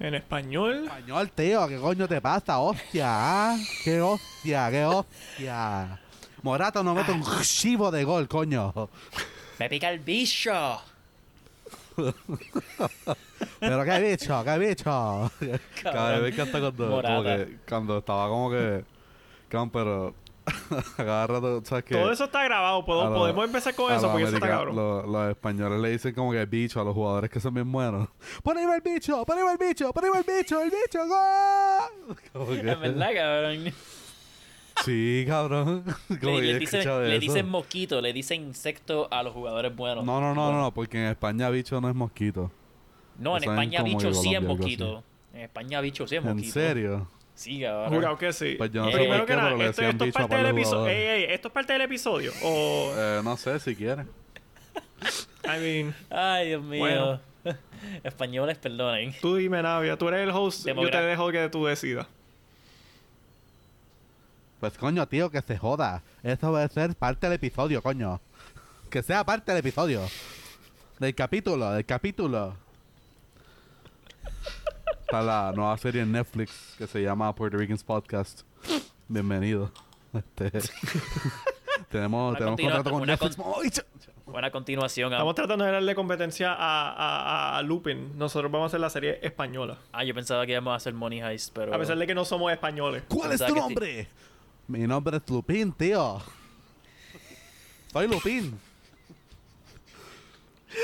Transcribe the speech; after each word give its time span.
En 0.00 0.14
español. 0.14 0.84
Español, 0.84 1.30
tío, 1.30 1.68
¿qué 1.68 1.76
coño 1.76 2.08
te 2.08 2.22
pasa? 2.22 2.58
Hostia, 2.58 3.06
¿ah? 3.06 3.56
¿Qué 3.84 4.00
hostia, 4.00 4.70
qué 4.70 4.84
hostia? 4.86 6.00
Morato 6.42 6.82
no 6.82 6.94
mete 6.94 7.12
un 7.12 7.22
chivo 7.42 7.90
de 7.90 8.02
gol, 8.04 8.26
coño. 8.26 8.72
Me 9.58 9.68
pica 9.68 9.90
el 9.90 9.98
bicho. 10.00 10.80
Pero 13.60 13.84
qué 13.84 14.00
bicho, 14.00 14.42
qué 14.42 14.58
bicho. 14.58 15.30
Cada 15.82 16.18
vez 16.18 16.34
que 16.34 16.42
hasta 16.42 16.60
cuando, 16.60 16.84
como 16.84 16.96
Morata. 16.96 17.36
que, 17.36 17.58
cuando 17.68 17.98
estaba 17.98 18.28
como 18.28 18.50
que. 18.50 18.84
Cabrón, 19.50 20.14
Todo 20.96 22.12
eso 22.12 22.24
está 22.24 22.44
grabado. 22.44 22.84
¿Puedo- 22.84 23.02
A 23.02 23.10
los- 23.10 23.18
podemos 23.18 23.44
empezar 23.44 23.74
con 23.74 23.92
eso 23.92 24.02
los 24.02 24.10
porque 24.12 24.24
eso 24.26 24.34
está 24.36 24.48
cabrón. 24.48 24.76
Los, 24.76 25.06
los 25.06 25.30
españoles 25.30 25.80
le 25.80 25.90
dicen 25.90 26.14
como 26.14 26.32
que 26.32 26.44
bicho 26.46 26.80
a 26.80 26.84
los 26.84 26.94
jugadores 26.94 27.30
que 27.30 27.40
son 27.40 27.54
bien 27.54 27.70
buenos. 27.70 28.08
¡Por 28.42 28.56
ahí 28.56 28.64
va 28.66 28.76
el 28.76 28.82
bicho! 28.82 29.24
¡Por 29.24 29.36
ahí 29.36 29.44
va 29.44 29.52
el 29.52 29.58
bicho! 29.58 29.92
¡Por 29.92 30.04
ahí 30.04 30.10
va 30.10 30.18
el 30.18 30.24
bicho! 30.38 30.60
¡El 30.60 30.70
bicho! 30.70 31.06
¡Gol! 31.06 32.16
Es 32.68 32.80
verdad, 32.80 33.10
cabrón. 33.14 33.72
Sí, 34.84 35.24
cabrón. 35.28 35.84
Como 36.20 36.38
Le, 36.40 36.58
dicen, 36.58 36.82
le 37.06 37.42
mosquito, 37.42 38.00
le 38.00 38.12
dicen 38.12 38.42
insecto 38.42 39.08
a 39.10 39.22
los 39.22 39.34
jugadores 39.34 39.74
buenos. 39.76 40.04
No, 40.04 40.20
no, 40.20 40.34
no, 40.34 40.52
no, 40.52 40.60
no, 40.60 40.72
porque 40.74 40.98
en 40.98 41.10
España 41.10 41.50
bicho 41.50 41.80
no 41.80 41.88
es 41.90 41.94
mosquito. 41.94 42.50
No, 43.18 43.36
en 43.36 43.44
España 43.44 43.82
bicho 43.82 44.14
sí 44.14 44.34
es 44.34 44.42
mosquito. 44.42 45.04
En 45.34 45.40
España 45.42 45.80
bicho 45.82 46.06
sí 46.06 46.16
es 46.16 46.24
¿En 46.24 46.32
mosquito. 46.32 46.52
serio? 46.54 47.08
Sí, 47.40 47.62
cabrón. 47.62 47.94
Jurado 47.94 48.18
que 48.18 48.34
sí. 48.34 48.54
Pues 48.58 48.70
yo 48.70 48.84
no 48.84 48.90
sé 48.90 48.96
Eh, 48.96 48.98
Primero 48.98 49.20
por 49.20 49.26
que 49.26 49.32
qué, 49.32 49.36
nada, 49.38 49.48
pero 49.48 49.58
le 49.58 49.70
esto, 49.70 49.80
decían 49.80 49.90
esto 49.92 50.04
es 50.04 50.08
bicho 50.08 50.18
parte 50.18 50.34
a 50.34 50.38
del 50.38 50.46
episodio. 50.48 50.86
Ey, 50.88 51.06
ey, 51.06 51.24
esto 51.30 51.48
es 51.48 51.54
parte 51.54 51.72
del 51.72 51.82
episodio. 51.82 52.32
O. 52.42 52.92
Eh, 52.94 53.20
no 53.24 53.36
sé 53.38 53.58
si 53.60 53.74
quiere. 53.74 54.02
I 55.44 55.58
mean, 55.58 55.94
Ay, 56.10 56.48
Dios 56.48 56.62
mío. 56.62 56.80
Bueno. 56.80 57.20
Españoles, 58.04 58.58
perdonen. 58.58 59.14
tú 59.22 59.36
dime, 59.36 59.62
Navia. 59.62 59.96
Tú 59.96 60.08
eres 60.08 60.20
el 60.20 60.30
host. 60.32 60.66
Yo 60.66 60.90
te 60.90 61.00
dejo 61.00 61.30
que 61.30 61.48
tú 61.48 61.64
decidas. 61.64 62.06
Pues 64.60 64.76
coño, 64.76 65.08
tío, 65.08 65.30
que 65.30 65.40
se 65.40 65.56
joda. 65.56 66.02
Esto 66.22 66.52
va 66.52 66.64
a 66.64 66.68
ser 66.68 66.94
parte 66.94 67.26
del 67.26 67.36
episodio, 67.36 67.80
coño. 67.80 68.20
Que 68.90 69.02
sea 69.02 69.24
parte 69.24 69.52
del 69.52 69.60
episodio. 69.60 70.02
Del 70.98 71.14
capítulo, 71.14 71.70
del 71.70 71.86
capítulo. 71.86 72.54
Está 75.10 75.22
la 75.22 75.50
nueva 75.56 75.76
serie 75.76 76.02
en 76.02 76.12
Netflix 76.12 76.76
que 76.78 76.86
se 76.86 77.02
llama 77.02 77.34
Puerto 77.34 77.56
Ricans 77.58 77.82
Podcast. 77.82 78.42
Bienvenido. 79.08 79.72
Este, 80.14 80.52
tenemos 81.90 82.38
tenemos 82.38 82.60
contrato 82.60 82.90
con 82.92 83.04
Netflix. 83.08 83.34
con- 83.34 83.46
¡Ay, 83.60 83.70
ch- 83.70 83.84
Buena 84.26 84.52
continuación. 84.52 85.12
Estamos 85.12 85.34
tratando 85.34 85.64
de 85.64 85.72
darle 85.72 85.96
competencia 85.96 86.52
a, 86.52 86.92
a, 86.92 87.58
a 87.58 87.62
Lupin. 87.64 88.16
Nosotros 88.16 88.52
vamos 88.52 88.66
a 88.66 88.68
hacer 88.68 88.78
la 88.78 88.88
serie 88.90 89.18
española. 89.20 89.78
Ah, 89.90 90.04
yo 90.04 90.14
pensaba 90.14 90.46
que 90.46 90.52
íbamos 90.52 90.74
a 90.74 90.76
hacer 90.76 90.94
Money 90.94 91.20
Heist, 91.22 91.52
pero... 91.52 91.74
A 91.74 91.78
pesar 91.80 91.98
de 91.98 92.06
que 92.06 92.14
no 92.14 92.24
somos 92.24 92.52
españoles. 92.52 93.02
¿Cuál 93.08 93.32
es 93.32 93.44
tu 93.44 93.52
nombre? 93.52 94.06
Mi 94.68 94.86
nombre 94.86 95.16
es 95.16 95.28
Lupín, 95.28 95.72
tío. 95.72 96.22
Soy 97.92 98.06
Lupín. 98.06 98.60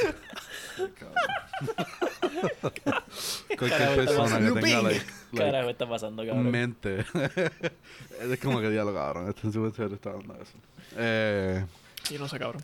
Cualquier 3.59 3.95
persona 3.97 4.39
que 4.39 4.61
tenga 4.61 4.83
like, 4.83 4.83
like, 4.83 5.05
Carajo, 5.37 5.70
está 5.70 5.89
pasando, 5.89 6.25
cabrón. 6.27 6.51
mente. 6.51 7.05
es 8.33 8.41
como 8.41 8.61
que 8.61 8.70
diálogo, 8.70 8.97
cabrón. 8.98 9.28
Este 9.28 9.41
en 9.47 9.53
su 9.53 9.70
serio 9.73 9.95
está 9.95 10.11
hablando 10.11 10.34
de 10.34 10.43
eso. 10.43 10.53
Eh, 10.97 11.65
Y 12.11 12.15
no 12.19 12.28
sé, 12.28 12.39
cabrón. 12.39 12.62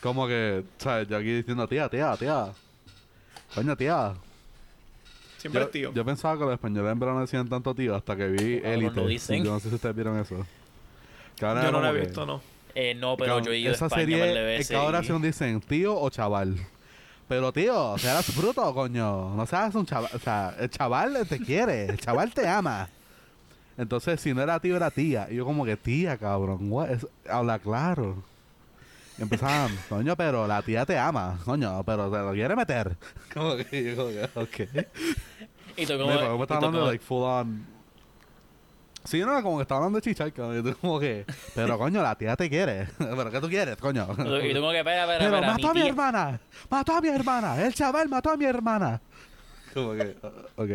como 0.00 0.26
que, 0.26 0.64
¿sabes? 0.78 1.08
Yo 1.08 1.16
aquí 1.16 1.32
diciendo, 1.32 1.66
tía, 1.68 1.88
tía, 1.88 2.16
tía. 2.16 2.46
Coño, 3.54 3.76
tía. 3.76 4.14
Siempre 5.38 5.60
Yo, 5.60 5.66
es 5.66 5.72
tío. 5.72 5.92
yo 5.92 6.04
pensaba 6.04 6.34
que 6.38 6.44
los 6.44 6.52
españoles 6.52 6.92
en 6.92 6.98
verdad 7.00 7.14
no 7.14 7.20
decían 7.22 7.48
tanto 7.48 7.74
tío 7.74 7.96
hasta 7.96 8.16
que 8.16 8.28
vi 8.28 8.60
Elite. 8.62 8.94
lo 8.94 9.06
dicen. 9.06 9.44
Yo 9.44 9.52
no 9.52 9.60
sé 9.60 9.68
si 9.70 9.74
ustedes 9.74 9.94
vieron 9.94 10.18
eso. 10.18 10.46
Cabrón, 11.38 11.64
Yo 11.64 11.72
no 11.72 11.80
la 11.80 11.90
he 11.90 11.94
que- 11.94 12.00
visto, 12.00 12.24
no. 12.24 12.40
Eh, 12.74 12.94
no, 12.94 13.16
pero 13.16 13.30
Cabrón, 13.32 13.46
yo 13.46 13.52
he 13.52 13.58
ido 13.58 13.70
a 13.72 13.74
esa 13.74 13.86
España 13.86 14.02
serie, 14.06 14.42
veces. 14.44 14.68
cada 14.70 14.84
y- 14.84 14.86
oración 14.86 15.20
dicen 15.20 15.60
tío 15.60 15.98
o 16.00 16.08
chaval. 16.10 16.56
Pero 17.32 17.50
tío, 17.50 17.96
seas 17.96 18.36
bruto, 18.36 18.74
coño. 18.74 19.34
No 19.34 19.46
seas 19.46 19.74
un 19.74 19.86
chaval. 19.86 20.10
O 20.12 20.18
sea, 20.18 20.54
el 20.60 20.68
chaval 20.68 21.26
te 21.26 21.38
quiere. 21.38 21.86
El 21.86 21.98
chaval 21.98 22.30
te 22.34 22.46
ama. 22.46 22.90
Entonces, 23.78 24.20
si 24.20 24.34
no 24.34 24.42
era 24.42 24.60
tío, 24.60 24.76
era 24.76 24.90
tía. 24.90 25.28
Y 25.30 25.36
yo 25.36 25.46
como 25.46 25.64
que 25.64 25.78
tía, 25.78 26.18
cabrón. 26.18 26.70
what? 26.70 26.90
Es- 26.90 27.06
habla 27.26 27.58
claro. 27.58 28.22
Y 29.16 29.22
empezaban, 29.22 29.70
coño, 29.88 30.14
pero 30.14 30.46
la 30.46 30.60
tía 30.60 30.84
te 30.84 30.98
ama. 30.98 31.38
Coño, 31.46 31.82
pero 31.84 32.10
te 32.10 32.18
lo 32.18 32.32
quiere 32.32 32.54
meter. 32.54 32.98
Como 33.32 33.56
que 33.56 33.82
yo 33.82 33.96
como 33.96 34.08
que, 34.10 34.28
ok. 34.34 34.86
Y 35.78 35.86
tú 35.86 35.94
Me, 35.94 35.98
como... 36.00 36.08
me 36.08 36.14
y 36.36 36.42
está 36.42 36.46
tú 36.46 36.54
hablando 36.54 36.78
como- 36.80 36.90
like 36.90 37.02
full 37.02 37.22
on. 37.22 37.66
Sí, 39.04 39.20
no, 39.20 39.42
como 39.42 39.58
que 39.58 39.62
está 39.62 39.76
hablando 39.76 39.96
de 39.98 40.02
chichar, 40.02 40.32
cabrón. 40.32 40.58
Y 40.60 40.62
tú 40.70 40.76
como 40.80 41.00
que, 41.00 41.24
pero 41.54 41.76
coño, 41.78 42.02
la 42.02 42.14
tía 42.16 42.36
te 42.36 42.48
quiere. 42.48 42.86
pero 42.98 43.30
¿qué 43.30 43.40
tú 43.40 43.48
quieres, 43.48 43.76
coño? 43.76 44.06
y 44.42 44.52
tú 44.52 44.60
como 44.60 44.70
que, 44.70 44.78
espera, 44.78 45.02
espera, 45.02 45.18
Pero 45.18 45.34
espera, 45.36 45.52
mató 45.52 45.68
a 45.68 45.74
mi 45.74 45.80
tía... 45.80 45.88
hermana. 45.88 46.40
Mató 46.70 46.92
a 46.96 47.00
mi 47.00 47.08
hermana. 47.08 47.62
El 47.64 47.74
chaval 47.74 48.08
mató 48.08 48.30
a 48.30 48.36
mi 48.36 48.44
hermana. 48.44 49.00
Como 49.74 49.92
que, 49.94 50.16
ok. 50.56 50.70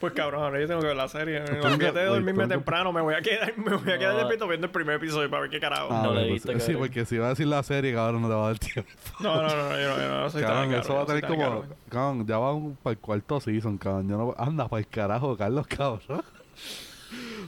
Pues 0.00 0.14
cabrón, 0.14 0.42
ahora 0.42 0.60
yo 0.60 0.66
tengo 0.66 0.80
que 0.80 0.88
ver 0.88 0.96
la 0.96 1.06
serie. 1.06 1.40
Tengo 1.42 1.78
que- 1.78 1.92
de 1.92 2.04
dormirme 2.06 2.48
temprano. 2.48 2.92
Me 2.92 3.00
voy 3.00 3.14
a 3.14 3.20
quedar, 3.22 3.56
me 3.56 3.76
voy 3.76 3.92
a 3.92 3.98
quedar 3.98 4.16
despierto 4.16 4.48
viendo 4.48 4.66
el 4.66 4.72
primer 4.72 4.96
episodio 4.96 5.30
para 5.30 5.42
ver 5.42 5.50
qué 5.50 5.60
carajo. 5.60 5.92
No 5.92 6.12
lo 6.12 6.18
he 6.18 6.28
pues, 6.28 6.44
visto, 6.44 6.58
Sí, 6.58 6.74
porque 6.74 7.04
si 7.04 7.18
va 7.18 7.26
a 7.26 7.28
decir 7.28 7.46
la 7.46 7.62
serie, 7.62 7.94
cabrón, 7.94 8.22
no 8.22 8.28
te 8.28 8.34
va 8.34 8.42
a 8.42 8.46
dar 8.48 8.58
tiempo. 8.58 8.90
No, 9.20 9.36
no, 9.36 9.42
no, 9.42 9.68
no, 9.68 9.80
yo 9.80 9.88
no, 9.90 10.02
yo 10.02 10.08
no 10.08 10.30
soy 10.30 10.42
Cabrón, 10.42 10.70
tan 10.72 10.80
eso 10.80 10.94
va 10.96 11.02
a 11.02 11.06
tener 11.06 11.24
como. 11.24 11.40
cabrón. 11.40 11.74
Cabrón, 11.88 12.26
ya 12.26 12.38
va 12.38 12.52
un, 12.52 12.74
para 12.74 12.94
el 12.94 12.98
cuarto 12.98 13.40
season, 13.40 13.78
cabrón. 13.78 14.08
Yo 14.08 14.18
no, 14.18 14.34
anda, 14.36 14.66
para 14.66 14.80
el 14.80 14.88
carajo, 14.88 15.36
Carlos, 15.36 15.68
cabrón. 15.68 16.24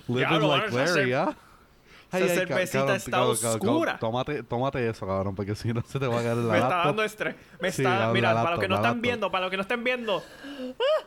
Living 0.08 0.28
Diablo, 0.28 0.56
like 0.56 0.74
Larry, 0.74 1.12
¿ah? 1.12 1.36
esa 2.12 2.34
cervecita 2.34 2.96
está 2.96 3.24
oscura. 3.24 3.98
tómate, 3.98 4.42
tómate 4.42 4.88
eso, 4.88 5.06
cabrón, 5.06 5.34
porque 5.34 5.54
si 5.54 5.72
no 5.72 5.82
se 5.82 5.98
te 5.98 6.06
va 6.06 6.20
a 6.20 6.22
caer 6.22 6.36
la 6.36 6.52
Me 6.52 6.58
está 6.58 6.84
dando 6.84 7.02
estrés. 7.02 7.34
Me 7.60 7.72
Sí, 7.72 7.82
está, 7.82 8.12
mira, 8.12 8.32
la 8.32 8.42
para 8.42 8.56
los 8.56 8.60
que 8.60 8.68
no 8.68 8.74
la 8.74 8.80
están 8.80 9.02
viendo, 9.02 9.30
para 9.30 9.42
los 9.42 9.50
que 9.50 9.56
no 9.56 9.62
estén 9.62 9.84
viendo, 9.84 10.22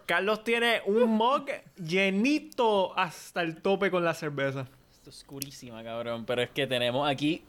Carlos 0.06 0.44
tiene 0.44 0.82
un 0.86 1.10
mug 1.10 1.46
llenito 1.78 2.98
hasta 2.98 3.42
el 3.42 3.62
tope 3.62 3.92
con 3.92 4.04
la 4.04 4.14
cerveza. 4.14 4.68
Esto 4.92 5.10
es 5.10 5.18
oscurísima, 5.18 5.84
cabrón. 5.84 6.26
Pero 6.26 6.42
es 6.42 6.50
que 6.50 6.68
tenemos 6.68 7.10
aquí... 7.10 7.44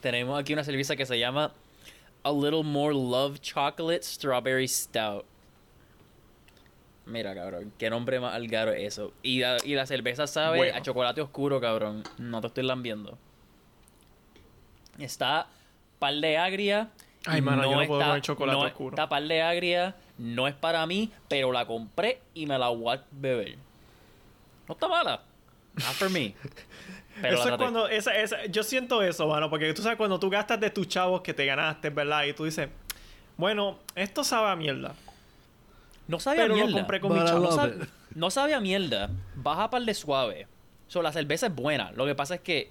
Tenemos 0.00 0.38
aquí 0.38 0.52
una 0.52 0.62
cerveza 0.62 0.94
que 0.94 1.06
se 1.06 1.18
llama 1.18 1.52
A 2.22 2.30
Little 2.30 2.62
More 2.62 2.94
Love 2.94 3.40
Chocolate 3.40 4.02
Strawberry 4.02 4.68
Stout. 4.68 5.24
Mira, 7.06 7.34
cabrón, 7.34 7.72
qué 7.78 7.88
nombre 7.88 8.18
más 8.20 8.34
algaro 8.34 8.72
es 8.72 8.94
eso. 8.94 9.12
Y 9.22 9.40
la, 9.40 9.58
y 9.64 9.74
la 9.74 9.86
cerveza 9.86 10.26
sabe 10.26 10.58
Bueno. 10.58 10.76
a 10.76 10.82
chocolate 10.82 11.20
oscuro, 11.20 11.60
cabrón. 11.60 12.02
No 12.18 12.40
te 12.40 12.48
estoy 12.48 12.64
lambiendo. 12.64 13.16
Está 14.98 15.46
par 15.98 16.14
de 16.14 16.36
agria. 16.36 16.88
Ay, 17.26 17.40
mano, 17.42 17.62
yo 17.64 17.80
no 17.80 17.86
puedo 17.86 18.00
comer 18.00 18.22
chocolate 18.22 18.58
no- 18.58 18.66
oscuro. 18.66 18.94
Está 18.94 19.08
par 19.08 19.22
de 19.22 19.42
agria. 19.42 19.94
No 20.18 20.48
es 20.48 20.54
para 20.54 20.86
mí, 20.86 21.12
pero 21.28 21.52
la 21.52 21.66
compré 21.66 22.20
y 22.34 22.46
me 22.46 22.58
la 22.58 22.68
voy 22.68 22.96
a 22.96 23.04
beber. 23.12 23.56
No 24.66 24.74
está 24.74 24.88
mala. 24.88 25.22
Not 25.74 25.84
for 25.94 26.10
me. 26.10 26.34
Pero 27.22 27.38
eso 27.38 27.48
es 27.48 27.56
cuando, 27.56 27.88
esa, 27.88 28.14
esa, 28.14 28.44
yo 28.44 28.62
siento 28.62 29.02
eso, 29.02 29.26
mano, 29.26 29.48
porque 29.48 29.72
tú 29.72 29.80
sabes 29.80 29.96
cuando 29.96 30.20
tú 30.20 30.28
gastas 30.28 30.60
de 30.60 30.68
tus 30.68 30.86
chavos 30.86 31.22
que 31.22 31.32
te 31.32 31.46
ganaste, 31.46 31.88
¿verdad? 31.88 32.24
Y 32.24 32.34
tú 32.34 32.44
dices, 32.44 32.68
bueno, 33.38 33.78
esto 33.94 34.22
sabe 34.22 34.50
a 34.50 34.56
mierda, 34.56 34.94
No 36.08 36.20
sabía 36.20 36.42
pero 36.42 36.54
mierda. 36.54 36.70
lo 36.70 36.76
compré 36.78 37.00
con 37.00 37.12
mi 37.12 37.18
no, 37.18 37.38
love 37.38 37.54
sab- 37.54 37.82
it. 37.82 37.88
no 38.14 38.30
sabía 38.30 38.60
mierda. 38.60 39.10
Baja 39.34 39.70
par 39.70 39.82
de 39.82 39.94
suave. 39.94 40.46
So, 40.88 41.02
la 41.02 41.12
cerveza 41.12 41.46
es 41.48 41.54
buena. 41.54 41.90
Lo 41.92 42.06
que 42.06 42.14
pasa 42.14 42.36
es 42.36 42.40
que 42.42 42.70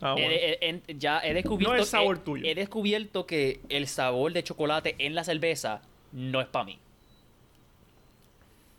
Ah, 0.00 0.12
bueno. 0.14 0.28
he- 0.30 0.82
ya 0.98 1.20
he 1.24 1.32
descubierto 1.34 1.76
No 1.76 1.80
es 1.82 1.88
sabor 1.88 2.16
he- 2.16 2.20
tuyo. 2.20 2.46
He 2.46 2.54
descubierto 2.54 3.26
que 3.26 3.60
el 3.68 3.86
sabor 3.86 4.32
de 4.32 4.42
chocolate 4.42 4.96
en 4.98 5.14
la 5.14 5.22
cerveza 5.24 5.80
no 6.12 6.40
es 6.40 6.48
para 6.48 6.64
mí. 6.64 6.78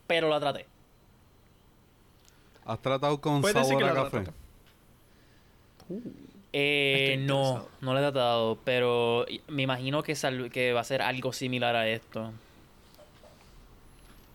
Pero 0.07 0.29
la 0.29 0.39
traté. 0.39 0.65
¿Has 2.65 2.79
tratado 2.81 3.21
con 3.21 3.41
sabor 3.43 3.83
a 3.83 3.93
café? 3.93 4.09
trataste. 4.09 4.33
Eh, 6.57 7.17
no, 7.19 7.67
no 7.81 7.93
le 7.93 7.99
he 7.99 8.03
tratado, 8.03 8.57
pero 8.63 9.25
me 9.47 9.63
imagino 9.63 10.03
que, 10.03 10.15
sal- 10.15 10.49
que 10.51 10.73
va 10.73 10.81
a 10.81 10.85
ser 10.85 11.01
algo 11.01 11.33
similar 11.33 11.75
a 11.75 11.87
esto. 11.87 12.31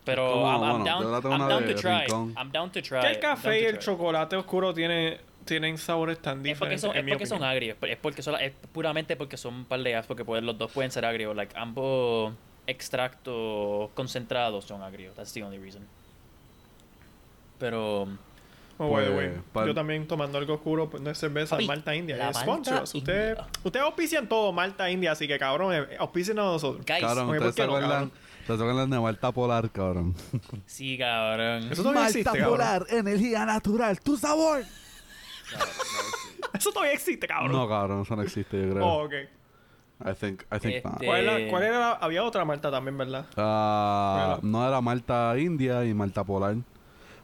Pero 0.03 0.27
Es 0.33 0.35
I'm, 0.61 0.63
I'm 0.63 0.83
down, 0.83 1.31
I'm 1.31 1.47
down 1.47 1.65
to 1.67 1.75
try. 1.75 2.01
Rincón. 2.07 2.33
I'm 2.37 2.51
down 2.51 2.71
to 2.71 2.81
try. 2.81 3.01
Que 3.01 3.07
el 3.11 3.19
café 3.19 3.61
y 3.61 3.65
el 3.65 3.77
chocolate 3.79 4.35
oscuro 4.35 4.73
tiene, 4.73 5.19
tienen 5.45 5.77
sabores 5.77 6.19
tan 6.19 6.43
Es 6.45 6.57
porque 6.57 6.75
diferentes. 6.75 6.81
son, 6.81 6.97
es 6.97 7.03
porque 7.07 7.25
son 7.27 7.43
agrios. 7.43 7.77
Es, 7.83 7.97
porque 7.97 8.21
son, 8.23 8.35
es 8.41 8.51
puramente 8.71 9.15
porque 9.15 9.37
son 9.37 9.53
un 9.53 9.65
par 9.65 9.79
de 9.81 9.91
gas, 9.91 10.07
porque 10.07 10.25
pueden- 10.25 10.45
los 10.47 10.57
dos 10.57 10.71
pueden 10.71 10.89
ser 10.91 11.05
agrios. 11.05 11.35
Like, 11.35 11.55
ambos 11.57 12.33
extractos 12.65 13.89
concentrados 13.93 14.65
son 14.65 14.81
agrios. 14.81 15.15
That's 15.15 15.33
the 15.33 15.43
only 15.43 15.59
reason. 15.59 15.85
Pero. 17.59 18.07
Oh, 18.77 18.89
by 18.89 19.05
the 19.05 19.11
Pues, 19.11 19.29
way, 19.33 19.41
pal- 19.53 19.67
Yo 19.67 19.75
también 19.75 20.07
tomando 20.07 20.39
algo 20.39 20.55
oscuro 20.55 20.89
pues, 20.89 21.03
de 21.03 21.13
cerveza 21.13 21.55
Papi, 21.55 21.67
Malta 21.67 21.93
India. 21.95 22.17
la 22.17 22.29
Es 22.31 22.37
sponsors. 22.37 22.95
Ustedes 22.95 23.37
India. 23.37 23.47
ustedes 23.63 23.85
auspician 23.85 24.27
todo 24.27 24.51
Malta 24.51 24.89
India, 24.89 25.11
así 25.11 25.27
que 25.27 25.37
cabrón, 25.37 25.75
eh, 25.75 25.95
auspicien 25.99 26.39
a 26.39 26.43
nosotros. 26.43 26.83
Guys, 26.87 26.99
Cabrón, 27.01 27.25
¿ustedes 27.29 27.43
¿por 27.43 27.53
se 27.53 27.67
no, 27.67 27.75
acuerdan? 27.75 28.11
Te 28.51 28.57
tocan 28.57 28.75
las 28.77 28.89
de 28.89 28.99
Malta 28.99 29.31
Polar, 29.31 29.69
cabrón. 29.71 30.15
Sí, 30.65 30.97
cabrón. 30.97 31.71
Eso 31.71 31.81
todavía 31.83 32.07
existe, 32.07 32.39
cabrón. 32.39 32.85
energía 32.89 33.45
natural, 33.45 33.99
tu 33.99 34.17
sabor. 34.17 34.63
Eso 36.53 36.71
todavía 36.71 36.93
existe, 36.93 37.27
cabrón. 37.27 37.51
No, 37.53 37.67
cabrón, 37.67 38.01
eso 38.01 38.15
no 38.15 38.21
existe, 38.23 38.61
yo 38.61 38.71
creo. 38.73 38.85
Oh, 38.85 39.05
ok. 39.05 39.13
I 40.03 40.13
think, 40.19 40.41
I 40.51 40.59
think 40.59 40.83
not. 40.83 40.93
Este- 40.95 41.05
¿Cuál, 41.05 41.19
era, 41.29 41.49
cuál 41.49 41.63
era 41.63 41.79
la- 41.79 41.91
Había 41.93 42.23
otra 42.23 42.43
Marta 42.43 42.69
también, 42.71 42.97
¿verdad? 42.97 43.25
Ah, 43.37 44.37
Bueno. 44.41 44.59
No 44.59 44.67
era 44.67 44.81
Malta 44.81 45.33
India 45.37 45.85
y 45.85 45.93
Malta 45.93 46.23
Polar. 46.23 46.55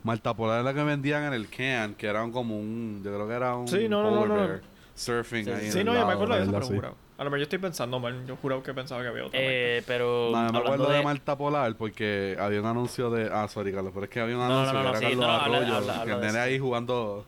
Malta 0.03 0.33
Polar 0.35 0.59
es 0.59 0.65
la 0.65 0.73
que 0.73 0.83
vendían 0.83 1.23
en 1.23 1.33
el 1.33 1.49
can, 1.49 1.95
que 1.95 2.07
eran 2.07 2.31
como 2.31 2.57
un. 2.57 3.01
Yo 3.03 3.13
creo 3.13 3.27
que 3.27 3.33
era 3.33 3.55
un. 3.55 3.67
Sí, 3.67 3.89
no, 3.89 4.03
no, 4.03 4.11
no, 4.11 4.21
polar 4.21 4.49
no. 4.49 4.59
surfing 4.95 5.43
Sí, 5.45 5.51
ahí. 5.51 5.65
en 5.65 5.71
Sí, 5.71 5.79
el 5.79 5.85
no, 5.85 5.93
yo 5.95 6.05
me 6.07 6.13
acuerdo 6.13 6.35
de 6.35 6.43
eso, 6.43 6.51
pero 6.51 6.65
jurado. 6.67 6.95
A 7.17 7.23
lo 7.23 7.29
mejor 7.31 7.39
yo 7.39 7.43
estoy 7.43 7.57
pensando 7.59 7.99
mal. 7.99 8.25
Yo 8.27 8.35
juraba 8.35 8.61
que 8.61 8.73
pensaba 8.73 9.01
que 9.01 9.07
había 9.07 9.25
otra. 9.25 9.39
Eh, 9.41 9.83
pero. 9.87 10.29
No, 10.31 10.45
yo 10.47 10.53
me 10.53 10.59
acuerdo 10.59 10.89
de... 10.89 10.97
de 10.97 11.03
Malta 11.03 11.35
Polar 11.37 11.75
porque 11.75 12.37
había 12.39 12.59
un 12.61 12.67
anuncio 12.67 13.09
de. 13.09 13.29
Ah, 13.33 13.47
sorry, 13.47 13.73
Carlos, 13.73 13.91
pero 13.93 14.05
es 14.05 14.09
que 14.11 14.19
había 14.19 14.35
un 14.37 14.47
No, 14.47 14.53
anuncio 14.53 14.73
no, 14.73 14.83
no, 14.83 14.91
que 14.91 14.97
sí, 14.99 15.05
era 15.05 15.15
Carlos 15.15 15.27
no, 15.27 15.27
no, 15.27 15.33
habla- 15.33 15.57
Arroyo. 15.57 15.75
habla- 15.77 16.01
habla 16.01 16.13
el 16.15 16.21
nene 16.21 16.39
ahí 16.39 16.59
jugando. 16.59 17.25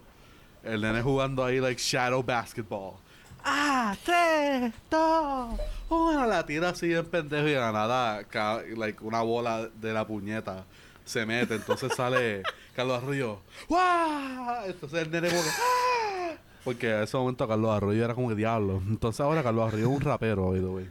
El 0.63 0.81
nene 0.81 1.01
jugando 1.01 1.44
ahí, 1.44 1.59
like, 1.59 1.81
shadow 1.81 2.21
basketball. 2.21 2.95
Ah, 3.44 3.95
tres, 4.03 4.74
dos, 4.91 5.59
una. 5.89 6.27
La 6.27 6.45
tira 6.45 6.69
así 6.69 6.94
en 6.94 7.06
pendejo 7.06 7.47
y 7.47 7.51
de 7.51 7.59
la 7.59 7.71
nada, 7.71 8.25
ca- 8.25 8.62
like, 8.77 9.03
una 9.03 9.21
bola 9.21 9.69
de 9.74 9.94
la 9.94 10.06
puñeta 10.06 10.65
se 11.06 11.25
mete. 11.25 11.56
Entonces 11.56 11.94
sale 11.95 12.44
Carlos 12.75 13.01
Arroyo. 13.01 13.39
¡Guau! 13.68 14.65
Entonces 14.68 15.00
el 15.01 15.09
nene. 15.12 15.30
¡ah! 15.31 16.31
Porque 16.63 16.89
en 16.91 17.03
ese 17.03 17.17
momento 17.17 17.47
Carlos 17.47 17.71
Arroyo 17.71 18.03
era 18.03 18.13
como 18.13 18.29
que 18.29 18.35
diablo. 18.35 18.81
Entonces 18.88 19.21
ahora 19.21 19.41
Carlos 19.44 19.67
Arroyo 19.67 19.85
es 19.89 19.95
un 19.95 20.01
rapero, 20.01 20.50
by 20.51 20.59
the 20.59 20.65
way. 20.65 20.89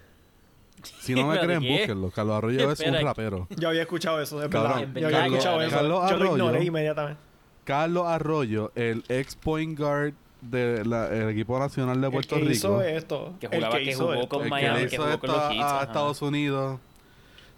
Si 1.01 1.15
no 1.15 1.27
me 1.27 1.35
¿Pero 1.37 1.41
de 1.41 1.47
creen, 1.47 1.61
qué? 1.63 1.79
búsquenlo. 1.79 2.11
Carlos 2.11 2.37
Arroyo 2.37 2.73
es 2.73 2.81
un 2.81 2.95
rapero. 3.01 3.47
Yo 3.57 3.69
había 3.69 3.83
escuchado 3.83 4.21
eso, 4.21 4.43
es 4.43 4.49
verdad. 4.51 4.87
Yo 4.95 5.07
había 5.07 5.27
escuchado 5.27 5.59
Carlos- 5.59 5.67
eso. 5.67 5.77
Carlos 5.77 6.11
yo 6.11 6.17
lo 6.17 6.25
ignoré 6.33 6.49
Arroyo. 6.57 6.69
inmediatamente. 6.69 7.21
Carlos 7.65 8.07
Arroyo, 8.07 8.73
el 8.77 9.05
ex 9.09 9.35
point 9.37 9.79
guard 9.79 10.15
del 10.41 10.93
equipo 11.31 11.59
nacional 11.59 12.01
de 12.01 12.07
El 12.07 12.13
Puerto 12.13 12.37
que 12.37 12.41
Rico. 12.43 12.53
hizo 12.53 12.81
esto. 12.83 13.35
Que 13.41 13.47
el 13.47 13.57
jugaba- 13.57 13.77
que 13.79 13.85
que 13.85 13.91
hizo 13.91 13.99
jugó 14.05 14.15
esto. 14.15 14.29
con 14.29 14.43
el 14.45 14.51
Miami, 14.51 14.79
que 14.83 14.87
que 14.89 14.95
hizo 14.95 15.03
jugó 15.03 15.15
esto 15.15 15.27
con 15.27 15.37
los 15.37 15.65
a, 15.65 15.81
a. 15.81 15.83
Estados 15.83 16.23
Unidos. 16.23 16.81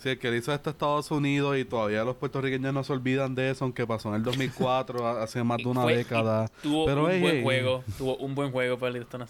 Sí, 0.00 0.08
el 0.08 0.18
que 0.18 0.30
le 0.30 0.38
hizo 0.38 0.52
esto 0.54 0.70
a 0.70 0.72
Estados 0.72 1.10
Unidos 1.10 1.58
y 1.58 1.64
todavía 1.66 2.02
los 2.04 2.16
puertorriqueños 2.16 2.72
no 2.72 2.82
se 2.82 2.92
olvidan 2.94 3.34
de 3.34 3.50
eso, 3.50 3.64
aunque 3.66 3.86
pasó 3.86 4.08
en 4.08 4.14
el 4.16 4.22
2004, 4.22 5.06
a- 5.06 5.22
hace 5.24 5.44
más 5.44 5.58
de 5.58 5.66
una 5.68 5.82
Fue- 5.82 5.96
década. 5.96 6.48
Tuvo 6.62 6.86
Pero, 6.86 7.04
un 7.04 7.20
buen 7.20 7.42
juego. 7.42 7.84
Tuvo 7.98 8.16
un 8.16 8.34
buen 8.34 8.50
juego, 8.50 8.78
pero 8.78 8.96
esto 8.98 9.18
no 9.18 9.26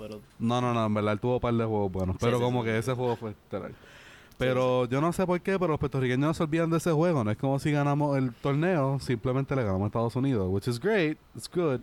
pero. 0.00 0.20
No, 0.38 0.60
no, 0.62 0.72
no, 0.72 0.86
en 0.86 0.94
verdad 0.94 1.12
él 1.12 1.20
tuvo 1.20 1.34
un 1.34 1.40
par 1.40 1.52
de 1.52 1.64
juegos 1.64 1.92
buenos, 1.92 2.16
pero 2.18 2.38
sí, 2.38 2.42
como 2.42 2.60
sí, 2.62 2.66
que 2.66 2.72
sí. 2.72 2.78
ese 2.78 2.94
juego 2.94 3.16
fue 3.16 3.30
estelar. 3.32 3.72
Pero 4.38 4.86
yo 4.86 5.00
no 5.02 5.12
sé 5.12 5.26
por 5.26 5.40
qué, 5.42 5.58
pero 5.58 5.68
los 5.68 5.78
puertorriqueños 5.78 6.26
no 6.26 6.34
se 6.34 6.42
olvidan 6.42 6.70
de 6.70 6.78
ese 6.78 6.90
juego. 6.90 7.22
No 7.22 7.30
es 7.30 7.36
como 7.36 7.58
si 7.58 7.70
ganamos 7.70 8.16
el 8.16 8.32
torneo, 8.34 8.98
simplemente 9.00 9.54
le 9.54 9.62
ganamos 9.62 9.82
a 9.84 9.86
Estados 9.88 10.16
Unidos, 10.16 10.48
which 10.50 10.66
is 10.66 10.80
great, 10.80 11.18
it's 11.36 11.48
good. 11.54 11.80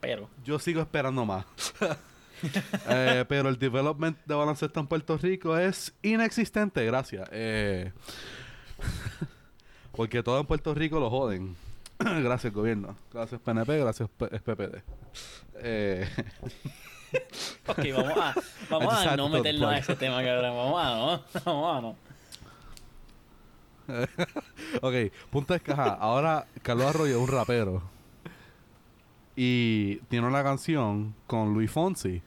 Pero. 0.00 0.28
Yo 0.44 0.58
sigo 0.58 0.80
esperando 0.80 1.24
más. 1.26 1.44
Eh, 2.88 3.24
pero 3.28 3.48
el 3.48 3.58
development 3.58 4.18
de 4.26 4.34
baloncesto 4.34 4.80
en 4.80 4.86
Puerto 4.86 5.16
Rico 5.16 5.56
es 5.56 5.94
inexistente, 6.02 6.84
gracias. 6.84 7.28
Eh, 7.32 7.92
porque 9.92 10.22
todo 10.22 10.40
en 10.40 10.46
Puerto 10.46 10.74
Rico 10.74 11.00
lo 11.00 11.10
joden. 11.10 11.56
gracias, 11.98 12.52
gobierno. 12.52 12.96
Gracias, 13.12 13.40
PNP. 13.40 13.78
Gracias, 13.78 14.08
PPD. 14.10 14.82
Eh, 15.56 16.08
Ok, 17.66 17.78
vamos 17.94 18.18
a, 18.18 18.34
vamos 18.68 19.16
no 19.16 19.28
meternos 19.28 19.62
a 19.62 19.68
plug. 19.68 19.78
ese 19.78 19.96
tema, 19.96 20.22
cabrón. 20.22 20.56
Vamos 20.56 20.82
a 20.82 20.94
no. 20.94 21.22
Vamos 21.44 21.76
a 21.76 21.80
no. 21.80 21.96
ok, 24.82 24.94
punto 25.30 25.54
es 25.54 25.62
que 25.62 25.72
ajá, 25.72 25.94
ahora 25.94 26.46
Carlos 26.62 26.86
Arroyo 26.86 27.16
es 27.16 27.22
un 27.22 27.28
rapero. 27.28 27.93
Y 29.36 29.96
tiene 30.08 30.26
una 30.26 30.42
canción 30.42 31.14
con 31.26 31.54
Luis 31.54 31.70
Fonsi. 31.70 32.22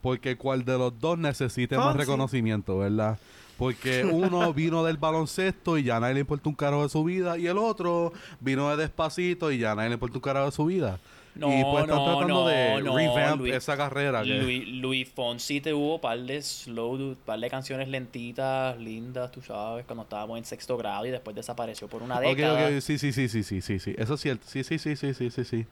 Porque 0.00 0.36
cuál 0.36 0.64
de 0.64 0.78
los 0.78 0.98
dos 0.98 1.18
necesite 1.18 1.76
más 1.76 1.86
Fonsi. 1.86 1.98
reconocimiento, 1.98 2.78
¿verdad? 2.78 3.18
Porque 3.56 4.04
uno 4.10 4.52
vino 4.52 4.82
del 4.84 4.96
baloncesto 4.96 5.78
y 5.78 5.84
ya 5.84 5.96
a 5.96 6.00
nadie 6.00 6.14
le 6.14 6.20
importa 6.20 6.48
un 6.48 6.54
carajo 6.56 6.82
de 6.82 6.88
su 6.88 7.04
vida. 7.04 7.38
Y 7.38 7.46
el 7.46 7.58
otro 7.58 8.12
vino 8.40 8.68
de 8.70 8.76
despacito 8.76 9.52
y 9.52 9.58
ya 9.58 9.72
a 9.72 9.74
nadie 9.76 9.90
le 9.90 9.94
importa 9.94 10.16
un 10.18 10.22
carajo 10.22 10.46
de 10.46 10.52
su 10.52 10.64
vida. 10.66 10.98
No, 11.34 11.48
y 11.48 11.64
pues 11.64 11.84
están 11.84 11.96
no, 11.96 12.04
tratando 12.04 12.34
no, 12.42 12.46
de 12.46 12.82
no, 12.82 12.94
revamp 12.96 13.40
Luis- 13.40 13.54
esa 13.54 13.74
carrera. 13.76 14.22
Que, 14.22 14.38
Luis, 14.42 14.68
Luis 14.68 15.08
Fonsi 15.08 15.60
te 15.62 15.72
hubo 15.72 15.98
par 16.00 16.18
de 16.20 16.42
slow, 16.42 17.16
par 17.24 17.38
de 17.40 17.48
canciones 17.48 17.88
lentitas, 17.88 18.78
lindas, 18.78 19.30
tú 19.32 19.40
sabes, 19.40 19.86
cuando 19.86 20.02
estábamos 20.02 20.36
en 20.36 20.44
sexto 20.44 20.76
grado 20.76 21.06
y 21.06 21.10
después 21.10 21.34
desapareció 21.34 21.88
por 21.88 22.02
una 22.02 22.18
Ok, 22.18 22.24
década. 22.26 22.66
ok, 22.68 22.80
sí, 22.80 22.98
sí, 22.98 23.12
sí, 23.12 23.28
sí, 23.28 23.42
sí, 23.44 23.62
sí, 23.62 23.78
sí. 23.78 23.94
Eso 23.96 24.14
es 24.14 24.20
cierto. 24.20 24.44
Sí, 24.46 24.62
sí, 24.62 24.78
sí, 24.78 24.94
sí, 24.96 25.14
sí, 25.14 25.30
sí, 25.30 25.44
sí. 25.44 25.66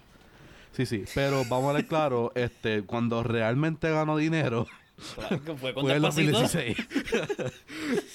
Sí, 0.72 0.86
sí. 0.86 1.04
Pero 1.14 1.44
vamos 1.48 1.70
a 1.70 1.72
ver 1.74 1.86
claro, 1.86 2.32
este, 2.34 2.82
cuando 2.82 3.22
realmente 3.22 3.90
ganó 3.90 4.16
dinero 4.16 4.66
fue 5.56 5.74
con 5.74 5.84
fue 5.84 5.94
el 5.94 6.02
Despacito. 6.02 6.40
2016. 6.40 6.76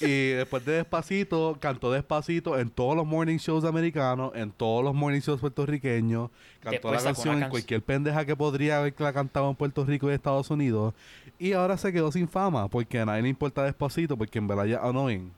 y 0.00 0.28
después 0.30 0.64
de 0.64 0.72
Despacito, 0.72 1.56
cantó 1.60 1.90
Despacito 1.90 2.58
en 2.58 2.70
todos 2.70 2.96
los 2.96 3.06
morning 3.06 3.38
shows 3.38 3.64
americanos, 3.64 4.32
en 4.34 4.50
todos 4.52 4.84
los 4.84 4.94
morning 4.94 5.20
shows 5.20 5.40
puertorriqueños. 5.40 6.30
Cantó 6.60 6.70
Después 6.70 6.94
la 6.94 7.02
canción 7.02 7.42
en 7.42 7.50
cualquier 7.50 7.82
pendeja 7.82 8.24
que 8.24 8.36
podría 8.36 8.78
haber 8.78 8.94
que 8.94 9.02
la 9.02 9.12
cantado 9.12 9.50
en 9.50 9.56
Puerto 9.56 9.84
Rico 9.84 10.10
y 10.10 10.14
Estados 10.14 10.50
Unidos. 10.50 10.94
Y 11.38 11.52
ahora 11.52 11.76
se 11.76 11.92
quedó 11.92 12.10
sin 12.12 12.28
fama 12.28 12.68
porque 12.68 13.00
a 13.00 13.06
nadie 13.06 13.22
le 13.22 13.28
importa 13.28 13.64
Despacito 13.64 14.16
porque 14.16 14.38
en 14.38 14.48
verdad 14.48 14.64
ya 14.64 14.78
annoying. 14.78 15.32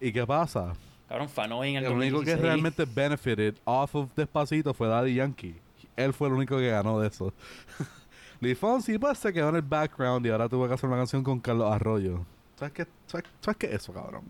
¿Y 0.00 0.12
qué 0.12 0.26
pasa? 0.26 0.74
Cabrón, 1.08 1.28
fanó 1.28 1.62
en 1.62 1.76
el, 1.76 1.84
El 1.84 1.92
único 1.92 2.20
que 2.20 2.36
2016. 2.36 2.42
realmente 2.42 2.84
benefited 2.84 3.54
off 3.64 3.94
of 3.94 4.08
Despacito 4.16 4.72
fue 4.72 4.88
Daddy 4.88 5.14
Yankee. 5.14 5.56
Él 5.96 6.12
fue 6.12 6.28
el 6.28 6.34
único 6.34 6.56
que 6.56 6.68
ganó 6.70 7.00
de 7.00 7.08
eso. 7.08 7.32
Luis 8.40 8.58
Fonsi 8.58 8.98
pues 8.98 9.18
se 9.18 9.32
quedó 9.32 9.50
en 9.50 9.56
el 9.56 9.62
background 9.62 10.26
y 10.26 10.30
ahora 10.30 10.48
tuvo 10.48 10.66
que 10.66 10.74
hacer 10.74 10.88
una 10.88 10.98
canción 10.98 11.22
con 11.22 11.38
Carlos 11.38 11.72
Arroyo. 11.72 12.24
¿Sabes 12.58 12.72
qué, 12.74 12.86
sabes, 13.06 13.26
sabes 13.40 13.56
qué 13.56 13.66
es 13.66 13.72
eso, 13.74 13.92
cabrón? 13.92 14.24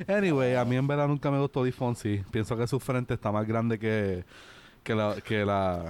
anyway, 0.07 0.55
a 0.55 0.65
mí 0.65 0.75
en 0.75 0.87
verdad 0.87 1.07
nunca 1.07 1.29
me 1.31 1.39
gustó 1.39 1.61
Luis 1.61 1.75
Fonsi. 1.75 2.23
Pienso 2.31 2.57
que 2.57 2.67
su 2.67 2.79
frente 2.79 3.13
está 3.13 3.31
más 3.31 3.47
grande 3.47 3.77
que, 3.79 4.23
que, 4.83 4.95
la, 4.95 5.15
que, 5.23 5.45
la, 5.45 5.83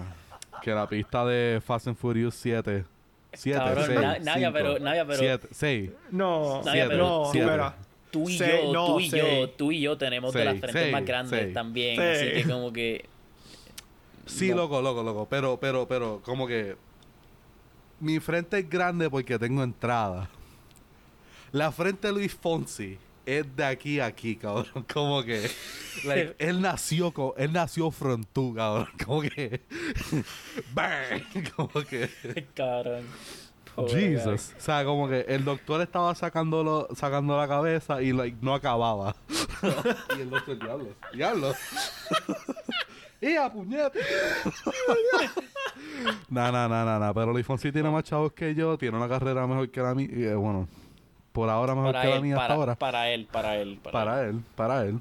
que 0.62 0.72
la 0.72 0.88
pista 0.88 1.26
de 1.26 1.62
Fast 1.66 1.88
and 1.88 1.98
Furious 1.98 2.36
7. 2.36 2.86
7, 3.34 3.58
Cabrón, 3.60 3.86
6, 3.88 4.02
na- 4.02 4.20
Navia, 4.20 4.52
pero- 4.52 4.80
Navia, 4.80 5.06
pero- 5.06 5.20
7, 5.20 5.48
6. 5.52 5.92
No, 6.12 6.62
pero-. 6.66 7.30
Tú 8.12 8.30
y 8.30 8.38
yo, 8.38 8.74
no, 8.74 8.86
tú 8.88 9.00
y 9.00 9.10
yo, 9.10 9.50
tú 9.52 9.72
y 9.72 9.82
yo 9.82 9.98
tenemos 9.98 10.34
de 10.34 10.46
las 10.46 10.60
frentes 10.60 10.92
más 10.92 11.06
grandes 11.06 11.54
también. 11.54 12.00
Así 12.00 12.26
que 12.32 12.44
como 12.44 12.72
que... 12.74 13.06
Sí, 14.26 14.50
No. 14.50 14.58
loco, 14.58 14.82
loco, 14.82 15.04
loco. 15.04 15.28
Pero, 15.30 15.60
pero, 15.60 15.88
pero, 15.88 16.22
como 16.24 16.48
que. 16.48 16.76
Mi 18.00 18.20
frente 18.20 18.60
es 18.60 18.70
grande 18.70 19.10
porque 19.10 19.38
tengo 19.38 19.64
entrada. 19.64 20.30
La 21.52 21.72
frente 21.72 22.08
de 22.08 22.14
Luis 22.14 22.34
Fonsi 22.34 22.98
es 23.26 23.56
de 23.56 23.66
aquí 23.66 24.00
a 24.00 24.06
aquí, 24.06 24.36
cabrón. 24.36 24.86
Como 24.94 25.24
que. 25.24 25.50
like, 26.06 26.36
él 26.40 26.62
nació 26.62 27.12
con. 27.12 27.34
Él 27.38 27.52
nació 27.52 27.92
frontú, 27.92 28.54
cabrón. 28.56 28.88
Como 29.06 29.22
que. 29.22 29.62
Bang, 30.74 31.24
como 31.56 31.84
que. 31.84 32.10
Cabrón. 32.54 33.06
Jesus. 33.88 34.54
O 34.58 34.62
sea, 34.62 34.84
como 34.86 35.08
que 35.08 35.22
el 35.28 35.44
doctor 35.46 35.82
estaba 35.82 36.14
sacándolo, 36.16 36.88
sacando 36.96 37.38
la 37.38 37.48
cabeza 37.48 38.02
y 38.02 38.12
like, 38.12 38.38
no 38.42 38.54
acababa. 38.54 39.16
y 40.18 40.22
el 40.22 40.30
doctor, 40.30 40.60
diablo, 40.60 40.88
diablo. 41.14 41.54
¡Y 43.22 43.36
a 43.36 43.52
puñete! 43.52 44.00
no, 46.30 46.52
no, 46.52 46.68
no, 46.68 46.86
no, 46.86 47.00
no. 47.00 47.14
Pero 47.14 47.44
Fonsi 47.44 47.72
tiene 47.72 47.90
más 47.90 48.04
chavos 48.04 48.34
que 48.34 48.56
yo, 48.56 48.78
tiene 48.78 48.98
una 48.98 49.08
carrera 49.08 49.46
mejor 49.46 49.70
que 49.70 49.82
la 49.82 49.94
mía. 49.94 50.10
y, 50.12 50.24
eh, 50.24 50.34
bueno, 50.34 50.68
por 51.32 51.50
ahora 51.50 51.76
mejor 51.76 51.94
Para 51.94 52.04
que 52.06 52.16
la 52.16 52.22
mía 52.22 52.38
hasta 52.38 52.54
ahora. 52.54 52.76
para 52.76 53.10
él, 53.10 53.28
para 53.32 53.58
él. 53.58 53.80
Para, 53.84 53.92
Para 53.92 54.24
él, 54.28 54.44
para 54.56 54.86
él. 54.86 55.00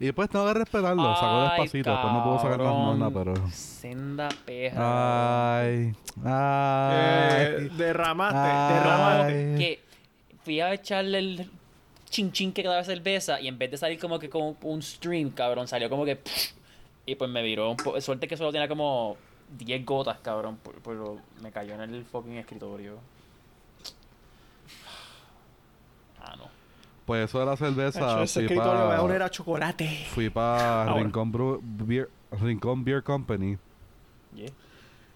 Y 0.00 0.12
pues 0.12 0.30
tengo 0.30 0.46
que 0.46 0.54
respetarlo. 0.54 1.14
Sacó 1.14 1.42
despacito. 1.42 1.90
Después 1.90 2.12
no 2.12 2.24
puedo 2.24 2.38
sacar 2.38 2.58
más 2.58 2.72
cabrón. 2.72 2.98
nada, 2.98 3.10
pero. 3.12 3.50
Senda 3.50 4.28
perra. 4.46 5.58
Ay. 5.60 5.92
Eh, 6.24 7.56
Ay. 7.58 7.68
derramaste, 7.76 8.38
Ay. 8.38 8.74
derramaste. 8.74 9.54
Que 9.58 9.84
fui 10.42 10.60
a 10.60 10.72
echarle 10.72 11.18
el 11.18 11.50
chin 12.08 12.32
chin 12.32 12.52
que 12.52 12.62
daba 12.62 12.82
cerveza 12.82 13.40
y 13.40 13.48
en 13.48 13.58
vez 13.58 13.70
de 13.70 13.76
salir 13.76 13.98
como 13.98 14.18
que 14.18 14.30
como 14.30 14.56
un 14.62 14.82
stream, 14.82 15.30
cabrón, 15.30 15.68
salió 15.68 15.90
como 15.90 16.06
que... 16.06 16.18
Y 17.06 17.14
pues 17.14 17.30
me 17.30 17.42
viró 17.42 17.70
un 17.70 17.76
poco... 17.76 18.00
Suerte 18.00 18.26
que 18.26 18.36
solo 18.36 18.52
tenía 18.52 18.68
como 18.68 19.16
10 19.58 19.84
gotas, 19.84 20.18
cabrón, 20.20 20.58
pero 20.82 21.18
me 21.42 21.50
cayó 21.50 21.74
en 21.74 21.94
el 21.94 22.04
fucking 22.04 22.36
escritorio. 22.36 22.98
Ah, 26.20 26.36
no. 26.36 26.48
Pues 27.10 27.24
eso 27.28 27.40
de 27.40 27.46
la 27.46 27.56
cerveza. 27.56 28.22
Ese 28.22 28.40
fui 28.40 28.44
escritorio 28.44 28.72
va 28.86 28.94
a 28.94 28.96
pa- 28.98 29.02
oler 29.02 29.20
a 29.20 29.28
chocolate. 29.28 30.06
Fui 30.14 30.30
para. 30.30 30.94
Rincón, 30.94 31.32
Beer, 31.88 32.08
Rincón 32.40 32.84
Beer 32.84 33.02
Company. 33.02 33.58
Yeah. 34.32 34.46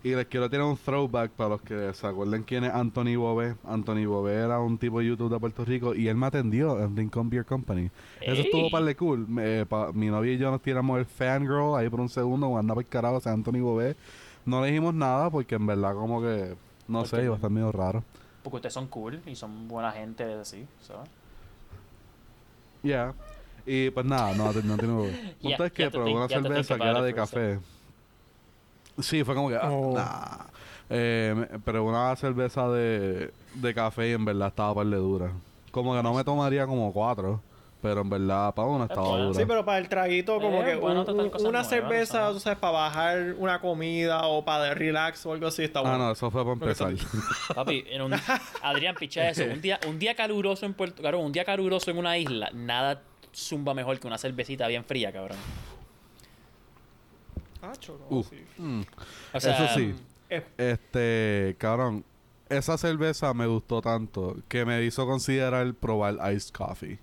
Y 0.02 0.12
les 0.16 0.26
quiero 0.26 0.50
tirar 0.50 0.66
un 0.66 0.76
throwback 0.76 1.30
para 1.30 1.50
los 1.50 1.62
que 1.62 1.94
se 1.94 2.04
acuerden 2.04 2.42
quién 2.42 2.64
es 2.64 2.74
Anthony 2.74 3.14
Bobé. 3.16 3.54
Anthony 3.64 4.06
Bobé 4.06 4.34
era 4.34 4.58
un 4.58 4.76
tipo 4.76 4.98
de 4.98 5.06
YouTube 5.06 5.32
de 5.32 5.38
Puerto 5.38 5.64
Rico 5.64 5.94
y 5.94 6.08
él 6.08 6.16
me 6.16 6.26
atendió 6.26 6.82
en 6.82 6.96
Lincoln 6.96 7.30
Beer 7.30 7.44
Company. 7.44 7.88
Eso 8.20 8.42
estuvo 8.42 8.70
para 8.72 8.86
de 8.86 8.96
cool. 8.96 9.28
Me- 9.28 9.60
eh, 9.60 9.64
pa- 9.64 9.92
mi 9.92 10.08
novia 10.08 10.32
y 10.32 10.36
yo 10.38 10.50
nos 10.50 10.60
tiramos 10.62 10.98
el 10.98 11.06
fangirl 11.06 11.76
ahí 11.76 11.88
por 11.88 12.00
un 12.00 12.08
segundo 12.08 12.48
cuando 12.48 12.58
andaba 12.58 12.80
el 12.80 12.88
carajo, 12.88 13.18
o 13.18 13.20
sea, 13.20 13.30
Anthony 13.34 13.60
Bobé. 13.60 13.94
No 14.44 14.60
le 14.62 14.66
dijimos 14.66 14.94
nada 14.94 15.30
porque 15.30 15.54
en 15.54 15.64
verdad 15.68 15.94
como 15.94 16.20
que, 16.20 16.56
no 16.88 16.98
¿Por 16.98 17.08
sé, 17.08 17.22
iba 17.22 17.34
a 17.34 17.36
estar 17.36 17.50
medio 17.52 17.70
raro. 17.70 18.02
Porque 18.42 18.56
ustedes 18.56 18.74
son 18.74 18.88
cool 18.88 19.20
y 19.26 19.36
son 19.36 19.68
buena 19.68 19.92
gente, 19.92 20.24
así, 20.34 20.66
¿sabes? 20.82 21.08
Yeah. 22.84 23.14
Y 23.66 23.90
pues 23.90 24.06
nada, 24.06 24.32
no, 24.34 24.52
no 24.52 24.76
punto 24.76 25.08
Ya- 25.42 25.66
es 25.66 25.72
que 25.72 25.90
probé 25.90 26.14
una 26.14 26.28
cerveza 26.28 26.76
que 26.78 26.84
era 26.84 27.02
de 27.02 27.14
café. 27.14 27.58
Sí, 29.00 29.24
fue 29.24 29.34
como 29.34 29.48
que, 29.48 29.56
ah, 29.56 29.70
Oh. 29.72 29.94
nah. 29.94 30.44
Eh, 30.90 31.48
pero 31.64 31.84
una 31.84 32.14
cerveza 32.14 32.68
de, 32.68 33.32
de 33.54 33.74
café 33.74 34.10
y 34.10 34.12
en 34.12 34.24
verdad 34.24 34.48
estaba 34.48 34.74
par 34.74 34.86
de 34.86 34.96
dura. 34.96 35.32
Como 35.72 35.96
que 35.96 36.02
no 36.02 36.12
me 36.14 36.22
tomaría 36.22 36.66
como 36.66 36.92
cuatro, 36.92 37.40
pero 37.84 38.00
en 38.00 38.08
verdad 38.08 38.54
para 38.54 38.66
una 38.66 38.84
estaba 38.86 39.08
buena. 39.10 39.24
dura. 39.26 39.38
Sí, 39.38 39.44
pero 39.46 39.62
para 39.62 39.76
el 39.78 39.88
traguito, 39.90 40.40
como 40.40 40.62
Eh, 40.62 40.64
que 40.64 40.76
bueno, 40.76 41.02
un- 41.02 41.20
una 41.20 41.38
nuevas, 41.38 41.68
cerveza, 41.68 42.12
¿sabes? 42.14 42.32
tú 42.34 42.40
sabes, 42.40 42.58
para 42.58 42.72
bajar 42.72 43.34
una 43.38 43.60
comida 43.60 44.26
o 44.26 44.42
para 44.42 44.72
relax 44.72 45.26
o 45.26 45.32
algo 45.34 45.46
así, 45.48 45.64
está 45.64 45.80
Ah, 45.80 45.82
bueno. 45.82 45.98
no, 45.98 46.10
eso 46.12 46.30
fue 46.30 46.42
para 46.42 46.54
empezar. 46.54 46.94
Papi, 47.54 47.84
en 47.88 48.00
un, 48.00 48.14
Adrián, 48.62 48.94
picha 48.98 49.28
eso. 49.28 49.44
Un 49.52 49.60
día, 49.60 49.78
un 49.86 49.98
día 49.98 50.14
caluroso 50.14 50.64
en 50.64 50.72
Puerto 50.72 51.02
cabrón, 51.02 51.26
un 51.26 51.32
día 51.32 51.44
caluroso 51.44 51.90
en 51.90 51.98
una 51.98 52.16
isla, 52.16 52.48
nada 52.54 53.02
zumba 53.36 53.74
mejor 53.74 54.00
que 54.00 54.06
una 54.06 54.16
cervecita 54.16 54.66
bien 54.66 54.84
fría, 54.84 55.12
cabrón. 55.12 55.36
Ah, 57.62 57.72
choro, 57.78 58.06
Uf. 58.10 58.28
sí. 58.30 58.42
Mm. 58.58 58.80
O 59.34 59.40
sea, 59.40 59.52
Eso 59.64 59.74
sí. 59.74 59.94
Eh, 60.30 60.42
Este, 60.58 61.56
cabrón, 61.58 62.04
esa 62.48 62.76
cerveza 62.76 63.32
me 63.34 63.46
gustó 63.46 63.80
tanto 63.80 64.36
que 64.48 64.64
me 64.64 64.82
hizo 64.84 65.06
considerar 65.06 65.72
probar 65.74 66.14
iced 66.32 66.50
coffee. 66.52 66.98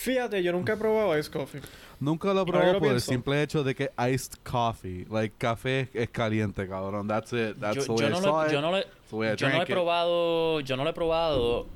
Fíjate, 0.00 0.42
yo 0.42 0.52
nunca 0.52 0.72
he 0.72 0.76
probado 0.78 1.18
ice 1.18 1.30
coffee. 1.30 1.60
Nunca 1.98 2.32
lo 2.32 2.46
probé 2.46 2.72
lo 2.72 2.78
por 2.78 2.88
el 2.88 3.02
simple 3.02 3.42
hecho 3.42 3.62
de 3.62 3.74
que 3.74 3.90
iced 3.98 4.38
coffee, 4.42 5.06
like 5.10 5.34
café 5.36 5.90
es 5.92 6.08
caliente, 6.08 6.66
cabrón. 6.66 7.06
That's 7.06 7.34
it. 7.34 7.58
That's 7.60 7.76
yo, 7.76 7.84
the 7.84 7.92
way 7.92 8.00
yo 8.00 8.06
I 8.06 8.10
no 8.10 8.20
saw 8.22 8.32
lo, 8.32 8.46
it. 8.46 8.52
yo 8.52 8.60
no 8.62 8.70
lo, 8.70 8.76
That's 8.78 9.10
the 9.10 9.16
way 9.16 9.28
I 9.28 9.36
yo 9.36 9.48
no 9.50 9.62
he 9.62 9.66
probado, 9.66 10.60
yo 10.60 10.76
no 10.78 10.84
lo 10.84 10.90
he 10.90 10.94
probado, 10.94 11.66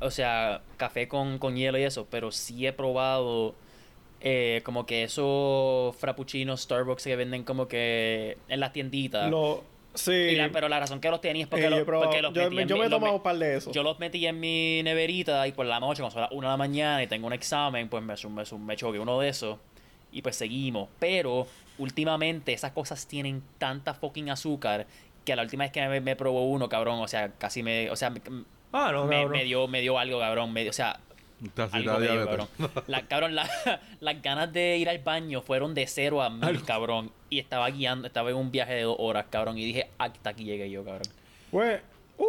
o 0.00 0.10
sea, 0.10 0.62
café 0.78 1.08
con, 1.08 1.38
con 1.38 1.56
hielo 1.56 1.76
y 1.76 1.82
eso, 1.82 2.06
pero 2.10 2.32
sí 2.32 2.66
he 2.66 2.72
probado 2.72 3.54
eh, 4.22 4.62
como 4.64 4.86
que 4.86 5.04
esos 5.04 5.94
frappuccinos 5.96 6.62
Starbucks 6.62 7.04
que 7.04 7.16
venden 7.16 7.44
como 7.44 7.68
que 7.68 8.38
en 8.48 8.60
las 8.60 8.72
tienditas. 8.72 9.30
Lo, 9.30 9.62
sí. 9.94 10.12
Y 10.12 10.34
la- 10.36 10.50
pero 10.50 10.68
la 10.68 10.78
razón 10.80 11.00
que 11.00 11.08
los 11.10 11.20
tenía 11.20 11.42
es 11.44 11.48
porque, 11.48 11.64
Eh, 11.66 11.70
yo 11.70 11.76
los- 11.76 11.84
probado- 11.86 12.10
porque 12.10 12.22
los 12.22 12.32
yo, 12.34 12.42
metí 12.42 12.56
me- 12.56 12.62
en 12.62 12.68
yo 12.68 12.74
mi- 12.76 12.80
me 12.80 12.86
he 12.86 12.90
los 12.90 12.96
tomado 12.98 13.16
un 13.16 13.22
par 13.22 13.36
de 13.38 13.56
esos. 13.56 13.72
Yo 13.72 13.82
los 13.82 13.98
metí 13.98 14.26
en 14.26 14.38
mi 14.40 14.82
neverita 14.82 15.46
y 15.48 15.52
por 15.52 15.66
la 15.66 15.80
noche, 15.80 16.00
cuando 16.02 16.12
son 16.12 16.22
las 16.22 16.32
1 16.32 16.48
de 16.48 16.52
la 16.52 16.56
mañana 16.56 17.02
y 17.02 17.06
tengo 17.06 17.26
un 17.26 17.32
examen, 17.32 17.88
pues 17.88 18.02
me, 18.02 18.14
me, 18.14 18.58
me 18.58 18.76
choqué 18.76 18.98
uno 18.98 19.20
de 19.20 19.28
esos 19.28 19.58
y 20.12 20.20
pues 20.22 20.36
seguimos. 20.36 20.88
Pero 20.98 21.46
últimamente 21.78 22.52
esas 22.52 22.72
cosas 22.72 23.06
tienen 23.06 23.42
tanta 23.58 23.94
fucking 23.94 24.30
azúcar 24.30 24.86
que 25.24 25.32
a 25.32 25.36
la 25.36 25.42
última 25.42 25.64
vez 25.64 25.72
que 25.72 25.86
me, 25.88 26.00
me 26.00 26.16
probó 26.16 26.44
uno, 26.44 26.68
cabrón, 26.68 27.00
o 27.00 27.08
sea, 27.08 27.30
casi 27.38 27.62
me, 27.62 27.90
o 27.90 27.96
sea, 27.96 28.10
me, 28.10 28.20
Ah, 28.72 28.90
no, 28.92 29.04
me, 29.06 29.24
me 29.26 29.44
dio, 29.44 29.68
me 29.68 29.80
dio 29.80 29.98
algo, 29.98 30.18
cabrón, 30.18 30.52
me- 30.52 30.68
o 30.68 30.72
sea, 30.72 30.98
algo 31.72 32.00
dio, 32.00 32.12
diabetes. 32.12 32.26
cabrón. 32.58 32.84
La, 32.86 33.02
cabrón, 33.08 33.34
la- 33.34 33.80
las 34.00 34.22
ganas 34.22 34.52
de 34.52 34.76
ir 34.78 34.88
al 34.88 34.98
baño 34.98 35.40
fueron 35.42 35.74
de 35.74 35.86
cero 35.86 36.22
a 36.22 36.30
mil, 36.30 36.62
cabrón. 36.64 37.10
Y 37.30 37.38
estaba 37.38 37.68
guiando, 37.70 38.06
estaba 38.06 38.30
en 38.30 38.36
un 38.36 38.50
viaje 38.50 38.74
de 38.74 38.82
dos 38.82 38.96
horas, 38.98 39.26
cabrón, 39.30 39.58
y 39.58 39.64
dije, 39.64 39.88
hasta 39.98 40.30
aquí 40.30 40.44
llegué 40.44 40.70
yo, 40.70 40.84
cabrón. 40.84 41.08
Pues, 41.50 41.80
uh, 42.18 42.24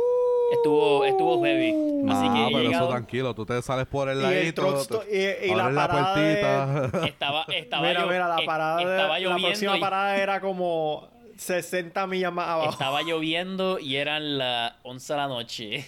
Estuvo, 0.53 1.05
estuvo 1.05 1.43
heavy. 1.43 1.69
Así 2.07 2.27
Ah, 2.29 2.33
que 2.35 2.41
he 2.43 2.47
pero 2.47 2.59
llegado- 2.59 2.85
eso 2.85 2.91
tranquilo, 2.93 3.33
tú 3.33 3.45
te 3.47 3.59
sales 3.63 3.87
por 3.87 4.09
el 4.09 4.19
y 4.19 4.21
ladito, 4.21 4.79
stop- 4.81 5.05
y, 5.11 5.51
y 5.51 5.55
la 5.55 5.71
parada 5.73 6.15
de- 6.15 6.35
puertita. 6.35 7.05
Estaba, 7.07 7.45
estaba 7.49 7.87
Mira, 7.87 8.05
mira, 8.05 8.27
la 8.27 8.41
eh, 8.43 8.45
parada 8.45 8.77
de- 8.77 8.83
estaba 8.83 9.19
la 9.19 9.37
próxima 9.37 9.77
y- 9.77 9.81
parada 9.81 10.17
era 10.17 10.39
como 10.39 11.07
60 11.37 12.05
millas 12.07 12.31
más 12.31 12.47
abajo. 12.47 12.69
Estaba 12.71 13.01
lloviendo 13.01 13.79
y 13.79 13.95
eran 13.95 14.37
las 14.37 14.73
11 14.83 15.13
de 15.13 15.17
la 15.17 15.27
noche. 15.27 15.85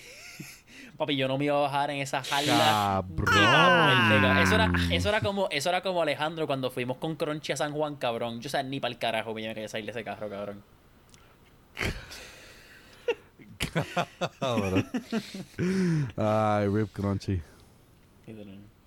Papi, 0.97 1.15
yo 1.15 1.27
no 1.27 1.37
me 1.37 1.45
iba 1.45 1.55
a 1.57 1.61
bajar 1.61 1.91
en 1.91 1.97
esa 1.99 2.23
jarla. 2.23 3.03
Cabrón. 3.15 4.37
Eso 4.39 4.55
era, 4.55 4.71
eso 4.91 5.09
era 5.09 5.21
como, 5.21 5.47
eso 5.51 5.69
era 5.69 5.81
como 5.81 6.01
Alejandro 6.01 6.47
cuando 6.47 6.71
fuimos 6.71 6.97
con 6.97 7.15
Crunchy 7.15 7.51
a 7.53 7.57
San 7.57 7.71
Juan, 7.71 7.95
cabrón. 7.97 8.41
Yo 8.41 8.47
o 8.47 8.49
sea, 8.49 8.63
ni 8.63 8.79
para 8.79 8.91
el 8.93 8.97
carajo 8.97 9.33
me 9.35 9.41
quería 9.43 9.67
salir 9.67 9.85
de 9.85 9.91
ese 9.91 10.03
carro, 10.03 10.27
cabrón. 10.29 10.63
Cabrón. 14.39 14.89
Ay, 16.15 16.67
Rip 16.67 16.91
Crunchy. 16.93 17.41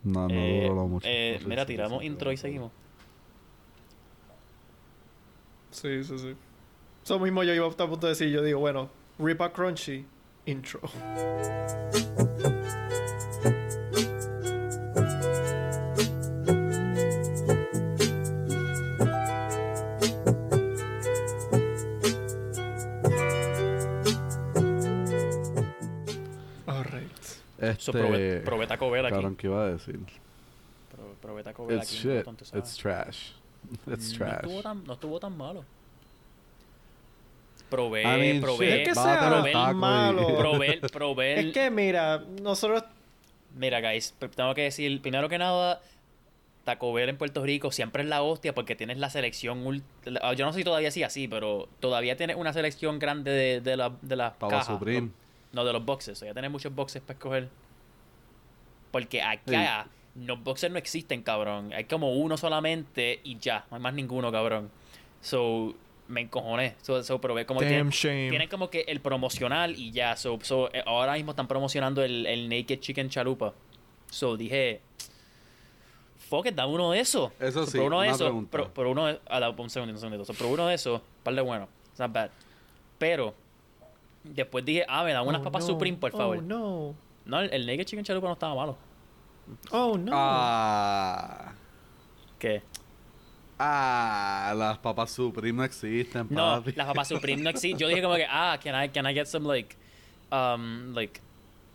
No, 0.03 0.27
no 0.29 0.35
Eh, 0.35 0.67
duró 0.69 0.89
mucho. 0.89 1.07
eh, 1.09 1.35
No 1.37 1.43
sé 1.43 1.49
mira, 1.49 1.63
si 1.63 1.67
tiramos 1.69 1.93
eso- 1.99 2.03
intro 2.03 2.33
y 2.33 2.37
seguimos. 2.37 2.73
Sí, 5.71 6.03
sí, 6.05 6.19
sí. 6.19 6.35
Eso 7.05 7.19
mismo 7.19 7.43
yo 7.45 7.55
iba 7.55 7.67
a 7.67 7.71
punto 7.71 7.99
de 8.07 8.09
decir. 8.09 8.29
Yo 8.31 8.43
digo, 8.43 8.59
bueno, 8.61 8.89
Rip 9.19 9.41
a 9.43 9.53
Crunchy, 9.53 10.05
intro. 10.47 10.81
Alright. 26.67 27.11
Este, 27.59 27.83
So, 27.83 27.93
probé, 27.93 28.41
probé 28.45 28.67
Taco 28.67 28.91
Bell 28.91 29.07
aquí. 29.07 29.15
cabrón, 29.15 29.37
¿qué 29.37 29.47
iba 29.47 29.65
a 29.65 29.71
decir? 29.73 29.99
Pro- 30.91 31.15
Probé 31.21 31.43
Taco 31.43 31.67
Bell 31.67 31.79
It's 31.79 31.89
aquí. 31.89 31.97
shit. 31.99 32.17
Boston, 32.17 32.37
tú 32.37 32.45
sabes. 32.45 32.65
It's 32.65 32.77
trash. 32.77 33.33
It's 33.87 34.13
No 34.13 34.19
trash. 34.19 34.35
estuvo 34.45 34.63
tan, 34.63 34.85
no 34.85 34.93
estuvo 34.95 35.21
tan 35.21 35.37
malo. 35.37 35.65
Probé, 37.71 38.03
I 38.03 38.05
mean, 38.21 38.41
probé, 38.41 38.67
shit, 38.67 38.75
Es 38.81 38.89
que 38.89 38.95
sea 38.95 39.73
malo. 39.75 40.37
probé, 40.37 40.81
probé 40.93 41.39
el- 41.41 41.49
Es 41.49 41.55
que 41.55 41.71
mira, 41.71 42.25
nosotros 42.43 42.85
Mira, 43.57 43.81
guys, 43.81 44.15
tengo 44.37 44.55
que 44.55 44.63
decir, 44.63 45.01
primero 45.03 45.29
que 45.29 45.37
nada, 45.37 45.81
Taco 46.65 46.93
Bell 46.93 47.09
en 47.09 47.17
Puerto 47.19 47.43
Rico 47.43 47.73
siempre 47.73 48.05
es 48.05 48.09
la 48.09 48.23
hostia 48.23 48.55
porque 48.55 48.77
tienes 48.77 48.99
la 48.99 49.11
selección. 49.11 49.83
Yo 50.05 50.47
no 50.47 50.53
sé 50.53 50.59
si 50.61 50.65
todavía 50.65 50.91
sí 50.93 51.03
así, 51.03 51.27
pero 51.27 51.69
todavía 51.81 52.17
tienes 52.17 52.37
una 52.37 52.53
selección 52.53 53.01
grande 53.01 53.33
de, 53.33 53.61
de, 53.61 53.77
la, 53.77 53.91
de 54.03 54.15
las 54.17 54.35
cajas. 54.35 54.67
Supreme. 54.67 55.09
No, 55.53 55.63
no, 55.63 55.65
de 55.65 55.73
los 55.73 55.85
boxes. 55.85 56.23
O 56.23 56.27
ya 56.27 56.33
tienes 56.33 56.51
muchos 56.51 56.73
boxes 56.73 57.03
para 57.03 57.15
escoger. 57.19 57.49
Porque 58.93 59.21
Sí. 59.21 59.55
acá 59.55 59.89
los 60.15 60.43
boxes 60.43 60.71
no 60.71 60.79
existen, 60.79 61.23
cabrón. 61.23 61.73
Hay 61.73 61.85
como 61.85 62.13
uno 62.13 62.37
solamente 62.37 63.21
y 63.25 63.39
ya. 63.39 63.65
No 63.71 63.77
hay 63.77 63.83
más 63.83 63.95
ninguno, 63.95 64.31
cabrón. 64.31 64.71
So, 65.21 65.75
me 66.11 66.21
encojoné. 66.23 66.75
So, 66.83 67.03
so 67.03 67.21
probé 67.21 67.47
como 67.47 67.61
que 67.61 67.67
Damn 67.67 67.91
tienen, 67.91 67.91
shame. 67.91 68.29
tienen 68.31 68.49
como 68.49 68.69
que 68.69 68.81
el 68.89 69.01
promocional 69.01 69.77
y 69.79 69.93
ya. 69.93 70.17
So, 70.17 70.39
so, 70.43 70.69
eh, 70.75 70.83
ahora 70.85 71.15
mismo 71.15 71.31
están 71.31 71.47
promocionando 71.47 72.03
el, 72.03 72.27
el 72.27 72.49
Naked 72.49 72.81
Chicken 72.81 73.09
Chalupa. 73.09 73.55
So 74.11 74.37
dije, 74.37 74.81
fuck 76.29 76.47
it, 76.47 76.55
dame 76.55 76.73
uno 76.73 76.91
de 76.91 77.01
esos. 77.01 77.31
Eso 77.39 77.65
So, 77.65 77.71
sí, 77.71 77.79
probé 77.79 77.87
uno 77.87 78.01
de. 78.03 78.47
Pro, 78.49 78.75
probé 78.75 78.91
uno 78.91 79.07
de, 79.07 79.21
a 79.29 79.41
la, 79.41 79.51
un 79.51 79.71
segundito, 79.71 79.97
un 79.97 80.01
segundito. 80.01 80.25
So, 80.25 80.35
probé 80.35 80.55
uno 80.55 80.67
de 80.67 80.75
esos, 80.75 81.01
par 81.23 81.35
de 81.35 81.41
bueno. 81.43 81.69
It's 81.91 82.01
not 82.01 82.13
bad. 82.13 82.31
Pero, 82.99 83.33
después 84.25 84.65
dije, 84.65 84.85
ah, 84.89 85.05
me 85.05 85.13
dan 85.13 85.27
unas 85.27 85.41
Oh, 85.41 85.45
papas 85.45 85.63
no. 85.63 85.69
Supreme, 85.75 85.97
por 85.97 86.11
favor. 86.11 86.39
Oh, 86.39 86.43
no. 86.43 86.95
No, 87.25 87.41
el, 87.41 87.53
el 87.53 87.67
Naked 87.67 87.85
Chicken 87.85 88.05
Chalupa 88.05 88.27
no 88.27 88.33
estaba 88.33 88.55
malo. 88.55 88.77
Oh, 89.71 89.97
no. 89.97 90.11
Ah. 90.15 91.53
¿Qué? 92.39 92.63
Ah, 93.63 94.55
las 94.57 94.79
papas 94.79 95.11
Supreme 95.11 95.53
no 95.59 95.65
existen, 95.65 96.27
No, 96.31 96.63
papi. 96.63 96.73
las 96.77 96.87
papas 96.87 97.09
Supreme 97.09 97.43
no 97.43 97.51
existen. 97.55 97.79
Yo 97.79 97.89
dije 97.89 98.01
como 98.01 98.17
que, 98.17 98.25
ah, 98.27 98.57
can 98.57 98.75
I, 98.75 98.89
can 98.89 99.05
I 99.05 99.13
get 99.13 99.29
some 99.29 99.45
like, 99.45 99.77
um, 100.33 100.95
like, 100.95 101.21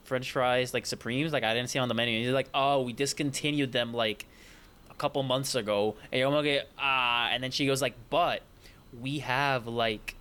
French 0.03 0.31
fries, 0.31 0.73
like 0.73 0.87
Supremes? 0.87 1.31
Like, 1.31 1.43
I 1.43 1.53
didn't 1.53 1.69
see 1.69 1.77
on 1.77 1.87
the 1.87 1.93
menu. 1.93 2.15
And 2.17 2.25
he's 2.25 2.33
like, 2.33 2.49
oh, 2.55 2.81
we 2.81 2.91
discontinued 2.91 3.71
them 3.71 3.93
like 3.93 4.25
a 4.89 4.95
couple 4.95 5.21
months 5.21 5.53
ago. 5.53 5.95
And 6.11 6.19
yo 6.21 6.29
como 6.31 6.41
que, 6.41 6.61
ah, 6.79 7.29
and 7.31 7.43
then 7.43 7.51
she 7.51 7.67
goes 7.67 7.83
like, 7.83 7.93
but 8.09 8.41
we 8.99 9.19
have 9.19 9.67
like, 9.67 10.15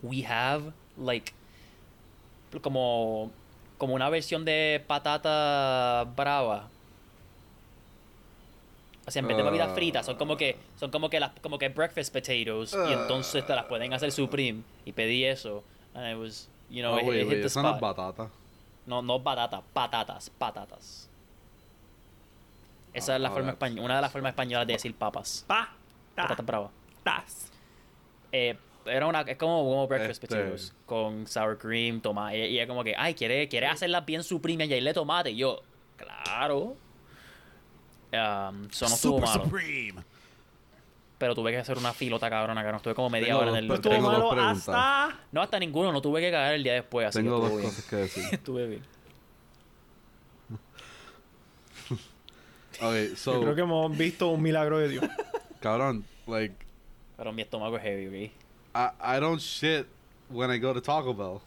we 0.00 0.20
have 0.22 0.72
like, 0.96 1.34
como, 2.62 3.32
como 3.80 3.94
una 3.96 4.08
versión 4.10 4.44
de 4.44 4.80
patata 4.88 6.06
brava. 6.14 6.69
O 9.10 9.12
sea, 9.12 9.20
en 9.20 9.26
vez 9.26 9.36
de 9.36 9.42
papitas 9.42 9.68
Ah. 9.70 9.74
fritas, 9.74 10.06
son 10.06 10.16
como 10.16 10.36
que 10.36 10.56
son 10.78 10.92
como 10.92 11.10
que 11.10 11.18
las 11.18 11.32
como 11.40 11.58
que 11.58 11.68
breakfast 11.68 12.12
potatoes 12.14 12.72
y 12.72 12.76
Ah. 12.76 13.00
entonces 13.02 13.44
te 13.44 13.54
las 13.56 13.64
pueden 13.64 13.92
hacer 13.92 14.12
supreme 14.12 14.62
y 14.84 14.92
pedí 14.92 15.24
eso 15.24 15.64
and 15.94 16.12
it 16.12 16.16
was, 16.16 16.48
you 16.70 16.80
know, 16.80 16.92
No, 16.94 17.00
it, 17.00 17.04
güey, 17.04 17.20
it 17.22 17.28
hit 17.28 17.30
the 17.32 17.40
no 17.40 17.46
es 17.46 17.56
spot. 17.56 17.80
batata. 17.80 18.30
No, 18.86 19.02
no 19.02 19.18
batata, 19.18 19.62
patatas, 19.72 20.30
patatas. 20.30 21.08
Esa 22.92 23.12
Ah, 23.12 23.16
es 23.16 23.22
la 23.22 23.28
forma 23.30 23.50
alright. 23.50 23.54
española, 23.54 23.84
una 23.84 23.96
de 23.96 24.02
las 24.02 24.12
formas 24.12 24.30
españolas 24.30 24.66
de 24.66 24.72
decir 24.74 24.94
papas. 24.94 25.44
Pa. 25.46 25.72
Patatas 26.14 26.36
Ta. 26.36 26.42
bravas. 26.44 26.70
Tas. 27.04 27.52
Eh, 28.32 28.56
era 28.86 29.06
una, 29.06 29.20
es 29.22 29.36
como, 29.36 29.58
como 29.64 29.86
breakfast 29.88 30.22
Este- 30.22 30.26
potatoes 30.36 30.74
con 30.86 31.26
sour 31.26 31.58
cream, 31.58 32.00
tomate. 32.00 32.48
Y 32.48 32.56
ella 32.58 32.66
como 32.66 32.82
que, 32.84 32.94
ay, 32.96 33.14
¿quiere, 33.14 33.48
quiere 33.48 33.66
hacerlas 33.66 34.04
bien 34.06 34.22
supreme 34.22 34.64
y 34.64 34.66
añadirle 34.68 34.94
tomate? 34.94 35.30
Y 35.32 35.36
yo, 35.36 35.60
claro. 35.96 36.76
Um, 38.12 38.62
no 38.62 38.68
estuvo 38.68 38.88
Super 38.88 39.28
malo. 39.28 39.44
Supreme. 39.44 40.02
Pero 41.18 41.34
tuve 41.34 41.50
que 41.52 41.58
hacer 41.58 41.76
una 41.76 41.92
filota 41.92 42.30
cabrona, 42.30 42.64
que 42.64 42.70
no 42.70 42.76
estuve 42.78 42.94
como 42.94 43.10
media 43.10 43.28
Tengo 43.28 43.40
hora 43.40 43.50
en 43.50 43.56
el... 43.56 43.68
No 43.68 43.74
estuvo 43.74 44.00
malo 44.00 44.32
hasta... 44.32 45.18
No, 45.32 45.42
hasta 45.42 45.58
ninguno, 45.58 45.92
no 45.92 46.00
tuve 46.00 46.20
que 46.22 46.30
caer 46.30 46.54
el 46.54 46.62
día 46.62 46.72
después, 46.72 47.08
así 47.08 47.18
Tengo 47.18 47.36
que 47.36 47.40
dos 47.42 47.50
estuvo 47.50 47.58
bien. 47.60 47.70
cosas 47.70 47.84
que 47.90 47.96
decir. 47.96 48.24
Estuve 48.32 48.66
bien. 48.66 48.82
Okay, 52.80 53.08
so, 53.16 53.34
Yo 53.34 53.42
creo 53.42 53.54
que 53.54 53.60
hemos 53.60 53.96
visto 53.96 54.28
un 54.28 54.40
milagro 54.40 54.78
de 54.78 54.88
Dios. 54.88 55.04
cabrón, 55.60 56.04
like, 56.26 56.54
Pero 57.18 57.32
mi 57.34 57.42
estómago 57.42 57.76
es 57.76 57.82
heavy. 57.82 58.32
I, 58.74 58.88
I 59.02 59.20
don't 59.20 59.40
shit 59.40 59.86
when 60.30 60.50
I 60.50 60.58
go 60.58 60.72
to 60.72 60.80
Taco 60.80 61.12
Bell. 61.12 61.40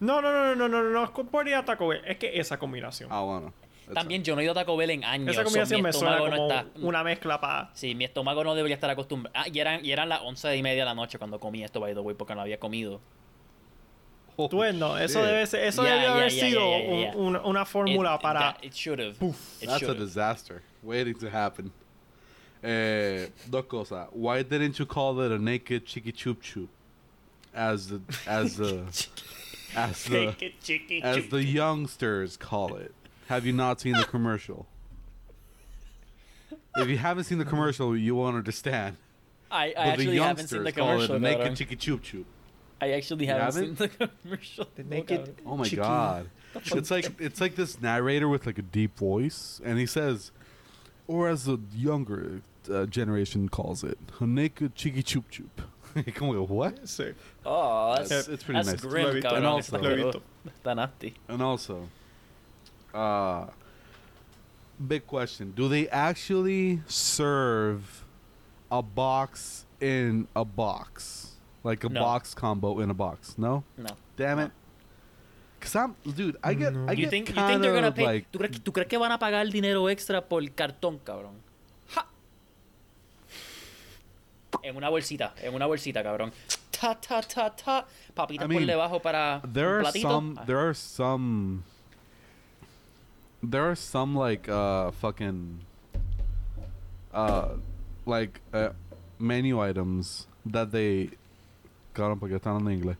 No, 0.00 0.20
no, 0.20 0.32
no, 0.32 0.56
no, 0.56 0.68
no, 0.68 0.82
no, 0.82 0.90
no 0.90 1.04
es 1.04 1.10
por 1.10 1.46
ir 1.46 1.54
a 1.54 1.64
Taco 1.64 1.86
Bell, 1.86 2.02
es 2.04 2.16
que 2.18 2.40
esa 2.40 2.58
combinación. 2.58 3.08
ah, 3.12 3.20
bueno. 3.20 3.52
También 3.92 4.22
yo 4.22 4.34
no 4.34 4.40
he 4.40 4.44
ido 4.44 4.52
a 4.52 4.54
Taco 4.54 4.76
Bell 4.76 4.90
en 4.90 5.04
años. 5.04 5.30
esa 5.30 5.40
so 5.40 5.44
combinación 5.44 5.78
mi 5.78 5.82
me 5.82 5.92
suena 5.92 6.18
como 6.18 6.28
no 6.30 6.48
está... 6.48 6.66
una 6.80 7.02
mezcla 7.04 7.40
para... 7.40 7.70
Sí, 7.74 7.94
mi 7.94 8.04
estómago 8.04 8.42
no 8.44 8.54
debería 8.54 8.74
estar 8.74 8.88
acostumbrado. 8.90 9.36
Ah, 9.38 9.48
y 9.52 9.58
eran, 9.58 9.84
y 9.84 9.90
eran 9.92 10.08
las 10.08 10.20
once 10.22 10.56
y 10.56 10.62
media 10.62 10.82
de 10.82 10.86
la 10.86 10.94
noche 10.94 11.18
cuando 11.18 11.38
comí 11.40 11.62
esto, 11.64 11.80
by 11.80 11.92
the 11.94 12.00
way, 12.00 12.14
porque 12.14 12.34
no 12.34 12.40
había 12.42 12.58
comido. 12.58 13.00
Oh, 14.36 14.48
Tú 14.48 14.60
ves, 14.60 14.74
no, 14.74 14.96
eso 14.96 15.18
shit. 15.20 15.28
debe 15.28 15.46
ser, 15.46 15.64
eso 15.64 15.84
Ya, 15.84 15.90
debe 15.92 16.02
ya, 16.04 16.12
haber 16.14 16.30
ya, 16.30 16.46
sido 16.46 16.76
un- 16.78 17.16
una, 17.26 17.42
una 17.42 17.64
fórmula 17.66 18.14
It- 18.14 18.22
para... 18.22 18.40
that- 18.40 18.64
It 18.64 18.72
should 18.72 18.98
have. 19.00 19.16
It 19.60 19.68
That's 19.68 19.82
a 19.82 19.94
disaster 19.94 20.62
waiting 20.82 21.14
to 21.18 21.28
happen. 21.28 21.70
Eh, 22.62 23.28
dos 23.50 23.64
cosas. 23.66 24.08
Why 24.12 24.42
didn't 24.42 24.78
you 24.78 24.86
call 24.86 25.20
it 25.20 25.32
a 25.32 25.38
naked 25.38 25.84
chicky 25.84 26.12
choop 26.12 26.40
choop? 26.40 26.68
As 27.52 27.88
the 27.88 28.00
as 28.26 28.56
the 28.56 28.84
as 29.76 30.04
the 30.04 30.34
as 31.02 31.26
the 31.28 31.42
youngsters 31.44 32.36
call 32.38 32.76
it. 32.76 32.94
Have 33.28 33.46
you 33.46 33.52
not 33.52 33.80
seen 33.80 33.92
the 33.94 34.04
commercial? 34.04 34.66
If 36.76 36.88
you 36.88 36.96
haven't 36.98 37.24
seen 37.24 37.38
the 37.38 37.44
commercial, 37.44 37.96
you 37.96 38.14
won't 38.14 38.36
understand. 38.36 38.96
I, 39.50 39.66
I 39.66 39.68
But 39.68 39.74
the 39.74 39.80
actually 39.90 40.16
haven't 40.16 40.48
seen 40.48 40.62
youngsters 40.62 40.64
the 40.64 40.72
call 40.72 40.88
it 40.90 41.06
commercial. 41.06 41.14
a 41.16 41.18
naked 41.18 41.46
cabrón. 41.52 41.56
chicky 41.56 41.76
choop 41.76 42.00
choop. 42.00 42.24
I 42.80 42.90
actually 42.92 43.26
haven't, 43.26 43.44
haven't? 43.44 43.76
seen 43.78 43.88
the 44.00 44.08
commercial. 44.22 44.66
The 44.74 44.82
naked- 44.84 45.36
cabrón. 45.36 45.42
Oh 45.46 45.56
my 45.56 45.64
Chicky- 45.64 45.76
god. 45.76 46.30
It's 46.54 46.90
like 46.90 47.20
it's 47.20 47.40
like 47.40 47.54
this 47.56 47.80
narrator 47.80 48.28
with 48.28 48.46
like 48.46 48.58
a 48.58 48.62
deep 48.62 48.98
voice 48.98 49.60
and 49.64 49.78
he 49.78 49.86
says 49.86 50.32
or 51.06 51.28
as 51.28 51.44
the 51.44 51.58
younger 51.74 52.40
uh, 52.72 52.86
generation 52.86 53.48
calls 53.48 53.82
it, 53.84 53.98
a 54.20 54.26
naked 54.26 54.74
chicky 54.74 55.02
choop 55.02 55.24
choop. 55.30 56.14
Como 56.14 56.32
que, 56.32 56.42
what? 56.54 56.84
Sí. 56.84 57.12
Oh, 57.44 57.94
that's, 57.96 58.10
It's, 58.10 58.28
it's 58.28 58.42
pretty 58.44 58.62
that's 58.62 58.82
nice. 58.82 58.84
Lo 58.84 58.90
grim, 58.90 59.16
and 59.34 59.46
also- 59.46 59.78
Lo 59.78 59.90
he 59.96 60.02
visto. 60.02 60.22
está 60.48 60.74
nasty. 60.76 61.14
And 61.28 61.42
also, 61.42 61.88
uh, 62.94 63.46
big 64.78 65.06
question: 65.06 65.52
Do 65.54 65.68
they 65.68 65.88
actually 65.88 66.80
serve 66.86 68.04
a 68.70 68.82
box 68.82 69.66
in 69.80 70.26
a 70.34 70.44
box, 70.44 71.36
like 71.64 71.84
a 71.84 71.88
No. 71.88 72.00
box 72.00 72.34
combo 72.34 72.80
in 72.80 72.90
a 72.90 72.94
box? 72.94 73.36
No. 73.38 73.64
No. 73.76 73.96
Damn 74.16 74.38
No. 74.38 74.44
it. 74.46 74.52
Cause 75.60 75.76
I'm, 75.76 75.94
dude, 76.16 76.36
I 76.42 76.54
get, 76.54 76.72
No. 76.72 76.86
I 76.88 76.92
You 76.92 76.96
get 77.04 77.10
think, 77.10 77.28
you 77.28 77.34
kind 77.36 77.46
think 77.48 77.62
they're 77.62 77.72
gonna 77.74 77.88
of 77.88 77.94
pay? 77.94 78.04
like, 78.04 78.26
¿tú, 78.32 78.38
crees, 78.40 78.50
que- 78.50 78.60
¿Tú 78.60 78.72
crees 78.72 78.88
que 78.88 78.98
van 78.98 79.12
a 79.12 79.18
pagar 79.20 79.42
el 79.46 79.52
dinero 79.52 79.88
extra 79.88 80.20
por 80.20 80.42
el 80.42 80.52
cartón, 80.54 80.98
cabrón? 80.98 81.34
¡Ja! 81.94 82.06
En 84.62 84.76
una 84.76 84.88
bolsita, 84.88 85.34
en 85.40 85.54
una 85.54 85.66
bolsita, 85.66 86.02
cabrón. 86.02 86.32
Ta, 86.70 86.94
ta, 87.00 87.22
ta, 87.22 87.50
ta. 87.54 87.86
Papitas 88.12 88.44
I 88.46 88.48
por 88.48 88.56
mean, 88.56 88.66
debajo 88.66 89.00
para 89.00 89.40
there 89.52 89.78
un 89.78 89.86
are 89.86 90.00
some, 90.00 90.34
Ah, 90.38 90.44
there 90.46 90.58
are 90.58 90.74
some, 90.74 91.62
there 93.42 93.62
are 93.62 93.76
some 93.76 94.16
like 94.18 94.48
uh 94.48 94.90
fucking, 94.92 95.60
uh, 97.12 97.48
like 98.06 98.40
uh, 98.52 98.70
menu 99.18 99.60
items 99.60 100.26
that 100.46 100.70
they, 100.70 101.10
cabrón, 101.94 102.18
porque 102.18 102.36
están 102.36 102.60
en 102.60 102.70
inglés. 102.72 102.96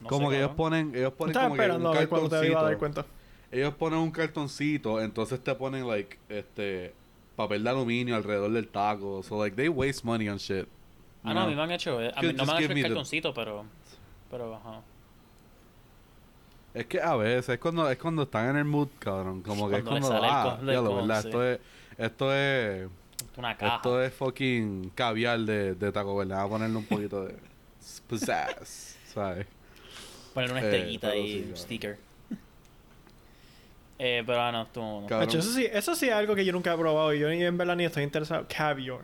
no 0.00 0.08
como 0.08 0.30
sé, 0.30 0.36
que 0.36 0.42
ellos 0.42 0.52
ponen, 0.56 0.94
ellos 0.94 1.12
ponen 1.12 1.30
Estaba 1.32 1.46
como 1.48 1.56
que 1.56 1.62
esperando 1.62 1.90
un 1.90 1.96
a 1.96 2.00
ver 2.00 2.08
cuándo 2.08 2.28
te 2.28 2.46
iba 2.46 2.60
a 2.60 2.62
dar 2.64 2.78
cartoncito. 2.78 2.78
cuenta. 3.02 3.06
Ellos 3.52 3.74
ponen 3.74 3.98
un 3.98 4.10
cartoncito, 4.10 5.00
entonces 5.00 5.42
te 5.42 5.54
ponen 5.54 5.86
like 5.86 6.18
este 6.28 6.94
papel 7.36 7.64
de 7.64 7.70
aluminio 7.70 8.14
alrededor 8.16 8.50
del 8.52 8.68
taco. 8.68 9.22
So 9.22 9.36
like 9.42 9.56
they 9.56 9.68
waste 9.68 10.04
money 10.04 10.28
on 10.28 10.38
shit. 10.38 10.68
Ah, 11.24 11.28
you 11.30 11.34
no, 11.34 11.40
a 11.40 11.44
know? 11.44 11.50
mí 11.50 11.56
me 11.56 11.62
han 11.62 11.70
hecho. 11.72 12.00
eh, 12.00 12.08
A 12.16 12.20
Could 12.20 12.32
mí 12.32 12.32
no 12.38 12.44
me 12.46 12.46
just 12.46 12.50
han 12.52 12.62
hecho 12.62 12.68
el 12.70 12.74
me 12.76 12.82
the- 12.82 12.88
cartoncito, 12.88 13.34
pero. 13.34 13.64
Pero, 14.30 14.54
ajá. 14.54 14.80
Es 16.72 16.86
que 16.86 17.00
a 17.00 17.16
veces 17.16 17.48
es 17.48 17.58
cuando 17.58 17.90
es 17.90 17.98
cuando 17.98 18.22
están 18.22 18.50
en 18.50 18.56
el 18.56 18.64
mood, 18.64 18.88
cabrón, 18.98 19.42
como 19.42 19.68
que 19.68 19.82
Cuando 19.82 19.96
es 19.96 20.06
cuando 20.06 20.24
ah, 20.24 20.58
ya 20.64 20.80
lo 20.80 20.96
verdad, 20.96 21.22
sí. 21.22 21.28
esto 21.28 21.44
es 21.44 21.58
esto 21.98 22.34
es 22.34 22.88
Una 23.36 23.56
caja. 23.56 23.76
esto 23.76 24.02
es 24.02 24.12
fucking 24.14 24.90
caviar 24.94 25.40
de, 25.40 25.74
de 25.74 25.92
Taco 25.92 26.16
Bell, 26.16 26.28
Vamos 26.28 26.44
a 26.46 26.48
ponerle 26.48 26.76
un 26.76 26.84
poquito 26.86 27.24
de 27.24 27.34
pizzazz, 28.08 28.96
¿sabes? 29.12 29.46
Poner 30.32 30.52
una 30.52 30.60
Eh, 30.60 30.64
estrellita 30.64 31.16
y 31.16 31.28
sí, 31.42 31.46
un 31.50 31.56
sticker. 31.56 31.98
eh, 33.98 34.22
pero 34.24 34.40
ah, 34.40 34.52
no, 34.52 34.66
tú 34.68 34.80
no. 34.80 35.06
Cabrón. 35.08 35.28
Eso 35.28 35.42
sí, 35.42 35.66
eso 35.70 35.94
sí 35.96 36.06
es 36.06 36.12
algo 36.14 36.34
que 36.34 36.44
yo 36.44 36.52
nunca 36.52 36.72
he 36.72 36.76
probado 36.78 37.12
y 37.12 37.18
yo 37.18 37.28
ni 37.28 37.42
en 37.42 37.58
verdad 37.58 37.74
ni 37.76 37.84
estoy 37.84 38.04
interesado. 38.04 38.46
Caviar. 38.48 39.00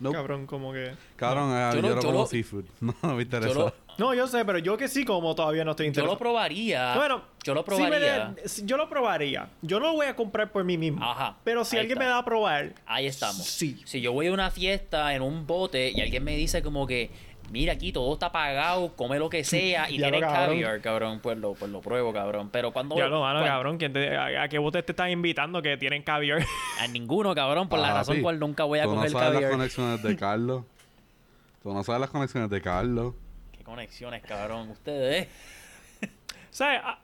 Nope. 0.00 0.16
Cabrón, 0.16 0.46
como 0.46 0.72
que... 0.72 0.92
Cabrón, 1.16 1.50
ah, 1.52 1.70
Yo 1.74 1.80
yo, 1.80 1.88
lo- 1.90 1.94
no 1.96 2.00
yo 2.00 2.06
como 2.08 2.18
lo- 2.20 2.26
seafood. 2.26 2.64
No, 2.80 2.94
no 3.02 3.14
me 3.14 3.22
interesa. 3.22 3.48
Yo 3.52 3.54
lo, 3.60 3.74
No, 3.98 4.14
yo 4.14 4.26
sé, 4.26 4.44
pero 4.46 4.58
yo 4.58 4.76
que 4.78 4.88
sí 4.88 5.04
como 5.04 5.34
todavía 5.34 5.62
no 5.64 5.72
estoy 5.72 5.84
yo 5.86 5.88
interesado. 5.88 6.14
lo 6.14 6.18
probaría. 6.18 6.94
Bueno, 6.96 7.22
yo 7.44 7.52
lo 7.54 7.64
probaría. 7.64 8.28
de- 8.34 8.48
sí, 8.48 8.62
yo 8.64 8.76
lo 8.78 8.88
probaría. 8.88 9.50
Yo 9.60 9.78
no 9.78 9.88
lo 9.88 9.92
voy 9.94 10.06
a 10.06 10.16
comprar 10.16 10.50
por 10.52 10.64
mí 10.64 10.78
mismo. 10.78 11.04
Ajá, 11.04 11.36
Pero 11.44 11.64
si 11.64 11.76
alguien 11.76 11.98
está. 11.98 12.04
me 12.04 12.10
da 12.10 12.18
a 12.18 12.24
probar, 12.24 12.72
Ahí 12.86 13.06
estamos. 13.06 13.44
Sí. 13.46 13.80
Si 13.84 14.00
yo 14.00 14.12
voy 14.12 14.28
a 14.28 14.32
una 14.32 14.50
fiesta 14.50 15.14
en 15.14 15.20
un 15.22 15.46
bote 15.46 15.90
y 15.94 16.00
alguien 16.00 16.24
me 16.24 16.34
dice 16.34 16.62
como 16.62 16.86
que, 16.86 17.10
mira 17.50 17.72
aquí 17.74 17.92
todo 17.92 18.12
está 18.14 18.32
pagado, 18.32 18.94
come 18.96 19.18
lo 19.18 19.28
que 19.28 19.44
sea 19.44 19.90
y 19.90 19.98
Ya 19.98 20.06
lo, 20.06 20.12
tiene 20.12 20.20
cabrón. 20.26 20.46
caviar, 20.46 20.80
cabrón, 20.80 21.20
pues 21.22 21.36
lo, 21.38 21.54
pues 21.54 21.70
lo 21.70 21.80
pruebo, 21.80 22.12
cabrón. 22.12 22.48
Pero 22.50 22.72
cuando... 22.72 22.96
ya 22.96 23.06
lo 23.08 23.20
mano, 23.20 23.40
cuando- 23.40 23.46
cabrón. 23.52 23.78
¿quién 23.78 23.92
te- 23.92 24.16
a, 24.16 24.42
a 24.44 24.48
qué 24.48 24.58
bote 24.58 24.82
te 24.82 24.92
están 24.92 25.10
invitando 25.10 25.60
que 25.62 25.76
tienen 25.76 26.02
caviar? 26.02 26.42
A 26.80 26.86
ninguno, 26.88 27.34
cabrón, 27.34 27.68
por 27.68 27.78
la 27.78 27.88
Papi, 27.88 27.98
razón 27.98 28.22
cual 28.22 28.38
nunca 28.38 28.64
voy 28.64 28.78
a 28.78 28.84
Tú 28.84 28.90
no 28.90 28.94
comer 28.96 29.10
sabes 29.10 29.24
las 29.26 29.32
caviar. 29.34 29.50
conexiones 29.50 30.02
de 30.02 30.16
Carlos. 30.18 30.64
Tú 31.62 31.74
no 31.74 31.82
sabes 31.84 32.00
las 32.00 32.10
conexiones 32.10 32.48
de 32.48 32.62
Carlos. 32.62 33.14
Qué 33.52 33.62
conexiones, 33.64 34.22
cabrón. 34.22 34.70
Ustedes. 34.70 35.28
¿Sabes? 36.50 36.80
Ah, 36.84 36.98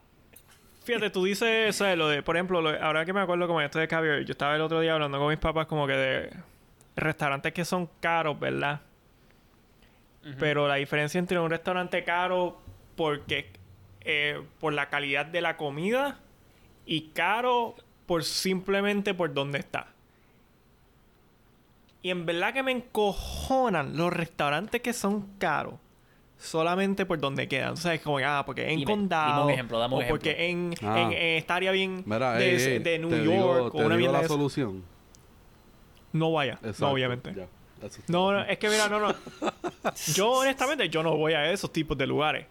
Fíjate, 0.85 1.11
tú 1.11 1.25
dices, 1.25 1.75
¿sabes? 1.75 1.99
Lo 1.99 2.09
de, 2.09 2.23
por 2.23 2.37
ejemplo, 2.37 2.63
lo 2.63 2.71
de- 2.71 2.79
ahora 2.79 3.05
que 3.05 3.13
me 3.13 3.21
acuerdo 3.21 3.49
como 3.49 3.61
esto 3.61 3.79
de 3.81 3.89
caviar, 3.89 4.21
yo 4.21 4.31
estaba 4.31 4.55
el 4.55 4.63
otro 4.63 4.81
día 4.81 4.95
hablando 4.95 5.19
con 5.19 5.29
mis 5.31 5.39
papás 5.39 5.67
como 5.67 5.85
que 5.87 5.95
de 5.95 6.31
restaurantes 6.95 7.53
que 7.53 7.65
son 7.65 7.89
caros, 8.01 8.39
¿verdad? 8.39 8.81
Pero 10.39 10.67
la 10.67 10.75
diferencia 10.77 11.19
entre 11.19 11.39
un 11.39 11.51
restaurante 11.51 12.03
caro 12.05 12.61
porque 12.97 13.51
eh, 14.01 14.43
por 14.61 14.73
la 14.73 14.89
calidad 14.89 15.27
de 15.27 15.41
la 15.41 15.57
comida 15.57 16.19
y 16.85 17.09
caro 17.09 17.75
por 18.07 18.25
simplemente 18.25 19.15
por 19.15 19.33
dónde 19.35 19.59
está. 19.59 19.89
Y 22.03 22.11
en 22.11 22.25
verdad 22.27 22.53
que 22.55 22.63
me 22.63 22.73
encojonan 22.73 23.97
los 23.97 24.13
restaurantes 24.13 24.81
que 24.81 24.93
son 24.93 25.29
caros 25.39 25.75
solamente 26.39 27.07
por 27.07 27.19
donde 27.19 27.49
quedan. 27.49 27.73
O 27.73 27.77
sea, 27.77 27.95
es 27.95 28.03
como, 28.03 28.19
que, 28.19 28.25
ah, 28.25 28.43
porque 28.45 28.71
en 28.71 28.79
Dime, 28.81 28.91
condado. 28.93 29.33
dime 29.33 29.45
un 29.47 29.51
ejemplo, 29.53 29.79
dame 29.79 29.95
un 29.97 30.05
o 30.05 30.09
porque 30.09 30.51
en, 30.51 30.75
Ah. 30.83 31.01
en- 31.01 31.13
en 31.13 31.37
esta 31.39 31.55
área 31.57 31.73
bien 31.73 32.03
Mira, 32.05 32.35
de, 32.35 32.75
ey, 32.75 32.79
de 32.81 32.99
New 32.99 33.09
te 33.09 33.17
York 33.25 33.31
digo, 33.33 33.51
o 33.65 33.71
te 33.71 33.77
una 33.79 33.87
digo 33.87 33.99
mierda 33.99 34.13
la 34.19 34.23
de 34.23 34.29
solución. 34.29 34.85
No 36.13 36.33
vaya. 36.33 36.55
Exacto, 36.63 36.87
No, 36.87 36.93
obviamente. 36.93 37.33
ya. 37.35 37.47
No, 38.09 38.33
no, 38.33 38.43
es 38.43 38.59
que 38.59 38.69
mira, 38.69 38.89
no, 38.89 38.99
no. 39.01 39.15
Yo 40.15 40.31
honestamente 40.31 40.89
yo 40.89 41.03
no 41.03 41.17
voy 41.17 41.33
a 41.35 41.51
esos 41.51 41.73
tipos 41.73 41.97
de 41.97 42.07
lugares. 42.07 42.47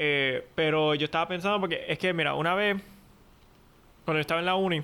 Eh, 0.00 0.46
pero 0.54 0.94
yo 0.94 1.04
estaba 1.06 1.26
pensando 1.26 1.58
porque 1.60 1.84
es 1.88 1.98
que 1.98 2.12
mira, 2.12 2.34
una 2.34 2.54
vez 2.54 2.80
cuando 4.04 4.18
yo 4.18 4.20
estaba 4.22 4.40
en 4.40 4.46
la 4.46 4.54
uni, 4.54 4.82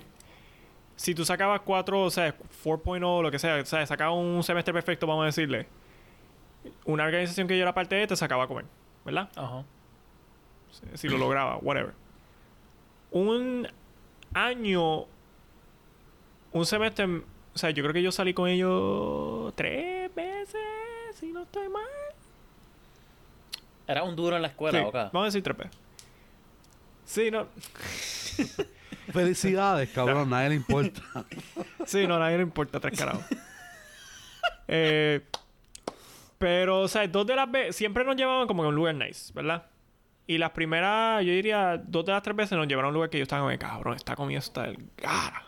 si 0.97 1.15
tú 1.15 1.25
sacabas 1.25 1.61
4, 1.61 2.01
o 2.03 2.09
sea, 2.09 2.35
4.0 2.63 3.21
lo 3.21 3.31
que 3.31 3.39
sea, 3.39 3.55
o 3.61 3.65
sea, 3.65 3.85
sacabas 3.85 4.15
un 4.17 4.43
semestre 4.43 4.73
perfecto, 4.73 5.07
vamos 5.07 5.23
a 5.23 5.25
decirle. 5.27 5.67
Una 6.85 7.05
organización 7.05 7.47
que 7.47 7.55
yo 7.57 7.63
era 7.63 7.73
parte 7.73 7.95
de 7.95 8.07
te 8.07 8.15
sacaba 8.15 8.43
a 8.43 8.47
comer, 8.47 8.65
¿verdad? 9.05 9.29
Ajá. 9.35 9.63
Si- 10.71 10.97
si 10.97 11.07
lo 11.09 11.17
lograba, 11.17 11.57
whatever. 11.57 11.93
Un 13.11 13.67
año, 14.33 15.05
un 16.51 16.65
semestre, 16.65 17.21
o 17.55 17.57
sea, 17.57 17.69
yo 17.71 17.81
creo 17.83 17.93
que 17.93 18.01
yo 18.03 18.11
salí 18.11 18.33
con 18.33 18.49
ellos 18.49 19.53
tres 19.55 20.13
veces, 20.13 20.61
si 21.17 21.31
no 21.31 21.43
estoy 21.43 21.69
mal. 21.69 21.83
Era 23.87 24.03
un 24.03 24.15
duro 24.15 24.35
en 24.35 24.41
la 24.41 24.49
escuela, 24.49 24.79
Sí, 24.79 24.85
¿ok? 24.85 24.93
Vamos 24.93 25.21
a 25.21 25.25
decir 25.25 25.41
tres 25.43 25.57
veces. 25.57 25.77
Sí, 27.05 27.31
no, 27.31 27.47
Felicidades, 29.13 29.89
cabrón. 29.91 30.29
Nadie 30.29 30.49
le 30.49 30.55
importa. 30.55 31.01
sí, 31.85 32.05
no, 32.07 32.15
a 32.15 32.19
nadie 32.19 32.37
le 32.37 32.43
importa 32.43 32.79
tres 32.79 32.97
carajos. 32.97 33.23
eh, 34.67 35.21
Pero, 36.39 36.81
o 36.81 36.87
sea, 36.87 37.07
dos 37.07 37.25
de 37.27 37.35
las 37.35 37.49
veces, 37.49 37.75
siempre 37.75 38.03
nos 38.03 38.15
llevaban 38.15 38.47
como 38.47 38.63
que 38.63 38.65
a 38.65 38.69
un 38.69 38.75
lugar 38.75 38.95
nice, 38.95 39.31
¿verdad? 39.33 39.67
Y 40.27 40.39
las 40.39 40.49
primeras, 40.51 41.23
yo 41.23 41.31
diría, 41.31 41.77
dos 41.77 42.03
de 42.05 42.11
las 42.11 42.23
tres 42.23 42.35
veces 42.35 42.57
nos 42.57 42.67
llevaron 42.67 42.87
a 42.87 42.89
un 42.89 42.93
lugar 42.95 43.09
que 43.11 43.19
yo 43.19 43.23
estaba 43.23 43.43
como, 43.43 43.57
cabrón, 43.59 43.95
esta 43.95 44.15
comida 44.15 44.39
está 44.39 44.63
del 44.63 44.89
cara. 44.95 45.43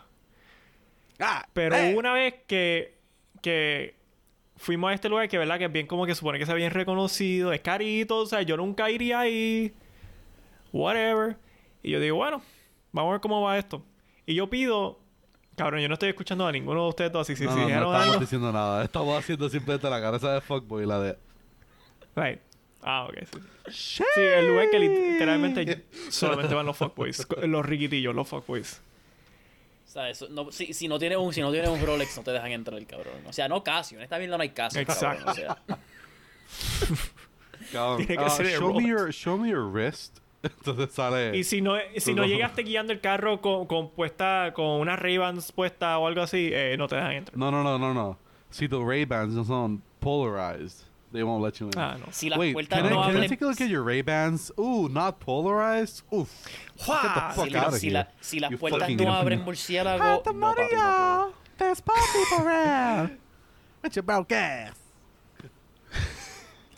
Ah, 1.20 1.46
Pero 1.52 1.74
eh. 1.76 1.94
una 1.96 2.12
vez 2.12 2.34
que, 2.46 2.96
que 3.42 3.94
fuimos 4.56 4.90
a 4.90 4.94
este 4.94 5.08
lugar 5.08 5.28
que, 5.28 5.38
¿verdad? 5.38 5.58
Que 5.58 5.64
es 5.66 5.72
bien 5.72 5.86
como 5.86 6.06
que 6.06 6.14
supone 6.14 6.38
que 6.38 6.46
sea 6.46 6.54
bien 6.54 6.70
reconocido, 6.70 7.52
es 7.52 7.60
carito, 7.60 8.18
o 8.18 8.26
sea, 8.26 8.42
yo 8.42 8.56
nunca 8.56 8.90
iría 8.90 9.20
ahí, 9.20 9.72
whatever. 10.72 11.36
Y 11.82 11.90
yo 11.90 12.00
digo, 12.00 12.16
bueno, 12.16 12.42
vamos 12.92 13.10
a 13.10 13.12
ver 13.12 13.20
cómo 13.20 13.42
va 13.42 13.58
esto. 13.58 13.82
Y 14.26 14.34
yo 14.34 14.48
pido, 14.50 14.98
cabrón, 15.56 15.80
yo 15.80 15.88
no 15.88 15.94
estoy 15.94 16.10
escuchando 16.10 16.46
a 16.46 16.52
ninguno 16.52 16.82
de 16.84 16.88
ustedes 16.90 17.12
dos, 17.12 17.22
así 17.28 17.36
si 17.36 17.44
no, 17.44 17.50
si 17.52 17.56
no, 17.56 17.62
no 17.62 17.66
dijeron 17.68 17.88
estamos 17.94 18.06
algo- 18.14 18.20
diciendo 18.20 18.52
nada. 18.52 18.84
Estamos 18.84 19.18
haciendo 19.18 19.48
simplemente 19.48 19.88
la 19.90 20.00
cabeza 20.00 20.34
de 20.34 20.40
fuckboy 20.40 20.84
y 20.84 20.86
la 20.86 21.00
de... 21.00 21.18
Right. 22.16 22.40
Ah, 22.82 23.06
ok, 23.08 23.14
sí. 23.24 24.02
Sí, 24.04 24.20
el 24.20 24.48
lugar 24.48 24.70
que 24.70 24.78
literalmente 24.78 25.84
solamente 26.10 26.54
van 26.54 26.64
los 26.66 26.76
fuckboys, 26.76 27.26
los 27.42 27.66
riquitillos, 27.66 28.14
los 28.14 28.28
fuckboys. 28.28 28.80
O 29.88 29.90
sea, 29.90 30.10
eso, 30.10 30.28
no, 30.28 30.52
si, 30.52 30.74
si 30.74 30.86
no 30.86 30.98
tienes 30.98 31.16
un, 31.16 31.32
si 31.32 31.40
no 31.40 31.50
tienes 31.50 31.70
un 31.70 31.80
Rolex, 31.80 32.14
no 32.18 32.22
te 32.22 32.30
dejan 32.30 32.52
entrar, 32.52 32.84
cabrón. 32.84 33.14
O 33.26 33.32
sea, 33.32 33.48
no 33.48 33.64
Casio. 33.64 33.96
En 33.96 34.04
esta 34.04 34.18
vida 34.18 34.36
no 34.36 34.42
hay 34.42 34.50
Casio. 34.50 34.82
Exacto. 34.82 35.24
cabrón, 35.24 35.30
O 35.30 35.34
sea, 35.34 35.58
Cabrón, 37.72 37.96
Tiene 37.96 38.16
que 38.18 38.24
ah, 38.24 38.30
ser 38.30 38.46
show, 38.48 38.74
me 38.74 38.80
Rolex. 38.82 38.88
your, 38.88 39.12
show 39.12 39.38
me 39.38 39.48
your 39.48 39.64
wrist. 39.72 40.18
Entonces 40.42 40.92
sale... 40.92 41.34
Y 41.34 41.42
si 41.42 41.62
no, 41.62 41.76
si 41.96 42.12
no 42.12 42.26
llegaste 42.26 42.64
guiando 42.64 42.92
el 42.92 43.00
carro 43.00 43.40
con, 43.40 43.66
con 43.66 43.90
puesta, 43.90 44.52
con 44.54 44.80
una 44.80 44.94
Ray-Bans 44.94 45.52
puesta 45.52 45.96
o 45.98 46.06
algo 46.06 46.20
así, 46.20 46.50
eh, 46.52 46.76
no 46.76 46.86
te 46.86 46.96
dejan 46.96 47.12
entrar. 47.12 47.38
No, 47.38 47.50
no, 47.50 47.62
no, 47.62 47.78
no, 47.78 47.94
no. 47.94 48.18
Si 48.50 48.68
the 48.68 48.76
Ray-Bans 48.78 49.32
no 49.32 49.44
son 49.44 49.82
polarized, 50.00 50.84
they 51.12 51.22
won't 51.22 51.42
let 51.42 51.58
you 51.60 51.66
in. 51.68 51.72
Ah, 51.78 51.96
no. 51.98 52.06
si 52.10 52.28
las 52.28 52.38
Wait, 52.38 52.52
puertas 52.54 52.78
can, 52.82 52.86
I, 52.86 52.90
no 52.90 53.02
can 53.02 53.16
I 53.16 53.20
abren. 53.20 53.28
take 53.28 53.42
a 53.42 53.46
look 53.46 53.60
at 53.60 53.68
your 53.68 53.82
Ray-Bans? 53.82 54.52
Ooh, 54.58 54.88
not 54.88 55.20
polarized? 55.20 56.02
Oof. 56.12 56.30
Get 56.76 56.86
the 56.86 57.20
fuck 57.34 57.48
Si, 57.48 57.56
out 57.56 57.68
of 57.68 57.74
si, 57.74 57.86
here. 57.88 57.92
la- 57.94 58.06
si 58.20 58.40
las 58.40 58.50
You 58.50 58.58
puertas 58.58 58.80
fucking 58.80 58.96
no 58.98 59.02
idiot. 59.04 59.16
abren 59.16 59.44
murciélago, 59.44 60.22
no. 60.34 61.32
There's 61.58 61.80
people 61.80 62.46
around. 62.46 63.18
About 63.96 64.28
gas? 64.28 64.74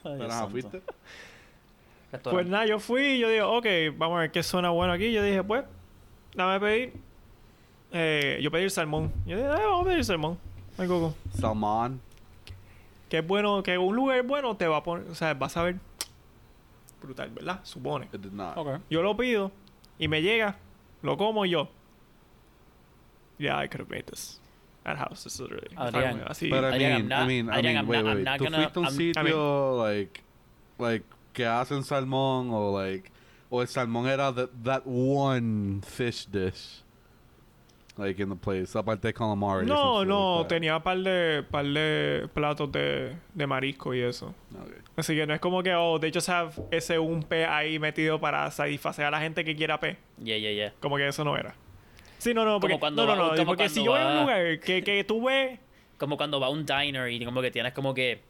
Pero. 0.03 0.49
¿fuiste? 0.51 0.83
Pues 2.25 2.47
nada, 2.49 2.67
yo 2.67 2.79
fui 2.81 3.03
y 3.03 3.19
yo 3.19 3.29
digo, 3.29 3.57
ok, 3.57 3.67
vamos 3.97 4.17
a 4.17 4.21
ver 4.23 4.33
qué 4.33 4.43
suena 4.43 4.71
bueno 4.71 4.93
aquí. 4.93 5.13
Yo 5.13 5.23
dije, 5.23 5.43
pues, 5.45 5.65
dame 6.35 6.59
pedir. 6.59 6.93
Eh, 7.93 8.39
yo 8.43 8.51
pedí 8.51 8.65
el 8.65 8.71
salmón. 8.71 9.13
Yo 9.27 9.37
dije, 9.37 9.49
eh, 9.49 9.53
vamos 9.65 9.83
a 9.87 9.89
pedir 9.89 10.05
salmón. 10.05 10.39
Ay, 10.79 10.89
coco. 10.89 11.15
Salmon. 11.39 12.01
Que 13.11 13.19
es 13.19 13.27
bueno, 13.27 13.63
que 13.63 13.77
un 13.77 13.95
lugar 13.95 14.23
bueno 14.23 14.57
te 14.57 14.67
va 14.67 14.79
a 14.79 14.83
poner, 14.83 15.09
o 15.11 15.15
sea, 15.15 15.35
vas 15.35 15.57
a 15.57 15.65
ver 15.65 15.77
brutal, 17.03 17.31
¿verdad? 17.31 17.61
Supone. 17.65 18.07
It 18.13 18.21
did 18.21 18.33
not. 18.33 18.57
Ok. 18.57 18.81
Yo 18.89 19.03
lo 19.03 19.17
pido 19.17 19.51
y 19.99 20.07
me 20.09 20.23
llega, 20.23 20.57
lo 21.03 21.17
como 21.19 21.45
yo. 21.45 21.69
Yeah, 23.39 23.57
I 23.63 23.69
could 23.69 23.81
have 23.81 23.91
made 23.91 24.07
this 24.07 24.39
at 24.85 24.97
house. 24.99 25.25
This 25.25 25.41
is 25.41 25.49
really 25.51 25.69
Adrián. 25.77 26.23
así. 26.29 26.51
But 26.51 26.65
I 26.65 26.69
Adrián, 26.77 26.93
mean, 26.93 27.01
I'm 27.03 27.09
not- 27.09 27.19
I 27.23 27.27
mean, 27.27 27.49
I 27.51 27.53
Adrián, 27.59 27.63
mean, 27.65 27.77
I'm 27.79 27.89
wait, 27.89 27.97
not- 27.97 28.05
wait, 28.05 28.11
I'm 28.11 28.17
wait. 28.17 28.25
not 28.25 28.39
¿Tú 28.39 28.45
gonna- 28.45 28.57
fuiste 28.59 28.79
a 28.79 28.81
un 28.81 28.87
I'm- 28.87 28.97
sitio, 28.97 29.85
like, 29.87 30.23
like, 30.79 31.05
que 31.33 31.47
hacen 31.47 31.83
salmón 31.85 32.51
o, 32.53 32.79
like, 32.79 33.11
o 33.51 33.63
el 33.63 33.67
salmón 33.69 34.07
era 34.07 34.33
that, 34.33 34.51
that 34.63 34.83
one 34.87 35.81
fish 35.83 36.27
dish? 36.31 36.83
Like, 38.01 38.23
in 38.23 38.31
the 38.31 38.35
place, 38.37 38.75
aparte 38.75 39.09
de 39.09 39.13
calamari. 39.13 39.67
no, 39.67 40.05
no, 40.07 40.39
like 40.39 40.49
tenía 40.49 40.83
par 40.83 40.97
de, 40.97 41.45
par 41.51 41.67
de 41.67 42.29
platos 42.33 42.73
de, 42.73 43.15
de 43.35 43.47
marisco 43.47 43.95
y 43.95 44.01
eso. 44.01 44.35
Okay. 44.59 44.79
Así 44.97 45.15
que 45.15 45.27
no 45.27 45.35
es 45.35 45.41
como 45.41 45.63
que, 45.63 45.75
oh, 45.75 46.01
they 46.01 46.11
just 46.11 46.29
have 46.31 46.55
ese 46.71 46.99
un 46.99 47.23
P 47.23 47.45
ahí 47.45 47.79
metido 47.79 48.19
para 48.19 48.51
satisfacer 48.51 49.05
a 49.05 49.11
la 49.11 49.21
gente 49.21 49.45
que 49.45 49.55
quiera 49.55 49.79
P. 49.79 49.99
Yeah, 50.23 50.39
yeah, 50.39 50.53
yeah. 50.53 50.73
Como 50.81 50.97
que 50.97 51.07
eso 51.07 51.25
no 51.25 51.37
era. 51.37 51.55
Sí, 52.17 52.33
no, 52.33 52.45
no, 52.47 52.59
porque, 52.59 52.73
Como 52.75 52.81
cuando 52.81 53.07
no, 53.07 53.15
no, 53.17 53.23
va- 53.23 53.29
no, 53.29 53.37
como 53.37 53.47
porque 53.49 53.65
cuando 53.65 53.75
si 53.75 53.85
yo 53.85 53.91
voy 53.93 54.01
a 54.01 54.09
un 54.09 54.21
lugar 54.21 54.61
que, 54.61 54.83
que 54.83 55.05
tú 55.05 55.25
ves 55.25 55.59
Como 55.99 56.17
cuando 56.17 56.41
va 56.41 56.47
a 56.47 56.51
un 56.51 56.65
diner 56.65 57.11
y 57.11 57.23
como 57.25 57.43
que 57.43 57.51
tienes 57.51 57.73
como 57.75 57.93
que 57.93 58.21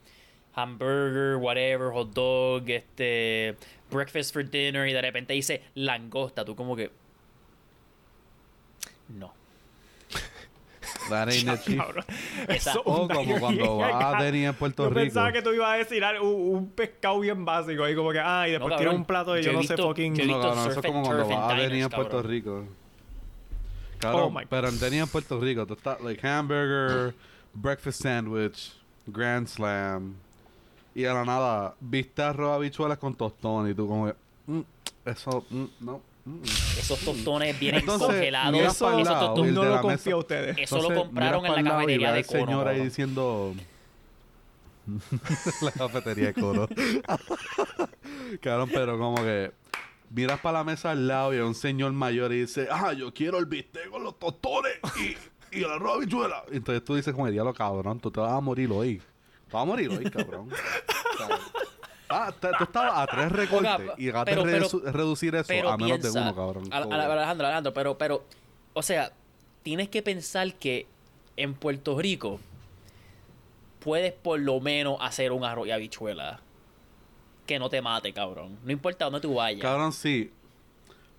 hamburger, 0.54 1.36
whatever, 1.36 1.92
hot 1.92 2.12
dog, 2.12 2.68
este 2.68 3.56
breakfast 3.90 4.32
for 4.32 4.48
dinner 4.48 4.88
y 4.88 4.92
de 4.92 5.00
repente 5.00 5.32
dice 5.32 5.62
langosta, 5.74 6.44
tú 6.44 6.56
como 6.56 6.74
que 6.74 6.90
no. 9.08 9.32
That 11.08 11.28
ain't 11.28 11.48
it, 11.48 11.60
chief. 11.64 11.80
Eso, 12.48 12.82
O 12.84 13.08
como 13.08 13.38
cuando 13.40 13.78
va 13.78 14.18
a. 14.18 14.22
Denny 14.22 14.44
en 14.44 14.54
Puerto 14.54 14.84
Yo 14.84 14.90
Rico. 14.90 15.00
pensaba 15.00 15.32
que 15.32 15.42
tú 15.42 15.52
ibas 15.52 15.70
a 15.72 15.76
decir 15.76 16.04
ah, 16.04 16.20
un, 16.20 16.56
un 16.56 16.70
pescado 16.70 17.18
bien 17.20 17.44
básico 17.44 17.84
ahí 17.84 17.94
como 17.96 18.12
que, 18.12 18.20
ah, 18.20 18.46
y 18.46 18.52
después 18.52 18.70
No, 18.70 18.76
cabrón. 18.76 18.94
un 18.96 19.04
plato 19.04 19.32
de 19.32 19.42
Yo 19.42 19.52
yo, 19.52 19.56
no 19.58 19.62
sé 19.64 19.74
visto- 19.74 19.88
fucking... 19.88 20.14
yo 20.14 20.24
he 20.24 20.26
No, 20.26 20.40
cabrón, 20.40 20.58
eso 20.70 20.80
es 20.80 20.86
como 20.86 20.98
and 20.98 21.06
cuando 21.06 21.28
va 21.28 21.50
a 21.50 21.54
Denny 21.54 21.82
en 21.82 21.88
Puerto. 21.88 22.22
Rico. 22.22 22.64
Cabrón, 23.98 24.34
Oh 24.36 24.40
pero 24.48 24.68
en 24.68 24.78
Denny 24.78 24.98
en 24.98 25.08
Puerto 25.08 25.40
Rico, 25.40 25.66
tú 25.66 25.74
estás, 25.74 26.00
like, 26.00 26.26
hamburger, 26.26 27.14
breakfast 27.54 28.02
sandwich, 28.02 28.72
grand 29.06 29.46
slam, 29.46 30.14
y 30.94 31.04
a 31.04 31.12
la 31.14 31.24
nada, 31.24 31.74
viste 31.80 32.22
arroz 32.22 32.56
habichuelas 32.56 32.98
con 32.98 33.14
tostón, 33.14 33.70
y 33.70 33.74
tú 33.74 33.86
como 33.88 34.06
que, 34.06 34.14
mm, 34.46 34.60
eso, 35.04 35.44
mm, 35.50 35.64
no. 35.80 36.00
Esos 36.78 36.98
tostones 37.00 37.58
vienen 37.58 37.80
Entonces, 37.80 38.06
congelados. 38.08 38.52
mira 38.52 38.66
Esos 38.66 38.78
tostones- 38.78 39.48
el 39.48 39.54
no 39.54 39.64
lo 39.64 39.80
confío 39.80 40.16
a 40.16 40.18
ustedes. 40.18 40.58
Eso 40.58 40.88
lo 40.88 40.94
compraron 41.02 41.46
en 41.46 41.64
la 41.64 41.70
cafetería 41.70 42.12
de 42.12 42.18
al 42.18 42.24
señor 42.24 42.46
Cono. 42.46 42.68
ahí 42.68 42.80
diciendo... 42.80 43.54
la 45.62 45.70
cafetería 45.72 46.26
de 46.28 46.34
Coro. 46.34 46.68
Cabrón, 48.40 48.70
pero 48.72 48.98
como 48.98 49.16
que... 49.22 49.52
Miras 50.12 50.40
para 50.40 50.58
la 50.58 50.64
mesa 50.64 50.90
al 50.90 51.06
lado 51.06 51.32
y 51.32 51.36
hay 51.36 51.42
un 51.42 51.54
señor 51.54 51.92
mayor 51.92 52.32
y 52.32 52.40
dice... 52.40 52.66
Ah, 52.70 52.92
yo 52.92 53.14
quiero 53.14 53.38
el 53.38 53.46
bistec 53.46 53.88
con 53.90 54.02
los 54.02 54.18
tostones 54.18 54.72
y, 54.98 55.56
y 55.56 55.62
el 55.62 55.70
arroz 55.70 55.98
habichuela. 55.98 56.42
Entonces 56.50 56.84
tú 56.84 56.96
dices 56.96 57.14
como, 57.14 57.30
diablo, 57.30 57.54
cabrón, 57.54 58.00
tú 58.00 58.10
te 58.10 58.18
vas 58.18 58.32
a 58.32 58.40
morir 58.40 58.70
hoy. 58.72 58.96
Te 58.98 59.52
vas 59.52 59.62
a 59.62 59.66
morir 59.66 59.88
hoy, 59.90 60.10
cabrón. 60.10 60.48
Sea, 61.16 61.38
Ah, 62.10 62.32
te- 62.38 62.50
tú 62.58 62.64
estabas 62.64 62.98
a 62.98 63.06
tres 63.06 63.30
recortes 63.32 63.78
Oiga, 63.78 63.94
y 63.96 64.04
llegaste 64.04 64.30
pero- 64.32 64.42
a 64.42 64.44
pero- 64.44 64.66
redu- 64.68 64.82
reducir 64.92 65.34
eso 65.34 65.44
Pero 65.48 65.70
a 65.70 65.76
menos 65.76 65.98
piensa, 66.00 66.18
de 66.20 66.24
uno, 66.26 66.34
cabrón. 66.34 66.64
a- 66.72 66.76
Alejandro, 66.78 67.46
Alejandro, 67.46 67.72
pero, 67.74 67.96
pero, 67.98 68.24
o 68.72 68.82
sea, 68.82 69.12
tienes 69.62 69.88
que 69.88 70.02
pensar 70.02 70.52
que 70.54 70.86
en 71.36 71.54
Puerto 71.54 71.98
Rico 71.98 72.40
puedes 73.80 74.12
por 74.12 74.38
lo 74.40 74.60
menos 74.60 74.98
hacer 75.00 75.32
un 75.32 75.44
arroz 75.44 75.66
y 75.66 75.70
habichuela 75.70 76.40
que 77.46 77.58
no 77.58 77.68
te 77.70 77.80
mate, 77.82 78.12
cabrón. 78.12 78.58
No 78.64 78.72
importa 78.72 79.06
dónde 79.06 79.20
tú 79.20 79.34
vayas. 79.34 79.60
Cabrón, 79.62 79.92
sí. 79.92 80.30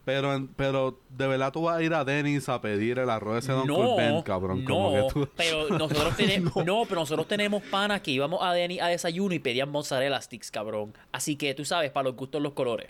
Pero, 0.04 0.34
en- 0.34 0.48
pero 0.48 1.00
de 1.10 1.28
verdad 1.28 1.52
tú 1.52 1.62
vas 1.64 1.78
a 1.78 1.84
ir 1.84 1.94
a 1.94 2.04
Dennis 2.04 2.50
a 2.50 2.60
pedir 2.60 2.98
el 2.98 3.10
arroz 3.10 3.44
ese 3.44 3.52
de 3.52 3.60
Uncle 3.60 3.78
no, 3.78 3.96
Ben, 3.98 4.22
cabrón. 4.24 4.64
no, 4.64 4.70
como 4.74 4.92
que 4.94 5.14
tú... 5.14 5.30
pero 5.38 5.70
nosotros 5.70 6.16
tenemos, 6.18 6.56
no. 6.66 6.86
pero 6.86 7.02
nosotros 7.02 7.28
tenemos 7.28 7.62
panas 7.64 8.02
que 8.02 8.10
íbamos 8.12 8.40
a 8.42 8.52
Denny 8.54 8.80
a 8.80 8.88
desayuno 8.88 9.36
y 9.36 9.40
pedían 9.40 9.70
mozzarella 9.70 10.20
sticks, 10.20 10.50
cabrón. 10.50 10.94
Así 11.12 11.36
que 11.36 11.54
tú 11.54 11.66
sabes, 11.66 11.92
para 11.92 12.06
los 12.06 12.16
gustos 12.16 12.42
los 12.42 12.54
colores. 12.54 12.90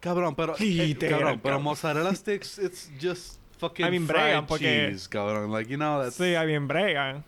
Cabrón, 0.00 0.34
pero... 0.34 0.54
Sí, 0.56 0.78
eh, 0.82 0.96
cabrón, 1.08 1.40
pero 1.42 1.58
mozzarella 1.60 2.14
sticks, 2.14 2.58
it's 2.58 2.90
just 3.00 3.38
fucking 3.58 3.86
I 3.86 3.90
mean, 3.90 4.06
fried 4.06 4.20
bregan, 4.20 4.46
porque- 4.46 4.88
cheese, 4.90 5.08
cabrón. 5.08 5.50
Like, 5.50 5.70
you 5.70 5.78
know, 5.78 6.02
that's 6.02 6.16
Sí, 6.16 6.34
ahí 6.34 6.46
bien 6.48 6.68
bregan. 6.68 7.24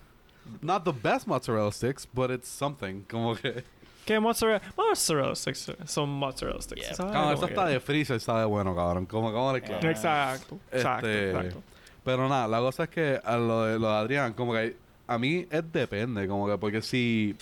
not 0.61 0.85
the 0.85 0.93
best 0.93 1.27
mozzarella 1.27 1.73
sticks, 1.73 2.07
but 2.13 2.31
it's 2.31 2.49
something. 2.49 3.03
Como 3.09 3.35
que... 3.35 3.65
¿Qué 4.07 4.19
mozzarella? 4.21 4.63
Mozzarella 4.77 5.35
sticks 5.35 5.73
son 5.85 6.09
mozzarella 6.09 6.63
sticks. 6.63 6.81
Yeah. 6.83 6.95
¿sabes? 6.95 7.13
Cabrón, 7.13 7.39
que- 7.41 7.45
está 7.47 7.67
de 7.67 7.81
freezer, 7.81 8.17
está 8.17 8.39
de 8.41 8.45
bueno, 8.47 8.75
cabrón. 8.75 9.05
Como, 9.07 9.33
como 9.33 9.53
de 9.53 9.61
claro. 9.61 9.89
Exacto, 9.91 10.59
exacto, 10.73 11.07
Este, 11.09 11.31
exacto. 11.31 11.63
Pero 12.05 12.29
nada, 12.29 12.47
la 12.49 12.59
cosa 12.61 12.85
es 12.85 12.89
que 12.91 13.21
a 13.23 13.37
lo 13.37 13.65
de, 13.65 13.79
lo 13.81 13.89
de 13.91 13.95
Adrián, 13.97 14.33
como 14.33 14.53
que 14.53 14.77
a 15.09 15.19
mí 15.19 15.47
es 15.51 15.73
depende, 15.73 16.27
como 16.29 16.47
que 16.47 16.57
porque 16.57 16.81
si, 16.81 17.37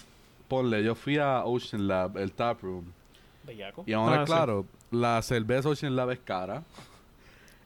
ponle, 0.48 0.82
yo 0.82 0.94
fui 0.94 1.18
a 1.18 1.44
Ocean 1.44 1.86
Lab, 1.86 2.16
el 2.16 2.32
tap 2.32 2.62
room, 2.62 2.90
Bellaco. 3.44 3.84
y 3.86 3.92
ahora 3.92 4.22
Ah, 4.22 4.26
sí. 4.26 4.32
claro, 4.32 4.64
la 4.90 5.20
cerveza 5.20 5.68
Ocean 5.68 5.94
Lab 5.94 6.12
es 6.12 6.20
cara. 6.20 6.62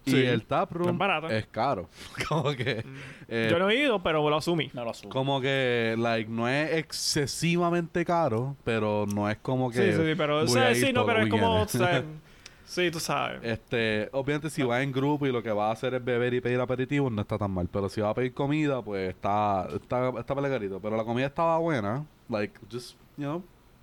Y 0.04 0.10
Sí, 0.10 0.16
el 0.24 0.44
tap 0.44 0.72
no 0.72 1.26
es 1.26 1.32
es 1.32 1.46
caro. 1.46 1.88
como 2.28 2.52
que, 2.52 2.84
eh, 3.28 3.48
Yo 3.50 3.58
no 3.58 3.68
he 3.70 3.76
ido, 3.76 4.02
pero 4.02 4.28
lo 4.28 4.36
asumí. 4.36 4.70
No 4.72 4.84
lo 4.84 4.90
asumo. 4.90 5.12
como 5.12 5.40
que, 5.40 5.94
like, 5.98 6.30
no 6.30 6.48
es 6.48 6.74
excesivamente 6.74 8.04
caro, 8.04 8.56
pero 8.64 9.06
no 9.06 9.28
es 9.28 9.38
como 9.38 9.70
que. 9.70 9.92
Sí, 9.92 9.98
sí, 9.98 10.08
sí, 10.10 10.14
pero, 10.16 10.40
o 10.40 10.46
sea, 10.46 10.68
a 10.68 10.70
ir 10.70 10.76
sí, 10.76 10.92
no, 10.92 11.04
pero 11.04 11.22
es 11.22 11.28
como, 11.28 11.62
o 11.62 11.68
sea, 11.68 12.02
sí, 12.64 12.90
tú 12.90 13.00
sabes. 13.00 13.40
Este, 13.42 14.08
obviamente 14.12 14.50
si 14.50 14.62
vas 14.62 14.82
en 14.82 14.92
grupo 14.92 15.26
y 15.26 15.32
lo 15.32 15.42
que 15.42 15.50
vas 15.50 15.68
a 15.68 15.72
hacer 15.72 15.94
es 15.94 16.04
beber 16.04 16.34
y 16.34 16.40
pedir 16.40 16.60
aperitivos, 16.60 17.12
no 17.12 17.22
está 17.22 17.36
tan 17.36 17.50
mal. 17.50 17.68
Pero 17.70 17.88
si 17.88 18.00
vas 18.00 18.10
a 18.10 18.14
pedir 18.14 18.32
comida, 18.32 18.82
pues 18.82 19.10
está, 19.10 19.68
está, 19.74 20.10
está 20.18 20.34
pelegarito. 20.34 20.80
Pero 20.80 20.96
la 20.96 21.04
comida 21.04 21.26
estaba 21.26 21.58
buena. 21.58 22.04
Like, 22.28 22.58
just, 22.70 22.96
you 23.16 23.24
know, 23.24 23.42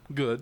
good. 0.10 0.42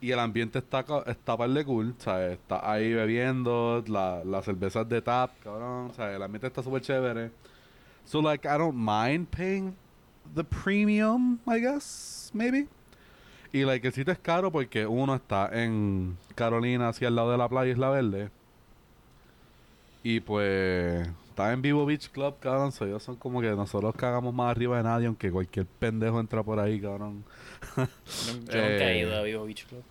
Y 0.00 0.12
el 0.12 0.18
ambiente 0.20 0.60
está, 0.60 0.84
está 1.06 1.36
par 1.36 1.50
de 1.50 1.64
cool, 1.64 1.94
¿sabes? 1.98 2.34
Está 2.34 2.70
ahí 2.70 2.92
bebiendo, 2.92 3.82
la, 3.88 4.22
las 4.24 4.44
cervezas 4.44 4.88
de 4.88 5.02
tap, 5.02 5.32
cabrón, 5.42 5.92
¿sabes? 5.94 6.16
El 6.16 6.22
ambiente 6.22 6.46
está 6.46 6.62
súper 6.62 6.82
chévere. 6.82 7.32
So, 8.04 8.22
like, 8.22 8.46
I 8.46 8.56
don't 8.56 8.76
mind 8.76 9.28
paying 9.28 9.76
the 10.34 10.44
premium, 10.44 11.38
I 11.46 11.60
guess, 11.60 12.30
maybe. 12.32 12.68
Y 13.52 13.64
like, 13.64 13.86
el 13.86 13.92
sitio 13.92 14.12
es 14.12 14.18
caro 14.18 14.52
porque 14.52 14.86
uno 14.86 15.14
está 15.14 15.50
en 15.52 16.16
Carolina, 16.34 16.90
hacia 16.90 17.08
el 17.08 17.16
lado 17.16 17.32
de 17.32 17.38
la 17.38 17.48
playa 17.48 17.72
Isla 17.72 17.90
Verde. 17.90 18.30
Y 20.02 20.20
pues 20.20 21.08
está 21.38 21.52
en 21.52 21.62
Vivo 21.62 21.86
Beach 21.86 22.08
Club, 22.10 22.34
cabrón. 22.40 22.72
So, 22.72 22.84
ellos 22.84 23.02
son 23.02 23.14
como 23.14 23.40
que 23.40 23.48
nosotros 23.50 23.94
cagamos 23.94 24.34
más 24.34 24.50
arriba 24.50 24.76
de 24.78 24.82
nadie, 24.82 25.06
aunque 25.06 25.30
cualquier 25.30 25.66
pendejo 25.66 26.18
entra 26.18 26.42
por 26.42 26.58
ahí, 26.58 26.80
cabrón. 26.80 27.22
Yo 27.76 28.32
nunca 28.32 28.54
he 28.90 28.96
Eh, 28.96 28.98
ido 29.02 29.16
a 29.16 29.22
Vivo 29.22 29.44
Beach 29.44 29.64
Club. 29.66 29.82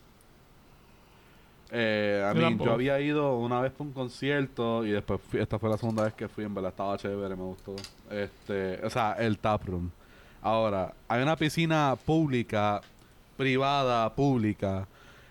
Eh, 1.69 2.25
a 2.25 2.33
mí, 2.33 2.57
yo 2.63 2.71
había 2.71 2.99
ido 3.01 3.37
una 3.39 3.59
vez 3.59 3.73
por 3.73 3.87
un 3.87 3.93
concierto 3.93 4.85
y 4.85 4.91
después 4.91 5.19
fui- 5.21 5.39
esta 5.41 5.59
fue 5.59 5.69
la 5.69 5.77
segunda 5.77 6.03
vez 6.03 6.13
que 6.13 6.27
fui, 6.29 6.45
en 6.45 6.53
verdad 6.53 6.71
estaba 6.71 6.97
chévere, 6.97 7.35
me 7.35 7.43
gustó. 7.43 7.75
Este, 8.09 8.85
o 8.85 8.89
sea, 8.89 9.13
el 9.19 9.37
tap 9.37 9.65
room. 9.65 9.89
Ahora, 10.41 10.93
hay 11.09 11.21
una 11.21 11.35
piscina 11.35 11.97
pública, 12.05 12.81
privada, 13.35 14.13
pública. 14.15 14.87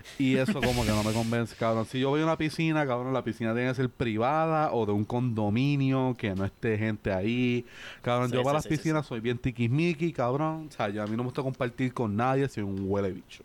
Y 0.19 0.37
eso 0.37 0.62
como 0.62 0.85
que 0.87 0.90
no 0.92 1.05
me 1.05 1.12
convence, 1.12 1.55
cabrón. 1.57 1.85
Si 1.87 2.01
yo 2.01 2.09
voy 2.11 2.21
a 2.23 2.25
una 2.25 2.38
piscina, 2.38 2.87
cabrón, 2.87 3.12
la 3.12 3.23
piscina 3.25 3.53
tiene 3.55 3.69
que 3.69 3.75
ser 3.75 3.90
privada 3.90 4.73
o 4.73 4.87
de 4.87 4.92
un 4.92 5.05
condominio, 5.05 6.14
que 6.19 6.35
no 6.35 6.45
esté 6.45 6.79
gente 6.79 7.12
ahí. 7.12 7.66
Cabrón, 8.03 8.31
Sí, 8.31 8.33
yo 8.33 8.42
sí, 8.42 8.45
para 8.45 8.55
las 8.55 8.64
sí, 8.64 8.69
piscinas 8.69 9.07
soy 9.07 9.21
bien 9.21 9.38
tiquismiqui, 9.38 10.12
cabrón. 10.12 10.69
O 10.69 10.73
sea, 10.73 10.88
yo, 10.88 11.03
a 11.03 11.07
mí 11.07 11.12
no 11.12 11.19
me 11.19 11.25
gusta 11.25 11.42
compartir 11.42 11.92
con 11.92 12.16
nadie, 12.16 12.49
soy 12.49 12.62
un 12.62 12.85
huele 12.88 13.12
bicho. 13.12 13.45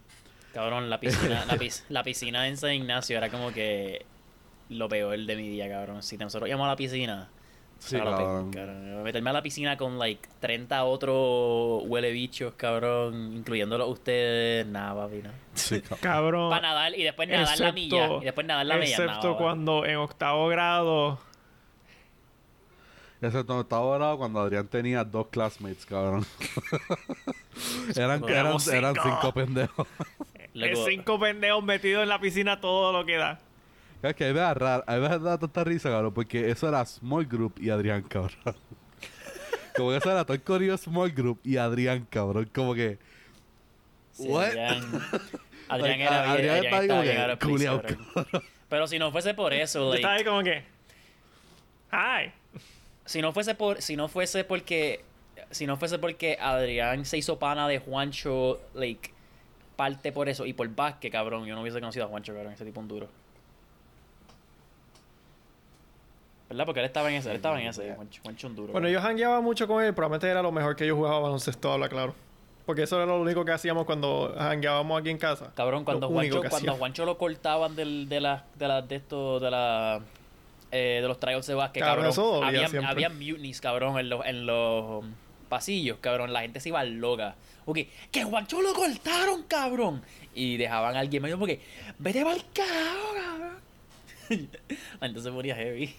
Cabrón, 0.51 0.89
la 0.89 0.99
piscina, 0.99 1.45
la, 1.45 1.55
pis- 1.57 1.85
la 1.89 2.03
piscina 2.03 2.47
en 2.47 2.57
San 2.57 2.73
Ignacio 2.73 3.17
era 3.17 3.29
como 3.29 3.51
que 3.53 4.05
lo 4.69 4.89
peor 4.89 5.17
de 5.19 5.35
mi 5.35 5.49
día, 5.49 5.69
cabrón. 5.69 6.03
Si 6.03 6.17
nosotros 6.17 6.49
íbamos 6.49 6.65
a 6.65 6.69
la 6.69 6.75
piscina, 6.75 7.31
Sí, 7.83 7.97
cabrón. 7.97 8.51
cabrón. 8.51 9.03
Meterme 9.03 9.31
a 9.31 9.33
la 9.33 9.41
piscina 9.41 9.75
con 9.75 9.97
like 9.97 10.29
30 10.39 10.83
otros 10.83 11.81
huele 11.87 12.11
bichos, 12.11 12.53
cabrón, 12.55 13.33
incluyéndolo 13.35 13.87
ustedes, 13.87 14.67
nada, 14.67 14.93
papi, 15.03 15.23
no. 15.23 15.31
Sí, 15.55 15.81
cabrón. 15.81 15.99
Cabrón. 16.01 16.49
Para 16.51 16.61
nadar 16.69 16.97
y 16.97 17.01
después 17.03 17.27
nadar 17.27 17.59
la 17.59 17.71
milla. 17.71 18.09
Y 18.21 18.25
después 18.25 18.45
nadar 18.45 18.65
la 18.67 18.75
milla. 18.75 18.89
excepto 18.91 19.27
nada, 19.29 19.37
cuando 19.37 19.85
en 19.85 19.95
octavo 19.97 20.47
grado. 20.47 21.19
Excepto 23.19 23.53
en 23.53 23.59
octavo 23.59 23.91
grado 23.93 24.17
cuando 24.17 24.39
Adrián 24.41 24.67
tenía 24.67 25.03
dos 25.03 25.27
classmates, 25.27 25.85
cabrón. 25.85 26.25
eran, 27.95 28.23
eran, 28.23 28.29
Éramos 28.29 28.67
eran 28.67 28.93
cinco. 28.93 29.09
cinco 29.21 29.33
pendejos. 29.33 29.87
Luego- 30.53 30.85
Cinco 30.85 31.19
pendejos 31.19 31.63
metidos 31.63 32.03
en 32.03 32.09
la 32.09 32.19
piscina 32.19 32.59
todo 32.61 32.91
lo 32.93 33.05
que 33.05 33.17
da. 33.17 33.39
Es 34.09 34.15
que 34.15 34.33
me 34.33 34.39
da 34.39 34.53
raro, 34.53 34.83
a 34.87 34.95
mí 34.95 35.01
me 35.01 35.19
da 35.19 35.37
tanta 35.37 35.63
risa, 35.63 35.89
cabrón, 35.89 36.13
porque 36.13 36.49
eso 36.49 36.67
era 36.67 36.85
Small 36.85 37.25
Group 37.25 37.59
y 37.59 37.69
Adrián, 37.69 38.01
cabrón. 38.03 38.35
Como 39.75 39.91
que 39.91 39.97
eso 39.97 40.11
era 40.11 40.25
todo 40.25 40.33
el 40.33 40.41
corillo 40.41 40.77
Small 40.77 41.11
Group 41.11 41.39
y 41.43 41.57
Adrián, 41.57 42.05
cabrón. 42.09 42.49
Como 42.53 42.73
que... 42.73 42.97
Sí, 44.11 44.27
What? 44.27 44.47
Adrián, 44.47 44.83
Adrián 45.69 45.99
Like, 45.99 46.03
era 46.03 46.31
Adrián 46.31 46.61
bien, 46.61 46.73
Adrián 46.73 46.83
estaba 46.83 47.01
bien 47.01 47.37
culiao, 47.37 47.81
cabrón. 47.81 48.43
Pero 48.69 48.87
si 48.87 48.99
no 48.99 49.11
fuese 49.11 49.33
por 49.33 49.53
eso, 49.53 49.89
like, 49.89 49.97
estaba 49.97 50.13
ahí 50.15 50.23
como 50.23 50.43
que. 50.43 50.63
Ay. 51.91 52.31
si 53.05 53.21
no 53.21 53.33
fuese 53.33 53.53
por, 53.53 53.81
si 53.81 53.97
no 53.97 54.07
fuese 54.07 54.45
porque, 54.45 55.03
si 55.49 55.65
no 55.65 55.75
fuese 55.75 55.99
porque 55.99 56.37
Adrián 56.39 57.03
se 57.03 57.17
hizo 57.17 57.37
pana 57.37 57.67
de 57.67 57.79
Juancho, 57.79 58.61
like, 58.73 59.11
parte 59.75 60.11
por 60.13 60.29
eso 60.29 60.45
y 60.45 60.53
por 60.53 60.67
Vázquez, 60.69 61.11
cabrón, 61.11 61.45
yo 61.45 61.55
no 61.55 61.61
hubiese 61.61 61.79
conocido 61.79 62.05
a 62.05 62.07
Juancho, 62.07 62.33
cabrón, 62.33 62.53
ese 62.53 62.63
tipo 62.63 62.79
un 62.79 62.87
duro. 62.87 63.09
¿Verdad? 66.51 66.65
Porque 66.65 66.81
él 66.81 66.85
estaba 66.85 67.09
en 67.09 67.15
ese, 67.15 67.29
él 67.29 67.37
estaba 67.37 67.61
en 67.61 67.67
ese, 67.67 67.95
Juancho, 67.95 68.21
Juancho 68.23 68.47
un 68.47 68.55
duro. 68.57 68.73
Bueno, 68.73 68.89
yo 68.89 68.99
jangueaba 68.99 69.39
mucho 69.39 69.69
con 69.69 69.81
él, 69.81 69.93
probablemente 69.93 70.27
era 70.27 70.41
lo 70.41 70.51
mejor 70.51 70.75
que 70.75 70.85
yo 70.85 70.97
jugaba 70.97 71.19
baloncesto, 71.19 71.71
habla 71.71 71.87
claro. 71.87 72.13
Porque 72.65 72.83
eso 72.83 72.97
era 72.97 73.05
lo 73.05 73.21
único 73.21 73.45
que 73.45 73.53
hacíamos 73.53 73.85
cuando 73.85 74.35
jangueábamos 74.37 74.99
aquí 74.99 75.11
en 75.11 75.17
casa. 75.17 75.53
Cabrón, 75.55 75.85
cuando 75.85 76.07
Lo 76.07 76.13
Juancho, 76.13 76.43
cuando. 76.49 76.73
Juancho 76.75 77.05
lo 77.05 77.17
cortaban 77.17 77.73
del, 77.77 78.09
de 78.09 78.19
las 78.19 78.41
de 78.59 78.67
las 78.67 78.85
de 78.85 78.95
estos 78.97 79.41
de 79.41 79.49
la 79.49 80.01
eh, 80.73 80.99
de 81.01 81.07
los 81.07 81.21
tryouts 81.21 81.47
de 81.47 81.53
básquet, 81.53 81.81
Cabrón, 81.81 82.13
cabrón. 82.13 82.43
había, 82.43 82.67
había 82.85 83.09
mutinies, 83.09 83.61
cabrón, 83.61 83.97
en 83.97 84.09
los, 84.09 84.25
en 84.25 84.45
los 84.45 85.05
pasillos, 85.47 85.99
cabrón. 86.01 86.33
La 86.33 86.41
gente 86.41 86.59
se 86.59 86.67
iba 86.67 86.83
loca. 86.83 87.35
Ok, 87.63 87.79
que 88.11 88.25
Juancho 88.25 88.61
lo 88.61 88.73
cortaron, 88.73 89.43
cabrón. 89.43 90.01
Y 90.35 90.57
dejaban 90.57 90.97
a 90.97 90.99
alguien 90.99 91.23
medio 91.23 91.39
porque, 91.39 91.61
vete 91.97 92.25
pa'l 92.25 92.43
carajo, 92.53 93.15
cabrón. 93.15 93.61
Se 95.21 95.31
ponía 95.31 95.55
heavy. 95.55 95.95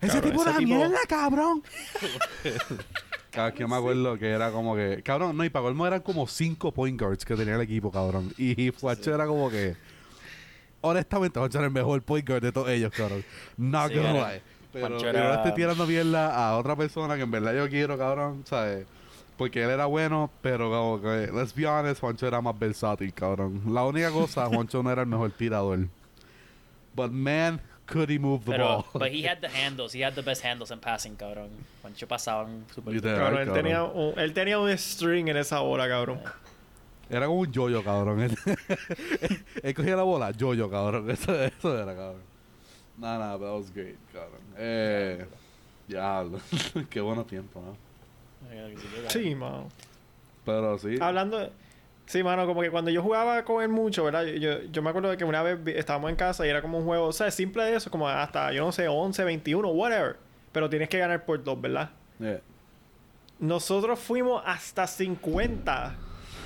Ese 0.00 0.12
Cabrón, 0.12 0.30
tipo 0.30 0.42
ese 0.42 0.50
de 0.52 0.58
tipo- 0.58 0.74
mierda, 0.76 0.98
cabrón. 1.08 1.62
Cada 3.30 3.52
que 3.52 3.60
yo 3.60 3.68
me 3.68 3.76
acuerdo 3.76 4.18
que 4.18 4.30
era 4.30 4.50
como 4.50 4.74
que... 4.74 5.02
Cabrón, 5.02 5.36
no, 5.36 5.44
y 5.44 5.50
para 5.50 5.64
colmo 5.64 5.86
eran 5.86 6.00
como 6.00 6.26
cinco 6.26 6.72
point 6.72 6.98
guards 7.00 7.24
que 7.24 7.34
tenía 7.34 7.54
el 7.56 7.60
equipo, 7.60 7.90
cabrón. 7.90 8.32
Y 8.38 8.70
Juancho 8.80 9.14
era 9.14 9.26
como 9.26 9.50
que... 9.50 9.76
Honestamente, 10.80 11.38
Juancho 11.38 11.58
era 11.58 11.66
el 11.66 11.72
mejor 11.72 12.00
point 12.02 12.26
guard 12.26 12.42
de 12.42 12.52
todos 12.52 12.68
ellos, 12.70 12.92
cabrón. 12.96 13.24
Not 13.58 13.92
Sí, 13.92 13.98
era- 13.98 14.12
lie. 14.12 14.42
Pero 14.72 14.98
era- 15.00 15.30
le 15.30 15.36
estoy 15.36 15.52
tirando 15.54 15.86
mierda 15.86 16.34
a 16.34 16.56
otra 16.58 16.76
persona 16.76 17.16
que 17.16 17.22
en 17.22 17.30
verdad 17.30 17.54
yo 17.54 17.68
quiero, 17.68 17.96
cabrón, 17.98 18.42
¿sabes? 18.46 18.86
Porque 19.36 19.62
él 19.64 19.70
era 19.70 19.84
bueno, 19.84 20.30
pero 20.40 20.70
como 20.70 21.00
que... 21.02 21.30
Let's 21.32 21.54
be 21.54 21.66
honest, 21.66 22.00
Juancho 22.00 22.26
era 22.26 22.40
más 22.40 22.58
versátil, 22.58 23.12
cabrón. 23.12 23.62
La 23.68 23.84
única 23.84 24.10
cosa, 24.10 24.46
Juancho 24.52 24.82
no 24.82 24.90
era 24.90 25.02
el 25.02 25.08
mejor 25.08 25.30
tirador. 25.32 25.80
But 26.94 27.10
man, 27.10 27.60
could 27.86 28.10
he 28.10 28.18
move 28.18 28.44
the 28.44 28.52
Pero, 28.52 28.64
ball. 28.64 28.86
but 28.94 29.10
he 29.12 29.22
had 29.22 29.40
the 29.42 29.48
handles, 29.48 29.92
he 29.92 30.00
had 30.02 30.14
the 30.14 30.22
best 30.22 30.42
handles 30.42 30.70
in 30.70 30.78
passing, 30.80 31.16
cabrón. 31.16 31.48
Juancho 31.82 32.06
pasaban 32.06 32.64
super 32.74 32.92
Literal. 32.92 33.18
Cabrón, 33.18 33.40
él 33.40 33.46
cabrón. 33.46 33.54
tenía, 33.64 33.82
un, 33.84 34.18
él 34.18 34.32
tenía 34.34 34.58
un 34.58 34.76
string 34.78 35.28
en 35.28 35.36
esa 35.36 35.60
hora, 35.60 35.88
cabrón. 35.88 36.20
Era 37.08 37.26
como 37.26 37.40
un 37.40 37.52
yoyo, 37.52 37.84
cabrón. 37.84 38.20
Él, 38.22 38.36
él 39.62 39.74
cogía 39.74 39.94
la 39.94 40.02
bola, 40.02 40.32
yoyo, 40.32 40.68
cabrón. 40.68 41.08
Eso, 41.12 41.32
eso 41.40 41.78
era, 41.80 41.94
cabrón. 41.94 42.20
Nada, 42.98 43.18
nada, 43.18 43.38
that 43.38 43.52
was 43.54 43.70
great, 43.72 43.96
cabrón. 44.12 44.40
Eh, 44.58 45.24
diablo. 45.86 46.40
Qué 46.90 47.00
buenos 47.00 47.26
tiempos, 47.28 47.62
¿no? 47.62 47.76
Sí, 49.08 49.34
mano. 49.36 49.68
Pero 50.44 50.78
sí. 50.78 50.98
Hablando 51.00 51.38
de... 51.38 51.50
Sí, 52.06 52.22
mano, 52.22 52.46
como 52.46 52.60
que 52.62 52.70
cuando 52.70 52.90
yo 52.90 53.02
jugaba 53.02 53.44
con 53.44 53.62
él 53.62 53.68
mucho, 53.68 54.04
¿verdad? 54.04 54.24
Yo, 54.24 54.62
yo 54.70 54.80
me 54.82 54.90
acuerdo 54.90 55.10
de 55.10 55.16
que 55.16 55.24
una 55.24 55.42
vez 55.42 55.58
estábamos 55.76 56.08
en 56.10 56.16
casa 56.16 56.46
y 56.46 56.50
era 56.50 56.62
como 56.62 56.78
un 56.78 56.84
juego, 56.84 57.06
o 57.06 57.12
sea, 57.12 57.30
simple 57.32 57.64
de 57.64 57.76
eso, 57.76 57.90
como 57.90 58.08
hasta, 58.08 58.52
yo 58.52 58.64
no 58.64 58.70
sé, 58.72 58.86
11, 58.86 59.24
21, 59.24 59.68
whatever. 59.70 60.16
Pero 60.52 60.70
tienes 60.70 60.88
que 60.88 60.98
ganar 60.98 61.24
por 61.24 61.42
dos, 61.42 61.60
¿verdad? 61.60 61.90
Yeah. 62.20 62.40
Nosotros 63.38 63.98
fuimos 63.98 64.42
hasta 64.46 64.86
50 64.86 65.96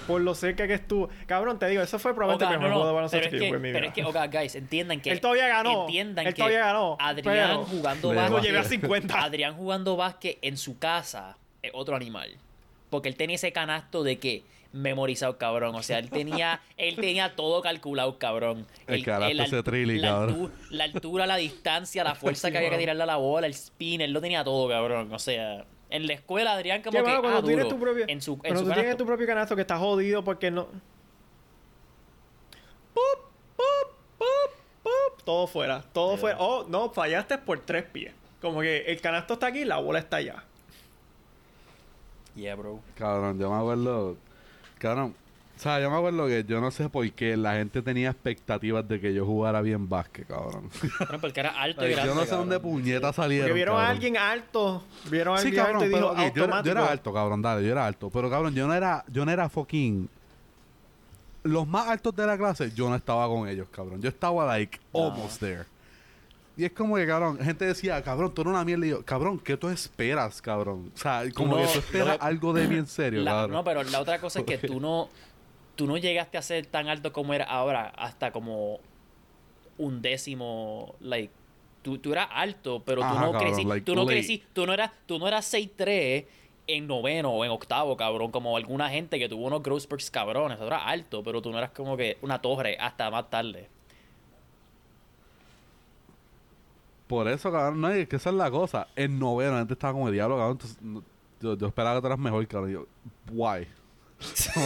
por 0.06 0.20
lo 0.22 0.34
cerca 0.34 0.66
que 0.66 0.74
estuvo. 0.74 1.08
Cabrón, 1.26 1.58
te 1.58 1.68
digo, 1.68 1.82
eso 1.82 1.98
fue 1.98 2.14
probablemente 2.14 2.46
Oga, 2.46 2.54
el 2.54 2.58
mejor 2.58 2.70
no, 2.70 2.74
no, 2.74 2.80
juego 2.80 2.88
de 2.88 2.94
baloncesto 2.94 3.28
pero 3.30 3.40
que 3.40 3.48
yo 3.50 3.54
en 3.56 3.62
mi 3.62 3.68
pero 3.68 3.80
vida. 3.80 3.88
es 3.88 3.94
que, 3.94 4.04
oga, 4.04 4.26
guys, 4.26 4.54
entiendan 4.56 5.00
que 5.00 5.10
Él 5.12 5.20
todavía 5.20 5.46
ganó. 5.46 5.82
Entiendan 5.82 6.26
Él 6.26 6.34
que 6.34 6.38
todavía 6.38 6.60
ganó, 6.60 6.96
Adrián 6.98 7.24
pero- 7.50 7.64
jugando 7.64 8.08
básquet. 8.14 8.30
Lo 8.30 8.42
llevé 8.42 8.58
a 8.58 8.64
50. 8.64 9.22
Adrián 9.22 9.54
jugando 9.54 9.96
básquet 9.96 10.38
en 10.42 10.56
su 10.56 10.78
casa 10.78 11.36
es 11.62 11.70
otro 11.74 11.94
animal. 11.94 12.30
Porque 12.88 13.08
él 13.08 13.14
tenía 13.14 13.36
ese 13.36 13.52
canasto 13.52 14.02
de 14.02 14.18
que 14.18 14.42
memorizado, 14.72 15.36
cabrón. 15.38 15.74
O 15.74 15.82
sea, 15.82 15.98
él 15.98 16.10
tenía, 16.10 16.60
él 16.76 16.96
tenía 16.96 17.34
todo 17.36 17.60
calculado, 17.62 18.18
cabrón. 18.18 18.66
El 18.86 19.04
canasto 19.04 19.42
ese 19.42 19.62
trilly, 19.62 19.98
la, 19.98 20.08
cabrón. 20.08 20.34
altu- 20.36 20.70
la 20.70 20.84
altura, 20.84 21.26
la 21.26 21.36
distancia, 21.36 22.04
la 22.04 22.14
fuerza 22.14 22.50
que 22.50 22.58
había 22.58 22.70
que 22.70 22.78
tirarle 22.78 23.02
a 23.02 23.06
la 23.06 23.16
bola, 23.16 23.46
el 23.46 23.52
spin, 23.52 24.00
él 24.00 24.12
lo 24.12 24.20
tenía 24.20 24.44
todo, 24.44 24.68
cabrón. 24.68 25.12
O 25.12 25.18
sea, 25.18 25.64
en 25.90 26.06
la 26.06 26.12
escuela 26.12 26.52
Adrián 26.52 26.82
como 26.82 26.92
Que, 26.92 26.98
que 27.02 27.08
mano, 27.08 27.20
cuando 27.20 27.38
ah, 27.38 27.40
tú 27.40 27.46
tienes 27.48 27.64
duro. 27.64 27.76
tu 27.76 27.82
propio, 27.82 28.04
en 28.06 28.22
su, 28.22 28.32
en 28.34 28.38
cuando 28.38 28.60
su 28.60 28.64
tú 28.66 28.68
tienes 28.68 28.84
canasto. 28.84 29.02
tu 29.04 29.06
propio 29.06 29.26
canasto 29.26 29.56
que 29.56 29.62
está 29.62 29.76
jodido 29.78 30.22
porque 30.22 30.50
no. 30.50 30.68
Pup, 32.94 33.02
pup, 33.56 33.92
pup, 34.18 34.52
pup, 34.82 35.24
todo 35.24 35.46
fuera, 35.46 35.82
todo 35.92 36.16
fuera. 36.16 36.36
Oh, 36.40 36.64
no, 36.68 36.90
fallaste 36.90 37.38
por 37.38 37.60
tres 37.60 37.84
pies. 37.84 38.12
Como 38.40 38.60
que 38.60 38.78
el 38.86 39.00
canasto 39.00 39.34
está 39.34 39.48
aquí, 39.48 39.64
la 39.64 39.78
bola 39.78 39.98
está 39.98 40.16
allá. 40.18 40.44
Yeah, 42.34 42.54
bro. 42.54 42.80
Cabrón, 42.96 43.38
yo 43.38 43.50
me 43.50 43.56
acuerdo. 43.56 44.16
Cabrón. 44.80 45.14
O 45.56 45.62
sea, 45.62 45.78
yo 45.78 45.90
me 45.90 45.96
acuerdo 45.98 46.26
que 46.26 46.42
yo 46.48 46.58
no 46.58 46.70
sé 46.70 46.88
por 46.88 47.08
qué 47.12 47.36
la 47.36 47.52
gente 47.52 47.82
tenía 47.82 48.08
expectativas 48.10 48.88
de 48.88 48.98
que 48.98 49.12
yo 49.12 49.26
jugara 49.26 49.60
bien 49.60 49.90
básquet, 49.90 50.26
cabrón. 50.26 50.70
Bueno, 50.98 51.18
porque 51.20 51.40
era 51.40 51.50
alto 51.60 51.86
y 51.86 51.90
grande, 51.90 52.08
yo 52.08 52.14
no 52.14 52.24
sé 52.24 52.30
dónde 52.34 52.56
cabrón. 52.56 52.72
puñetas 52.72 53.14
salieron. 53.16 53.44
Porque 53.48 53.54
vieron 53.54 53.78
a 53.78 53.88
alguien 53.90 54.16
alto, 54.16 54.82
vieron 55.10 55.34
a 55.36 55.38
Sí, 55.38 55.48
alguien 55.48 55.62
cabrón, 55.62 55.82
alto 55.82 55.86
y 55.86 55.92
pero 55.92 56.10
dijo 56.10 56.12
ok, 56.12 56.16
yo, 56.18 56.22
era, 56.22 56.32
yo 56.32 56.42
automático. 56.44 56.70
era 56.78 56.90
alto, 56.90 57.12
cabrón, 57.12 57.42
dale, 57.42 57.62
yo 57.66 57.72
era 57.72 57.86
alto. 57.86 58.08
Pero 58.10 58.30
cabrón, 58.30 58.54
yo 58.54 58.66
no 58.66 58.72
era, 58.74 59.04
yo 59.08 59.24
no 59.26 59.30
era 59.32 59.48
fucking. 59.50 60.08
Los 61.42 61.66
más 61.68 61.88
altos 61.88 62.16
de 62.16 62.26
la 62.26 62.38
clase, 62.38 62.70
yo 62.74 62.88
no 62.88 62.96
estaba 62.96 63.26
con 63.28 63.46
ellos, 63.46 63.68
cabrón. 63.70 64.00
Yo 64.00 64.08
estaba 64.08 64.46
like 64.46 64.78
No. 64.94 65.06
almost 65.12 65.40
there. 65.40 65.64
Y 66.60 66.64
es 66.66 66.72
como 66.72 66.96
que, 66.96 67.06
cabrón, 67.06 67.38
gente 67.38 67.64
decía, 67.64 68.02
cabrón, 68.02 68.34
tú 68.34 68.42
eres 68.42 68.50
una 68.52 68.64
mierda. 68.66 68.84
Y 68.86 68.90
yo, 68.90 69.02
cabrón, 69.04 69.38
¿qué 69.38 69.56
tú 69.56 69.68
esperas, 69.70 70.42
cabrón? 70.42 70.92
O 70.94 70.98
sea, 70.98 71.22
como 71.34 71.56
no- 71.56 71.62
que 71.62 71.72
tú 71.72 71.78
esperas 71.78 72.18
no- 72.18 72.24
algo 72.26 72.52
de 72.52 72.66
bien 72.66 72.86
serio, 72.86 73.22
La- 73.22 73.30
cabrón. 73.30 73.52
no, 73.52 73.64
pero 73.64 73.82
la 73.84 73.98
otra 74.00 74.20
cosa 74.20 74.40
es 74.40 74.44
que 74.44 74.58
tú 74.76 74.78
no, 74.78 75.08
tú 75.74 75.86
no 75.86 75.96
llegaste 75.96 76.36
a 76.36 76.42
ser 76.42 76.66
tan 76.66 76.88
alto 76.88 77.12
como 77.14 77.32
eres 77.32 77.46
ahora, 77.48 77.86
hasta 77.96 78.30
como 78.30 78.78
un 79.78 80.02
décimo, 80.02 80.94
like, 81.00 81.32
tú, 81.80 81.96
tú 81.96 82.12
eras 82.12 82.28
alto, 82.30 82.82
pero 82.84 83.00
tú 83.00 83.06
Ajá, 83.06 83.20
no 83.26 83.32
cabrón, 83.32 83.42
crecí, 83.54 83.64
like, 83.66 83.86
tú 83.86 83.94
no 83.94 84.02
late. 84.02 84.12
crecí, 84.12 84.42
tú 84.52 84.66
no 84.66 84.74
eras, 84.74 84.90
tú 85.06 85.18
no 85.18 85.26
eras 85.28 85.46
6'3", 85.54 86.26
en 86.66 86.86
noveno 86.86 87.30
o 87.30 87.44
en 87.44 87.50
octavo, 87.50 87.96
cabrón. 87.96 88.30
Como 88.30 88.54
alguna 88.56 88.90
gente 88.90 89.18
que 89.18 89.28
tuvo 89.28 89.46
unos 89.46 89.62
growth 89.62 89.80
spurts 89.80 90.10
cabrones. 90.10 90.58
Eso 90.58 90.66
era 90.66 90.84
alto, 90.86 91.24
pero 91.24 91.40
tú 91.42 91.50
no 91.50 91.56
eras 91.58 91.70
como 91.70 91.96
que 91.96 92.18
una 92.22 92.40
torre 92.40 92.76
hasta 92.78 93.10
más 93.10 93.28
tarde. 93.30 93.66
Por 97.10 97.28
eso, 97.28 97.50
cabrón, 97.52 97.80
no, 97.80 97.90
es 97.90 98.08
que 98.08 98.16
esa 98.16 98.30
es 98.30 98.36
la 98.36 98.50
cosa. 98.50 98.86
En 98.96 99.18
noveno, 99.18 99.56
antes 99.56 99.74
estaba 99.74 99.92
como 99.92 100.06
el 100.08 100.14
diablo, 100.14 100.36
cabrón. 100.36 100.52
entonces, 100.52 100.78
no- 100.80 101.02
yo, 101.40 101.56
yo 101.58 101.66
esperaba 101.66 101.96
que 101.96 102.00
tú 102.02 102.06
eras 102.06 102.18
mejor, 102.18 102.46
cabrón. 102.46 102.70
y 102.70 102.72
Yo, 102.74 102.86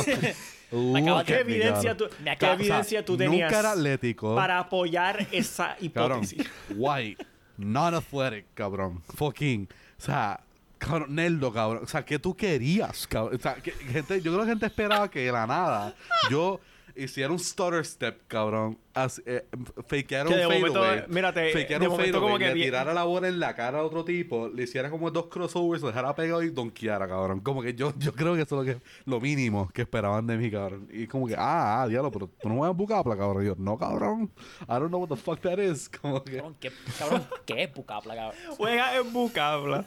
acabas 0.97 1.19
Look 1.19 1.25
¿Qué 1.27 1.41
evidencia 1.41 1.97
tú, 1.97 2.07
qué 2.39 2.47
evidencia 2.53 3.05
tú 3.05 3.17
tenías 3.17 3.51
Nunca 3.51 3.61
era 3.61 3.73
atlético. 3.73 4.35
para 4.35 4.59
apoyar 4.59 5.27
esa 5.31 5.77
Cabrón, 5.95 6.25
hipótesis? 6.25 6.51
white, 6.75 7.25
non-athletic, 7.57 8.47
cabrón. 8.55 9.01
Fucking, 9.15 9.69
o 9.99 10.03
sea, 10.03 10.41
cabrón, 10.79 11.15
nerdo, 11.15 11.53
cabrón. 11.53 11.85
O 11.85 11.87
sea, 11.87 12.05
¿qué 12.05 12.19
tú 12.19 12.35
querías, 12.37 13.07
cabrón? 13.07 13.37
O 13.37 13.41
sea, 13.41 13.55
que, 13.55 13.71
gente, 13.71 14.21
yo 14.21 14.33
creo 14.33 14.45
que 14.45 14.51
gente 14.51 14.67
esperaba 14.67 15.09
que 15.09 15.21
de 15.21 15.33
la 15.33 15.47
nada 15.47 15.95
yo 16.31 16.61
hiciera 16.97 17.33
un 17.33 17.39
stutter 17.39 17.85
step, 17.85 18.27
cabrón. 18.29 18.79
As, 18.95 19.21
eh, 19.27 19.45
fakeara 19.89 20.29
Que 20.29 20.35
un 20.35 20.41
de 20.41 20.47
momento, 20.47 20.81
fadeaway. 20.81 21.05
mírate, 21.09 21.53
fakeara 21.53 21.81
de 21.81 21.89
un 21.89 21.97
momento 21.97 22.21
como 22.21 22.39
que 22.39 22.55
le 22.55 22.55
tirara 22.55 22.95
la 22.95 23.05
bola 23.05 23.29
en 23.29 23.41
la 23.41 23.55
cara 23.55 23.81
a 23.81 23.83
otro 23.83 24.05
tipo, 24.05 24.49
le 24.49 24.63
hiciera 24.63 24.89
como 24.89 25.11
dos 25.11 25.27
crossovers, 25.27 25.83
lo 25.83 25.89
dejara 25.89 26.15
pegado 26.15 26.43
y 26.43 26.51
donkeara, 26.51 27.09
cabrón. 27.09 27.41
Como 27.41 27.61
que 27.63 27.75
yo, 27.75 27.93
yo 27.99 28.13
creo 28.13 28.35
que 28.37 28.43
eso 28.43 28.63
es 28.63 28.67
lo, 28.67 28.75
que, 28.75 28.81
lo 29.05 29.21
mínimo 29.21 29.69
que 29.73 29.83
esperaban 29.83 30.27
de 30.27 30.37
mí, 30.37 30.51
cabrón. 30.51 30.89
Y 30.93 31.07
como 31.07 31.27
que, 31.27 31.35
ah, 31.35 31.83
ah, 31.83 31.89
diablo, 31.89 32.11
pero 32.13 32.29
tú 32.41 32.49
no 32.49 32.57
juegas 32.57 32.77
bucapla, 32.77 33.17
cabrón. 33.17 33.43
Y 33.43 33.47
yo, 33.47 33.55
no, 33.59 33.77
cabrón. 33.77 34.31
I 34.63 34.75
don't 34.75 34.89
know 34.89 35.01
what 35.01 35.09
the 35.09 35.17
fuck 35.17 35.41
that 35.41 35.59
is. 35.59 35.89
Como 36.01 36.23
que... 36.23 36.37
Cabrón, 36.37 36.57
¿qué, 36.61 36.71
cabrón, 36.99 37.27
¿qué 37.47 37.63
es 37.65 37.75
Bucapla, 37.75 38.15
cabrón? 38.15 38.41
Juega 38.57 38.97
en 38.97 39.13
Bucabla. 39.13 39.87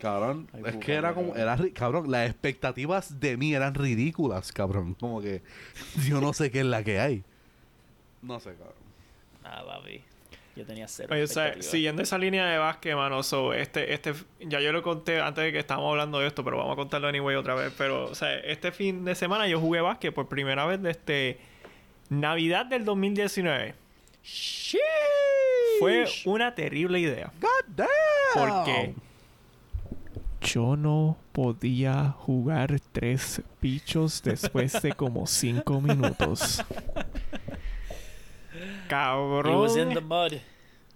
Cabrón, 0.00 0.48
Ay, 0.54 0.62
es 0.64 0.72
puta, 0.72 0.86
que 0.86 0.94
era 0.94 1.12
como, 1.12 1.36
era, 1.36 1.58
cabrón, 1.74 2.10
las 2.10 2.28
expectativas 2.28 3.20
de 3.20 3.36
mí 3.36 3.54
eran 3.54 3.74
ridículas, 3.74 4.50
cabrón. 4.50 4.94
Como 4.94 5.20
que 5.20 5.42
yo 6.08 6.20
no 6.20 6.32
sé 6.32 6.50
qué 6.50 6.60
es 6.60 6.66
la 6.66 6.82
que 6.82 6.98
hay. 6.98 7.22
No 8.22 8.40
sé, 8.40 8.54
cabrón. 8.54 8.74
Nada, 9.42 9.66
papi. 9.66 10.02
Yo 10.56 10.64
tenía 10.66 10.88
cero. 10.88 11.10
Oye, 11.12 11.22
o 11.22 11.26
sea, 11.26 11.60
siguiendo 11.62 12.02
esa 12.02 12.18
línea 12.18 12.46
de 12.46 12.58
básquet, 12.58 12.94
mano, 12.96 13.22
so, 13.22 13.52
este, 13.52 13.92
este, 13.92 14.14
ya 14.40 14.60
yo 14.60 14.72
lo 14.72 14.82
conté 14.82 15.20
antes 15.20 15.44
de 15.44 15.52
que 15.52 15.58
estábamos 15.58 15.90
hablando 15.90 16.18
de 16.18 16.26
esto, 16.26 16.42
pero 16.42 16.56
vamos 16.56 16.72
a 16.72 16.76
contarlo 16.76 17.06
anyway 17.06 17.36
otra 17.36 17.54
vez. 17.54 17.72
Pero, 17.76 18.06
o 18.06 18.14
sea, 18.14 18.38
este 18.38 18.72
fin 18.72 19.04
de 19.04 19.14
semana 19.14 19.46
yo 19.48 19.60
jugué 19.60 19.80
básquet 19.80 20.12
por 20.14 20.28
primera 20.28 20.64
vez 20.64 20.82
desde 20.82 21.38
Navidad 22.08 22.66
del 22.66 22.84
2019. 22.84 23.74
Fue 25.78 26.06
una 26.24 26.54
terrible 26.54 26.98
idea. 27.00 27.32
God 27.40 27.64
damn. 27.76 27.88
Porque 28.34 28.94
yo 30.40 30.76
no 30.76 31.16
podía 31.32 32.10
jugar 32.18 32.80
tres 32.92 33.42
bichos 33.60 34.22
después 34.22 34.80
de 34.82 34.92
como 34.92 35.26
cinco 35.26 35.80
minutos. 35.80 36.62
He 38.90 39.54
was 39.54 39.76
in 39.76 39.88
the 39.90 39.94
Cabrón. 39.96 40.08
mud. 40.08 40.38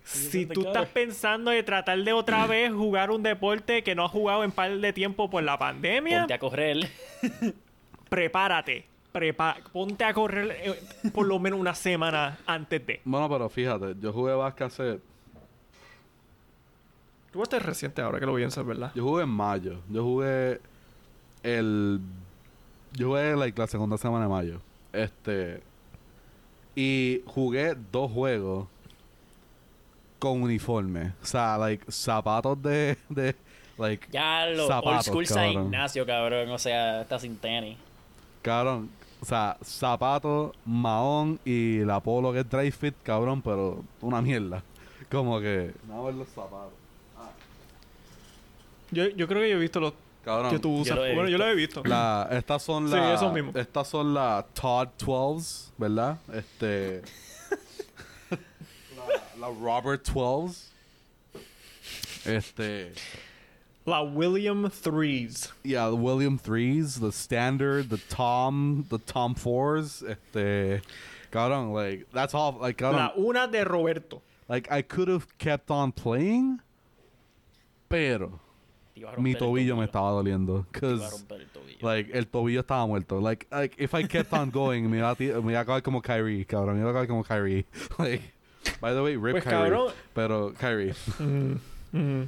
Si 0.02 0.44
tú 0.44 0.66
estás 0.66 0.86
pensando 0.88 1.50
de 1.50 1.62
tratar 1.62 1.98
de 2.02 2.12
otra 2.12 2.46
vez 2.48 2.72
jugar 2.72 3.10
un 3.10 3.22
deporte 3.22 3.82
que 3.82 3.94
no 3.94 4.04
has 4.04 4.10
jugado 4.10 4.44
en 4.44 4.52
par 4.52 4.76
de 4.76 4.92
tiempo 4.92 5.30
por 5.30 5.42
la 5.42 5.58
pandemia, 5.58 6.20
Ponte 6.20 6.34
a 6.34 6.38
correr. 6.38 6.88
prepárate. 8.08 8.86
Prepa- 9.12 9.56
ponte 9.72 10.02
a 10.04 10.12
correr 10.12 10.56
eh, 10.60 10.82
por 11.12 11.26
lo 11.26 11.38
menos 11.38 11.60
una 11.60 11.74
semana 11.74 12.38
antes 12.46 12.84
de. 12.84 13.00
Bueno, 13.04 13.28
pero 13.30 13.48
fíjate, 13.48 13.94
yo 14.00 14.12
jugué 14.12 14.34
básquet 14.34 14.66
hace... 14.66 14.98
Tú 17.34 17.42
estás 17.42 17.60
reciente 17.64 18.00
ahora 18.00 18.20
que 18.20 18.26
lo 18.26 18.36
piensas, 18.36 18.64
¿verdad? 18.64 18.92
Yo 18.94 19.02
jugué 19.02 19.24
en 19.24 19.28
mayo. 19.28 19.80
Yo 19.90 20.04
jugué 20.04 20.60
el... 21.42 22.00
Yo 22.92 23.08
jugué 23.08 23.34
like, 23.34 23.60
la 23.60 23.66
segunda 23.66 23.98
semana 23.98 24.26
de 24.26 24.30
mayo. 24.30 24.60
Este... 24.92 25.60
Y 26.76 27.22
jugué 27.26 27.76
dos 27.90 28.12
juegos 28.12 28.68
con 30.20 30.42
uniforme. 30.42 31.12
O 31.20 31.26
sea, 31.26 31.58
like, 31.58 31.84
zapatos 31.90 32.62
de... 32.62 32.96
de 33.08 33.34
like, 33.78 34.06
Ya 34.12 34.46
lo 34.46 34.66
old 34.66 34.72
Zapatos, 34.72 35.06
school 35.06 35.26
San. 35.26 35.50
Ignacio, 35.50 36.06
cabrón. 36.06 36.48
O 36.50 36.58
sea, 36.58 37.00
está 37.00 37.18
sin 37.18 37.36
tenis. 37.36 37.76
Cabrón, 38.42 38.90
o 39.20 39.24
sea, 39.24 39.56
zapato, 39.60 40.52
mahón 40.64 41.40
y 41.44 41.80
la 41.80 41.98
polo 41.98 42.32
que 42.32 42.38
es 42.40 42.48
dry 42.48 42.70
fit, 42.70 42.94
cabrón, 43.02 43.42
pero 43.42 43.82
una 44.00 44.22
mierda. 44.22 44.62
Como 45.10 45.40
que. 45.40 45.74
Vamos 45.88 46.04
a 46.04 46.06
ver 46.06 46.14
los 46.14 46.28
zapatos. 46.28 46.83
Yo, 48.94 49.08
yo 49.08 49.26
creo 49.28 49.42
que 49.42 49.50
yo 49.50 49.56
he 49.56 49.60
visto 49.60 49.80
los 49.80 49.92
Cabrón. 50.24 50.50
que 50.52 50.58
tú 50.58 50.78
usas. 50.80 50.96
bueno, 50.96 51.28
yo 51.28 51.36
lo 51.38 51.46
he 51.46 51.54
visto. 51.54 51.82
La, 51.84 52.28
estas 52.30 52.62
son 52.62 52.88
Sí, 52.88 52.94
las. 52.94 53.20
esos 53.20 53.32
mismos. 53.32 53.54
Estas 53.56 53.88
son 53.88 54.14
las 54.14 54.44
Todd 54.54 54.88
12s, 54.98 55.70
¿verdad? 55.76 56.18
Este. 56.32 57.02
la, 58.30 59.48
la 59.48 59.48
Robert 59.60 60.04
12s. 60.08 60.68
Este. 62.24 62.92
La 63.86 64.00
William 64.02 64.70
Threes. 64.70 65.52
Yeah, 65.62 65.90
the 65.90 65.96
William 65.96 66.38
3s, 66.38 67.00
the 67.00 67.12
Standard, 67.12 67.90
the 67.90 67.98
Tom, 68.08 68.86
the 68.88 68.98
Tom 68.98 69.34
4s. 69.34 70.02
Este. 70.08 70.82
Cabrón, 71.30 71.72
like, 71.74 72.06
that's 72.12 72.32
all. 72.32 72.52
Like, 72.60 72.78
cabrón. 72.78 72.96
La 72.96 73.12
una 73.16 73.46
de 73.46 73.62
Roberto. 73.64 74.22
Like 74.48 74.70
I 74.70 74.82
could 74.82 75.08
have 75.08 75.36
kept 75.38 75.70
on 75.70 75.90
playing, 75.92 76.60
pero 77.88 78.40
mi 79.18 79.34
tobillo 79.34 79.76
me 79.76 79.84
estaba 79.86 80.10
doliendo. 80.10 80.66
Te 80.72 80.78
iba 80.86 80.88
a 80.94 80.98
Cause 80.98 81.10
romper 81.18 81.40
el 81.40 81.46
tobillo. 81.48 81.78
like 81.94 82.16
el 82.18 82.26
tobillo 82.26 82.60
estaba 82.60 82.86
muerto. 82.86 83.20
Like 83.20 83.46
like 83.50 83.74
if 83.82 83.92
I 83.94 84.04
kept 84.06 84.32
on 84.32 84.50
going, 84.50 84.82
me 84.88 84.98
iba 84.98 85.10
a, 85.10 85.14
ti- 85.16 85.32
me 85.42 85.52
iba 85.52 85.58
a 85.58 85.62
acabar 85.62 85.82
como 85.82 86.00
Kyrie, 86.02 86.44
cabrón. 86.46 86.74
Me 86.76 86.80
iba 86.80 86.88
a 86.88 86.92
acabar 86.92 87.08
como 87.08 87.24
Kyrie. 87.24 87.64
Like 87.98 88.22
by 88.80 88.94
the 88.94 89.02
way, 89.02 89.16
rip 89.16 89.32
Pues, 89.32 89.44
Kyrie. 89.44 89.58
cabrón. 89.58 89.92
Pero 90.14 90.52
Kyrie. 90.58 90.94
Mm. 91.18 92.22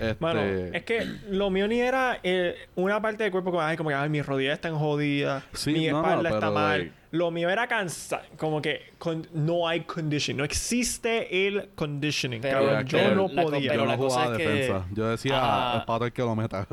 Este, 0.00 0.16
Mano, 0.18 0.40
es 0.40 0.82
que 0.84 1.06
lo 1.30 1.50
mío 1.50 1.68
ni 1.68 1.78
era 1.80 2.18
eh, 2.22 2.56
una 2.74 3.00
parte 3.00 3.22
del 3.22 3.30
cuerpo 3.30 3.50
como, 3.50 3.62
ay, 3.62 3.76
como 3.76 3.90
que 3.90 3.94
ay, 3.94 4.08
mi 4.08 4.22
rodilla 4.22 4.54
está 4.54 4.70
jodida, 4.72 5.44
Sí, 5.52 5.72
mi 5.72 5.86
no, 5.86 6.00
no, 6.02 6.08
espalda 6.08 6.30
está 6.30 6.50
mal. 6.50 6.78
like- 6.80 6.92
Lo 7.14 7.30
mío 7.30 7.48
era 7.48 7.68
cansar, 7.68 8.26
como 8.36 8.60
que 8.60 8.92
con- 8.98 9.26
no 9.32 9.68
hay 9.68 9.82
conditioning, 9.82 10.38
no 10.38 10.44
existe 10.44 11.46
el 11.46 11.70
conditioning, 11.76 12.40
Pero 12.40 12.58
cabrón. 12.66 12.86
yo 12.86 12.98
que 12.98 13.14
no 13.14 13.28
la 13.28 13.42
podía. 13.44 13.70
pero 13.70 13.82
yo 13.82 13.86
la 13.88 13.96
no 13.96 14.02
cosa 14.02 14.16
jugaba 14.16 14.32
es 14.36 14.38
que- 14.42 14.48
defensa. 14.48 14.86
Yo 14.92 15.08
decía 15.08 15.72
el 15.76 15.84
pato 15.84 16.06
el 16.06 16.12
que 16.12 16.22
lo 16.22 16.34
meta. 16.34 16.66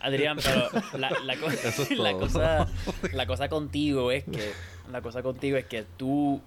Adrián, 0.00 0.36
pero 0.42 0.68
la, 0.98 1.10
la, 1.24 1.36
co- 1.36 1.48
Eso 1.50 1.82
es 1.82 1.90
la 1.98 2.10
todo. 2.10 2.20
cosa, 2.20 2.68
la 3.12 3.26
cosa 3.26 3.48
contigo 3.48 4.10
es 4.10 4.24
que 4.24 4.52
la 4.90 5.00
cosa 5.00 5.22
contigo 5.22 5.56
es 5.56 5.66
que 5.66 5.84
tú 5.96 6.40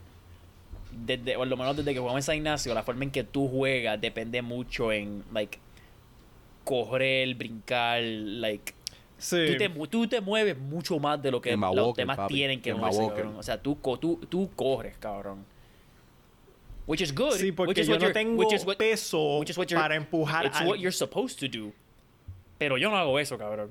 desde 0.91 1.35
por 1.35 1.47
lo 1.47 1.55
menos 1.55 1.77
desde 1.77 1.93
que 1.93 1.99
jugamos 1.99 2.19
en 2.19 2.23
San 2.23 2.35
Ignacio 2.35 2.73
la 2.73 2.83
forma 2.83 3.05
en 3.05 3.11
que 3.11 3.23
tú 3.23 3.47
juegas 3.47 4.01
depende 4.01 4.41
mucho 4.41 4.91
en 4.91 5.23
like 5.33 5.57
correr 6.65 7.33
brincar 7.35 8.01
like 8.01 8.73
Sí. 9.21 9.45
tú, 9.51 9.57
te, 9.57 9.69
tú 9.87 10.07
te 10.07 10.19
mueves 10.21 10.57
mucho 10.57 10.97
más 10.99 11.21
de 11.21 11.31
lo 11.31 11.39
que 11.41 11.55
los 11.55 11.59
Walker, 11.75 12.01
demás 12.03 12.17
papi. 12.17 12.33
tienen 12.33 12.61
que 12.61 12.71
En 12.71 12.77
moverse, 12.77 12.99
Walker. 12.99 13.15
cabrón. 13.23 13.35
O 13.39 13.43
sea, 13.43 13.61
tú, 13.61 13.79
co- 13.79 13.97
tú, 13.99 14.19
tú 14.29 14.49
corres, 14.55 14.97
cabrón. 14.97 15.45
Which 16.87 17.01
is 17.01 17.13
good. 17.13 17.33
Sí, 17.33 17.45
which 17.51 17.55
porque 17.55 17.81
is 17.81 17.87
yo 17.87 17.93
what 17.93 18.01
no 18.01 18.11
tengo 18.11 18.35
which 18.39 18.53
is 18.53 18.65
what- 18.65 18.77
peso 18.77 19.37
which 19.39 19.49
is 19.51 19.57
what 19.57 19.67
para 19.69 19.95
empujar 19.95 20.45
It's 20.45 20.59
a 20.59 20.65
what 20.65 20.77
you're 20.79 20.91
supposed 20.91 21.39
to 21.39 21.47
do. 21.47 21.71
Pero 22.57 22.77
yo 22.77 22.89
no 22.89 22.97
hago 22.97 23.19
eso, 23.19 23.37
cabrón. 23.37 23.69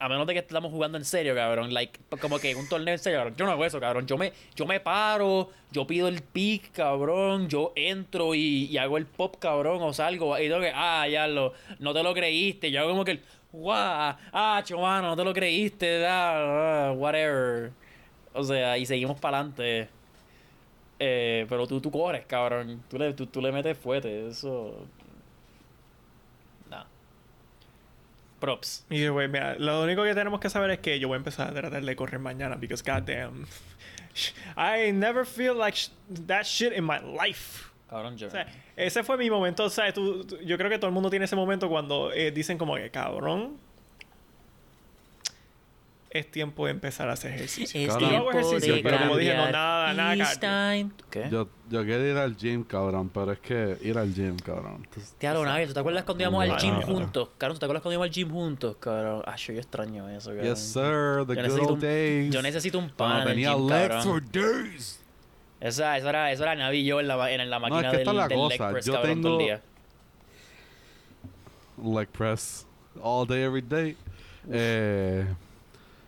A 0.00 0.08
menos 0.08 0.26
de 0.28 0.32
que 0.34 0.38
estamos 0.38 0.70
jugando 0.70 0.96
en 0.96 1.04
serio, 1.04 1.34
cabrón. 1.34 1.74
Like, 1.74 1.98
como 2.20 2.38
que 2.38 2.54
un 2.54 2.68
torneo 2.68 2.94
en 2.94 3.00
serio, 3.00 3.18
cabrón. 3.18 3.34
Yo 3.36 3.46
no 3.46 3.50
hago 3.50 3.64
eso, 3.64 3.80
cabrón. 3.80 4.06
Yo 4.06 4.16
me, 4.16 4.32
yo 4.54 4.64
me 4.64 4.78
paro, 4.78 5.50
yo 5.72 5.88
pido 5.88 6.06
el 6.06 6.22
pick, 6.22 6.70
cabrón. 6.70 7.48
Yo 7.48 7.72
entro 7.74 8.32
y, 8.34 8.66
y 8.66 8.76
hago 8.78 8.96
el 8.96 9.06
pop, 9.06 9.36
cabrón, 9.40 9.82
o 9.82 9.92
salgo. 9.92 10.38
Y 10.38 10.42
digo 10.42 10.60
que, 10.60 10.70
ah, 10.72 11.08
ya 11.08 11.26
lo, 11.26 11.52
no 11.80 11.92
te 11.94 12.02
lo 12.04 12.14
creíste. 12.14 12.70
Yo 12.70 12.80
hago 12.80 12.90
como 12.90 13.04
que, 13.04 13.18
guau, 13.52 14.16
ah, 14.32 14.62
chumano, 14.64 15.08
no 15.08 15.16
te 15.16 15.24
lo 15.24 15.32
creíste, 15.32 16.06
ah, 16.06 16.92
whatever. 16.96 17.72
O 18.32 18.44
sea, 18.44 18.78
y 18.78 18.86
seguimos 18.86 19.18
para 19.18 19.38
adelante. 19.38 19.88
Eh, 20.98 21.46
pero 21.48 21.66
tú, 21.66 21.80
tú 21.80 21.90
corres, 21.90 22.26
cabrón. 22.26 22.82
Tú 22.88 22.98
le, 22.98 23.12
tú, 23.14 23.26
tú 23.26 23.40
le 23.40 23.52
metes 23.52 23.76
fuerte. 23.78 24.28
Eso. 24.28 24.86
No. 26.70 26.84
Props. 28.40 28.84
Y 28.90 29.08
güey, 29.08 29.28
mira, 29.28 29.56
lo 29.58 29.82
único 29.82 30.02
que 30.02 30.14
tenemos 30.14 30.40
que 30.40 30.50
saber 30.50 30.70
es 30.70 30.78
que 30.80 30.98
yo 30.98 31.08
voy 31.08 31.16
a 31.16 31.18
empezar 31.18 31.48
a 31.48 31.54
tratar 31.54 31.84
de 31.84 31.96
correr 31.96 32.20
mañana 32.20 32.56
because 32.56 32.82
goddamn 32.82 33.46
I 34.56 34.90
never 34.92 35.24
feel 35.24 35.54
like 35.54 35.76
that 36.26 36.46
shit 36.46 36.72
in 36.72 36.84
my 36.84 37.00
life. 37.00 37.67
Cabrón, 37.88 38.16
yo. 38.18 38.26
O 38.28 38.30
sea, 38.30 38.46
ese 38.76 39.02
fue 39.02 39.16
mi 39.16 39.30
momento, 39.30 39.64
o 39.64 39.70
sea, 39.70 39.90
tú- 39.92 40.24
tú- 40.24 40.38
yo 40.44 40.58
creo 40.58 40.68
que 40.70 40.78
todo 40.78 40.88
el 40.88 40.94
mundo 40.94 41.08
tiene 41.10 41.24
ese 41.24 41.36
momento 41.36 41.68
cuando 41.68 42.12
eh, 42.12 42.30
dicen 42.30 42.58
como 42.58 42.74
que 42.76 42.90
cabrón 42.90 43.56
es 46.10 46.30
tiempo 46.30 46.64
de 46.64 46.70
empezar 46.70 47.08
a 47.10 47.12
hacer 47.12 47.32
ejercicio. 47.34 47.78
Es 47.80 47.90
hago 47.90 47.98
tiempo 48.08 48.30
ejercicio, 48.30 48.76
de 48.76 48.82
pero 48.82 48.98
como 48.98 49.16
dije, 49.18 49.34
no, 49.34 49.42
cambiar. 49.42 49.52
nada, 49.52 49.92
nada 49.94 50.34
time. 50.40 50.90
¿Qué? 51.10 51.28
Yo, 51.30 51.48
yo 51.68 51.84
quiero 51.84 52.06
ir 52.06 52.16
al 52.16 52.34
gym, 52.34 52.64
cabrón, 52.64 53.10
pero 53.12 53.32
es 53.32 53.38
que 53.40 53.76
ir 53.82 53.98
al 53.98 54.12
gym, 54.14 54.36
cabrón. 54.38 54.86
tú- 54.92 55.02
Claro, 55.18 55.44
Navi, 55.44 55.66
¿tú 55.66 55.74
te 55.74 55.80
acuerdas 55.80 56.04
cuando 56.04 56.22
íbamos 56.24 56.44
al 56.48 56.56
gym 56.58 56.80
juntos? 56.80 57.28
Cabrón, 57.36 57.56
¿tú 57.56 57.60
te 57.60 57.66
acuerdas 57.66 57.82
cuando 57.82 57.92
íbamos 57.94 58.06
al 58.08 58.12
gym 58.14 58.30
juntos? 58.30 58.76
Cabrón, 58.80 59.22
ah, 59.26 59.36
yo 59.36 59.52
extraño 59.54 60.08
eso, 60.08 60.30
cabrón. 60.30 60.46
Yes, 60.48 60.58
sir, 60.60 60.82
the 60.82 60.82
Yo 60.82 61.24
good 61.26 61.36
necesito 61.36 61.62
old 61.64 61.72
un- 61.72 61.80
days. 61.80 62.34
Yo 62.34 62.42
necesito 62.42 62.78
un 62.78 62.88
Cuando 62.88 62.96
pan 62.96 63.22
en 63.22 63.28
el 63.28 63.34
tenía 63.34 63.54
gym, 63.54 63.66
legs 63.68 63.88
cabrón. 63.88 64.02
for 64.04 64.30
days. 64.30 65.00
Esa, 65.60 65.96
eso 65.96 66.08
era, 66.08 66.30
eso 66.30 66.42
era 66.44 66.54
Navi 66.54 66.78
y 66.78 66.84
yo 66.84 67.00
en 67.00 67.08
la, 67.08 67.30
en 67.32 67.50
la 67.50 67.58
máquina 67.58 67.90
es 67.90 67.98
que 67.98 68.04
del, 68.04 68.16
la 68.16 68.28
del 68.28 68.38
leg 68.48 68.58
cosa, 68.58 68.70
press, 68.70 68.86
yo 68.86 68.92
cabrón, 68.94 69.22
todo 69.22 69.38
el 69.40 69.44
día. 69.46 69.62
Leg 71.82 72.08
press. 72.08 72.66
All 73.02 73.26
day, 73.26 73.42
every 73.42 73.60
day. 73.62 73.96
Eh, 74.50 75.26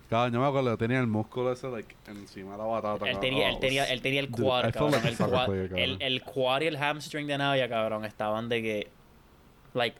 cabrón, 0.09 0.33
yo 0.35 0.41
me 0.41 0.47
acuerdo, 0.47 0.77
tenía 0.77 1.01
el 1.01 1.07
músculo 1.07 1.53
ese, 1.53 1.69
like, 1.69 1.95
encima 2.07 2.53
de 2.53 2.59
la 2.59 2.65
batata. 2.65 2.95
Él 3.07 3.15
cabrón. 3.15 3.21
tenía, 3.21 3.49
él 3.51 3.55
Oh, 3.57 3.61
tenía, 3.61 3.85
él 3.85 4.03
tenía 4.03 4.21
el 4.21 4.31
quad, 4.31 4.73
cabrón. 4.73 4.93
like 4.93 5.09
el, 5.09 5.17
quad 5.17 5.47
player, 5.47 5.69
cabrón. 5.69 5.79
el, 5.79 6.03
el 6.03 6.23
quad 6.23 6.61
y 6.63 6.67
el 6.67 6.77
hamstring 6.77 7.27
de 7.27 7.39
Navia, 7.39 7.69
cabrón, 7.69 8.05
estaban 8.05 8.49
de 8.49 8.63
que... 8.63 8.89
Like... 9.75 9.97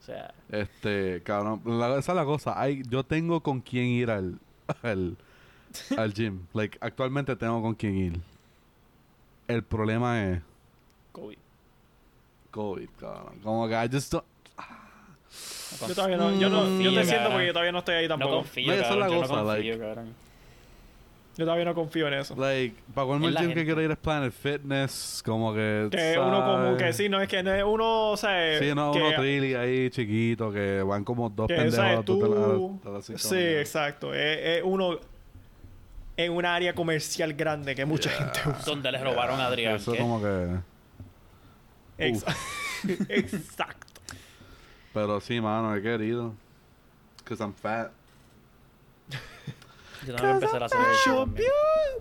O 0.00 0.02
sea... 0.04 0.32
Este, 0.50 1.22
cabrón, 1.24 1.60
la- 1.64 1.98
esa 1.98 2.12
es 2.12 2.16
la 2.16 2.24
cosa. 2.24 2.60
Hay, 2.60 2.82
yo 2.88 3.04
tengo 3.04 3.42
con 3.42 3.60
quién 3.60 3.86
ir 3.86 4.10
al, 4.10 4.38
al, 4.82 5.16
al 5.98 6.12
gym. 6.14 6.40
Like, 6.54 6.78
actualmente 6.80 7.34
tengo 7.36 7.60
con 7.62 7.74
quién 7.74 7.96
ir. 7.96 8.20
El 9.46 9.62
problema 9.62 10.24
es 10.30 10.40
COVID. 11.12 11.38
COVID, 12.50 12.88
cabrón. 13.00 13.38
Como 13.42 13.68
que 13.68 13.74
I 13.74 13.88
just 13.90 14.12
don't- 14.14 14.24
Yo 15.86 15.94
todavía 15.94 16.16
no, 16.16 16.30
yo 16.38 16.48
no, 16.48 16.64
yo 16.64 16.64
confío, 16.64 16.90
te 16.90 17.04
siento 17.04 17.12
cabrón. 17.14 17.32
porque 17.32 17.46
yo 17.46 17.52
todavía 17.52 17.72
no 17.72 17.78
estoy 17.78 17.94
ahí 17.94 18.04
No 18.08 18.14
tampoco. 18.14 18.34
confío, 18.36 18.66
No, 18.68 18.72
esa 18.72 18.90
es 18.90 18.96
la 18.96 19.08
yo 19.08 19.20
cosa, 19.20 19.36
no 19.36 19.44
confío, 19.44 19.72
like- 19.72 19.78
cabrón. 19.78 20.14
Yo 21.36 21.44
todavía 21.44 21.64
no 21.66 21.74
confío 21.74 22.08
en 22.08 22.14
eso. 22.14 22.34
Like, 22.34 22.74
para 22.94 23.14
Es 23.16 23.22
el 23.22 23.36
gym 23.36 23.54
que 23.54 23.64
quiero 23.64 23.80
ir 23.80 23.90
es 23.92 23.96
Planet 23.96 24.32
Fitness, 24.32 25.22
como 25.24 25.54
que... 25.54 25.86
Que 25.92 26.18
uno 26.18 26.44
como 26.44 26.76
que 26.76 26.92
sí, 26.92 27.08
no 27.08 27.20
es 27.20 27.28
que 27.28 27.44
no 27.44 27.54
es 27.54 27.62
uno, 27.62 28.10
o 28.10 28.16
sea, 28.16 28.58
Sí, 28.58 28.74
no, 28.74 28.90
que, 28.90 28.98
uno 28.98 29.16
trilly 29.16 29.54
ahí 29.54 29.88
chiquito 29.90 30.50
que 30.50 30.82
van 30.82 31.04
como 31.04 31.30
dos 31.30 31.46
que, 31.46 31.54
pendejos 31.54 31.78
la- 32.84 33.02
cinco 33.02 33.18
sí, 33.18 33.36
exacto, 33.38 34.12
es, 34.12 34.58
es 34.58 34.62
uno 34.64 34.98
en 36.18 36.32
un 36.32 36.44
área 36.44 36.74
comercial 36.74 37.32
grande 37.32 37.74
que 37.76 37.84
mucha 37.86 38.10
Yeah. 38.10 38.18
gente 38.18 38.40
usa. 38.50 38.62
Donde 38.66 38.90
les 38.92 39.00
robaron 39.02 39.40
a 39.40 39.46
Adrián. 39.46 39.76
Eso 39.76 39.92
¿qué? 39.92 39.98
como 39.98 40.20
que... 40.20 40.58
Ex- 41.96 42.24
exacto. 43.08 43.86
Pero 44.92 45.20
sí, 45.20 45.40
mano, 45.40 45.74
he 45.76 45.80
querido. 45.80 46.34
Because 47.18 47.40
I'm 47.42 47.54
fat. 47.54 47.90
Yo 50.06 50.14
tengo 50.14 50.28
que 50.28 50.30
empezar 50.30 50.62
a 50.62 50.66
hacer 50.66 50.78
eso 51.02 51.26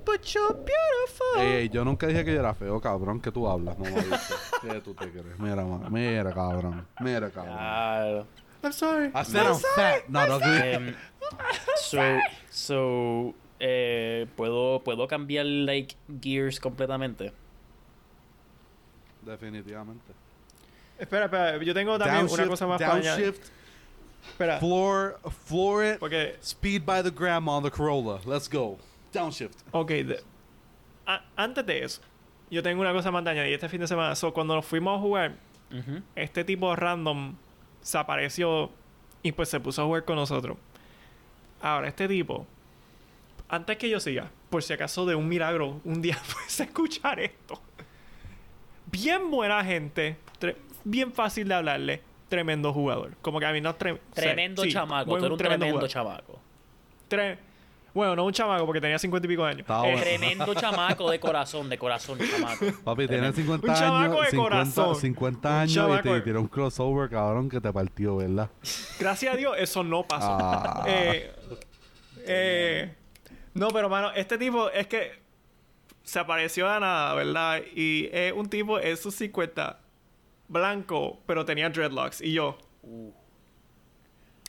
but 0.05 0.21
you're 0.25 0.53
beautiful. 0.53 1.39
Ey, 1.41 1.53
ey, 1.63 1.69
yo 1.69 1.83
nunca 1.83 2.07
dije 2.07 2.23
que 2.23 2.33
yo 2.33 2.39
era 2.39 2.53
feo, 2.53 2.79
cabrón. 2.79 3.19
que 3.19 3.31
tú 3.31 3.47
hablas? 3.47 3.77
No 3.77 3.85
me 3.85 3.91
¿Qué 4.61 4.81
tú 4.81 4.93
te 4.93 5.09
crees? 5.11 5.37
Mira, 5.39 5.63
ma- 5.63 5.89
mira, 5.89 6.31
cabrón. 6.33 6.87
Mira, 7.01 7.29
cabrón. 7.29 7.55
Claro. 7.55 8.27
I'm 8.63 8.71
sorry. 8.73 9.11
I 9.13 9.23
said 9.23 9.45
I'm 9.45 9.59
fat, 9.75 10.09
not 10.09 10.29
ugly. 10.29 10.57
Em, 10.73 10.95
so, 11.77 12.19
so, 12.49 13.35
eh, 13.59 14.27
¿puedo, 14.35 14.81
¿puedo 14.83 15.07
cambiar, 15.07 15.45
like, 15.45 15.95
gears 16.21 16.59
completamente? 16.59 17.31
Definitivamente. 19.23 20.13
Espera, 20.99 21.25
espera, 21.25 21.57
yo 21.63 21.73
tengo 21.73 21.97
también 21.99 22.27
una 22.31 22.47
cosa 22.47 22.65
más 22.67 22.79
para 22.81 22.93
añadir. 22.95 23.25
downshift, 23.25 23.49
Espera, 24.29 24.59
floor, 24.59 25.19
floor 25.45 25.85
it, 25.85 25.99
porque 25.99 26.35
speed 26.41 26.83
by 26.85 27.03
the 27.03 27.11
grandma 27.11 27.57
on 27.57 27.63
the 27.63 27.71
Corolla. 27.71 28.19
Let's 28.25 28.49
go. 28.49 28.77
Downshift. 29.13 29.55
Ok, 29.71 29.89
de- 29.89 30.21
a- 31.05 31.23
antes 31.35 31.65
de 31.65 31.83
eso, 31.83 32.01
yo 32.49 32.63
tengo 32.63 32.81
una 32.81 32.93
cosa 32.93 33.11
más 33.11 33.23
de 33.23 33.29
añadir. 33.31 33.53
Este 33.53 33.69
fin 33.69 33.79
de 33.81 33.87
semana, 33.87 34.15
so, 34.15 34.33
cuando 34.33 34.55
nos 34.55 34.65
fuimos 34.65 34.97
a 34.97 35.01
jugar, 35.01 35.35
este 36.15 36.43
tipo 36.43 36.73
random 36.75 37.35
se 37.81 37.97
apareció 37.97 38.71
y 39.21 39.31
pues 39.33 39.49
se 39.49 39.59
puso 39.59 39.81
a 39.81 39.85
jugar 39.85 40.05
con 40.05 40.15
nosotros. 40.15 40.57
Ahora, 41.61 41.87
este 41.89 42.07
tipo, 42.07 42.45
antes 43.49 43.77
que 43.77 43.89
yo 43.89 43.99
siga, 43.99 44.29
por 44.49 44.63
si 44.63 44.73
acaso 44.73 45.05
de 45.05 45.15
un 45.15 45.27
milagro, 45.27 45.79
un 45.83 46.01
día 46.01 46.17
puedes 46.33 46.59
escuchar 46.59 47.19
esto. 47.19 47.61
Bien 48.91 49.29
buena 49.29 49.63
gente, 49.65 50.17
tre- 50.39 50.55
bien 50.83 51.11
fácil 51.11 51.47
de 51.47 51.55
hablarle, 51.55 52.01
tremendo 52.29 52.71
jugador. 52.73 53.11
Como 53.21 53.39
que 53.39 53.45
a 53.45 53.51
mí 53.51 53.59
no 53.61 53.77
tre- 53.77 53.93
o 53.95 53.99
sea, 54.15 54.23
Tremendo 54.23 54.63
sí, 54.63 54.71
chamaco. 54.71 55.09
Tú 55.11 55.17
eres 55.17 55.31
un 55.31 55.37
tremendo, 55.37 55.87
chamaco. 55.87 56.39
Tre- 57.09 57.37
bueno, 57.93 58.15
no 58.15 58.25
un 58.25 58.31
chamaco 58.33 58.65
porque 58.65 58.79
tenía 58.79 58.99
cincuenta 58.99 59.25
y 59.25 59.29
pico 59.29 59.43
de 59.43 59.51
años. 59.51 59.61
Eh, 59.67 59.73
bueno. 59.73 59.99
Tremendo 59.99 60.53
chamaco 60.53 61.09
de 61.09 61.19
corazón, 61.19 61.67
de 61.67 61.77
corazón, 61.77 62.19
chamaco. 62.19 62.65
Papi, 62.83 63.07
tiene 63.07 63.33
50 63.33 63.67
Un 63.67 63.73
chamaco 63.73 63.95
años, 64.13 64.25
de 64.25 64.31
50, 64.31 64.37
corazón. 64.55 64.95
50 64.95 65.49
Un 65.49 65.55
años 65.55 65.71
y 65.71 65.75
chamaco 65.75 66.03
te 66.03 66.09
de- 66.13 66.21
tiró 66.21 66.41
un 66.41 66.47
crossover, 66.47 67.09
cabrón, 67.09 67.49
que 67.49 67.59
te 67.59 67.73
partió, 67.73 68.17
¿verdad? 68.17 68.49
Gracias 68.99 69.33
a 69.33 69.37
Dios, 69.37 69.55
eso 69.57 69.83
no 69.83 70.03
pasó. 70.03 70.37
Ah. 70.39 70.83
Eh, 70.87 71.31
eh, 72.25 72.95
no, 73.57 73.67
pero 73.69 73.89
mano, 73.89 74.11
este 74.15 74.37
tipo 74.37 74.69
es 74.69 74.87
que 74.87 75.11
se 76.03 76.19
apareció 76.19 76.69
de 76.71 76.79
nada, 76.79 77.13
¿verdad? 77.15 77.61
Y 77.75 78.09
es 78.11 78.31
un 78.33 78.47
tipo 78.49 78.79
en 78.79 78.95
sus 78.97 79.13
50, 79.15 79.79
blanco, 80.47 81.19
pero 81.25 81.43
tenía 81.45 81.69
dreadlocks. 81.69 82.21
Y 82.21 82.33
yo, 82.33 82.57
Uh. 82.83 83.11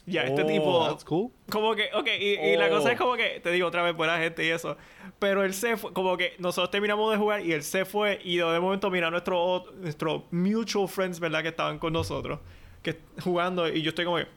ya, 0.07 0.23
este 0.23 0.43
Oh. 0.43 0.47
tipo, 0.47 0.87
That's 0.89 1.05
cool. 1.05 1.31
como 1.51 1.75
que, 1.75 1.91
ok, 1.93 2.07
y, 2.21 2.35
y 2.53 2.57
la 2.57 2.67
Oh. 2.67 2.71
cosa 2.71 2.93
es 2.93 2.99
como 2.99 3.15
que, 3.17 3.41
te 3.41 3.51
digo 3.51 3.67
otra 3.67 3.83
vez, 3.83 3.95
buena 3.97 4.17
gente 4.19 4.45
y 4.45 4.49
eso. 4.49 4.77
Pero 5.19 5.43
él 5.45 5.53
se 5.53 5.77
fue, 5.77 5.93
como 5.93 6.17
que 6.17 6.35
nosotros 6.39 6.71
terminamos 6.71 7.11
de 7.11 7.19
jugar 7.19 7.45
y 7.45 7.53
él 7.53 7.63
se 7.65 7.85
fue 7.85 8.21
y 8.23 8.37
de 8.37 8.61
momento 8.61 8.91
mira 8.91 9.09
a 9.09 9.11
nuestro, 9.11 9.65
nuestro 9.77 10.27
mutual 10.31 10.87
friends, 10.89 11.19
¿verdad? 11.19 11.43
Que 11.43 11.49
estaban 11.49 11.79
con 11.81 11.93
nosotros, 11.93 12.39
que 12.83 12.97
jugando 13.25 13.69
y 13.69 13.83
yo 13.83 13.89
estoy 13.89 14.05
como 14.05 14.19
que, 14.19 14.29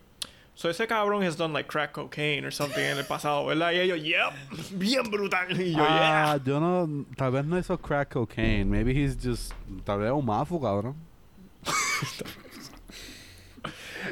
so 0.61 0.69
ese 0.69 0.85
cabrón 0.87 1.23
has 1.23 1.35
done 1.35 1.51
like 1.53 1.67
crack 1.67 1.91
cocaine 1.91 2.45
or 2.45 2.51
something 2.53 2.79
en 2.83 2.97
el 2.97 3.05
pasado, 3.05 3.45
¿verdad? 3.47 3.71
Y 3.71 3.79
ellos, 3.79 3.99
yep, 4.03 4.31
bien 4.77 5.09
brutal. 5.09 5.59
Y 5.59 5.73
yo, 5.73 5.83
Ah, 5.83 6.35
yeah. 6.37 6.43
yo 6.43 6.59
no, 6.59 7.05
tal 7.15 7.31
vez 7.31 7.45
no 7.45 7.57
hizo 7.57 7.77
crack 7.79 8.13
cocaine. 8.13 8.65
Maybe 8.69 8.91
he's 8.93 9.17
just, 9.21 9.53
tal 9.85 9.99
vez 9.99 10.11
un 10.11 10.25
mafu, 10.25 10.59
cabrón. 10.61 10.95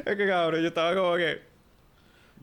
Es 0.05 0.15
que 0.15 0.27
cabrón, 0.27 0.61
yo 0.61 0.67
estaba 0.67 0.95
como 0.95 1.15
que, 1.17 1.41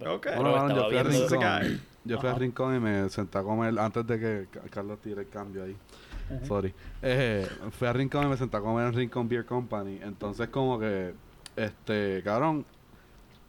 ok. 0.00 0.26
Bueno, 0.36 0.54
cabrón, 0.54 0.76
yo 0.76 0.88
fui 0.88 0.98
a 0.98 1.02
viendo- 1.02 1.26
Ese 1.26 1.36
Rincón. 1.36 1.80
Yo 2.04 2.18
fui 2.20 2.28
a 2.28 2.30
Ajá. 2.32 2.38
Rincón 2.38 2.76
y 2.76 2.80
me 2.80 3.08
senté 3.08 3.38
a 3.38 3.42
comer 3.42 3.76
antes 3.80 4.06
de 4.06 4.18
que 4.20 4.46
Ca- 4.52 4.60
Carlos 4.70 5.00
tire 5.02 5.22
el 5.22 5.28
cambio 5.28 5.64
ahí. 5.64 5.76
Sorry. 6.46 6.72
Eh, 7.02 7.48
fui 7.72 7.88
a 7.88 7.92
Rincón 7.92 8.26
y 8.26 8.28
me 8.28 8.36
senté 8.36 8.56
a 8.56 8.60
comer 8.60 8.86
en 8.86 8.92
Rincón 8.94 9.28
Beer 9.28 9.44
Company. 9.44 9.98
Entonces, 10.02 10.48
como 10.48 10.78
que, 10.78 11.14
este, 11.56 12.22
cabrón, 12.24 12.64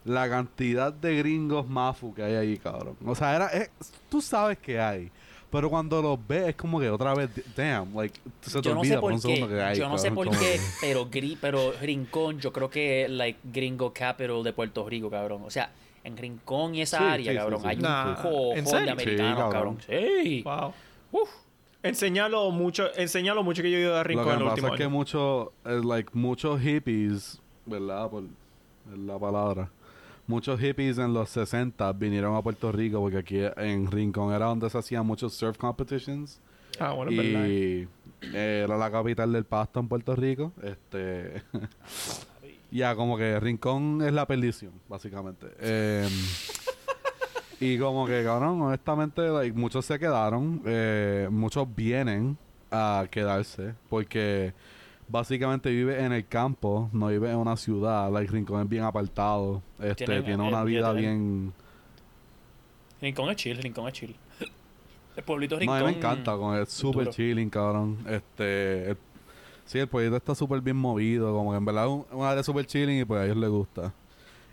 la 0.08 0.30
cantidad 0.30 0.92
de 0.94 1.18
gringos 1.18 1.68
mafu 1.68 2.14
que 2.14 2.24
hay 2.24 2.36
ahí, 2.36 2.58
cabrón. 2.58 2.96
O 3.06 3.14
sea, 3.16 3.36
era, 3.36 3.48
es- 3.48 3.70
tú 4.10 4.22
sabes 4.22 4.58
que 4.58 4.80
hay. 4.80 5.12
Pero 5.50 5.70
cuando 5.70 6.02
los 6.02 6.20
ves 6.28 6.50
es 6.50 6.56
como 6.56 6.78
que 6.80 6.90
otra 6.90 7.14
vez, 7.16 7.30
damn, 7.56 7.96
like, 7.96 8.20
se 8.42 8.62
te 8.62 8.68
Yo 8.68 8.74
no 8.74 8.82
olvida 8.82 8.96
sé 8.96 9.00
por 9.00 9.04
por 9.10 9.14
un 9.14 9.22
segundo 9.22 9.48
qué, 9.48 9.54
que 9.56 9.62
hay. 9.62 9.78
yo 9.78 9.88
no 9.88 9.98
sé 9.98 10.12
por 10.12 10.30
qué, 10.30 10.60
pero, 10.82 11.10
gri- 11.10 11.38
pero 11.40 11.72
Rincón, 11.82 12.40
yo 12.40 12.52
creo 12.52 12.70
que 12.70 13.04
es 13.06 13.10
like 13.10 13.40
gringo 13.46 13.94
capital 13.94 14.44
de 14.44 14.52
Puerto 14.52 14.88
Rico, 14.90 15.10
cabrón. 15.10 15.44
O 15.46 15.50
sea, 15.50 15.72
en 16.04 16.18
Rincón 16.18 16.76
y 16.76 16.82
esa 16.82 16.98
Sí, 17.00 17.04
área, 17.06 17.32
sí, 17.32 17.38
cabrón, 17.38 17.60
sí, 17.60 17.64
sí. 17.64 17.70
hay 17.70 17.78
Nah, 17.78 18.10
un 18.10 18.16
cojón 18.16 18.58
¿en 18.58 18.66
de 18.66 18.92
americanos, 18.92 19.16
Sí, 19.18 19.52
cabrón. 19.52 19.52
cabrón. 19.52 19.78
Sí. 19.88 20.42
Wow. 20.44 20.74
Uf. 21.22 21.30
Enseñalo 21.84 22.52
mucho, 22.52 22.94
enseñalo 22.98 23.44
mucho 23.44 23.62
que 23.62 23.72
yo 23.72 23.78
he 23.78 23.82
ido 23.82 23.94
a 23.96 24.00
Lo 24.00 24.04
Rincón 24.04 24.26
que 24.26 24.32
en 24.34 24.42
el 24.42 24.48
pasa 24.50 24.68
es 24.68 24.74
que 24.74 24.88
muchos, 24.90 25.48
eh, 25.64 25.80
like, 25.86 26.10
muchos 26.14 26.60
hippies, 26.60 27.40
¿verdad? 27.66 28.10
Por 28.10 28.24
la 28.98 29.18
palabra. 29.18 29.70
Muchos 30.28 30.60
hippies 30.60 30.98
en 30.98 31.14
los 31.14 31.30
60 31.30 31.94
vinieron 31.94 32.36
a 32.36 32.42
Puerto 32.42 32.70
Rico 32.72 33.00
porque 33.00 33.18
aquí 33.18 33.40
en 33.56 33.90
Rincón 33.90 34.34
era 34.34 34.48
donde 34.48 34.70
se 34.70 34.78
hacían 34.78 35.06
muchos 35.06 35.34
surf 35.34 35.58
competitions. 35.58 36.42
Ah, 36.80 36.92
bueno, 36.92 37.12
verdad. 37.12 37.48
y 37.48 37.88
eh, 38.34 38.64
era 38.66 38.78
la 38.78 38.92
capital 38.92 39.32
del 39.32 39.46
pasto 39.46 39.80
en 39.80 39.88
Puerto 39.88 40.16
Rico. 40.16 40.52
Este. 40.62 41.42
ya, 42.72 42.94
como 42.96 43.18
que 43.18 43.40
Rincón 43.40 44.02
es 44.06 44.12
la 44.12 44.28
perdición, 44.28 44.74
básicamente. 44.90 45.48
Em, 45.62 46.12
y 47.62 47.78
como 47.80 48.06
que, 48.06 48.22
cabrón, 48.24 48.62
honestamente, 48.62 49.22
like, 49.30 49.58
muchos 49.58 49.86
se 49.86 49.98
quedaron. 49.98 50.62
eh, 50.66 51.30
muchos 51.32 51.74
vienen 51.74 52.38
a 52.70 53.08
quedarse 53.10 53.76
porque 53.90 54.54
básicamente 55.08 55.70
vive 55.70 56.04
en 56.04 56.12
el 56.14 56.26
campo, 56.28 56.90
no 56.94 57.08
vive 57.08 57.30
en 57.32 57.38
una 57.38 57.56
ciudad. 57.58 58.12
Like, 58.12 58.32
Rincón 58.32 58.62
es 58.62 58.70
bien 58.70 58.84
apartado. 58.84 59.62
Este, 59.80 60.06
Tiene- 60.06 60.22
tiene 60.24 60.44
una 60.48 60.62
eh, 60.62 60.66
vida 60.66 60.92
bien. 60.94 61.54
Rincón 63.02 63.30
es 63.30 63.36
chill, 63.38 63.58
Rincón 63.58 63.88
es 63.88 63.94
chill. 63.94 64.16
El 65.16 65.24
pueblito 65.24 65.56
No, 65.56 65.60
Rincón. 65.60 65.76
a 65.76 65.80
mí 65.80 65.86
me 65.86 65.98
encanta, 65.98 66.36
con 66.38 66.56
es 66.58 66.70
súper 66.70 67.10
chilling, 67.10 67.50
cabrón. 67.50 67.98
Este, 68.08 68.92
el- 68.92 68.98
sí, 69.66 69.80
el 69.80 69.88
proyecto 69.88 70.18
está 70.18 70.36
súper 70.36 70.62
bien 70.62 70.78
movido, 70.78 71.34
como 71.34 71.52
que 71.52 71.58
en 71.58 71.66
verdad 71.66 71.86
es 71.86 71.90
un, 71.92 72.06
un 72.12 72.26
área 72.26 72.44
súper 72.44 72.66
chilling 72.66 73.02
y 73.02 73.06
pues 73.06 73.22
a 73.22 73.26
ellos 73.26 73.38
les 73.38 73.50
gusta. 73.50 73.94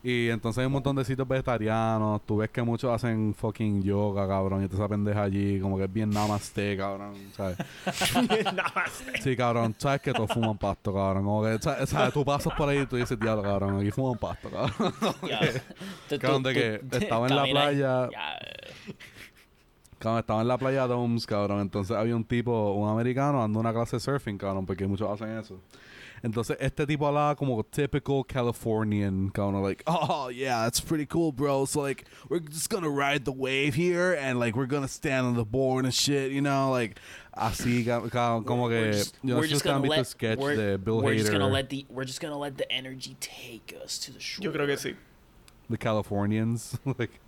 Y 0.07 0.29
entonces 0.29 0.59
hay 0.59 0.67
un 0.67 0.73
montón 0.73 0.95
de 0.97 1.03
sitios 1.03 1.27
vegetarianos. 1.27 2.21
Tú 2.27 2.37
ves 2.37 2.51
que 2.51 2.61
muchos 2.61 2.93
hacen 2.93 3.35
fucking 3.35 3.83
yoga, 3.83 4.29
cabrón. 4.29 4.63
Y 4.63 4.69
te 4.69 4.75
esa 4.75 4.87
pendeja 4.87 5.23
allí, 5.23 5.59
como 5.59 5.79
que 5.79 5.85
es 5.85 5.93
bien 5.93 6.11
namaste, 6.11 6.77
cabrón. 6.77 7.15
¿Sabes? 7.35 7.57
Sí, 9.23 9.35
cabrón. 9.35 9.75
Sabes 9.79 10.03
que 10.03 10.13
todos 10.13 10.31
fuman 10.31 10.59
pasto, 10.59 10.93
cabrón. 10.93 11.25
Como 11.25 11.43
que, 11.43 11.59
¿sabes? 11.59 11.89
¿sabes? 11.89 12.13
Tú 12.13 12.23
pasas 12.23 12.53
por 12.53 12.69
ahí 12.69 12.81
y 12.81 12.87
tú 12.87 12.97
dices, 12.97 13.19
diablo, 13.19 13.43
cabrón. 13.43 13.81
Aquí 13.81 13.91
fuman 13.91 14.19
pasto, 14.19 14.51
cabrón. 14.51 14.95
Cabrón, 16.21 16.43
de 16.43 16.53
que 16.53 16.81
estaba 16.99 17.27
en 17.27 17.37
la 17.37 17.45
playa. 17.45 18.11
Ya. 18.13 18.39
Cabrón, 19.99 20.21
estaba 20.21 20.43
en 20.43 20.49
la 20.49 20.59
playa 20.59 20.87
Domes, 20.87 21.25
cabrón. 21.25 21.63
Entonces 21.63 21.97
había 21.97 22.15
un 22.15 22.25
tipo, 22.25 22.73
un 22.75 22.91
americano, 22.91 23.41
dando 23.41 23.59
una 23.59 23.73
clase 23.73 23.97
de 23.97 24.01
surfing, 24.01 24.37
cabrón, 24.37 24.67
porque 24.67 24.87
muchos 24.87 25.11
hacen 25.11 25.39
eso. 25.39 25.59
Entonces 26.25 26.57
este 26.59 26.87
tipo 26.87 27.07
hablaba 27.07 27.37
como 27.37 27.63
typical 27.65 28.25
Californian, 28.25 29.31
kind 29.31 29.55
of 29.55 29.63
like, 29.63 29.83
oh 29.87 30.29
yeah, 30.29 30.67
it's 30.67 30.81
pretty 30.81 31.05
cool, 31.05 31.33
bro. 31.33 31.67
So 31.67 31.81
like, 31.83 32.07
we're 32.31 32.39
just 32.41 32.71
gonna 32.71 32.89
ride 32.89 33.27
the 33.27 33.33
wave 33.33 33.75
here, 33.75 34.15
and 34.15 34.41
like, 34.41 34.57
we're 34.57 34.65
gonna 34.67 34.89
stand 34.89 35.27
on 35.27 35.35
the 35.37 35.45
board 35.45 35.85
and 35.85 35.93
shit, 35.93 36.33
you 36.33 36.41
know, 36.41 36.71
like, 36.71 36.99
así, 37.37 37.85
ca- 37.85 38.01
cabrón, 38.09 38.47
como 38.47 38.69
We're 38.69 38.85
que, 38.85 38.93
just- 38.93 39.17
yo 39.23 39.35
no 39.35 39.41
we're 39.41 39.47
just 39.49 39.65
gonna 39.65 39.81
visto 39.81 39.93
el 39.93 39.99
let- 39.99 40.07
sketch 40.07 40.39
we're- 40.39 40.57
de 40.57 40.79
Bill 40.79 41.03
we're 41.03 41.15
just 41.19 41.31
gonna 41.31 41.47
let 41.47 41.69
the 41.69 41.85
we're 41.91 42.05
just 42.07 42.21
gonna 42.23 42.39
let 42.39 42.57
the 42.57 42.71
energy 42.73 43.17
take 43.21 43.75
us 43.85 43.99
to 43.99 44.11
the 44.13 44.19
shore. 44.21 44.45
Yo 44.45 44.51
creo 44.51 44.67
que 44.67 44.77
sí. 44.77 44.97
the 45.69 45.77
Californians, 45.77 46.79
like. 46.99 47.21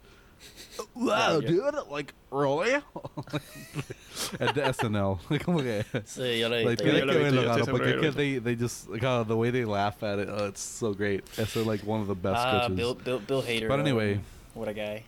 Wow, 0.94 1.40
Yeah, 1.40 1.48
dude, 1.48 1.74
like, 1.90 2.12
really? 2.30 2.74
at 4.40 4.54
the 4.54 4.60
SNL, 4.72 5.18
como 5.44 5.60
que... 5.62 5.84
Sí, 6.04 6.38
yo 6.40 6.48
lo 6.48 6.56
he 6.56 6.64
Like, 6.64 6.82
visto. 6.82 6.84
yo 6.84 6.92
tienes 6.92 7.06
lo 7.06 7.12
que 7.12 7.20
he 7.20 7.24
visto, 7.24 7.36
verlo, 7.36 7.42
yo 7.42 7.48
cabrón, 7.48 7.60
estoy 7.60 7.72
porque 7.72 7.88
es 7.88 7.94
seguro 7.94 8.00
que 8.00 8.00
que 8.00 8.06
lo 8.06 8.12
they, 8.12 8.38
they 8.40 8.56
just, 8.56 8.88
God, 9.00 9.26
the 9.28 9.36
way 9.36 9.50
they 9.50 9.64
laugh 9.64 10.02
at 10.02 10.18
it, 10.18 10.28
oh, 10.30 10.46
it's 10.46 10.60
so 10.60 10.92
great. 10.92 11.24
It's 11.38 11.56
like 11.56 11.82
one 11.86 12.00
of 12.02 12.08
the 12.08 12.14
best 12.14 12.36
ah, 12.36 12.58
sketches. 12.64 12.76
Bill, 12.76 12.94
Bill, 12.94 13.18
Bill 13.20 13.42
Hader. 13.42 13.68
But 13.68 13.80
um, 13.80 13.86
anyway, 13.86 14.20
what 14.54 14.68
a 14.68 14.74
guy. 14.74 15.04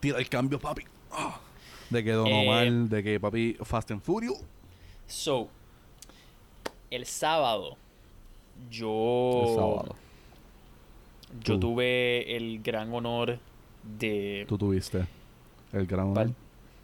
tira 0.00 0.18
el 0.18 0.24
cambio, 0.28 0.58
papi. 0.58 0.84
Ah. 1.12 1.38
De 1.90 2.02
que 2.02 2.12
Don 2.12 2.26
Eh, 2.26 2.42
Omar, 2.42 2.88
de 2.90 3.02
que 3.02 3.18
papi 3.18 3.56
Fast 3.64 3.90
and 3.90 4.02
Furious. 4.02 4.42
So, 5.06 5.48
el 6.90 7.06
sábado, 7.06 7.76
yo, 8.70 9.42
El 9.46 9.54
sábado. 9.54 9.96
yo 11.44 11.54
Tú. 11.54 11.60
tuve 11.60 12.36
el 12.36 12.60
gran 12.62 12.92
honor 12.92 13.38
de, 13.82 14.44
Tú 14.48 14.58
tuviste 14.58 15.04
el 15.72 15.86
gran 15.86 16.08
honor 16.08 16.30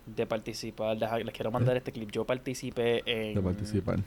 de 0.07 0.27
participar. 0.27 0.97
Les 0.97 1.35
quiero 1.35 1.51
mandar 1.51 1.77
este 1.77 1.93
clip. 1.93 2.11
Yo 2.11 2.25
participé 2.25 3.03
en. 3.07 3.35
de 3.35 3.43
participar. 3.43 4.01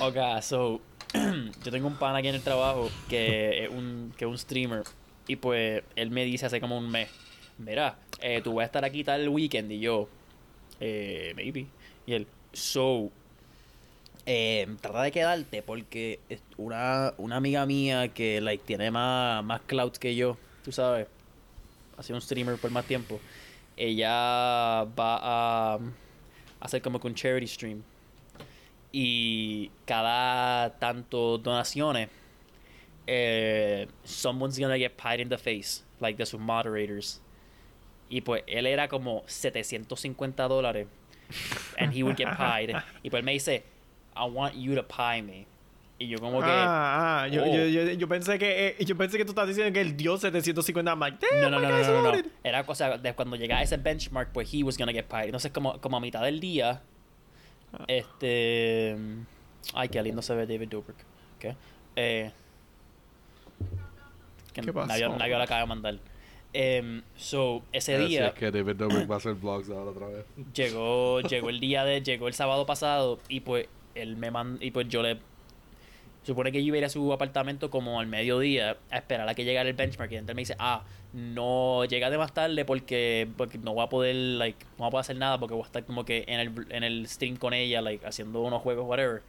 Ok, 0.00 0.16
so, 0.42 0.80
yo 1.64 1.70
tengo 1.70 1.86
un 1.86 1.96
pan 1.96 2.16
aquí 2.16 2.28
en 2.28 2.34
el 2.34 2.42
trabajo 2.42 2.88
que 3.08 3.64
es 3.64 3.70
un, 3.70 4.12
que 4.16 4.24
es 4.24 4.30
un 4.30 4.38
streamer. 4.38 4.82
Y 5.26 5.36
pues 5.36 5.84
él 5.96 6.10
me 6.10 6.24
dice 6.24 6.46
hace 6.46 6.60
como 6.60 6.78
un 6.78 6.90
mes: 6.90 7.08
Mira, 7.58 7.98
eh, 8.20 8.40
tú 8.42 8.54
vas 8.54 8.64
a 8.64 8.66
estar 8.66 8.84
aquí 8.84 9.04
tal 9.04 9.28
weekend. 9.28 9.70
Y 9.72 9.80
yo, 9.80 10.08
eh, 10.80 11.32
maybe. 11.36 11.66
Y 12.06 12.14
él, 12.14 12.26
so, 12.52 13.10
eh, 14.26 14.66
trata 14.80 15.02
de 15.02 15.12
quedarte 15.12 15.62
porque 15.62 16.20
una, 16.56 17.14
una 17.18 17.36
amiga 17.36 17.66
mía 17.66 18.08
que 18.08 18.40
like, 18.40 18.64
tiene 18.64 18.90
más, 18.90 19.44
más 19.44 19.60
clout 19.62 19.96
que 19.96 20.14
yo, 20.14 20.36
tú 20.64 20.72
sabes, 20.72 21.06
ha 21.96 22.02
sido 22.02 22.16
un 22.16 22.22
streamer 22.22 22.56
por 22.56 22.70
más 22.70 22.84
tiempo. 22.84 23.20
Ella 23.76 24.84
va 24.98 25.18
a 25.20 25.78
hacer 26.60 26.82
como 26.82 27.00
que 27.00 27.06
un 27.06 27.14
charity 27.14 27.46
stream. 27.46 27.82
Y 28.92 29.70
cada 29.84 30.78
tanto 30.78 31.38
donaciones, 31.38 32.08
eh, 33.06 33.86
someone's 34.04 34.58
gonna 34.58 34.76
get 34.76 34.92
pied 34.96 35.20
in 35.20 35.28
the 35.28 35.38
face, 35.38 35.82
like 36.00 36.16
de 36.18 36.26
sus 36.26 36.40
moderators. 36.40 37.20
Y 38.08 38.22
pues 38.22 38.42
él 38.46 38.66
era 38.66 38.88
como 38.88 39.22
750 39.26 40.48
dólares. 40.48 40.88
And 41.78 41.94
he 41.94 42.02
would 42.02 42.16
get 42.16 42.36
pied. 42.36 42.74
Y 43.02 43.10
pues 43.10 43.20
él 43.20 43.24
me 43.24 43.32
dice, 43.32 43.62
I 44.16 44.24
want 44.28 44.54
you 44.54 44.74
to 44.74 44.82
pie 44.86 45.22
me. 45.22 45.46
Y 45.98 46.08
yo 46.08 46.18
como 46.18 46.40
que... 46.40 46.46
Ah, 46.48 47.22
ah, 47.24 47.28
yo, 47.28 47.42
Oh. 47.44 47.54
yo, 47.54 47.66
yo, 47.66 47.82
yo 47.92 48.08
pensé 48.08 48.38
que 48.38 48.68
eh, 48.78 48.84
yo 48.86 48.96
pensé 48.96 49.18
que 49.18 49.24
tú 49.26 49.32
estás 49.32 49.46
diciendo 49.46 49.70
que 49.72 49.82
el 49.82 49.96
dios 49.96 50.20
750 50.22 50.90
I'm 50.90 50.98
like, 50.98 51.18
damn, 51.20 51.42
no, 51.42 51.50
no, 51.50 51.60
no, 51.60 51.68
no, 51.68 52.02
no, 52.02 52.12
no. 52.16 52.22
Era 52.42 52.64
cosa 52.64 52.96
de 52.96 53.14
cuando 53.14 53.36
llegaba 53.36 53.60
a 53.60 53.64
ese 53.64 53.76
benchmark, 53.76 54.32
pues 54.32 54.48
he 54.52 54.62
was 54.62 54.78
gonna 54.78 54.92
get 54.92 55.04
pied. 55.06 55.26
Entonces, 55.26 55.52
como, 55.52 55.78
como 55.80 55.98
a 55.98 56.00
mitad 56.00 56.22
del 56.22 56.40
día, 56.40 56.82
Ah. 57.72 57.84
este. 57.86 58.96
Ay, 59.74 59.88
qué 59.90 60.02
lindo 60.02 60.22
se 60.22 60.34
ve 60.34 60.46
David 60.46 60.68
Dobrik. 60.70 60.96
¿Qué? 61.38 61.54
Eh, 61.96 62.32
que 64.52 64.60
¿Qué 64.62 64.72
pasó? 64.72 64.86
Nadie, 64.88 65.08
nadie 65.08 65.36
lo 65.36 65.42
acaba 65.42 65.60
de 65.60 65.66
mandar. 65.66 65.98
Em, 66.52 67.02
so, 67.14 67.62
ese 67.72 67.94
Así 67.94 68.06
día 68.06 68.26
es 68.28 68.34
que 68.34 68.50
David 68.50 68.74
Dobrik 68.74 69.08
va 69.08 69.14
a 69.14 69.18
hacer 69.18 69.34
vlogs 69.34 69.70
ahora 69.70 69.90
otra 69.90 70.08
vez. 70.08 70.24
llegó, 70.52 71.20
llegó 71.20 71.48
el 71.48 71.60
día 71.60 71.84
de, 71.84 72.02
llegó 72.02 72.26
el 72.26 72.34
sábado 72.34 72.66
pasado 72.66 73.20
y 73.28 73.40
pues 73.40 73.68
él 73.94 74.16
me 74.16 74.30
mandó, 74.30 74.64
y 74.64 74.70
pues 74.70 74.88
yo 74.88 75.02
le 75.02 75.18
supone 76.22 76.52
que 76.52 76.60
yo 76.60 76.68
iba 76.68 76.76
a 76.76 76.78
ir 76.78 76.84
a 76.84 76.88
su 76.88 77.12
apartamento 77.12 77.70
como 77.70 77.98
al 77.98 78.06
mediodía 78.06 78.76
a 78.90 78.98
esperar 78.98 79.28
a 79.28 79.34
que 79.34 79.44
llegara 79.44 79.68
el 79.68 79.74
benchmark 79.74 80.12
y 80.12 80.16
entonces 80.16 80.36
me 80.36 80.42
dice, 80.42 80.56
ah, 80.58 80.84
no 81.12 81.84
llega 81.86 82.10
de 82.10 82.18
más 82.18 82.32
tarde 82.32 82.64
porque, 82.64 83.28
porque 83.36 83.58
no 83.58 83.74
voy 83.74 83.84
a 83.84 83.88
poder, 83.88 84.14
like, 84.14 84.64
no 84.72 84.78
voy 84.78 84.88
a 84.88 84.90
poder 84.90 85.00
hacer 85.00 85.16
nada 85.16 85.38
porque 85.38 85.54
voy 85.54 85.62
a 85.62 85.66
estar 85.66 85.84
como 85.84 86.04
que 86.04 86.24
en 86.28 86.40
el, 86.40 86.66
en 86.70 86.84
el 86.84 87.08
stream 87.08 87.36
con 87.36 87.52
ella, 87.52 87.80
like, 87.80 88.06
haciendo 88.06 88.40
unos 88.42 88.62
juegos, 88.62 88.86
whatever. 88.86 89.22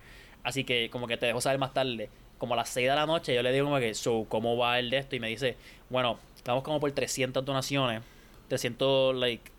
Así 0.43 0.63
que 0.63 0.89
como 0.89 1.07
que 1.07 1.17
te 1.17 1.25
dejo 1.27 1.41
saber 1.41 1.59
más 1.59 1.73
tarde. 1.73 2.09
Como 2.37 2.55
a 2.55 2.57
las 2.57 2.69
6 2.69 2.89
de 2.89 2.95
la 2.95 3.05
noche 3.05 3.35
yo 3.35 3.43
le 3.43 3.51
digo 3.51 3.65
como 3.65 3.79
que, 3.79 3.93
so, 3.93 4.25
¿cómo 4.27 4.57
va 4.57 4.79
el 4.79 4.89
de 4.89 4.97
esto? 4.97 5.15
Y 5.15 5.19
me 5.19 5.27
dice, 5.27 5.55
bueno, 5.89 6.19
estamos 6.35 6.63
como 6.63 6.79
por 6.79 6.91
300 6.91 7.45
donaciones, 7.45 8.01
300, 8.47 9.15
like, 9.15 9.51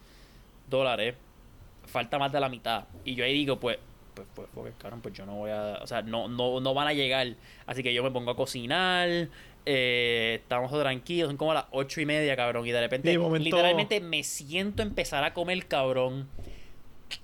dólares, 0.68 1.14
falta 1.86 2.18
más 2.18 2.32
de 2.32 2.40
la 2.40 2.48
mitad. 2.48 2.84
Y 3.04 3.14
yo 3.14 3.24
ahí 3.24 3.32
digo, 3.32 3.58
pues, 3.58 3.78
pues, 4.14 4.26
pues, 4.34 4.48
porque, 4.54 4.72
cabrón, 4.78 5.00
pues 5.00 5.14
yo 5.14 5.24
no 5.26 5.36
voy 5.36 5.50
a, 5.50 5.78
o 5.82 5.86
sea, 5.86 6.02
no, 6.02 6.28
no, 6.28 6.60
no 6.60 6.74
van 6.74 6.88
a 6.88 6.92
llegar. 6.92 7.28
Así 7.66 7.82
que 7.82 7.92
yo 7.94 8.02
me 8.02 8.10
pongo 8.10 8.30
a 8.30 8.36
cocinar, 8.36 9.28
eh, 9.66 10.38
estamos 10.42 10.70
tranquilos, 10.72 11.28
son 11.28 11.36
como 11.36 11.54
las 11.54 11.64
ocho 11.70 12.00
y 12.00 12.06
media, 12.06 12.34
cabrón. 12.36 12.66
Y 12.66 12.70
de 12.72 12.80
repente, 12.80 13.16
momento- 13.18 13.44
literalmente 13.44 14.00
me 14.00 14.22
siento 14.22 14.82
a 14.82 14.86
empezar 14.86 15.24
a 15.24 15.32
comer, 15.32 15.66
cabrón. 15.66 16.28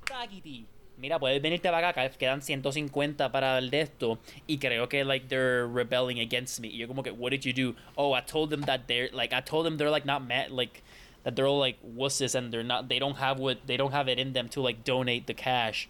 Taquiti. 0.06 0.66
Mira, 0.98 1.18
puedes 1.20 1.40
venirte 1.40 1.70
para 1.70 1.90
acá, 1.90 2.08
quedan 2.10 2.42
150 2.42 3.30
para 3.30 3.58
el 3.58 3.70
de 3.70 3.82
esto. 3.82 4.18
Y 4.48 4.58
creo 4.58 4.88
que, 4.88 5.04
like, 5.04 5.26
they're 5.28 5.64
rebelling 5.66 6.18
against 6.18 6.58
me. 6.58 6.68
Y 6.68 6.78
yo 6.78 6.88
como 6.88 7.04
que, 7.04 7.12
what 7.12 7.30
did 7.30 7.42
you 7.42 7.52
do? 7.52 7.76
Oh, 7.94 8.16
I 8.16 8.20
told 8.22 8.50
them 8.50 8.62
that 8.62 8.80
they're, 8.88 9.08
like, 9.12 9.32
I 9.32 9.40
told 9.40 9.64
them 9.64 9.76
they're, 9.76 9.90
like, 9.92 10.04
not 10.06 10.22
mad, 10.22 10.50
like, 10.50 10.82
that 11.22 11.36
they're 11.36 11.46
all, 11.46 11.60
like, 11.60 11.78
wusses 11.96 12.34
and 12.34 12.52
they're 12.52 12.64
not, 12.64 12.88
they 12.88 12.98
don't 12.98 13.18
have 13.18 13.38
what, 13.38 13.58
they 13.66 13.76
don't 13.76 13.92
have 13.92 14.08
it 14.08 14.18
in 14.18 14.32
them 14.32 14.48
to, 14.48 14.60
like, 14.60 14.82
donate 14.82 15.26
the 15.26 15.34
cash. 15.34 15.88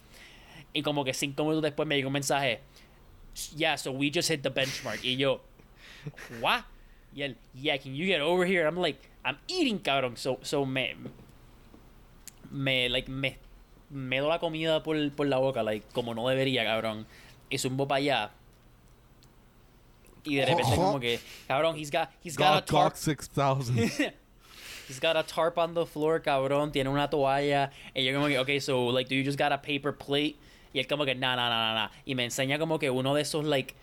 Y 0.73 0.83
como 0.83 1.05
que 1.05 1.15
cinco 1.15 1.45
minutos 1.45 1.63
después 1.63 1.87
me 1.87 1.97
llegó 1.97 2.09
un 2.09 2.15
mensaje. 2.15 2.61
Yeah, 3.57 3.77
so 3.77 3.93
we 3.93 4.11
just 4.11 4.29
hit 4.29 4.43
the 4.43 4.51
benchmark. 4.51 5.05
Y 5.05 5.17
yo, 5.17 5.41
what? 6.41 6.65
Y 7.15 7.23
él, 7.23 7.37
yeah, 7.55 7.77
can 7.79 7.95
you 7.95 8.07
get 8.07 8.21
over 8.21 8.45
here? 8.45 8.67
I'm 8.67 8.77
like, 8.77 9.09
I'm 9.25 9.39
eating, 9.49 9.79
cabrón. 9.79 10.17
So, 10.17 10.39
so 10.43 10.65
me, 10.67 10.95
me, 12.51 12.89
like, 12.89 13.09
me, 13.09 13.39
me 13.91 14.19
doy 14.19 14.29
la 14.29 14.39
comida 14.39 14.83
por, 14.83 14.97
por 15.11 15.27
la 15.27 15.39
boca, 15.39 15.63
like, 15.63 15.85
como 15.93 16.15
no 16.15 16.29
debería, 16.29 16.65
cabrón. 16.65 17.07
Y 17.51 17.59
zumbo 17.59 17.87
para 17.87 17.99
allá. 17.99 18.31
Y 20.25 20.37
de 20.37 20.47
repente 20.47 20.75
como 20.75 21.01
que, 21.01 21.21
cabrón, 21.47 21.77
he's 21.77 21.91
got, 21.91 22.11
he's 22.23 22.37
got 22.37 22.59
a 22.59 22.65
tarp. 22.65 22.93
God 22.93 22.97
6000. 22.97 24.13
He's 24.89 25.01
got 25.01 25.19
a 25.19 25.23
tarp 25.23 25.59
on 25.59 25.75
the 25.75 25.85
floor, 25.85 26.19
cabrón. 26.19 26.73
Tiene 26.73 26.89
una 26.89 27.09
toalla. 27.09 27.71
Y 27.95 28.01
yo 28.01 28.15
como 28.15 28.27
que, 28.27 28.39
okay, 28.39 28.59
so, 28.59 28.87
like, 28.87 29.07
do 29.07 29.15
you 29.15 29.23
just 29.23 29.37
got 29.37 29.53
a 29.53 29.59
paper 29.59 29.93
plate? 29.93 30.39
Y 30.75 30.81
él 30.81 30.89
como 30.89 31.05
que, 31.05 31.15
nah, 31.15 31.37
nah, 31.37 31.49
nah, 31.49 31.75
nah. 31.75 31.89
Y 32.07 32.15
me 32.15 32.27
enseña 32.27 32.59
como 32.59 32.79
que 32.79 32.91
uno 32.91 33.15
de 33.15 33.23
esos, 33.23 33.45
like, 33.45 33.75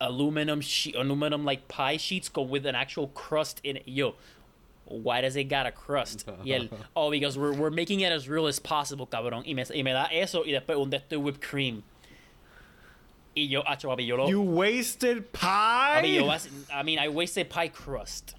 aluminum, 0.00 0.60
she 0.60 0.92
aluminum, 0.92 1.44
like, 1.44 1.68
pie 1.68 1.96
sheets 1.96 2.28
go 2.28 2.42
with 2.42 2.66
an 2.66 2.74
actual 2.74 3.08
crust 3.08 3.60
in 3.64 3.76
it. 3.76 3.82
Yo, 3.86 4.14
why 4.86 5.20
does 5.20 5.36
it 5.36 5.44
got 5.44 5.66
a 5.66 5.72
crust? 5.72 6.26
Y 6.44 6.52
él, 6.52 6.70
oh, 6.96 7.10
because 7.10 7.38
we're, 7.38 7.52
we're 7.52 7.70
making 7.70 8.00
it 8.00 8.12
as 8.12 8.28
real 8.28 8.46
as 8.46 8.58
possible, 8.58 9.06
cabrón. 9.06 9.44
Y 9.46 9.54
me, 9.54 9.64
y 9.74 9.82
me 9.82 9.92
da 9.92 10.08
eso 10.10 10.44
y 10.44 10.52
después 10.52 10.76
un 10.76 10.90
de 10.90 11.16
whipped 11.16 11.40
cream. 11.40 11.82
Y 13.34 13.48
yo, 13.48 13.62
acho, 13.62 13.88
papi, 13.88 14.06
yo 14.06 14.16
lo... 14.16 14.28
You 14.28 14.42
wasted 14.42 15.16
yo, 15.16 15.24
pie. 15.32 16.38
I 16.70 16.82
mean, 16.82 16.98
I 16.98 17.08
wasted 17.08 17.48
pie 17.48 17.68
crust. 17.68 18.34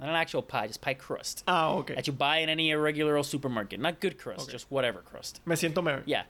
Not 0.00 0.08
an 0.08 0.14
actual 0.14 0.40
pie, 0.42 0.66
just 0.66 0.80
pie 0.80 0.94
crust. 0.94 1.44
Ah, 1.46 1.72
ok. 1.74 1.94
That 1.94 2.06
you 2.06 2.14
buy 2.14 2.38
in 2.38 2.48
any 2.48 2.74
regular 2.74 3.16
old 3.18 3.26
supermarket. 3.26 3.78
Not 3.80 4.00
good 4.00 4.18
crust, 4.18 4.44
Okay. 4.44 4.52
just 4.52 4.66
whatever 4.70 5.00
crust. 5.00 5.40
Me 5.44 5.54
siento 5.56 5.82
mejor. 5.82 6.02
Yeah. 6.06 6.22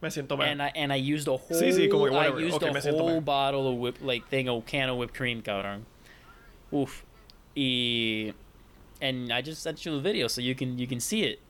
Me 0.00 0.08
siento 0.10 0.38
mejor. 0.38 0.44
And 0.44 0.62
I, 0.62 0.70
and 0.76 0.92
I 0.92 0.96
used 0.96 1.26
a 1.26 1.32
whole, 1.36 1.60
Sí, 1.60 1.72
sí, 1.72 1.90
como 1.90 2.06
I 2.06 2.28
used 2.28 2.54
Okay, 2.56 2.68
a 2.68 2.72
me 2.72 2.80
siento 2.80 3.00
whole 3.00 3.20
bottle 3.20 3.66
of 3.68 3.78
whip, 3.78 3.96
like 4.00 4.28
thing, 4.28 4.48
a 4.48 4.60
can 4.60 4.88
of 4.88 4.96
whipped 4.96 5.14
cream, 5.14 5.42
cabrón. 5.42 5.82
Oof. 6.72 7.04
Y, 7.56 8.32
and 9.00 9.32
I 9.32 9.42
just 9.42 9.62
sent 9.62 9.84
you 9.84 9.92
the 9.92 10.00
video 10.00 10.28
so 10.28 10.40
you 10.40 10.54
can 10.54 10.78
you 10.78 10.86
can 10.86 11.00
see 11.00 11.22
it. 11.24 11.40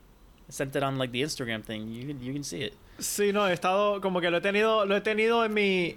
I 0.49 0.51
sent 0.51 0.75
it 0.75 0.81
on 0.81 0.97
like 0.97 1.11
the 1.11 1.21
Instagram 1.21 1.63
thing. 1.63 1.89
You 1.89 2.07
can 2.07 2.23
you 2.23 2.33
can 2.33 2.43
see 2.43 2.61
it. 2.61 2.73
Sí, 2.99 3.31
no, 3.31 3.45
he 3.45 3.53
estado 3.53 4.01
como 4.01 4.19
que 4.19 4.31
lo 4.31 4.39
he 4.39 4.41
tenido, 4.41 4.87
lo 4.87 4.95
he 4.95 5.01
tenido 5.01 5.45
en 5.45 5.53
mi 5.53 5.95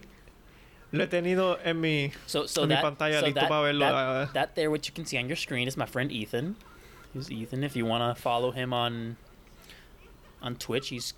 Lo 0.93 1.05
he 1.05 1.07
tenido 1.07 1.59
en 1.65 1.81
mi, 1.81 2.13
So, 2.27 2.47
so 2.47 2.63
en 2.63 2.69
mi 2.71 2.75
that, 2.75 2.85
pantalla 2.85 3.21
so 3.21 3.27
listo 3.27 3.35
that, 3.41 3.49
para 3.49 3.73
verlo. 3.73 3.81
that, 4.27 4.35
that 4.35 4.55
there, 4.57 4.71
what 4.71 4.87
you 4.89 4.95
can 4.95 5.05
see 5.07 5.19
on 5.19 5.29
your 5.29 5.37
screen, 5.37 5.69
is 5.69 5.77
my 5.77 5.87
friend 5.87 6.11
Ethan. 6.11 6.57
He's 7.15 7.31
Ethan. 7.31 7.63
If 7.65 7.77
you 7.77 7.85
want 7.87 8.17
to 8.17 8.21
follow 8.21 8.51
him 8.51 8.73
on 8.73 9.17
on 10.43 10.57
Twitch, 10.57 10.89
he's 10.89 11.15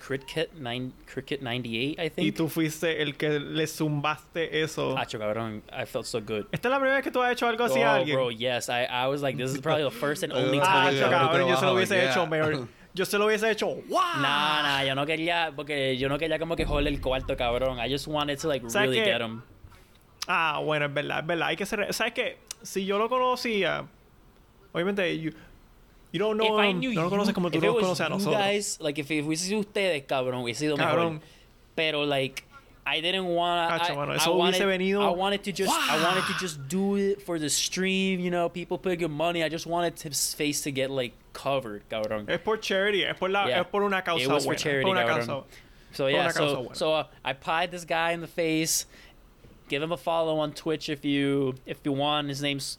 Cricket 0.00 0.58
nine 0.58 0.92
Cricket 1.06 1.42
ninety 1.42 1.76
eight, 1.78 1.98
I 2.00 2.04
y 2.04 2.08
think. 2.08 2.36
tú 2.36 2.48
fuiste 2.48 3.00
el 3.00 3.12
que 3.12 3.38
le 3.38 3.66
zumbaste 3.66 4.48
eso. 4.62 4.96
Hacho, 4.96 5.18
cabrón, 5.18 5.60
I 5.70 5.84
felt 5.84 6.06
so 6.06 6.20
good. 6.20 6.46
Esta 6.52 6.68
es 6.68 6.72
la 6.72 6.78
primera 6.78 6.96
vez 6.96 7.04
que 7.04 7.10
tú 7.12 7.22
has 7.22 7.32
hecho 7.32 7.46
algo 7.46 7.64
así 7.64 7.82
a 7.82 7.92
Oh, 7.92 8.00
alguien. 8.00 8.14
bro, 8.16 8.30
yes. 8.30 8.68
I, 8.70 8.84
I 8.84 9.06
was 9.08 9.22
like, 9.22 9.36
this 9.36 9.52
is 9.52 9.60
probably 9.60 9.84
the 9.84 9.90
first 9.90 10.22
and 10.22 10.32
only 10.34 10.58
Ah, 10.58 10.64
Ah, 10.64 10.90
time. 10.90 10.96
ya, 10.98 11.10
cabrón, 11.10 11.48
yo 11.48 11.56
se 11.56 11.66
lo 11.66 11.74
hubiese 11.74 11.90
yeah. 11.90 12.10
hecho 12.10 12.26
mejor. 12.26 12.66
Yo 12.92 13.04
se 13.04 13.18
lo 13.18 13.26
hubiese 13.26 13.50
hecho. 13.50 13.66
¡Wow! 13.68 14.00
Nah, 14.20 14.62
nah, 14.62 14.84
yo 14.84 14.94
no 14.94 15.06
quería, 15.06 15.52
porque 15.54 15.96
yo 15.96 16.08
no 16.08 16.18
quería 16.18 16.38
como 16.38 16.56
que 16.56 16.64
joder 16.64 16.86
el 16.88 17.00
cuarto, 17.00 17.36
cabrón. 17.36 17.78
I 17.78 17.90
just 17.90 18.08
wanted 18.08 18.38
to 18.40 18.48
like 18.48 18.68
¿Sabes 18.68 18.90
really 18.90 19.04
qué? 19.04 19.12
get 19.12 19.20
him. 19.20 19.42
Ah, 20.26 20.60
bueno, 20.64 20.86
es 20.86 20.94
verdad, 20.94 21.20
es 21.20 21.26
verdad. 21.26 21.48
Hay 21.48 21.56
que 21.56 21.66
ser. 21.66 21.92
¿Sabes 21.94 22.12
qué? 22.12 22.38
Si 22.62 22.84
yo 22.84 22.98
lo 22.98 23.08
conocía. 23.08 23.86
Obviamente, 24.72 25.18
you, 25.18 25.32
you 26.12 26.18
don't 26.18 26.36
know 26.36 26.58
if 26.58 26.64
I 26.64 26.70
him, 26.70 26.78
knew 26.78 26.92
no 26.92 27.02
lo 27.04 27.10
conoces 27.10 27.34
como 27.34 27.50
tú 27.50 27.58
was 27.58 27.74
conoces 27.74 28.06
a 28.06 28.08
nosotros. 28.08 28.40
guys, 28.40 28.78
like 28.80 29.00
if, 29.00 29.10
if 29.10 29.26
hubiese 29.26 29.46
sido 29.46 29.60
ustedes, 29.60 30.04
cabrón, 30.04 30.42
hubiese 30.42 30.60
sido 30.60 30.76
mejor. 30.76 30.94
Cabrón. 30.94 31.20
Pero 31.74 32.04
like 32.04 32.44
I 32.86 33.00
didn't 33.00 33.26
want 33.26 33.70
Cacho, 33.82 33.90
I, 33.90 33.94
mano, 33.94 34.12
I 34.18 34.28
wanted, 34.30 34.62
venido- 34.62 35.02
I 35.04 35.10
wanted 35.10 35.44
to 35.44 35.52
just 35.52 35.70
I 35.72 36.02
wanted 36.02 36.24
to 36.32 36.34
just 36.40 36.66
do 36.68 36.96
it 36.96 37.22
for 37.22 37.38
the 37.38 37.48
stream, 37.50 38.20
you 38.20 38.30
know, 38.30 38.48
people 38.48 38.78
put 38.78 38.98
good 38.98 39.10
money. 39.10 39.44
I 39.44 39.48
just 39.48 39.66
wanted 39.66 40.00
his 40.00 40.34
face 40.34 40.62
to 40.62 40.72
get 40.72 40.90
like 40.90 41.12
covered, 41.32 41.82
cabrón. 41.88 42.28
Es 42.28 42.40
por 42.42 42.56
charity, 42.56 43.04
es 43.04 43.16
por, 43.18 43.28
la, 43.28 43.46
Yeah. 43.46 43.60
es 43.60 43.66
por 43.70 43.84
una 43.84 44.02
causa 44.02 44.24
It 44.24 44.28
was 44.28 44.44
for 44.44 44.48
buena. 44.50 44.56
es 44.56 44.62
charity, 44.62 44.84
por 44.84 44.96
una 44.96 45.04
cabrón. 45.06 45.26
causa. 45.26 45.44
So 45.92 46.06
yeah, 46.08 46.28
so 46.30 46.56
buena. 46.56 46.74
so 46.74 46.92
uh, 46.94 47.04
I 47.24 47.32
pied 47.34 47.70
this 47.70 47.84
guy 47.84 48.12
in 48.12 48.20
the 48.22 48.26
face. 48.28 48.86
Give 49.68 49.82
him 49.82 49.92
a 49.92 49.96
follow 49.96 50.38
on 50.38 50.52
Twitch 50.52 50.88
if 50.88 51.04
you 51.04 51.54
if 51.66 51.78
you 51.84 51.92
want. 51.92 52.28
His 52.28 52.42
name's 52.42 52.76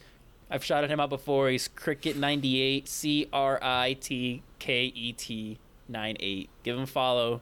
I've 0.50 0.62
shouted 0.64 0.90
him 0.90 1.00
out 1.00 1.08
before. 1.08 1.48
He's 1.48 1.68
Cricket98, 1.68 2.86
C 2.88 3.28
R 3.32 3.58
I 3.62 3.94
T 3.98 4.42
K 4.58 4.92
E 4.94 5.12
T 5.12 5.58
98. 5.88 6.50
Give 6.64 6.76
him 6.76 6.82
a 6.82 6.86
follow. 6.86 7.40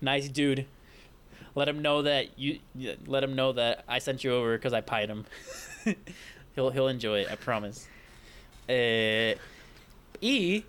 Nice 0.00 0.28
dude. 0.28 0.66
Let 1.54 1.68
him 1.68 1.82
know 1.82 2.02
that 2.02 2.38
you 2.38 2.58
let 3.06 3.22
him 3.22 3.34
know 3.36 3.52
that 3.52 3.84
I 3.88 4.00
sent 4.00 4.24
you 4.24 4.34
over 4.34 4.56
because 4.56 4.72
I 4.72 4.80
pied 4.80 5.08
him. 5.08 5.24
he'll 6.54 6.70
he'll 6.70 6.88
enjoy 6.88 7.20
it, 7.20 7.28
I 7.30 7.36
promise. 7.36 7.86
Eh, 8.68 9.34
y 10.20 10.64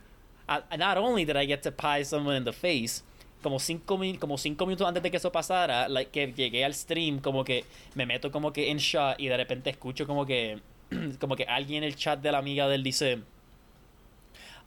not 0.77 0.97
only 0.97 1.25
did 1.25 1.38
I 1.38 1.45
get 1.45 1.63
to 1.63 1.71
pie 1.71 2.03
someone 2.03 2.36
in 2.36 2.43
the 2.43 2.53
face, 2.53 3.01
como 3.41 3.57
cinco, 3.59 3.97
min- 3.97 4.17
como 4.17 4.38
cinco 4.38 4.65
minutos 4.65 4.88
antes 4.88 5.01
de 5.01 5.09
que 5.09 5.17
eso 5.17 5.31
pasara, 5.31 5.88
like, 5.89 6.11
que 6.11 6.33
llegué 6.33 6.63
al 6.65 6.73
stream, 6.73 7.19
como 7.19 7.43
que 7.43 7.63
me 7.95 8.05
meto 8.05 8.31
como 8.31 8.51
que 8.51 8.69
en 8.69 8.77
shot 8.77 9.19
y 9.19 9.27
de 9.27 9.38
repente 9.38 9.69
escucho 9.69 10.05
como 10.05 10.25
que, 10.25 10.59
como 11.19 11.36
que 11.36 11.43
alguien 11.45 11.83
en 11.83 11.89
el 11.89 11.95
chat 11.95 12.19
de 12.19 12.31
la 12.31 12.39
amiga 12.39 12.67
de 12.67 12.75
él 12.75 12.83
dice, 12.83 13.19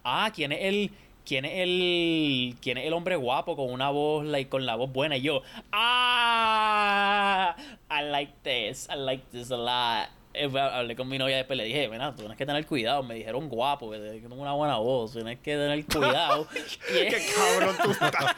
ah, 0.05 0.31
¿quién 0.35 0.53
es 0.53 0.59
el, 0.63 0.91
quién 1.29 1.45
es 1.45 1.53
el, 1.59 2.57
quién 2.63 2.79
es 2.79 2.87
el 2.87 2.95
hombre 2.95 3.17
guapo 3.17 3.55
con 3.55 3.71
una 3.71 3.91
voz, 3.91 4.25
like, 4.25 4.49
con 4.49 4.65
la 4.65 4.77
voz 4.77 4.91
buena? 4.91 5.19
Y 5.19 5.21
yo, 5.21 5.43
ah, 5.73 7.55
I 7.91 8.03
like 8.11 8.33
this, 8.43 8.89
I 8.91 8.97
like 8.97 9.25
this 9.31 9.51
a 9.51 9.57
lot. 9.59 10.09
Eh, 10.33 10.49
Hablé 10.59 10.97
con 10.97 11.07
mi 11.09 11.19
novia 11.19 11.37
después 11.37 11.57
le 11.59 11.65
dije, 11.65 11.87
bueno, 11.89 12.13
tú 12.13 12.21
tienes 12.21 12.39
que 12.39 12.47
tener 12.47 12.65
cuidado. 12.65 13.03
Me 13.03 13.15
dijeron 13.15 13.51
guapo, 13.51 13.91
que 13.91 13.99
tengo 13.99 14.37
una 14.37 14.55
buena 14.55 14.79
voz, 14.79 15.13
tienes 15.13 15.39
que 15.41 15.55
tener 15.55 15.85
cuidado. 15.85 16.49
y, 16.91 17.09
Qué 17.09 17.27
cabrón 17.35 17.77
tú 17.83 17.91
estás. 18.05 18.35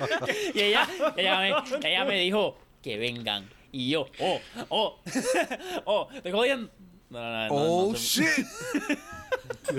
y 0.55 0.61
ella, 0.61 0.89
ella, 1.17 1.39
me, 1.39 1.55
ella 1.89 2.05
me 2.05 2.19
dijo 2.19 2.57
que 2.83 2.99
vengan. 2.99 3.49
Y 3.71 3.91
yo, 3.91 4.09
oh, 4.19 4.41
oh, 4.69 4.99
oh, 5.85 6.09
te 6.23 6.33
jodiendo. 6.33 6.73
No, 7.09 7.21
no, 7.21 7.31
no, 7.31 7.49
no, 7.49 7.55
Oh 7.55 7.93
no, 7.93 7.97
shit! 7.97 8.47
Eso 9.69 9.79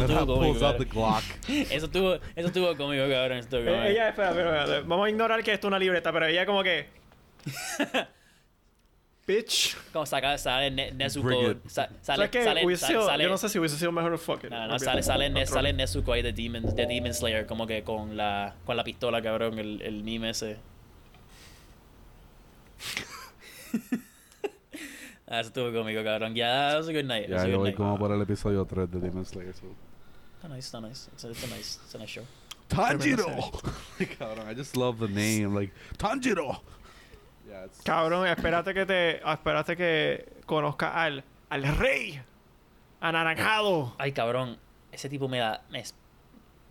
estuvo 0.00 0.26
conmigo, 0.26 0.52
pulls 0.52 0.62
out 0.62 0.78
the 0.78 0.86
cabrón. 0.86 1.22
Glock. 1.48 1.48
Eso 1.70 1.86
estuvo, 1.86 2.14
eso 2.14 2.46
estuvo 2.48 2.76
conmigo, 2.76 3.04
cabrón. 3.08 3.38
Eso 3.38 3.48
estuvo 3.48 3.60
Eh, 3.60 3.64
conmigo. 3.64 3.84
ella, 3.84 4.08
espera, 4.10 4.30
espera, 4.30 4.62
espera, 4.64 4.80
Vamos 4.82 5.06
a 5.06 5.10
ignorar 5.10 5.42
que 5.42 5.52
esto 5.52 5.66
es 5.66 5.68
una 5.68 5.78
libreta, 5.78 6.12
pero 6.12 6.26
ella 6.26 6.44
como 6.46 6.62
que. 6.62 6.86
Bitch. 9.26 9.76
Como 9.92 10.04
saca, 10.04 10.36
sale 10.36 10.70
Ne- 10.72 10.90
Nezuko. 10.92 11.28
Sa- 11.68 11.88
sale, 12.02 12.28
sale, 12.28 12.28
sale, 12.44 12.76
sido- 12.76 13.06
sale, 13.06 13.22
yo 13.24 13.30
no 13.30 13.38
sé 13.38 13.48
si 13.48 13.58
hubiese 13.58 13.76
sido 13.78 13.92
mejor 13.92 14.18
fuck 14.18 14.44
it. 14.44 14.50
No, 14.50 14.66
no, 14.66 14.78
sale, 14.80 15.02
sale, 15.02 15.46
sale 15.46 15.72
Nezuko 15.72 16.12
ahí 16.12 16.22
de 16.22 16.32
Demon, 16.32 16.74
de 16.74 16.86
Demon 16.86 17.14
Slayer, 17.14 17.46
como 17.46 17.66
que 17.66 17.82
con 17.84 18.16
la, 18.16 18.54
con 18.66 18.76
la 18.76 18.82
pistola, 18.84 19.22
cabrón, 19.22 19.58
el, 19.60 19.80
el 19.82 20.02
meme 20.02 20.30
ese. 20.30 20.56
ah, 25.32 25.40
eso 25.40 25.48
estuvo 25.48 25.72
conmigo, 25.72 26.04
cabrón. 26.04 26.34
Ya, 26.34 26.70
that 26.70 26.76
was 26.78 26.88
a 26.88 26.92
good 26.92 27.04
night. 27.04 27.28
Ya, 27.28 27.46
yo 27.46 27.58
voy 27.58 27.70
night. 27.70 27.76
como 27.76 27.98
por 27.98 28.12
el 28.12 28.20
episodio 28.22 28.64
3 28.64 28.90
de 28.90 29.00
Demon 29.00 29.24
Slayer. 29.24 29.54
so. 29.54 29.66
Está 30.36 30.48
nice, 30.48 30.66
está 30.66 30.80
nice. 30.80 31.10
It's 31.12 31.24
a, 31.24 31.30
it's 31.30 31.44
a 31.44 31.46
nice, 31.46 31.78
it's 31.82 31.94
a 31.94 31.98
nice 31.98 32.10
show. 32.10 32.24
Tanjiro! 32.68 33.26
Cabrón, 34.18 34.48
I 34.48 34.54
just 34.54 34.76
love 34.76 34.98
the 34.98 35.08
name. 35.08 35.54
Like, 35.54 35.72
Tanjiro! 35.98 36.60
Yeah, 37.48 37.64
it's... 37.66 37.80
Cabrón, 37.82 38.26
espérate 38.26 38.72
que 38.74 38.86
te. 38.86 39.20
Espérate 39.24 39.76
que 39.76 40.42
conozca 40.46 40.92
al. 40.94 41.22
Al 41.50 41.62
rey. 41.76 42.20
Anaranjado. 43.00 43.94
Ay, 43.98 44.12
cabrón, 44.12 44.58
ese 44.92 45.08
tipo 45.08 45.28
me 45.28 45.38
da... 45.38 45.62
Me 45.70 45.80
es- 45.80 45.94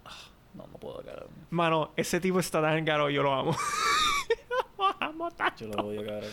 Ah, 0.05 0.15
no, 0.53 0.65
no 0.67 0.77
puedo, 0.77 1.01
cabrón. 1.03 1.27
Mano, 1.49 1.91
ese 1.95 2.19
tipo 2.19 2.39
está 2.39 2.61
tan 2.61 2.83
caro, 2.85 3.09
yo 3.09 3.21
lo 3.21 3.33
amo. 3.33 3.55
lo 4.77 4.95
amo 5.01 5.29
tanto. 5.31 5.65
Yo 5.65 5.67
lo 5.67 5.87
odio, 5.87 6.05
cabrón. 6.05 6.31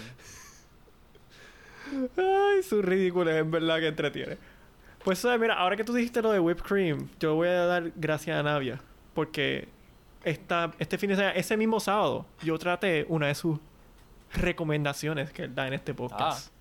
Ay, 2.17 2.63
su 2.63 2.83
ridículo, 2.83 3.31
en 3.31 3.51
verdad 3.51 3.79
que 3.79 3.89
entretiene. 3.89 4.37
Pues, 5.05 5.25
eh, 5.25 5.39
mira, 5.39 5.55
ahora 5.55 5.77
que 5.77 5.85
tú 5.85 5.95
dijiste 5.95 6.21
lo 6.21 6.33
de 6.33 6.41
whipped 6.41 6.65
cream, 6.65 7.09
yo 7.21 7.35
voy 7.35 7.49
a 7.49 7.67
dar 7.67 7.93
gracias 7.97 8.39
a 8.39 8.43
Navia. 8.43 8.81
Porque 9.15 9.69
esta, 10.25 10.73
este 10.79 10.99
fin 10.99 11.11
de 11.11 11.17
semana, 11.17 11.35
ese 11.35 11.57
mismo 11.57 11.81
sábado, 11.81 12.27
yo 12.43 12.59
traté 12.59 13.07
una 13.09 13.29
de 13.29 13.35
sus 13.35 13.59
recomendaciones 14.35 15.33
que 15.33 15.45
él 15.45 15.55
da 15.55 15.67
en 15.67 15.75
este 15.75 15.95
podcast. 15.95 16.53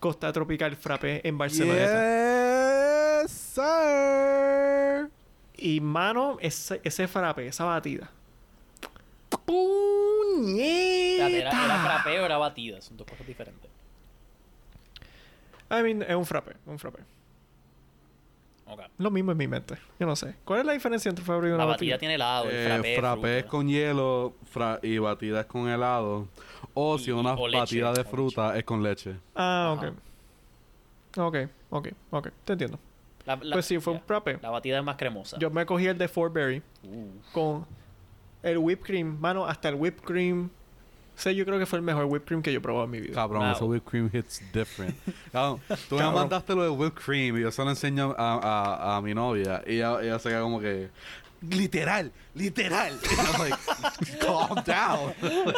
Costa 0.00 0.32
Tropical 0.32 0.74
Frappé 0.76 1.26
en 1.26 1.38
Barcelona. 1.38 3.22
Yes, 3.22 3.30
sir! 3.30 5.10
Y, 5.56 5.80
mano, 5.80 6.38
ese, 6.40 6.80
ese 6.82 7.06
frappé, 7.06 7.46
esa 7.46 7.64
batida. 7.64 8.10
Espérate, 9.30 11.38
¿Era, 11.38 11.50
¡Puñeta! 11.50 11.64
era 11.64 11.78
frapeo 11.84 12.22
o 12.22 12.26
era 12.26 12.38
batida? 12.38 12.80
Son 12.80 12.96
dos 12.96 13.06
cosas 13.06 13.26
diferentes. 13.26 13.70
I 15.72 15.82
mean, 15.82 16.02
es 16.02 16.14
un 16.14 16.24
frappé, 16.26 16.52
un 16.66 16.78
frappé. 16.78 17.00
Ok. 18.66 18.80
Lo 18.98 19.10
mismo 19.10 19.32
en 19.32 19.38
mi 19.38 19.48
mente. 19.48 19.76
Yo 19.98 20.06
no 20.06 20.14
sé. 20.16 20.34
¿Cuál 20.44 20.60
es 20.60 20.66
la 20.66 20.72
diferencia 20.72 21.08
entre 21.08 21.22
un 21.22 21.26
frappé 21.26 21.46
y 21.46 21.50
una 21.50 21.58
La 21.58 21.64
batida? 21.64 21.72
batida 21.94 21.98
tiene 21.98 22.14
helado, 22.14 22.44
el 22.48 22.56
Eh, 22.56 22.64
frappé, 22.66 22.92
es 22.94 22.98
frappé 23.00 23.36
es 23.38 23.42
fruta. 23.42 23.50
con 23.50 23.68
hielo 23.68 24.34
fra- 24.50 24.78
y 24.82 24.98
batida 24.98 25.40
es 25.40 25.46
con 25.46 25.68
helado. 25.68 26.28
O 26.74 26.98
si 26.98 27.10
Y- 27.10 27.12
una 27.12 27.34
o 27.34 27.46
leche, 27.48 27.58
batida 27.58 27.92
de 27.92 28.04
fruta 28.04 28.56
es 28.56 28.64
con 28.64 28.82
leche. 28.82 29.16
Ah, 29.34 29.74
Ajá. 29.78 29.88
ok. 29.88 29.94
Ok, 31.18 31.36
ok, 31.70 31.88
ok. 32.12 32.28
Te 32.44 32.52
entiendo. 32.54 32.78
La, 33.26 33.36
la- 33.36 33.52
pues 33.54 33.66
sí, 33.66 33.78
fue 33.78 33.92
un 33.92 33.98
ya. 34.00 34.04
frappé. 34.06 34.38
La 34.40 34.50
batida 34.50 34.78
es 34.78 34.84
más 34.84 34.96
cremosa. 34.96 35.38
Yo 35.38 35.50
me 35.50 35.66
cogí 35.66 35.86
el 35.86 35.98
de 35.98 36.08
Fort 36.08 36.32
Berry 36.32 36.62
Uh, 36.84 37.08
con 37.32 37.66
el 38.42 38.58
whipped 38.58 38.84
cream. 38.86 39.18
Mano, 39.20 39.46
hasta 39.46 39.68
el 39.68 39.74
whipped 39.74 40.02
cream. 40.02 40.50
Sé, 41.22 41.34
yo 41.34 41.44
creo 41.44 41.58
que 41.58 41.66
fue 41.66 41.78
el 41.78 41.84
mejor 41.84 42.04
whipped 42.06 42.26
cream 42.26 42.42
que 42.42 42.52
yo 42.52 42.58
he 42.58 42.60
probado 42.62 42.84
en 42.86 42.90
mi 42.90 43.00
vida. 43.00 43.14
Cabrón, 43.14 43.42
Wow. 43.44 43.52
ese 43.52 43.64
whipped 43.64 43.88
cream 43.88 44.10
hits 44.12 44.40
different. 44.52 44.94
Cabrón, 45.32 45.60
tú 45.88 45.96
me 45.96 46.10
mandaste 46.10 46.54
lo 46.54 46.62
de 46.64 46.70
whipped 46.70 47.00
cream 47.02 47.36
y 47.38 47.40
yo 47.42 47.50
se 47.50 47.62
lo 47.64 47.70
enseño 47.70 48.14
a, 48.18 48.38
a, 48.92 48.96
a 48.96 49.02
mi 49.02 49.14
novia 49.14 49.62
y 49.66 49.76
ella, 49.76 49.98
ella 50.02 50.18
se 50.18 50.28
queda 50.30 50.40
como 50.42 50.60
que... 50.60 50.90
Literal, 51.50 52.12
literal. 52.34 52.92
And 52.92 53.18
I'm 53.34 53.40
like, 53.40 53.58
calm 54.20 54.62
down. 54.64 55.12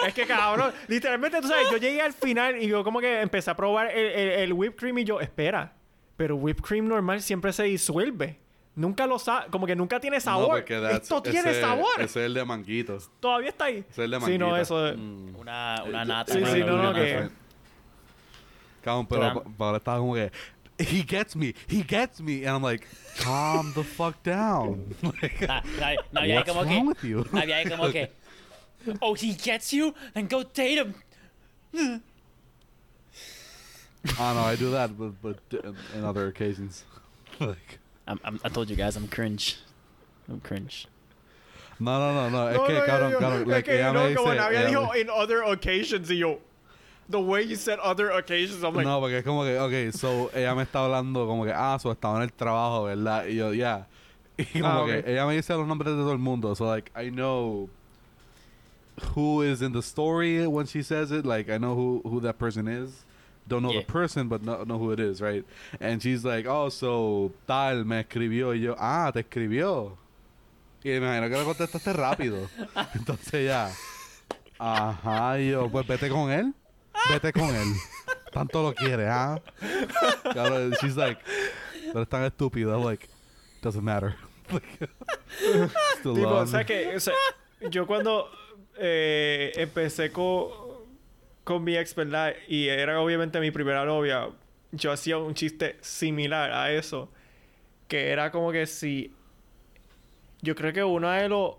es 0.06 0.14
que 0.14 0.26
cabrón, 0.26 0.72
literalmente, 0.88 1.40
tú 1.42 1.48
sabes, 1.48 1.68
yo 1.70 1.76
llegué 1.76 2.00
al 2.00 2.14
final 2.14 2.56
y 2.56 2.68
yo 2.68 2.82
como 2.82 3.00
que 3.00 3.20
empecé 3.20 3.50
a 3.50 3.54
probar 3.56 3.90
el, 3.90 4.06
el, 4.06 4.28
el 4.30 4.52
whipped 4.54 4.76
cream 4.78 4.96
y 4.98 5.04
yo, 5.04 5.20
espera, 5.20 5.74
pero 6.16 6.36
whipped 6.36 6.62
cream 6.64 6.88
normal 6.88 7.20
siempre 7.20 7.52
se 7.52 7.64
disuelve. 7.64 8.38
Nunca 8.76 9.06
lo 9.06 9.18
sabe, 9.20 9.46
como 9.50 9.66
que 9.66 9.76
nunca 9.76 10.00
tiene 10.00 10.16
No, 10.16 10.20
sabor. 10.20 10.64
that's- 10.64 11.02
Esto 11.02 11.22
tiene 11.22 11.50
ese- 11.50 11.60
sabor. 11.60 11.94
Ese 12.00 12.04
es 12.04 12.16
el 12.26 12.34
de 12.34 12.44
manguito. 12.44 12.96
Ese 12.96 13.08
Todavía 13.20 13.50
está 13.50 13.66
ahí. 13.66 13.84
es 13.88 13.98
el 13.98 14.10
de 14.10 14.16
Sí, 14.16 14.22
manguito. 14.22 14.46
no, 14.48 14.56
eso 14.56 14.88
es- 14.88 14.96
Mm. 14.96 15.36
una, 15.36 15.82
una 15.86 16.04
nata. 16.04 16.32
sí, 16.32 16.40
sí, 16.44 16.60
no, 16.60 16.82
no, 16.82 16.92
que- 16.94 17.28
Cabrón, 18.82 19.06
pero 19.06 19.42
Pablo 19.56 19.76
estaba 19.78 19.98
como 19.98 20.14
que... 20.14 20.30
He 20.76 21.04
gets 21.08 21.36
me, 21.36 21.54
he 21.68 21.84
gets 21.84 22.20
me. 22.20 22.44
And 22.46 22.56
I'm 22.56 22.62
like, 22.62 22.84
calm 23.22 23.72
the 23.74 23.84
fuck 23.84 24.20
down. 24.24 24.84
Like, 25.22 25.46
Na- 25.46 25.62
na- 25.80 25.94
Navidad 26.10 26.36
what's 26.38 26.48
como 26.48 26.62
wrong 26.64 26.82
que... 26.82 26.88
with 26.88 27.04
you? 27.04 27.26
Navidad 27.32 27.70
como 27.78 27.90
que... 27.92 28.10
Oh, 29.00 29.14
he 29.14 29.32
gets 29.34 29.72
you? 29.72 29.94
Then 30.14 30.26
go 30.26 30.42
date 30.42 30.78
him. 30.78 30.94
oh 34.18 34.34
no, 34.34 34.40
I 34.44 34.56
do 34.56 34.70
that, 34.72 34.90
but, 34.98 35.12
but 35.22 35.38
in, 35.64 35.76
in 35.96 36.04
other 36.04 36.26
occasions. 36.26 36.84
like, 37.40 37.78
I'm, 38.06 38.20
I'm, 38.24 38.40
I 38.44 38.48
told 38.48 38.68
you 38.70 38.76
guys, 38.76 38.96
I'm 38.96 39.08
cringe. 39.08 39.56
I'm 40.28 40.40
cringe. 40.40 40.86
no, 41.80 41.98
no, 41.98 42.12
no, 42.14 42.28
no. 42.30 42.46
Es 42.48 42.56
No, 42.56 42.66
que, 42.66 42.72
no, 42.74 42.78
yo 42.80 42.86
cabrón, 42.86 43.08
digo, 43.10 43.20
cabrón. 43.20 43.40
es 43.42 43.48
Like, 43.48 43.64
que 43.64 43.74
ella 43.74 43.92
no, 43.92 44.08
me 44.08 44.14
como 44.14 44.30
dice... 44.32 44.40
Navia 44.40 44.68
ella 44.68 44.96
in 45.00 45.10
other 45.10 45.42
occasions 45.42 46.10
y 46.10 46.16
yo, 46.18 46.38
the 47.08 47.20
way 47.20 47.42
you 47.42 47.56
said 47.56 47.78
other 47.80 48.10
occasions, 48.10 48.62
I'm 48.62 48.74
like, 48.74 48.86
no, 48.86 49.00
porque 49.00 49.18
es 49.18 49.24
como 49.24 49.42
que, 49.44 49.58
ok, 49.58 49.92
so 49.94 50.30
ella 50.34 50.54
me 50.54 50.62
está 50.64 50.84
hablando 50.84 51.26
como 51.26 51.44
que, 51.44 51.52
ah, 51.54 51.76
so 51.78 51.90
estaba 51.92 52.16
en 52.16 52.22
el 52.22 52.30
trabajo, 52.32 52.84
¿verdad? 52.84 53.26
Y 53.26 53.36
yo, 53.36 53.52
yeah. 53.52 53.86
Y 54.38 54.44
como 54.60 54.66
Ah, 54.66 54.86
que 54.86 54.98
ok. 55.00 55.06
ella 55.08 55.26
me 55.26 55.34
dice 55.36 55.50
los 55.54 55.66
nombres 55.66 55.92
de 55.92 55.96
todo 56.02 56.12
el 56.12 56.18
mundo, 56.18 56.54
so 56.54 56.64
like, 56.66 56.90
I 56.96 57.08
know 57.10 57.68
who 59.14 59.42
is 59.42 59.60
in 59.62 59.72
the 59.72 59.82
story 59.82 60.46
when 60.46 60.66
she 60.66 60.82
says 60.82 61.10
it, 61.10 61.24
like, 61.26 61.50
I 61.50 61.58
know 61.58 61.74
who, 61.74 62.00
who 62.04 62.20
that 62.20 62.38
person 62.38 62.68
is. 62.68 63.04
Don't 63.46 63.62
know 63.62 63.72
Yeah. 63.72 63.80
the 63.80 63.86
person, 63.92 64.28
but 64.28 64.42
know, 64.42 64.64
know 64.64 64.78
who 64.78 64.90
it 64.92 65.00
is, 65.00 65.20
right? 65.20 65.44
And 65.80 66.00
she's 66.02 66.24
like, 66.24 66.46
oh, 66.46 66.70
so 66.70 67.30
tal 67.46 67.84
me 67.84 68.02
escribió. 68.02 68.54
Y 68.54 68.60
yo, 68.62 68.74
ah, 68.78 69.10
te 69.12 69.20
escribió. 69.22 69.98
Y 70.82 70.88
me 70.88 70.96
imagino 70.98 71.28
que 71.28 71.36
le 71.38 71.44
contestaste 71.44 71.92
rápido. 71.92 72.48
Entonces 72.94 73.46
ya. 73.46 73.70
Ajá, 74.58 75.38
y 75.40 75.50
yo, 75.50 75.68
pues 75.68 75.86
vete 75.86 76.08
con 76.08 76.30
él. 76.30 76.54
Vete 77.10 77.32
con 77.32 77.54
él. 77.54 77.74
Tanto 78.32 78.62
lo 78.62 78.74
quiere, 78.74 79.06
¿ah? 79.08 79.40
Claro, 80.32 80.70
she's 80.80 80.96
like, 80.96 81.20
pero 81.92 82.02
es 82.02 82.08
tan 82.08 82.24
estúpido. 82.24 82.72
I'm 82.72 82.82
like, 82.84 83.08
doesn't 83.62 83.84
matter. 83.84 84.14
Still 86.00 86.14
Tipo, 86.14 86.28
o 86.40 86.46
sea 86.46 86.64
que 86.64 86.94
o 86.96 87.00
sea, 87.00 87.14
yo 87.70 87.86
cuando 87.86 88.28
eh, 88.78 89.52
empecé 89.56 90.10
con, 90.10 90.48
con 91.44 91.62
mi 91.62 91.76
ex, 91.76 91.94
¿verdad? 91.94 92.34
Y 92.48 92.68
era 92.68 93.00
obviamente 93.00 93.38
mi 93.38 93.50
primera 93.50 93.84
novia, 93.84 94.30
yo 94.72 94.90
hacía 94.90 95.18
un 95.18 95.34
chiste 95.34 95.76
similar 95.80 96.50
a 96.50 96.72
eso. 96.72 97.10
Que 97.86 98.10
era 98.10 98.32
como 98.32 98.50
que 98.50 98.66
si... 98.66 99.14
Yo 100.40 100.54
creo 100.54 100.72
que 100.72 100.82
una 100.82 101.18
de 101.18 101.28
los... 101.28 101.56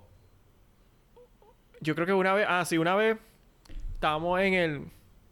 Yo 1.81 1.95
creo 1.95 2.07
que 2.07 2.13
una 2.13 2.33
vez... 2.33 2.47
Ah, 2.49 2.65
sí, 2.65 2.77
una 2.77 2.95
vez 2.95 3.17
estábamos 3.93 4.39
en 4.41 4.53
el, 4.55 4.71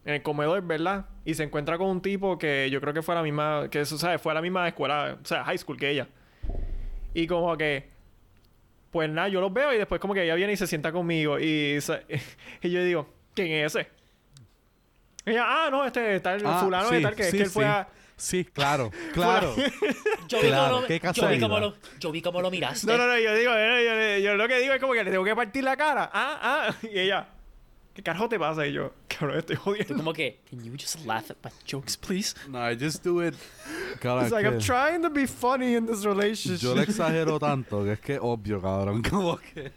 en 0.06 0.14
el 0.14 0.22
comedor, 0.22 0.62
¿verdad? 0.62 1.08
Y 1.26 1.34
se 1.34 1.44
encuentra 1.44 1.78
con 1.78 1.88
un 1.88 2.02
tipo 2.02 2.38
que 2.38 2.70
yo 2.70 2.80
creo 2.80 2.94
que 2.94 3.02
fue 3.02 3.16
la 3.16 3.24
misma... 3.24 3.68
Que 3.72 3.82
eso, 3.82 3.98
¿sabes? 3.98 4.22
Fue 4.22 4.32
a 4.32 4.36
la 4.36 4.42
misma 4.42 4.68
escuela, 4.68 5.18
o 5.22 5.26
sea, 5.26 5.44
high 5.44 5.58
school 5.58 5.78
que 5.78 5.90
ella. 5.90 6.08
Y 7.14 7.26
como 7.28 7.58
que... 7.58 7.92
Pues 8.92 9.10
nada, 9.10 9.28
yo 9.28 9.42
los 9.42 9.52
veo 9.52 9.74
y 9.74 9.78
después 9.80 10.00
como 10.00 10.14
que 10.14 10.24
ella 10.24 10.36
viene 10.36 10.54
y 10.54 10.58
se 10.58 10.68
sienta 10.68 10.92
conmigo. 10.92 11.40
Y, 11.40 11.80
y 12.62 12.70
yo 12.70 12.84
digo, 12.84 13.10
¿quién 13.34 13.52
es 13.52 13.76
ese? 13.76 13.88
Y 15.26 15.32
ella, 15.32 15.46
ah, 15.48 15.70
no, 15.72 15.86
este 15.86 16.20
tal 16.20 16.42
Ah, 16.46 16.60
fulano 16.60 16.90
de 16.90 16.98
sí, 16.98 17.04
tal, 17.04 17.16
que 17.16 17.22
es 17.24 17.32
sí, 17.32 17.38
que 17.38 17.44
él 17.44 17.50
fue 17.50 17.64
sí. 17.64 17.70
a... 17.70 17.88
Sí, 18.16 18.46
claro, 18.46 18.92
claro. 19.14 19.56
Yo 20.28 20.42
vi, 20.42 20.48
Claro, 20.48 20.68
cómo 20.76 20.82
lo, 20.82 20.88
qué 20.88 20.94
yo, 20.94 21.00
vi 21.00 21.00
casualidad. 21.00 21.42
cómo 21.48 21.60
lo, 21.60 21.76
yo 22.00 22.12
vi 22.12 22.22
cómo 22.22 22.42
lo 22.42 22.52
miraste. 22.52 22.88
No, 22.88 22.98
no, 22.98 23.08
no, 23.08 23.18
yo 23.20 23.36
digo, 23.36 23.52
eh, 23.56 24.20
yo, 24.22 24.30
yo 24.32 24.36
lo 24.38 24.48
que 24.48 24.60
digo 24.60 24.74
es 24.74 24.80
como 24.80 24.94
que 24.94 25.04
le 25.04 25.12
tengo 25.12 25.24
que 25.24 25.36
partir 25.36 25.64
la 25.64 25.76
cara. 25.78 26.10
Ah, 26.14 26.40
ah. 26.70 26.76
Y 26.84 27.00
ella, 27.00 27.28
¿qué 27.94 28.02
carajo 28.04 28.28
te 28.30 28.40
pasa? 28.40 28.66
Y 28.68 28.74
yo, 28.74 28.94
cabrón, 29.08 29.40
estoy 29.40 29.56
Tú 29.56 29.62
jodiendo. 29.64 29.96
como 29.98 30.14
que, 30.14 30.40
can 30.50 30.64
you 30.64 30.72
just 30.74 31.06
laugh 31.06 31.30
at 31.32 31.38
my 31.44 31.52
jokes, 31.66 31.96
please? 31.98 32.36
No, 32.50 32.60
I 32.70 32.76
just 32.78 33.04
do 33.04 33.22
it. 33.26 33.36
Cabrón, 34.00 34.24
It's 34.26 34.32
like, 34.34 34.46
I'm 34.48 34.58
que 34.58 34.66
trying 34.66 35.02
to 35.02 35.10
be 35.10 35.28
funny 35.28 35.76
in 35.76 35.86
this 35.86 36.04
relationship. 36.04 36.62
yo 36.62 36.74
le 36.76 36.84
exagero 36.88 37.40
tanto 37.40 37.84
que 37.84 37.94
es 37.94 38.00
que 38.00 38.18
obvio, 38.20 38.62
cabrón. 38.62 39.02
Como 39.10 39.38
que. 39.38 39.72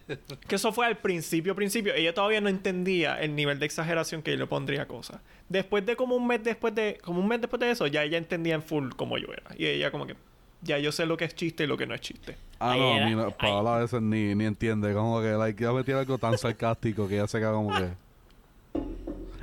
Que 0.47 0.55
eso 0.55 0.71
fue 0.73 0.85
al 0.85 0.97
principio, 0.97 1.55
principio. 1.55 1.93
Ella 1.93 2.13
todavía 2.13 2.41
no 2.41 2.49
entendía 2.49 3.19
el 3.21 3.35
nivel 3.35 3.59
de 3.59 3.65
exageración 3.65 4.21
que 4.21 4.31
yo 4.31 4.37
le 4.37 4.47
pondría 4.47 4.83
a 4.83 4.87
cosas. 4.87 5.19
Después 5.49 5.85
de 5.85 5.95
como 5.95 6.15
un 6.15 6.27
mes 6.27 6.43
después 6.43 6.75
de... 6.75 6.97
Como 7.01 7.21
un 7.21 7.27
mes 7.27 7.39
después 7.39 7.59
de 7.61 7.71
eso, 7.71 7.87
ya 7.87 8.03
ella 8.03 8.17
entendía 8.17 8.55
en 8.55 8.61
full 8.63 8.89
como 8.97 9.17
yo 9.17 9.27
era. 9.31 9.43
Y 9.57 9.65
ella 9.65 9.91
como 9.91 10.05
que... 10.05 10.15
Ya 10.63 10.77
yo 10.79 10.91
sé 10.91 11.05
lo 11.05 11.15
que 11.15 11.23
es 11.25 11.35
chiste 11.35 11.63
y 11.63 11.67
lo 11.67 11.77
que 11.77 11.85
no 11.85 11.93
es 11.93 12.01
chiste. 12.01 12.35
Ah, 12.59 12.75
no, 12.75 12.95
era- 12.97 13.05
ni, 13.07 13.31
Paola 13.33 13.77
a 13.77 13.79
veces 13.79 14.01
ni, 14.01 14.33
ni 14.35 14.43
entiende. 14.45 14.91
Como 14.93 15.21
que, 15.21 15.29
like, 15.33 15.63
yo 15.63 15.73
metí 15.73 15.91
algo 15.91 16.17
tan 16.17 16.35
sarcástico 16.37 17.07
que 17.07 17.15
ya 17.17 17.27
se 17.27 17.37
queda 17.37 17.51
como 17.51 17.69
que. 17.77 17.87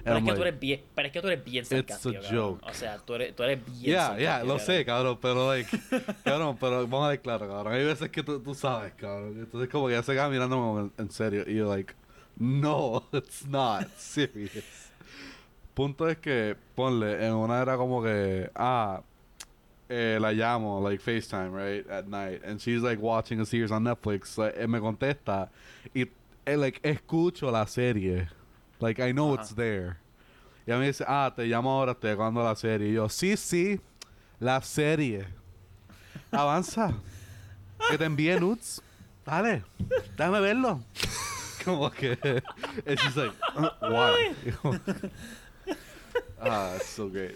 Pero 0.05 0.19
es 0.19 0.25
que 0.25 0.33
tú 0.35 0.41
like, 0.41 0.49
eres 0.49 0.61
bien, 0.61 0.83
pero 0.95 1.07
es 1.07 1.13
que 1.13 1.21
tú 1.23 1.27
eres 1.29 1.45
bien 1.45 1.65
sarcástico, 1.65 2.19
a 2.19 2.23
cabrón. 2.23 2.43
joke. 2.61 2.63
O 2.67 2.75
sea, 2.75 2.99
tú 2.99 3.15
eres, 3.15 3.35
tú 3.35 3.43
eres 3.43 3.65
bien 3.65 3.83
Yeah, 3.83 4.01
sarcástico. 4.01 4.21
yeah, 4.21 4.45
lo 4.45 4.59
cabrón. 4.59 4.61
sé, 4.61 4.85
cabrón, 4.85 5.19
pero, 5.23 5.49
like, 5.51 5.71
cabrón, 6.25 6.57
pero 6.61 6.83
vamos 6.87 7.07
a 7.07 7.09
ver 7.11 7.21
claro, 7.23 7.49
cabrón. 7.49 7.73
Hay 7.75 7.85
veces 7.85 8.11
que 8.11 8.23
tú, 8.23 8.41
tú 8.41 8.55
sabes, 8.55 8.93
cabrón. 8.95 9.37
Entonces, 9.39 9.71
como 9.71 9.89
que 9.89 9.95
ya 9.95 10.03
se 10.03 10.13
queda 10.13 10.29
mirando 10.29 10.57
como 10.57 10.81
en, 10.81 10.93
en 10.99 11.11
serio. 11.11 11.45
Y 11.47 11.55
yo, 11.57 11.69
like, 11.75 11.95
no, 12.37 13.03
it's 13.13 13.47
not 13.47 13.89
serious. 13.97 14.65
Punto 15.75 16.09
es 16.09 16.19
que, 16.19 16.57
ponle, 16.75 17.27
en 17.27 17.33
una 17.35 17.61
era 17.63 17.77
como 17.77 18.03
que, 18.03 18.51
ah, 18.55 19.03
eh, 19.89 20.19
la 20.21 20.33
llamo, 20.33 20.81
like, 20.89 21.03
FaceTime, 21.03 21.51
right, 21.51 21.91
at 21.91 22.07
night. 22.07 22.43
And 22.45 22.61
she's, 22.61 22.83
like, 22.83 23.01
watching 23.03 23.41
a 23.41 23.47
series 23.47 23.71
on 23.73 23.85
Netflix. 23.85 24.37
like, 24.39 24.55
eh, 24.57 24.67
me 24.69 24.79
contesta. 24.81 25.51
Y, 25.95 26.03
eh, 26.47 26.57
like, 26.57 26.81
escucho 26.83 27.51
la 27.51 27.67
serie. 27.67 28.29
Like, 28.81 29.01
I 29.01 29.13
know 29.13 29.35
Ajá. 29.35 29.43
it's 29.43 29.55
there. 29.55 29.97
Y 30.67 30.73
a 30.73 30.79
mí 30.79 30.87
dice, 30.87 31.05
ah, 31.07 31.33
te 31.35 31.45
llamo 31.47 31.71
ahora, 31.71 31.93
estoy 31.93 32.11
acabando 32.11 32.43
la 32.43 32.55
serie. 32.57 32.89
Y 32.89 32.95
yo, 32.95 33.09
sí, 33.09 33.37
sí, 33.37 33.81
la 34.41 34.61
serie. 34.63 35.27
Avanza. 36.31 36.95
que 37.91 37.99
te 37.99 38.05
envíe 38.05 38.39
nudes. 38.41 38.81
Dale, 39.27 39.63
déjame 40.17 40.41
verlo. 40.41 40.81
Como 41.65 41.91
que. 41.91 42.19
And 42.87 42.99
she's 42.99 43.17
like, 43.17 43.33
"Uh, 43.57 43.69
why? 43.83 44.35
Ah, 46.41 46.75
it's 46.77 46.89
so 46.91 47.09
great. 47.09 47.35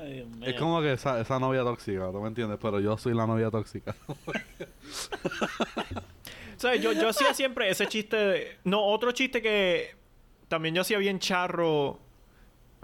Ay. 0.00 0.26
Es 0.42 0.54
como 0.58 0.80
que 0.80 0.92
esa, 0.94 1.20
esa 1.20 1.38
novia 1.38 1.62
tóxica, 1.62 2.10
¿tú 2.10 2.20
me 2.22 2.28
entiendes? 2.28 2.58
Pero 2.60 2.80
yo 2.80 2.96
soy 2.96 3.12
la 3.14 3.26
novia 3.26 3.50
tóxica. 3.50 3.94
Sea, 6.56 6.74
yo, 6.76 6.92
yo 6.92 7.08
hacía 7.10 7.34
siempre 7.34 7.68
ese 7.70 7.86
chiste... 7.86 8.16
de- 8.16 8.56
No, 8.64 8.82
otro 8.84 9.12
chiste 9.12 9.42
que 9.42 9.94
también 10.48 10.74
yo 10.74 10.82
hacía 10.82 10.98
bien 10.98 11.18
charro 11.18 11.98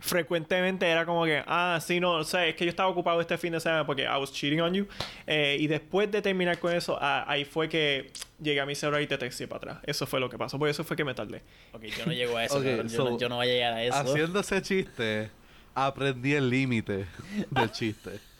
frecuentemente 0.02 0.84
era 0.88 1.06
como 1.06 1.24
que, 1.24 1.42
ah, 1.46 1.78
sí, 1.80 2.00
no, 2.00 2.14
o 2.14 2.24
sea, 2.24 2.44
es 2.46 2.56
que 2.56 2.64
yo 2.64 2.70
estaba 2.70 2.88
ocupado 2.88 3.20
este 3.20 3.38
fin 3.38 3.52
de 3.52 3.60
semana 3.60 3.86
porque 3.86 4.02
I 4.02 4.18
was 4.18 4.32
cheating 4.32 4.60
on 4.60 4.74
you. 4.74 4.86
Eh, 5.28 5.56
y 5.60 5.68
después 5.68 6.10
de 6.10 6.20
terminar 6.20 6.58
con 6.58 6.72
eso, 6.74 6.98
ah, 7.00 7.24
ahí 7.28 7.44
fue 7.44 7.68
que 7.68 8.10
llegué 8.40 8.60
a 8.60 8.66
mi 8.66 8.74
celular 8.74 9.00
y 9.00 9.06
te 9.06 9.16
texté 9.16 9.46
para 9.46 9.58
atrás. 9.58 9.78
Eso 9.84 10.04
fue 10.06 10.18
lo 10.18 10.28
que 10.28 10.36
pasó, 10.36 10.58
porque 10.58 10.72
eso 10.72 10.82
fue 10.82 10.96
que 10.96 11.04
me 11.04 11.14
tardé. 11.14 11.42
Ok, 11.72 11.84
yo 11.84 12.04
no 12.04 12.12
llego 12.12 12.36
a 12.36 12.44
eso. 12.44 12.60
Yo, 12.62 12.82
no, 12.82 13.18
yo 13.18 13.28
no 13.28 13.36
voy 13.36 13.48
a 13.48 13.52
llegar 13.52 13.72
a 13.74 13.84
eso. 13.84 13.96
Haciendo 13.96 14.40
ese 14.40 14.60
chiste, 14.60 15.30
aprendí 15.72 16.34
el 16.34 16.50
límite 16.50 17.06
del 17.50 17.70
chiste. 17.70 18.10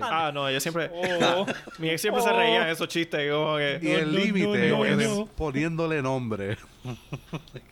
Ah, 0.00 0.30
no, 0.32 0.48
yo 0.48 0.60
siempre... 0.60 0.92
Oh. 0.94 1.44
Mi 1.78 1.90
ex 1.90 2.00
siempre 2.00 2.22
se 2.22 2.30
Oh. 2.30 2.36
reía 2.38 2.62
en 2.62 2.68
esos 2.68 2.86
chistes, 2.86 3.28
como 3.32 3.56
que... 3.56 3.80
y 3.82 3.90
el 3.90 4.12
no, 4.12 4.18
límite 4.18 4.70
no, 4.70 4.84
es 4.84 4.96
no. 4.96 5.26
poniéndole 5.26 6.00
nombre. 6.00 6.56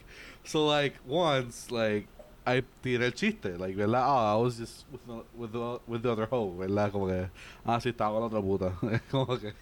so 0.51 0.66
like 0.66 0.96
once 1.07 1.70
like 1.70 2.07
I 2.46 2.62
tiré 2.82 3.07
el 3.07 3.12
chiste, 3.14 3.57
like 3.59 3.76
verdad, 3.76 4.03
ah, 4.05 4.34
I 4.34 4.42
was 4.42 4.57
just 4.59 4.86
with 4.90 5.01
the, 5.07 5.22
with 5.36 5.51
the, 5.53 5.78
with 5.86 6.03
the 6.03 6.11
other 6.11 6.26
hoe, 6.30 6.57
verdad, 6.59 6.90
como 6.90 7.07
que 7.07 7.28
ah 7.64 7.78
sí 7.80 7.90
estaba 7.90 8.12
con 8.12 8.20
la 8.22 8.26
otra 8.26 8.40
puta, 8.40 8.72
como 9.11 9.38
que 9.38 9.53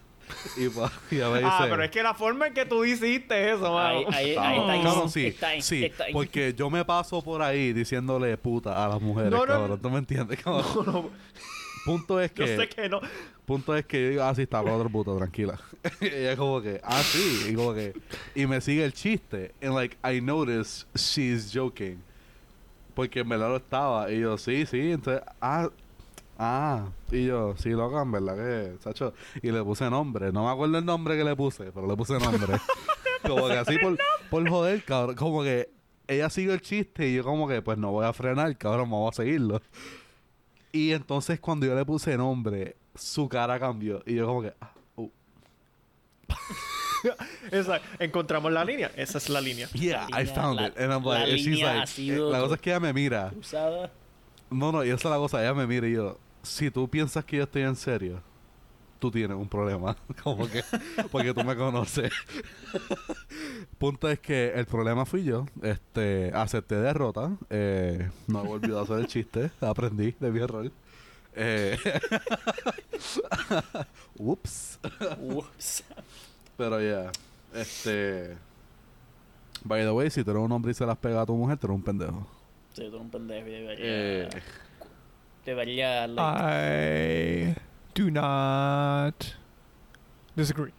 y, 0.59 0.68
pa- 0.68 0.93
y 1.11 1.20
a 1.20 1.28
veces 1.28 1.49
Ah, 1.51 1.66
pero 1.70 1.82
es 1.82 1.91
que 1.91 2.03
la 2.03 2.12
forma 2.14 2.47
en 2.49 2.55
que 2.55 2.66
tú 2.66 2.84
hiciste 2.84 3.51
eso, 3.51 3.78
Ahí, 3.78 4.05
mano. 4.05 4.16
ahí, 4.16 4.34
No, 4.36 4.43
ahí 4.43 4.59
está 4.59 4.72
ahí. 4.72 4.82
cabrón, 4.82 5.11
sí, 5.11 5.26
Está 5.26 5.49
ahí, 5.49 5.62
sí, 5.62 5.84
está 5.86 6.05
ahí. 6.05 6.12
porque 6.12 6.55
yo 6.55 6.68
me 6.70 6.84
paso 6.84 7.22
por 7.22 7.41
ahí 7.43 7.72
diciéndole 7.72 8.36
puta 8.36 8.84
a 8.84 8.89
las 8.89 9.01
mujeres, 9.01 9.30
No, 9.32 9.41
no, 9.41 9.47
cabrón, 9.47 9.80
¿tú 9.80 9.91
me 9.91 9.99
entiendes? 9.99 10.39
Cabrón? 10.43 11.11
Punto 11.89 12.20
es 12.20 12.32
Yo 12.34 12.45
que 12.45 12.57
sé 12.57 12.68
que 12.68 12.89
no. 12.89 13.01
Punto 13.47 13.74
es 13.74 13.86
que 13.86 14.03
yo 14.03 14.11
digo, 14.11 14.22
ah, 14.24 14.34
sí, 14.34 14.43
está 14.43 14.62
con 14.62 14.72
otro 14.72 14.91
puto, 14.91 15.16
tranquila. 15.16 15.59
y 16.03 16.07
ella 16.07 16.36
como 16.36 16.61
que, 16.61 16.80
ah, 16.84 17.03
sí. 17.03 17.47
Y 17.49 17.55
como 17.55 17.72
que, 17.72 17.95
y 18.34 18.47
me 18.47 18.61
sigue 18.61 18.84
el 18.84 18.93
chiste. 18.93 19.55
And 19.62 19.74
like, 19.74 19.97
I 20.05 20.20
notice 20.20 20.84
she's 20.95 21.51
joking. 21.51 22.03
Porque 22.95 23.20
en 23.20 23.28
verdad 23.30 23.49
lo 23.49 23.57
estaba. 23.57 24.12
Y 24.12 24.20
yo, 24.20 24.36
sí, 24.36 24.66
sí. 24.66 24.93
Entonces, 24.93 25.22
ah, 25.41 25.70
ah. 26.39 26.89
Y 27.11 27.24
yo, 27.24 27.55
sí, 27.57 27.70
loca, 27.70 28.03
en 28.03 28.12
verdad 28.12 28.36
que, 28.36 28.82
Sacho. 28.82 29.14
Y 29.41 29.51
le 29.51 29.64
puse 29.64 29.89
nombre. 29.89 30.30
No 30.30 30.45
me 30.45 30.51
acuerdo 30.51 30.76
el 30.76 30.84
nombre 30.84 31.16
que 31.16 31.24
le 31.24 31.34
puse, 31.34 31.72
pero 31.72 31.86
le 31.86 31.97
puse 31.97 32.18
nombre. 32.18 32.55
como 33.26 33.49
que 33.49 33.57
así 33.57 33.78
por, 33.78 33.97
por 34.28 34.47
joder, 34.47 34.84
cabrón. 34.84 35.16
Como 35.16 35.43
que 35.43 35.70
ella 36.07 36.28
sigue 36.28 36.53
el 36.53 36.61
chiste 36.61 37.09
y 37.09 37.14
yo 37.14 37.24
como 37.24 37.49
que, 37.49 37.62
pues 37.62 37.78
no 37.78 37.93
voy 37.93 38.05
a 38.05 38.12
frenar, 38.12 38.57
cabrón, 38.59 38.91
vamos 38.91 39.14
a 39.14 39.22
seguirlo. 39.22 39.62
Y 40.79 40.93
entonces 40.93 41.41
cuando 41.41 41.66
yo 41.66 41.74
le 41.74 41.85
puse 41.85 42.16
nombre, 42.16 42.76
su 42.95 43.29
cara 43.29 43.59
cambió. 43.59 44.01
Y 44.07 44.14
yo 44.14 44.26
como 44.26 44.43
que, 44.43 44.53
ah, 44.61 44.72
oh, 44.97 45.11
Esa- 47.51 47.81
encontramos 47.99 48.53
la 48.53 48.64
línea. 48.64 48.91
Esa 48.97 49.18
es 49.18 49.29
la 49.29 49.41
línea. 49.41 49.68
yeah, 49.70 50.07
La 50.11 50.20
I 50.20 50.24
línea- 50.26 50.35
found 50.43 50.61
la- 50.61 50.66
it. 50.68 50.79
And 50.79 50.93
I'm 50.93 51.05
la 51.05 51.18
like, 51.20 51.31
and 51.33 51.39
she's 51.41 51.61
like, 51.62 51.87
sido 51.87 52.31
la 52.31 52.39
cosa 52.41 52.49
co- 52.49 52.55
es 52.55 52.61
que 52.61 52.70
ella 52.70 52.81
me 52.81 52.93
mira. 52.93 53.31
Cruzada. 53.31 53.91
No, 54.51 54.72
no, 54.72 54.85
y 54.85 54.89
esa 54.91 55.09
es 55.09 55.12
la 55.12 55.16
cosa, 55.16 55.41
ella 55.43 55.55
me 55.55 55.66
mira 55.66 55.87
y 55.89 55.93
yo, 55.95 56.18
si 56.43 56.70
tú 56.70 56.89
piensas 56.89 57.24
que 57.24 57.37
yo 57.39 57.43
estoy 57.45 57.62
en 57.62 57.76
serio, 57.76 58.22
tú 58.99 59.11
tienes 59.11 59.37
un 59.37 59.49
problema. 59.49 59.97
como 60.22 60.49
que, 60.49 60.62
porque 61.11 61.33
tú 61.35 61.43
me 61.45 61.55
conoces. 61.57 62.11
Punto 63.79 64.11
es 64.11 64.18
que 64.18 64.53
el 64.55 64.66
problema 64.66 65.05
fui 65.07 65.22
yo. 65.24 65.47
Este, 65.62 66.33
acepté 66.35 66.74
derrota. 66.76 67.31
Eh, 67.49 68.11
no 68.26 68.45
he 68.45 68.47
volvido 68.47 68.79
a 68.81 68.83
hacer 68.83 68.99
el 68.99 69.07
chiste. 69.07 69.51
Aprendí 69.61 70.14
de 70.18 70.31
mi 70.33 70.41
error. 70.41 70.70
Eh, 71.35 71.79
Ups. 74.18 74.81
Ups. 75.20 75.85
Pero 76.57 76.81
ya, 76.81 77.12
este. 77.55 78.37
By 79.64 79.83
the 79.83 79.91
way, 79.93 80.11
si 80.11 80.24
tú 80.24 80.31
eres 80.33 80.43
un 80.43 80.51
hombre 80.51 80.72
y 80.72 80.74
se 80.74 80.85
las 80.85 80.97
pega 80.99 81.22
a 81.22 81.26
tu 81.26 81.35
mujer, 81.37 81.57
tú 81.59 81.68
eres 81.68 81.76
un 81.76 81.83
pendejo. 81.83 82.26
Sí, 82.72 82.83
tú 82.83 82.89
eres 82.89 83.01
un 83.01 83.11
pendejo 83.11 83.47
y 83.47 83.51
debería... 83.53 83.76
Eh, 83.79 84.29
Debería... 85.45 86.07
Like, 86.07 87.55
I 87.55 87.55
do 87.95 88.11
not 88.11 89.14
disagree. 90.37 90.72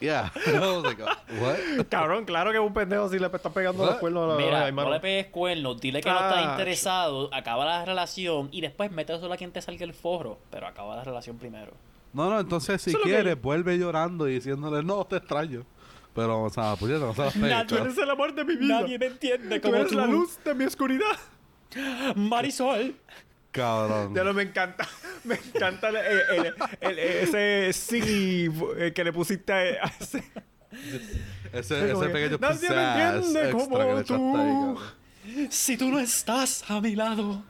Yeah. 0.00 0.30
I 0.46 0.58
was 0.58 0.82
like, 0.84 1.00
what? 1.00 1.86
Cabrón, 1.88 2.24
claro 2.24 2.50
que 2.50 2.58
es 2.58 2.64
un 2.64 2.72
pendejo 2.74 3.08
si 3.08 3.18
le 3.18 3.26
está 3.26 3.50
pegando 3.50 3.84
los 3.84 3.96
cuernos 3.96 4.24
a 4.24 4.26
la, 4.28 4.34
a 4.34 4.36
Mira, 4.36 4.60
la 4.60 4.70
no 4.70 4.90
le 4.90 5.00
pegues 5.00 5.26
cuernos, 5.26 5.80
dile 5.80 6.00
que 6.00 6.08
no 6.10 6.16
estás 6.16 6.44
interesado, 6.44 7.30
acaba 7.32 7.64
la 7.64 7.84
relación 7.84 8.48
y 8.52 8.60
después 8.60 8.90
mete 8.90 9.18
solo 9.18 9.34
a 9.34 9.36
quien 9.36 9.52
te 9.52 9.60
salga 9.62 9.84
el 9.84 9.94
forro, 9.94 10.38
pero 10.50 10.66
acaba 10.66 10.96
la 10.96 11.04
relación 11.04 11.38
primero. 11.38 11.72
No, 12.12 12.30
no, 12.30 12.40
entonces 12.40 12.80
si 12.80 12.92
que- 12.92 13.02
quieres, 13.02 13.40
vuelve 13.40 13.78
llorando 13.78 14.28
y 14.28 14.34
diciéndole, 14.34 14.82
no, 14.82 15.04
te 15.04 15.16
extraño. 15.16 15.64
Pero, 16.14 16.42
o 16.42 16.50
sea, 16.50 16.74
pues 16.74 16.90
no 16.98 17.14
se 17.14 17.22
las 17.22 17.32
pegues, 17.34 17.66
Tú 17.68 17.76
eres 17.76 17.96
el 17.98 18.10
amor 18.10 18.34
de 18.34 18.44
mi 18.44 18.56
vida. 18.56 18.80
Nadie 18.80 18.98
me 18.98 19.06
entiende 19.06 19.60
Tú 19.60 19.68
como 19.68 19.76
eres 19.80 19.92
tú. 19.92 19.96
la 19.96 20.06
luz 20.06 20.38
de 20.44 20.54
mi 20.54 20.64
oscuridad. 20.64 21.16
Marisol. 22.16 22.96
Cabrón. 23.58 24.14
Ya 24.14 24.24
lo 24.24 24.34
me 24.34 24.42
encanta. 24.42 24.86
Me 25.24 25.34
encanta 25.34 25.88
el, 25.88 25.96
el- 25.96 26.46
el- 26.46 26.54
el- 26.80 26.98
ese 26.98 27.72
sí 27.72 28.48
eh, 28.78 28.92
que 28.94 29.04
le 29.04 29.12
pusiste 29.12 29.52
a 29.52 29.72
ese. 30.00 30.22
Ese, 31.52 31.90
ese 31.92 32.00
que, 32.00 32.08
pequeño 32.08 32.38
"Nadie 32.40 32.70
me 32.70 33.16
entiende 33.18 33.50
como 33.50 34.04
tú". 34.04 34.78
Si 35.50 35.76
tú 35.76 35.90
no 35.90 35.98
estás 35.98 36.70
a 36.70 36.80
mi 36.80 36.94
lado, 36.94 37.42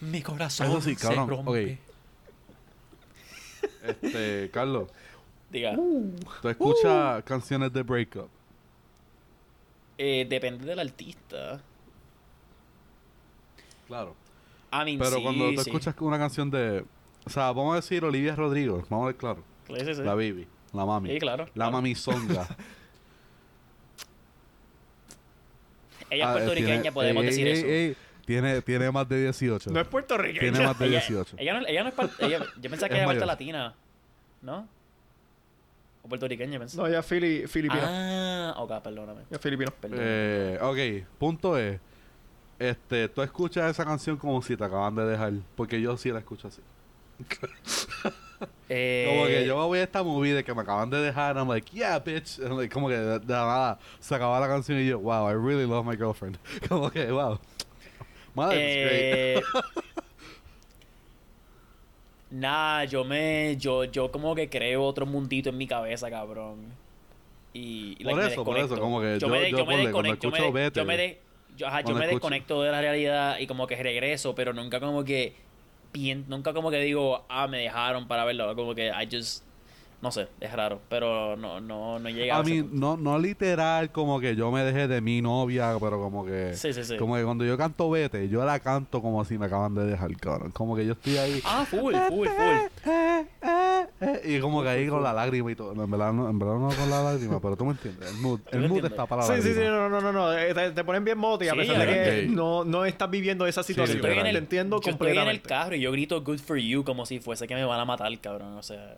mi 0.00 0.20
corazón 0.22 0.66
Eso 0.68 0.80
sí, 0.82 0.94
se 0.94 1.00
cabrón, 1.08 1.28
rompe. 1.28 1.78
Este, 3.82 4.50
Carlos, 4.52 4.88
Diga, 5.50 5.74
¿tú 5.74 6.48
escuchas 6.48 7.24
canciones 7.24 7.72
de 7.72 7.82
breakup? 7.82 8.28
eh, 9.98 10.26
depende 10.28 10.66
del 10.66 10.78
artista. 10.80 11.60
Claro. 13.86 14.14
I 14.72 14.84
mean, 14.84 14.98
Pero 14.98 15.16
sí, 15.16 15.22
cuando 15.22 15.44
tú 15.54 15.62
sí. 15.62 15.70
escuchas 15.70 15.94
una 16.00 16.18
canción 16.18 16.50
de... 16.50 16.84
O 17.24 17.30
sea, 17.30 17.44
vamos 17.52 17.72
a 17.72 17.76
decir 17.76 18.04
Olivia 18.04 18.34
Rodrigo, 18.36 18.84
vamos 18.88 19.04
a 19.04 19.06
ver 19.08 19.16
claro. 19.16 19.42
Sí, 19.68 19.74
sí, 19.84 19.94
sí. 19.94 20.02
La 20.02 20.14
baby, 20.14 20.46
la 20.72 20.84
mami. 20.86 21.10
Sí, 21.10 21.18
claro, 21.18 21.44
La 21.46 21.52
claro. 21.52 21.72
mami 21.72 21.94
songa. 21.94 22.46
Ella 26.10 26.24
es 26.24 26.28
Ah, 26.30 26.32
puertorriqueña, 26.34 26.74
tiene- 26.82 26.92
podemos 26.92 27.22
ey, 27.24 27.28
decir 27.30 27.46
ey, 27.48 27.52
eso. 27.58 27.66
ey, 27.66 27.96
tiene, 28.24 28.62
tiene 28.62 28.90
más 28.92 29.08
de 29.08 29.22
18. 29.24 29.70
No 29.70 29.80
es 29.80 29.86
puertorriqueña. 29.88 30.40
Tiene 30.52 30.60
más 30.66 30.78
de 30.78 30.86
ella, 30.86 30.98
18. 31.00 31.36
ella 31.38 31.60
no, 31.60 31.66
ella 31.66 31.82
no 31.82 31.88
es 31.88 31.94
parte... 31.94 32.24
ella- 32.26 32.44
yo 32.60 32.70
pensaba 32.70 32.88
que 32.88 32.94
Es 32.94 32.98
era 32.98 33.06
parte 33.06 33.14
mayor. 33.20 33.26
latina. 33.26 33.74
¿No? 34.42 34.68
O 36.02 36.08
puertorriqueña, 36.08 36.58
pensé. 36.60 36.76
No, 36.76 36.86
ella 36.86 37.00
es 37.00 37.06
fili- 37.06 37.48
filipina. 37.48 37.82
Ah, 37.84 38.54
ok, 38.58 38.80
perdóname. 38.82 39.22
Ella 39.22 39.36
es 39.36 39.40
filipina. 39.40 39.70
Perdón. 39.72 39.98
Eh, 40.00 40.58
ok, 40.62 41.08
punto 41.18 41.58
es. 41.58 41.80
Este, 42.58 43.08
tú 43.08 43.22
escuchas 43.22 43.70
esa 43.70 43.84
canción 43.84 44.16
como 44.16 44.40
si 44.42 44.56
te 44.56 44.64
acaban 44.64 44.94
de 44.94 45.04
dejar. 45.04 45.32
Porque 45.54 45.80
yo 45.80 45.96
sí 45.96 46.10
la 46.10 46.20
escucho 46.20 46.48
así. 46.48 46.62
Eh, 48.68 49.06
Como 49.08 49.26
que 49.26 49.46
yo 49.46 49.56
me 49.56 49.64
voy 49.64 49.78
a 49.78 49.84
esta 49.84 50.02
movie 50.02 50.34
de 50.34 50.44
que 50.44 50.52
me 50.54 50.62
acaban 50.62 50.90
de 50.90 50.98
dejar. 51.00 51.36
I'm 51.36 51.48
like, 51.48 51.70
yeah, 51.74 51.98
bitch. 51.98 52.38
And 52.40 52.56
like, 52.58 52.72
como 52.72 52.88
que 52.88 52.96
de, 52.96 53.20
nada 53.26 53.78
se 54.00 54.14
acaba 54.14 54.38
la 54.40 54.48
canción 54.48 54.78
y 54.80 54.86
yo, 54.86 54.98
wow, 54.98 55.28
I 55.30 55.34
really 55.34 55.66
love 55.66 55.86
my 55.86 55.96
girlfriend. 55.96 56.38
como 56.68 56.90
que, 56.90 57.10
wow. 57.10 57.38
Madre, 58.34 59.36
Eh, 59.38 59.42
Nah, 62.30 62.84
yo 62.84 63.04
me. 63.04 63.56
Yo, 63.58 63.84
yo 63.84 64.10
como 64.10 64.34
que 64.34 64.48
creo 64.50 64.82
otro 64.84 65.06
mundito 65.06 65.48
en 65.50 65.56
mi 65.56 65.66
cabeza, 65.66 66.10
cabrón. 66.10 66.56
Y, 67.52 67.96
y, 67.98 68.04
Por 68.04 68.16
me 68.16 68.26
eso, 68.26 68.44
por 68.44 68.58
eso, 68.58 68.78
como 68.78 69.00
que 69.00 69.18
yo- 69.18 69.28
me, 69.28 69.50
yo 69.50 69.58
me 69.58 69.64
ponle, 69.64 69.90
cuando 69.92 70.10
desconecto. 70.12 70.26
Yo 70.28 70.30
me, 70.52 70.62
escucho 70.64 70.80
yo 70.80 70.84
me, 70.84 70.96
de- 70.96 71.20
yo, 71.56 71.66
ajá, 71.66 71.80
yo 71.80 71.94
me 71.94 72.00
escucho- 72.04 72.14
desconecto 72.16 72.62
de 72.62 72.70
la 72.70 72.80
realidad 72.80 73.38
y 73.38 73.46
como 73.46 73.66
que 73.66 73.76
regreso, 73.76 74.34
pero 74.34 74.52
nunca 74.52 74.80
como 74.80 75.04
que. 75.04 75.34
nunca 76.28 76.52
como 76.52 76.70
que 76.70 76.78
digo, 76.80 77.24
ah, 77.28 77.46
me 77.48 77.58
dejaron 77.58 78.06
para 78.06 78.24
verlo. 78.24 78.54
Como 78.54 78.74
que 78.74 78.88
I 78.88 79.08
just. 79.10 79.44
No 80.02 80.12
sé, 80.12 80.28
es 80.40 80.52
raro, 80.52 80.80
pero 80.90 81.36
no, 81.36 81.58
no, 81.60 81.98
no 81.98 82.08
llega 82.10 82.36
A 82.36 82.42
ese 82.42 82.50
mí, 82.50 82.62
punto. 82.62 82.76
no, 82.76 82.96
no 82.98 83.18
literal 83.18 83.90
como 83.90 84.20
que 84.20 84.36
yo 84.36 84.52
me 84.52 84.62
dejé 84.62 84.86
de 84.88 85.00
mi 85.00 85.22
novia, 85.22 85.74
pero 85.80 85.98
como 85.98 86.24
que... 86.26 86.54
Sí, 86.54 86.72
sí, 86.74 86.84
sí. 86.84 86.96
Como 86.98 87.16
que 87.16 87.24
cuando 87.24 87.44
yo 87.46 87.56
canto 87.56 87.88
Vete, 87.90 88.28
yo 88.28 88.44
la 88.44 88.60
canto 88.60 89.00
como 89.00 89.24
si 89.24 89.38
me 89.38 89.46
acaban 89.46 89.74
de 89.74 89.86
dejar, 89.86 90.14
cabrón. 90.18 90.52
Como 90.52 90.76
que 90.76 90.84
yo 90.86 90.92
estoy 90.92 91.16
ahí... 91.16 91.40
Ah, 91.44 91.64
full, 91.68 91.94
full, 92.08 92.28
full. 92.28 92.28
eh, 92.28 93.26
eh, 93.42 93.86
eh, 94.02 94.20
y 94.36 94.40
como 94.40 94.62
que 94.62 94.68
ahí 94.68 94.86
con 94.86 95.02
la 95.02 95.14
lágrima 95.14 95.50
y 95.50 95.54
todo. 95.56 95.74
No, 95.74 95.84
En 95.84 95.90
verdad 95.90 96.12
no, 96.12 96.28
en 96.28 96.38
verdad 96.38 96.54
no 96.56 96.68
con 96.68 96.90
la 96.90 97.02
lágrima, 97.02 97.40
pero 97.40 97.56
tú 97.56 97.64
me 97.64 97.72
entiendes. 97.72 98.10
El 98.10 98.16
mood, 98.18 98.40
el 98.52 98.68
mood 98.68 98.84
está 98.84 99.06
para 99.06 99.22
la 99.22 99.28
Sí, 99.28 99.42
sí, 99.42 99.48
sí, 99.54 99.60
lágrima. 99.60 99.88
no, 99.88 99.88
no, 99.88 100.00
no, 100.00 100.12
no. 100.12 100.32
eh, 100.38 100.52
Te, 100.52 100.70
te 100.72 100.84
ponen 100.84 101.04
bien 101.04 101.16
moti 101.16 101.48
a 101.48 101.52
Sí, 101.52 101.58
pesar 101.58 101.78
de 101.78 101.86
que 101.86 102.26
no, 102.28 102.64
no 102.64 102.84
estás 102.84 103.10
viviendo 103.10 103.46
esa 103.46 103.62
situación. 103.62 103.98
Yo 103.98 104.06
estoy, 104.06 104.20
en 104.20 104.26
el, 104.26 104.36
entiendo 104.36 104.76
yo 104.76 104.90
estoy 104.90 105.08
en 105.12 105.14
el 105.14 105.14
completamente. 105.38 105.48
carro 105.48 105.74
y 105.74 105.80
yo 105.80 105.90
grito 105.90 106.22
good 106.22 106.38
for 106.38 106.58
you 106.58 106.84
como 106.84 107.06
si 107.06 107.18
fuese 107.18 107.46
que 107.48 107.54
me 107.54 107.64
van 107.64 107.80
a 107.80 107.84
matar, 107.86 108.16
cabrón. 108.20 108.54
O 108.58 108.62
sea, 108.62 108.94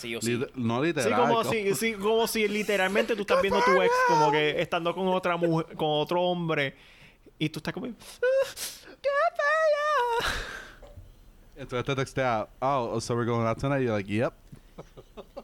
sí 0.00 0.16
o 0.16 0.20
sí. 0.22 0.40
No 0.54 0.80
Sí, 0.80 0.86
literal. 0.88 1.20
como 1.28 1.44
si, 1.44 1.74
sí, 1.74 1.92
como 1.94 2.26
si 2.26 2.48
literalmente 2.48 3.14
tú 3.14 3.22
estás 3.22 3.40
viendo 3.42 3.58
a 3.60 3.64
tu 3.64 3.80
ex 3.82 3.92
como 4.08 4.30
que 4.32 4.60
estando 4.60 4.94
con 4.94 5.06
otra 5.08 5.36
mujer, 5.36 5.66
con 5.76 5.88
otro 5.88 6.22
hombre 6.22 6.74
y 7.38 7.48
tú 7.48 7.58
estás 7.60 7.72
como 7.74 7.86
"Ah, 7.86 7.90
¡Qué 9.02 9.08
fea! 9.36 10.32
Entonces 11.56 11.84
te 11.84 11.94
textea, 11.94 12.48
oh, 12.60 13.00
so 13.00 13.14
we're 13.14 13.26
going 13.30 13.46
out 13.46 13.58
tonight. 13.58 13.82
You're 13.82 13.96
like, 13.96 14.10
yep. 14.10 14.32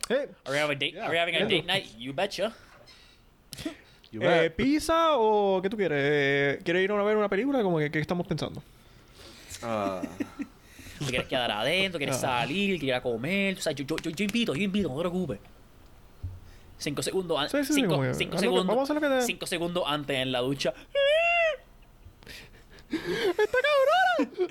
Eh, 0.08 0.28
Are 0.46 0.52
we 0.52 0.58
having 0.58 0.76
a 0.76 0.78
date, 0.78 0.92
Yeah, 0.94 1.04
are 1.04 1.10
we 1.12 1.18
having 1.18 1.34
a 1.34 1.38
yeah. 1.40 1.46
date 1.48 1.66
night? 1.66 1.86
You 1.98 2.12
betcha. 2.14 2.54
You 4.12 4.22
eh, 4.22 4.48
bet. 4.48 4.56
¿Pizza 4.56 5.16
o 5.18 5.60
qué 5.62 5.68
tú 5.68 5.76
quieres? 5.76 5.98
Eh, 6.00 6.60
¿Quieres 6.64 6.84
ir 6.84 6.92
a 6.92 7.02
ver 7.02 7.16
una 7.16 7.28
película? 7.28 7.62
Como 7.62 7.78
que, 7.78 7.90
¿Qué 7.90 7.98
estamos 7.98 8.26
pensando? 8.26 8.62
Ah, 9.62 10.00
¿Te 10.98 11.04
quieres 11.06 11.28
quedar 11.28 11.50
adentro? 11.50 11.98
¿Quieres 11.98 12.16
salir? 12.18 12.78
¿Quieres 12.78 12.82
ir 12.84 12.94
a 12.94 13.02
comer? 13.02 13.58
O 13.58 13.60
sea, 13.60 13.72
yo, 13.72 13.84
yo, 13.84 13.96
yo, 13.96 14.10
yo 14.10 14.24
invito, 14.24 14.54
yo 14.54 14.62
invito, 14.62 14.88
no 14.88 14.94
te 14.96 15.00
preocupes. 15.00 15.38
Cinco 16.78 17.02
segundos 17.02 17.38
antes. 17.38 17.66
sí, 17.66 17.74
sí, 17.74 17.80
cinco, 17.80 18.02
cinco 18.14 18.38
segundos. 18.38 18.66
vamos 18.66 18.90
a 18.90 18.92
hacer 18.92 19.02
lo 19.02 19.08
que 19.08 19.14
te- 19.20 19.26
Cinco 19.26 19.46
segundos 19.46 19.84
antes 19.86 20.16
en 20.16 20.32
la 20.32 20.40
ducha. 20.40 20.72
¡Esta 22.88 23.58
cabrona! 23.66 24.50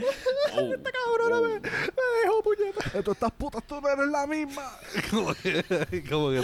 Oh, 0.56 0.74
¡Esta 0.74 0.92
cabrona 0.92 1.42
me, 1.48 1.54
me 1.60 2.20
dejó 2.24 2.44
puñeta! 2.44 3.04
Tú 3.04 3.12
estas 3.12 3.32
putas, 3.32 3.64
tú 3.66 3.80
no 3.82 3.90
eres 3.90 4.08
la 4.08 4.28
misma. 4.28 4.72
como 5.10 5.34
que, 5.36 5.64
como 6.10 6.30
que, 6.32 6.42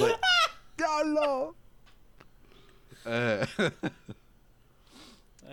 diablo. 0.77 1.55
Eh, 3.05 3.45
Ay, 3.57 3.71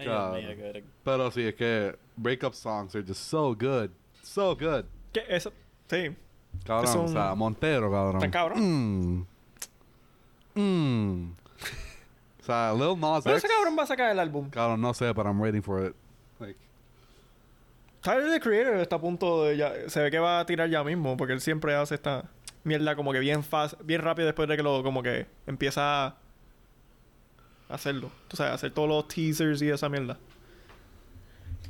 Dios 0.05 0.07
Cabrón. 0.07 0.47
mío, 0.47 0.57
cabrón. 0.57 0.85
pero 1.05 1.31
sí, 1.33 1.43
es 1.43 1.55
que 1.57 1.99
breakup 2.17 2.55
songs 2.55 2.95
are 2.95 3.05
just 3.07 3.21
so 3.23 3.55
good. 3.55 3.91
So 4.29 4.55
good. 4.57 4.85
¿Qué? 5.13 5.25
Eso. 5.29 5.53
Sí. 5.89 6.15
Cabrón, 6.65 6.93
Son- 6.93 7.05
o 7.07 7.09
sea, 7.09 7.35
Montero, 7.35 7.91
cabrón. 7.91 8.17
Está 8.17 8.31
cabrón. 8.31 9.27
Mm. 10.55 10.61
Mm. 10.61 11.33
O 12.41 12.45
sea, 12.45 12.73
Lil 12.75 13.01
Nas 13.01 13.25
Pero 13.25 13.37
X. 13.37 13.45
ese 13.45 13.49
cabrón 13.55 13.77
va 13.79 13.83
a 13.85 13.87
sacar 13.87 14.11
el 14.11 14.19
álbum. 14.19 14.51
Cabrón, 14.51 14.81
no 14.81 14.93
sé, 14.93 15.13
but 15.13 15.25
I'm 15.25 15.41
waiting 15.41 15.63
for 15.63 15.87
it. 15.87 15.95
Like, 16.41 16.59
Tyler 18.03 18.31
the 18.31 18.41
Creator 18.41 18.77
está 18.77 18.97
a 18.97 19.01
punto 19.01 19.45
de 19.45 19.57
ya, 19.57 19.73
se 19.89 20.03
ve 20.03 20.11
que 20.11 20.19
va 20.19 20.41
a 20.41 20.47
tirar 20.47 20.69
ya 20.69 20.85
mismo 20.85 21.17
porque 21.17 21.33
él 21.33 21.41
siempre 21.41 21.75
hace 21.75 21.95
esta 21.95 22.25
mierda 22.65 22.97
como 22.97 23.13
que 23.13 23.19
bien 23.21 23.43
fast, 23.43 23.75
bien 23.83 24.03
rápido 24.03 24.27
después 24.27 24.47
de 24.49 24.57
que 24.57 24.63
lo 24.63 24.83
como 24.83 25.03
que 25.03 25.27
empieza 25.47 26.07
a 26.07 26.17
hacerlo, 27.71 28.11
tú 28.29 28.37
sabes, 28.37 28.53
hacer 28.53 28.73
todos 28.73 28.89
los 28.89 29.09
teasers 29.09 29.63
y 29.63 29.71
esa 29.71 29.89
mierda. 29.89 30.19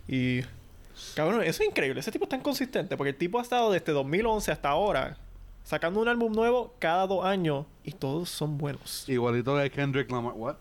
Y 0.06 0.40
cabrón, 1.14 1.42
eso 1.42 1.62
es 1.62 1.68
increíble, 1.68 2.00
ese 2.00 2.10
tipo 2.12 2.24
es 2.24 2.28
tan 2.28 2.40
consistente 2.40 2.96
porque 2.96 3.10
el 3.10 3.16
tipo 3.16 3.38
ha 3.38 3.42
estado 3.42 3.70
desde 3.70 3.92
2011 3.92 4.52
hasta 4.52 4.68
ahora 4.68 5.16
sacando 5.68 6.00
un 6.00 6.08
álbum 6.08 6.32
nuevo 6.32 6.74
cada 6.78 7.06
dos 7.06 7.24
años 7.24 7.66
y 7.84 7.92
todos 7.92 8.30
son 8.30 8.56
buenos. 8.56 9.06
igualito 9.08 9.56
que 9.56 9.70
Kendrick 9.70 10.10
Lamar. 10.10 10.32
What? 10.34 10.56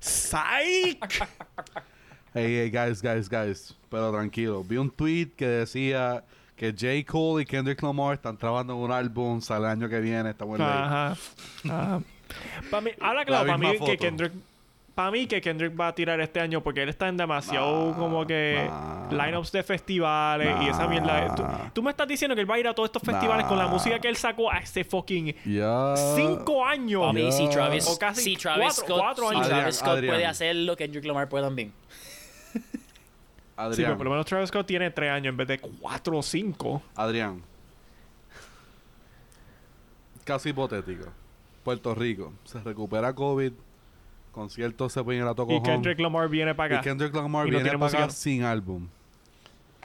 ¡Psych! 0.00 1.02
Hey, 2.34 2.60
hey, 2.62 2.70
guys, 2.70 3.02
guys, 3.02 3.28
guys. 3.28 3.74
Pero 3.90 4.12
tranquilo. 4.12 4.62
Vi 4.62 4.76
un 4.76 4.90
tweet 4.90 5.30
que 5.36 5.46
decía 5.46 6.22
que 6.54 6.72
J. 6.72 7.10
Cole 7.10 7.42
y 7.42 7.46
Kendrick 7.46 7.82
Lamar 7.82 8.14
están 8.14 8.36
trabajando 8.36 8.74
en 8.74 8.78
un 8.80 8.92
álbum, 8.92 9.40
sale 9.40 9.64
el 9.64 9.70
año 9.72 9.88
que 9.88 9.98
viene, 9.98 10.30
está 10.30 10.44
bueno. 10.44 10.64
Ajá. 10.64 11.16
Ajá. 11.64 12.02
Para 12.70 12.80
mí, 12.82 12.90
habla 13.00 13.24
claro, 13.24 13.46
La 13.46 13.56
para 13.56 13.72
mí 13.72 13.78
que. 13.78 13.96
Kendrick. 13.96 14.32
Para 14.98 15.12
mí 15.12 15.28
que 15.28 15.40
Kendrick 15.40 15.78
va 15.78 15.86
a 15.86 15.94
tirar 15.94 16.20
este 16.20 16.40
año 16.40 16.60
porque 16.60 16.82
él 16.82 16.88
está 16.88 17.06
en 17.06 17.16
demasiado 17.16 17.92
Nah, 17.92 17.96
como 17.96 18.26
que 18.26 18.66
nah. 18.68 19.08
lineups 19.26 19.52
de 19.52 19.62
festivales 19.62 20.56
y 20.60 20.68
esa 20.70 20.88
mierda. 20.88 21.36
Tú, 21.36 21.44
tú 21.72 21.82
me 21.84 21.90
estás 21.92 22.08
diciendo 22.08 22.34
que 22.34 22.40
él 22.40 22.50
va 22.50 22.56
a 22.56 22.58
ir 22.58 22.66
a 22.66 22.74
todos 22.74 22.88
estos 22.88 23.02
festivales 23.04 23.46
con 23.46 23.56
la 23.58 23.68
música 23.68 24.00
que 24.00 24.08
él 24.08 24.16
sacó 24.16 24.50
hace 24.50 24.82
fucking 24.82 25.36
Ya. 25.44 25.94
cinco 26.16 26.66
años. 26.66 27.02
Papi, 27.06 27.22
Ya. 27.26 27.30
si 27.30 27.48
Travis, 27.48 27.86
O 27.86 27.96
casi 27.96 28.22
si 28.22 28.36
Travis 28.36 28.64
cuatro- 28.74 28.84
Scott, 28.86 28.98
cuatro 28.98 29.28
si 29.28 29.34
años. 29.36 29.48
Travis 29.48 29.76
Scott 29.76 29.88
Adrián. 29.90 30.14
puede 30.14 30.26
hacerlo, 30.26 30.74
Kendrick 30.76 31.04
Lamar 31.04 31.28
puede 31.28 31.44
también. 31.44 31.72
Sí, 32.52 32.60
Adrián. 33.56 33.76
pero 33.90 33.96
por 33.98 34.04
lo 34.06 34.10
menos 34.10 34.26
Travis 34.26 34.48
Scott 34.48 34.66
tiene 34.66 34.90
tres 34.90 35.12
años 35.12 35.30
en 35.30 35.36
vez 35.36 35.46
de 35.46 35.60
cuatro 35.60 36.18
o 36.18 36.22
cinco. 36.24 36.82
Adrián. 36.96 37.40
Caso 40.24 40.48
hipotético. 40.48 41.06
Puerto 41.62 41.94
Rico. 41.94 42.32
Se 42.42 42.60
recupera 42.60 43.14
COVID. 43.14 43.52
Conciertos 44.38 44.92
se 44.92 45.02
pueden 45.02 45.22
ir 45.22 45.28
a 45.28 45.34
toco 45.34 45.52
Y 45.52 45.62
Kendrick 45.62 45.98
Lamar 45.98 46.28
viene 46.28 46.54
para 46.54 46.74
Y 46.74 46.76
acá. 46.76 46.84
Kendrick 46.84 47.12
Lamar 47.14 47.48
Y 47.48 47.50
no 47.50 47.58
viene 47.58 47.76
para 47.78 47.86
acá 47.90 48.04
música. 48.06 48.10
sin 48.10 48.44
álbum. 48.44 48.86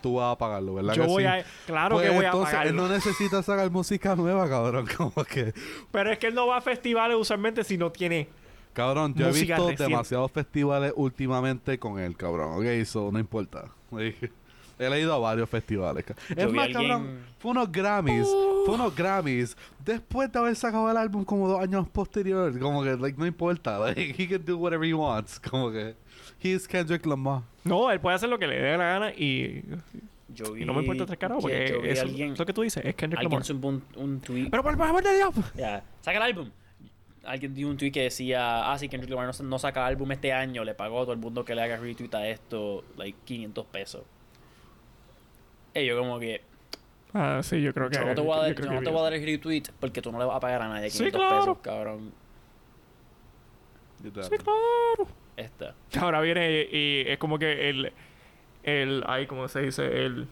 Tú 0.01 0.15
vas 0.17 0.33
a 0.33 0.37
pagarlo, 0.37 0.75
¿verdad? 0.75 0.93
Yo 0.93 1.03
que 1.03 1.07
voy 1.09 1.23
sí? 1.23 1.27
a... 1.27 1.43
Claro 1.65 1.95
Pues 1.95 2.07
que 2.09 2.15
voy 2.15 2.25
a 2.25 2.27
entonces, 2.27 2.53
él 2.53 2.59
pagarlo. 2.59 2.81
no 2.83 2.89
necesita 2.89 3.41
sacar 3.41 3.71
música 3.71 4.15
nueva, 4.15 4.47
cabrón. 4.47 4.85
Como 4.97 5.11
que... 5.25 5.53
Pero 5.91 6.11
es 6.11 6.19
que 6.19 6.27
él 6.27 6.35
no 6.35 6.45
va 6.45 6.57
a 6.57 6.61
festivales 6.61 7.17
usualmente 7.17 7.63
si 7.63 7.77
no 7.77 7.91
tiene... 7.91 8.27
Cabrón, 8.73 9.13
yo 9.15 9.27
he 9.27 9.31
visto 9.31 9.55
reciente. 9.55 9.83
demasiados 9.83 10.31
festivales 10.31 10.93
últimamente 10.95 11.79
con 11.79 11.99
él, 11.99 12.15
cabrón. 12.15 12.57
Ok, 12.57 12.63
eso 12.65 13.09
no 13.11 13.17
importa. 13.19 13.65
Él 14.85 14.93
ha 14.93 14.99
ido 14.99 15.13
a 15.13 15.17
varios 15.19 15.49
festivales. 15.49 16.05
Es 16.35 16.51
más, 16.51 16.69
cabrón, 16.69 17.19
fue 17.39 17.51
unos 17.51 17.71
Grammys. 17.71 18.27
Fue 18.65 18.75
unos 18.75 18.95
Grammys. 18.95 19.55
Después 19.83 20.31
de 20.31 20.39
haber 20.39 20.55
sacado 20.55 20.89
el 20.89 20.97
álbum 20.97 21.23
como 21.25 21.47
dos 21.47 21.61
años 21.61 21.87
posterior. 21.89 22.57
Como 22.59 22.83
que, 22.83 22.95
like, 22.95 23.17
no 23.17 23.25
importa. 23.25 23.77
Like, 23.85 24.15
he 24.17 24.27
can 24.27 24.43
do 24.45 24.57
whatever 24.57 24.87
he 24.87 24.93
wants. 24.93 25.39
Como 25.39 25.71
que, 25.71 25.95
he 26.41 26.49
is 26.49 26.67
Kendrick 26.67 27.05
Lamar. 27.05 27.41
No, 27.63 27.89
él 27.91 27.99
puede 27.99 28.15
hacer 28.15 28.29
lo 28.29 28.37
que 28.39 28.47
le 28.47 28.59
dé 28.61 28.77
la 28.77 28.83
gana 28.85 29.11
y, 29.11 29.63
Yo 30.29 30.53
vi, 30.53 30.63
y 30.63 30.65
no 30.65 30.73
me 30.73 30.81
importa 30.81 31.05
tres 31.05 31.19
caras 31.19 31.37
que- 31.37 31.41
porque 31.41 31.67
yo 31.69 31.81
vi 31.81 31.89
eso, 31.89 32.01
alguien, 32.03 32.35
lo 32.37 32.45
que 32.45 32.53
tú 32.53 32.61
dices 32.61 32.83
es 32.85 32.95
Kendrick 32.95 33.21
alguien 33.21 33.41
Lamar. 33.41 33.65
un, 33.65 33.83
un 34.03 34.19
tweet. 34.21 34.47
Pero 34.49 34.63
por 34.63 34.77
favor 34.77 35.03
de 35.03 35.15
Dios. 35.15 35.33
Ya, 35.55 35.83
saca 36.01 36.17
el 36.17 36.23
álbum. 36.23 36.49
Alguien 37.25 37.53
dio 37.53 37.69
un 37.69 37.77
tweet 37.77 37.91
que 37.91 38.01
decía, 38.03 38.69
ah, 38.71 38.77
sí, 38.77 38.89
Kendrick 38.89 39.09
Lamar 39.09 39.33
no, 39.39 39.45
no 39.47 39.59
saca 39.59 39.85
álbum 39.85 40.11
este 40.11 40.33
año, 40.33 40.63
le 40.65 40.73
pagó 40.73 40.99
a 40.99 41.03
todo 41.03 41.13
el 41.13 41.19
mundo 41.19 41.45
que 41.45 41.55
le 41.55 41.61
haga 41.61 41.77
retweet 41.77 42.13
a 42.15 42.27
esto, 42.27 42.83
like, 42.97 43.17
500 43.23 43.65
pesos. 43.67 44.01
Y 45.75 45.85
yo 45.85 45.97
como 45.97 46.19
que, 46.19 46.41
Ah, 47.13 47.41
sí, 47.43 47.61
yo 47.61 47.73
creo 47.73 47.89
que... 47.89 47.95
yo 47.97 48.05
no 48.05 48.15
te 48.15 48.21
voy 48.21 48.33
a 48.37 48.41
dar, 48.41 48.55
yo 48.55 48.63
yo 48.63 48.71
no 48.71 48.79
que 48.79 48.85
te 48.85 48.91
voy 48.91 48.99
a 48.99 49.03
dar 49.03 49.13
el 49.13 49.23
retweet 49.23 49.63
porque 49.79 50.01
tú 50.01 50.11
no 50.11 50.17
le 50.19 50.25
vas 50.25 50.35
a 50.37 50.39
pagar 50.39 50.63
a 50.63 50.67
nadie 50.67 50.89
Sí, 50.89 50.97
500 50.99 51.19
claro. 51.21 51.39
pesos, 51.41 51.57
cabrón. 51.61 52.11
Sí, 54.03 54.09
claro. 54.11 55.07
Esta. 55.37 55.75
Ahora 55.99 56.21
viene 56.21 56.67
y, 56.71 56.77
y 56.77 57.03
es 57.07 57.17
como 57.17 57.37
que 57.39 57.69
el... 57.69 57.91
el 58.63 59.03
ahí, 59.07 59.25
como 59.27 59.47
se 59.47 59.61
dice? 59.61 59.85
El... 60.05 60.27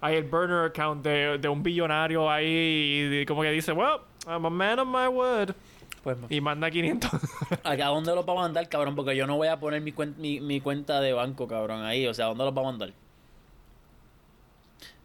Hay 0.00 0.16
el 0.16 0.24
burner 0.24 0.66
account 0.66 1.02
de, 1.04 1.38
de 1.38 1.48
un 1.48 1.62
billonario 1.62 2.30
ahí 2.30 3.08
y 3.22 3.26
como 3.26 3.42
que 3.42 3.50
dice, 3.50 3.72
well, 3.72 4.00
I'm 4.26 4.44
a 4.44 4.50
man 4.50 4.78
of 4.78 4.86
my 4.88 5.06
word. 5.08 5.54
Pues, 6.02 6.16
Y 6.28 6.40
manda 6.40 6.70
500. 6.70 7.10
¿a 7.64 7.70
a 7.70 7.76
dónde 7.76 8.14
los 8.14 8.28
va 8.28 8.32
a 8.34 8.36
mandar, 8.36 8.68
cabrón? 8.68 8.94
Porque 8.94 9.16
yo 9.16 9.26
no 9.26 9.36
voy 9.36 9.48
a 9.48 9.58
poner 9.58 9.80
mi, 9.80 9.92
cuen- 9.92 10.14
mi, 10.18 10.40
mi 10.40 10.60
cuenta 10.60 11.00
de 11.00 11.12
banco, 11.12 11.48
cabrón, 11.48 11.82
ahí. 11.84 12.06
O 12.06 12.14
sea, 12.14 12.26
¿a 12.26 12.28
dónde 12.28 12.44
los 12.44 12.56
va 12.56 12.60
a 12.60 12.64
mandar? 12.64 12.92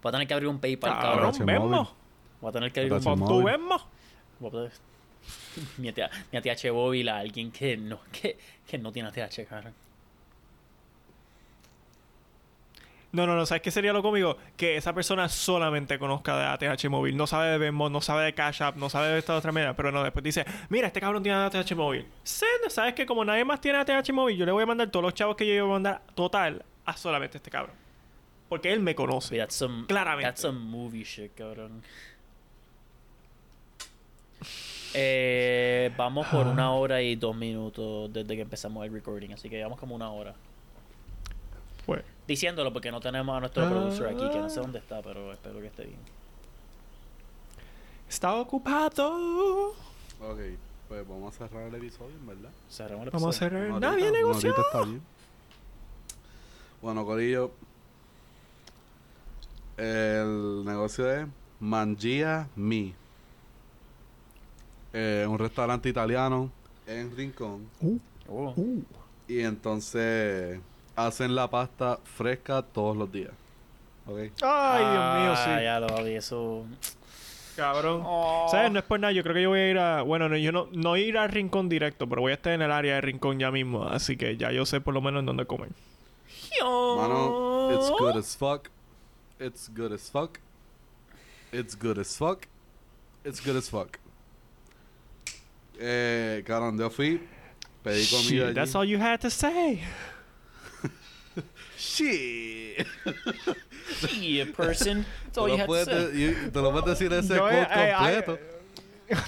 Voy 0.01 0.09
a 0.09 0.11
tener 0.11 0.27
que 0.27 0.33
abrir 0.33 0.49
un 0.49 0.59
PayPal, 0.59 0.91
Cabrón, 0.93 1.31
cabrón. 1.31 1.87
Voy 2.41 2.49
a 2.49 2.51
tener 2.51 2.71
que 2.71 2.79
abrir 2.79 2.93
un. 2.93 2.99
Tú 4.39 4.49
poder- 4.49 4.71
mi 5.77 5.89
ATH, 5.89 6.11
mi 6.31 6.37
ATH 6.39 6.71
móvil 6.73 7.09
a 7.09 7.19
alguien 7.19 7.51
que 7.51 7.77
no, 7.77 7.99
que, 8.11 8.37
que 8.67 8.77
no 8.77 8.91
tiene 8.91 9.09
ATH, 9.09 9.45
cabrón. 9.47 9.73
No, 13.11 13.27
no, 13.27 13.35
no, 13.35 13.45
¿sabes 13.45 13.61
qué 13.61 13.71
sería 13.71 13.91
lo 13.91 14.01
cómico? 14.01 14.37
Que 14.55 14.77
esa 14.77 14.93
persona 14.93 15.27
solamente 15.27 15.99
conozca 15.99 16.57
de 16.57 16.69
ATH 16.69 16.89
móvil, 16.89 17.17
no 17.17 17.27
sabe 17.27 17.49
de 17.49 17.57
Venmo, 17.57 17.89
no 17.89 17.99
sabe 17.99 18.23
de 18.23 18.33
Cash 18.33 18.63
App, 18.63 18.77
no 18.77 18.89
sabe 18.89 19.09
de 19.09 19.19
esta 19.19 19.35
otra 19.35 19.51
media, 19.51 19.75
pero 19.75 19.91
no, 19.91 20.01
después 20.01 20.23
dice, 20.23 20.45
mira, 20.69 20.87
este 20.87 21.01
cabrón 21.01 21.21
tiene 21.21 21.37
ATH 21.39 21.75
móvil. 21.75 22.07
Sí, 22.23 22.45
¿sabes 22.69 22.93
que 22.93 23.05
Como 23.05 23.25
nadie 23.25 23.43
más 23.43 23.59
tiene 23.59 23.79
ATH 23.79 24.11
móvil, 24.13 24.37
yo 24.37 24.45
le 24.45 24.53
voy 24.53 24.63
a 24.63 24.65
mandar 24.65 24.89
todos 24.89 25.03
los 25.03 25.13
chavos 25.13 25.35
que 25.35 25.45
yo 25.45 25.65
voy 25.65 25.71
a 25.71 25.73
mandar 25.73 26.01
total 26.15 26.63
a 26.85 26.95
solamente 26.95 27.37
este 27.37 27.51
cabrón. 27.51 27.75
Porque 28.51 28.73
él 28.73 28.81
me 28.81 28.93
conoce. 28.95 29.29
Sí, 29.29 29.37
that's 29.37 29.55
some, 29.55 29.85
Claramente. 29.87 30.27
That's 30.27 30.41
some 30.41 30.59
movie 30.59 31.05
shit, 31.05 31.33
cabrón. 31.35 31.81
Eh, 34.93 35.89
vamos 35.95 36.27
por 36.27 36.45
una 36.47 36.73
hora 36.73 37.01
y 37.01 37.15
dos 37.15 37.33
minutos 37.33 38.11
desde 38.11 38.35
que 38.35 38.41
empezamos 38.41 38.85
el 38.85 38.91
recording, 38.91 39.31
así 39.31 39.49
que 39.49 39.55
llevamos 39.55 39.79
como 39.79 39.95
una 39.95 40.11
hora. 40.11 40.35
Pues, 41.85 42.03
Diciéndolo 42.27 42.73
porque 42.73 42.91
no 42.91 42.99
tenemos 42.99 43.37
a 43.37 43.39
nuestro 43.39 43.69
producer 43.69 44.07
aquí, 44.07 44.29
que 44.29 44.39
no 44.39 44.49
sé 44.49 44.59
dónde 44.59 44.79
está, 44.79 45.01
pero 45.01 45.31
espero 45.31 45.61
que 45.61 45.67
esté 45.67 45.85
bien. 45.85 45.99
está 48.09 48.35
ocupado. 48.35 49.69
Ok, 50.19 50.39
pues 50.89 51.07
vamos 51.07 51.33
a 51.39 51.47
cerrar 51.47 51.67
el 51.69 51.75
episodio, 51.75 52.13
en 52.17 52.27
verdad. 52.27 52.49
Cerramos 52.69 53.05
el 53.05 53.11
Vamos 53.11 53.41
a 53.41 53.45
episodio. 53.45 53.77
Una 53.77 53.91
nadie 53.91 54.11
negoció. 54.11 54.49
horita 54.49 54.67
está 54.67 54.83
bien. 54.83 55.01
Bueno, 56.81 57.05
Corillo. 57.05 57.51
El 59.81 60.63
negocio 60.63 61.11
es 61.11 61.25
Mangia 61.59 62.47
Mi. 62.55 62.93
Eh, 64.93 65.25
un 65.27 65.39
restaurante 65.39 65.89
italiano 65.89 66.51
en 66.85 67.15
Rincón. 67.17 67.67
Oh. 68.29 68.53
Y 69.27 69.39
entonces 69.41 70.59
hacen 70.95 71.33
la 71.33 71.49
pasta 71.49 71.97
fresca 72.03 72.61
todos 72.61 72.95
los 72.95 73.11
días. 73.11 73.31
¿Ok? 74.05 74.17
Ay, 74.19 74.83
Dios 74.83 75.15
mío, 75.15 75.33
Ah, 75.33 75.43
sí. 75.57 75.63
Ya 75.63 75.79
lo 75.79 76.03
vi, 76.03 76.11
eso. 76.11 76.63
Cabrón. 77.55 78.03
Oh. 78.05 78.47
¿Sabes? 78.51 78.71
No 78.71 78.77
es 78.77 78.85
por 78.85 78.99
nada. 78.99 79.13
Yo 79.13 79.23
creo 79.23 79.33
que 79.33 79.41
yo 79.41 79.49
voy 79.49 79.59
a 79.61 79.69
ir 79.71 79.79
a. 79.79 80.03
Bueno, 80.03 80.29
no, 80.29 80.37
yo 80.37 80.51
no, 80.51 80.67
no 80.73 80.95
ir 80.95 81.17
al 81.17 81.29
rincón 81.29 81.69
directo, 81.69 82.07
pero 82.07 82.21
voy 82.21 82.33
a 82.33 82.35
estar 82.35 82.53
en 82.53 82.61
el 82.61 82.71
área 82.71 82.95
de 82.95 83.01
rincón 83.01 83.39
ya 83.39 83.49
mismo. 83.49 83.85
Así 83.87 84.15
que 84.15 84.37
ya 84.37 84.51
yo 84.51 84.63
sé 84.67 84.79
por 84.79 84.93
lo 84.93 85.01
menos 85.01 85.21
en 85.21 85.25
dónde 85.25 85.45
comer. 85.47 85.69
Mano, 86.61 87.71
it's 87.73 87.89
good 87.89 88.17
as 88.17 88.37
fuck. 88.37 88.69
It's 89.41 89.67
good 89.69 89.91
as 89.91 90.07
fuck. 90.07 90.39
It's 91.51 91.73
good 91.73 91.97
as 91.97 92.15
fuck. 92.15 92.47
It's 93.25 93.39
good 93.39 93.55
as 93.55 93.67
fuck. 93.69 93.97
Eh, 95.79 96.43
cabrón, 96.45 96.77
yo 96.79 96.89
fui, 96.89 97.19
pedí 97.83 98.05
comida 98.07 98.21
Shit, 98.29 98.43
allí. 98.49 98.53
that's 98.53 98.75
all 98.75 98.85
you 98.85 98.99
had 98.99 99.19
to 99.21 99.31
say. 99.31 99.81
Shit. 101.77 102.85
Yeah, 104.19 104.45
person. 104.53 105.05
That's 105.25 105.37
all 105.39 105.49
you 105.49 105.57
lo 105.57 105.73
had 105.73 105.85
to 105.85 105.85
say. 105.85 106.11
de- 106.11 106.17
you- 106.19 106.51
te 106.51 106.59
lo 106.59 106.71
puedes 106.71 106.85
decir 106.99 107.11
ese 107.11 107.29
Yo, 107.31 107.39
quote 107.39 107.53
eh, 107.53 107.65
eh, 107.71 107.93
ay, 107.97 108.21
completo. 108.21 108.39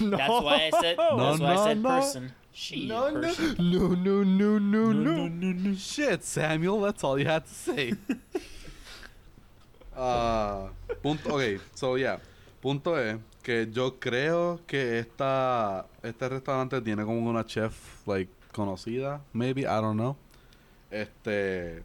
no. 0.00 0.16
That's 0.16 0.44
why 0.44 0.54
I 0.54 0.80
said. 0.80 0.96
No, 0.96 1.16
That's 1.18 1.40
why 1.40 1.50
I 1.50 1.54
no, 1.56 1.64
said 1.64 1.78
no. 1.82 1.88
person. 1.88 2.32
She 2.52 2.86
No, 2.86 3.10
no, 3.10 3.20
person. 3.20 3.56
no, 3.58 3.88
no, 3.88 4.22
no, 4.22 4.92
no, 4.92 5.28
no. 5.28 5.74
Shit, 5.74 6.22
Samuel, 6.22 6.80
that's 6.82 7.02
all 7.02 7.18
you 7.18 7.26
had 7.26 7.44
to 7.46 7.52
say. 7.52 7.94
Ah, 9.96 10.68
punto, 11.02 11.34
ok, 11.34 11.42
so 11.74 11.96
yeah. 11.96 12.20
Punto 12.60 12.98
es 12.98 13.18
que 13.42 13.68
yo 13.70 13.98
creo 13.98 14.60
que 14.66 14.98
esta, 14.98 15.86
este 16.02 16.28
restaurante 16.28 16.80
tiene 16.80 17.04
como 17.04 17.28
una 17.28 17.44
chef, 17.44 18.06
like, 18.06 18.32
conocida, 18.52 19.20
maybe, 19.32 19.62
I 19.62 19.64
don't 19.64 19.94
know. 19.94 20.16
Este, 20.90 21.82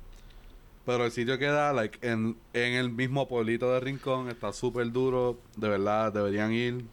pero 0.85 1.05
el 1.05 1.11
sitio 1.11 1.37
queda, 1.37 1.73
like, 1.73 1.99
en, 2.01 2.37
en 2.53 2.73
el 2.73 2.89
mismo 2.89 3.27
pueblito 3.27 3.71
de 3.73 3.79
Rincón, 3.79 4.29
está 4.29 4.53
súper 4.53 4.91
duro, 4.91 5.37
de 5.57 5.69
verdad, 5.69 6.13
deberían 6.13 6.53
ir. 6.53 6.85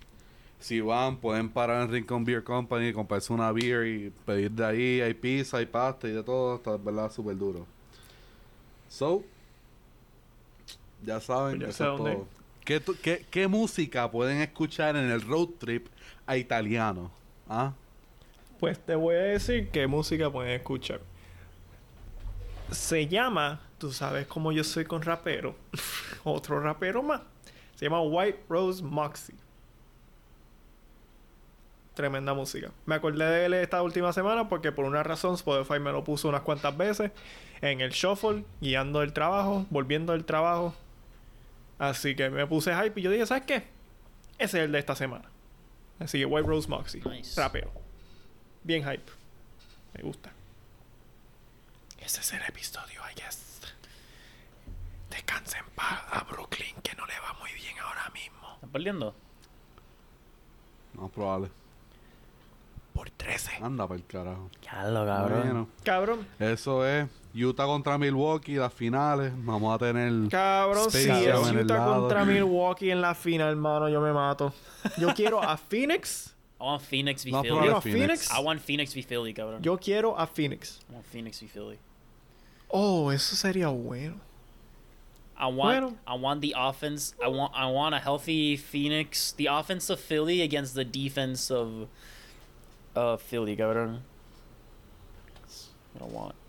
Si 0.58 0.80
van, 0.80 1.18
pueden 1.18 1.50
parar 1.50 1.82
en 1.82 1.92
Rincón 1.92 2.24
Beer 2.24 2.42
Company, 2.42 2.92
comprarse 2.92 3.32
una 3.32 3.52
beer 3.52 3.86
y 3.86 4.10
pedir 4.24 4.50
de 4.50 4.64
ahí. 4.64 5.00
Hay 5.00 5.14
pizza, 5.14 5.58
hay 5.58 5.66
pasta 5.66 6.08
y 6.08 6.12
de 6.12 6.22
todo. 6.22 6.56
Está, 6.56 6.72
de 6.72 6.78
verdad, 6.78 7.12
súper 7.12 7.36
duro. 7.36 7.66
So, 8.88 9.22
ya 11.06 11.20
saben, 11.20 11.58
Pues 11.58 11.60
ya 11.60 11.68
eso 11.68 11.76
sé 11.76 11.84
es 11.84 11.98
dónde. 11.98 12.12
todo. 12.16 12.28
¿Qué, 12.64 12.80
tu- 12.80 12.96
qué, 13.00 13.24
qué 13.30 13.46
música 13.48 14.10
pueden 14.10 14.38
escuchar 14.42 14.96
en 14.96 15.10
el 15.10 15.22
road 15.22 15.48
trip 15.58 15.86
a 16.26 16.36
italiano? 16.36 17.10
¿Ah? 17.48 17.72
Pues 18.58 18.78
te 18.78 18.94
voy 18.94 19.14
a 19.14 19.20
decir 19.20 19.70
qué 19.70 19.86
música 19.86 20.28
pueden 20.30 20.52
escuchar. 20.52 21.00
Se 22.72 23.06
llama, 23.06 23.60
tú 23.78 23.92
sabes 23.92 24.26
cómo 24.26 24.50
yo 24.50 24.64
soy 24.64 24.84
con 24.84 25.02
rapero, 25.02 25.54
otro 26.24 26.58
rapero 26.60 27.02
más. 27.02 27.20
Se 27.76 27.84
llama 27.84 28.00
White 28.02 28.40
Rose 28.48 28.82
Moxie. 28.82 29.34
Tremenda 31.94 32.34
música. 32.34 32.70
Me 32.84 32.94
acordé 32.96 33.24
de 33.24 33.46
él 33.46 33.54
esta 33.54 33.82
última 33.82 34.12
semana 34.12 34.48
porque 34.48 34.70
por 34.72 34.84
una 34.84 35.02
razón 35.02 35.34
Spotify 35.34 35.78
me 35.80 35.92
lo 35.92 36.04
puso 36.04 36.28
unas 36.28 36.42
cuantas 36.42 36.76
veces 36.76 37.10
en 37.62 37.80
el 37.80 37.90
shuffle, 37.92 38.44
guiando 38.60 39.02
el 39.02 39.12
trabajo, 39.14 39.64
volviendo 39.70 40.12
del 40.12 40.24
trabajo. 40.26 40.74
Así 41.78 42.16
que 42.16 42.30
me 42.30 42.46
puse 42.46 42.74
hype 42.74 42.98
y 43.00 43.02
yo 43.02 43.10
dije, 43.10 43.26
¿sabes 43.26 43.44
qué? 43.44 43.68
Ese 44.38 44.58
es 44.58 44.64
el 44.64 44.72
de 44.72 44.78
esta 44.78 44.94
semana. 44.94 45.30
Así 45.98 46.18
que 46.18 46.26
White 46.26 46.48
Rose 46.48 46.68
Moxie. 46.68 47.02
Nice. 47.02 47.40
Rapero. 47.40 47.70
Bien 48.62 48.82
hype. 48.82 49.10
Me 49.94 50.02
gusta. 50.02 50.32
Ese 51.98 52.20
es 52.20 52.32
el 52.32 52.42
episodio, 52.42 53.00
I 53.10 53.14
guess. 53.14 53.60
Descansen 55.10 55.60
en 55.60 55.70
paz 55.74 56.02
a 56.10 56.24
Brooklyn, 56.24 56.76
que 56.82 56.94
no 56.94 57.06
le 57.06 57.18
va 57.20 57.32
muy 57.40 57.52
bien 57.52 57.78
ahora 57.78 58.10
mismo. 58.10 58.54
¿Estás 58.54 58.70
perdiendo? 58.70 59.14
No, 60.94 61.08
probable. 61.08 61.50
Por 62.96 63.10
13. 63.10 63.50
Anda 63.62 63.86
para 63.86 64.00
el 64.00 64.06
carajo. 64.06 64.50
Ya 64.62 64.88
lo 64.88 65.04
cabrón. 65.06 65.40
Bueno, 65.42 65.68
Cabrón. 65.84 66.26
eso 66.40 66.84
es 66.86 67.06
Utah 67.34 67.66
contra 67.66 67.98
Milwaukee, 67.98 68.54
las 68.54 68.72
finales. 68.72 69.32
Vamos 69.36 69.74
a 69.74 69.78
tener. 69.78 70.28
Cabrón, 70.30 70.90
si 70.90 70.98
Space 71.02 71.30
es 71.30 71.64
Utah 71.64 71.84
contra 71.84 72.24
Milwaukee 72.24 72.90
en 72.90 73.00
la 73.02 73.14
final, 73.14 73.50
hermano, 73.50 73.88
yo 73.88 74.00
me 74.00 74.12
mato. 74.12 74.52
Yo 74.98 75.14
quiero 75.14 75.42
a 75.42 75.56
Phoenix 75.56 76.32
I 76.58 76.64
want 76.64 76.82
Phoenix 76.82 77.24
v 77.24 77.30
No, 77.32 77.42
Philly. 77.42 77.58
Quiero 77.60 77.76
a 77.76 77.80
Phoenix. 77.82 78.00
Phoenix. 78.00 78.30
I 78.30 78.40
want 78.40 78.60
Phoenix 78.62 78.94
v 78.94 79.02
Philly, 79.02 79.34
cabrón. 79.34 79.62
Yo 79.62 79.76
quiero 79.76 80.16
a 80.18 80.26
Phoenix. 80.26 80.80
I 80.88 80.94
want 80.94 81.06
Phoenix 81.06 81.40
v 81.40 81.48
Philly. 81.48 81.78
Oh, 82.68 83.10
eso 83.10 83.36
sería 83.36 83.68
bueno. 83.68 84.20
I 85.38 85.46
want 85.48 85.56
Bueno. 85.82 85.96
I 86.06 86.14
want 86.18 86.40
the 86.40 86.54
offense. 86.56 87.14
I 87.22 87.28
want 87.28 87.52
I 87.54 87.66
want 87.70 87.94
a 87.94 87.98
healthy 87.98 88.56
Phoenix. 88.56 89.32
The 89.36 89.48
offense 89.48 89.90
of 89.90 90.00
Philly 90.00 90.40
against 90.40 90.74
the 90.74 90.84
defense 90.84 91.50
of 91.50 91.88
uh 92.96 93.16
Philly, 93.18 93.56
cabrón. 93.56 94.00
That's 95.40 95.70
what 95.94 96.02
I 96.10 96.12
want. 96.12 96.34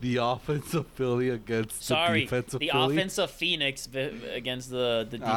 The 0.00 0.18
offensive 0.18 0.86
Philly 0.94 1.30
against 1.30 1.82
Sorry, 1.82 2.20
the 2.20 2.26
defensive 2.26 2.60
the 2.60 2.68
Philly. 2.70 2.94
offense 2.96 3.18
of 3.18 3.30
Phoenix 3.30 3.86
against 3.86 4.70
the 4.70 5.04
the 5.10 5.18
defense 5.18 5.32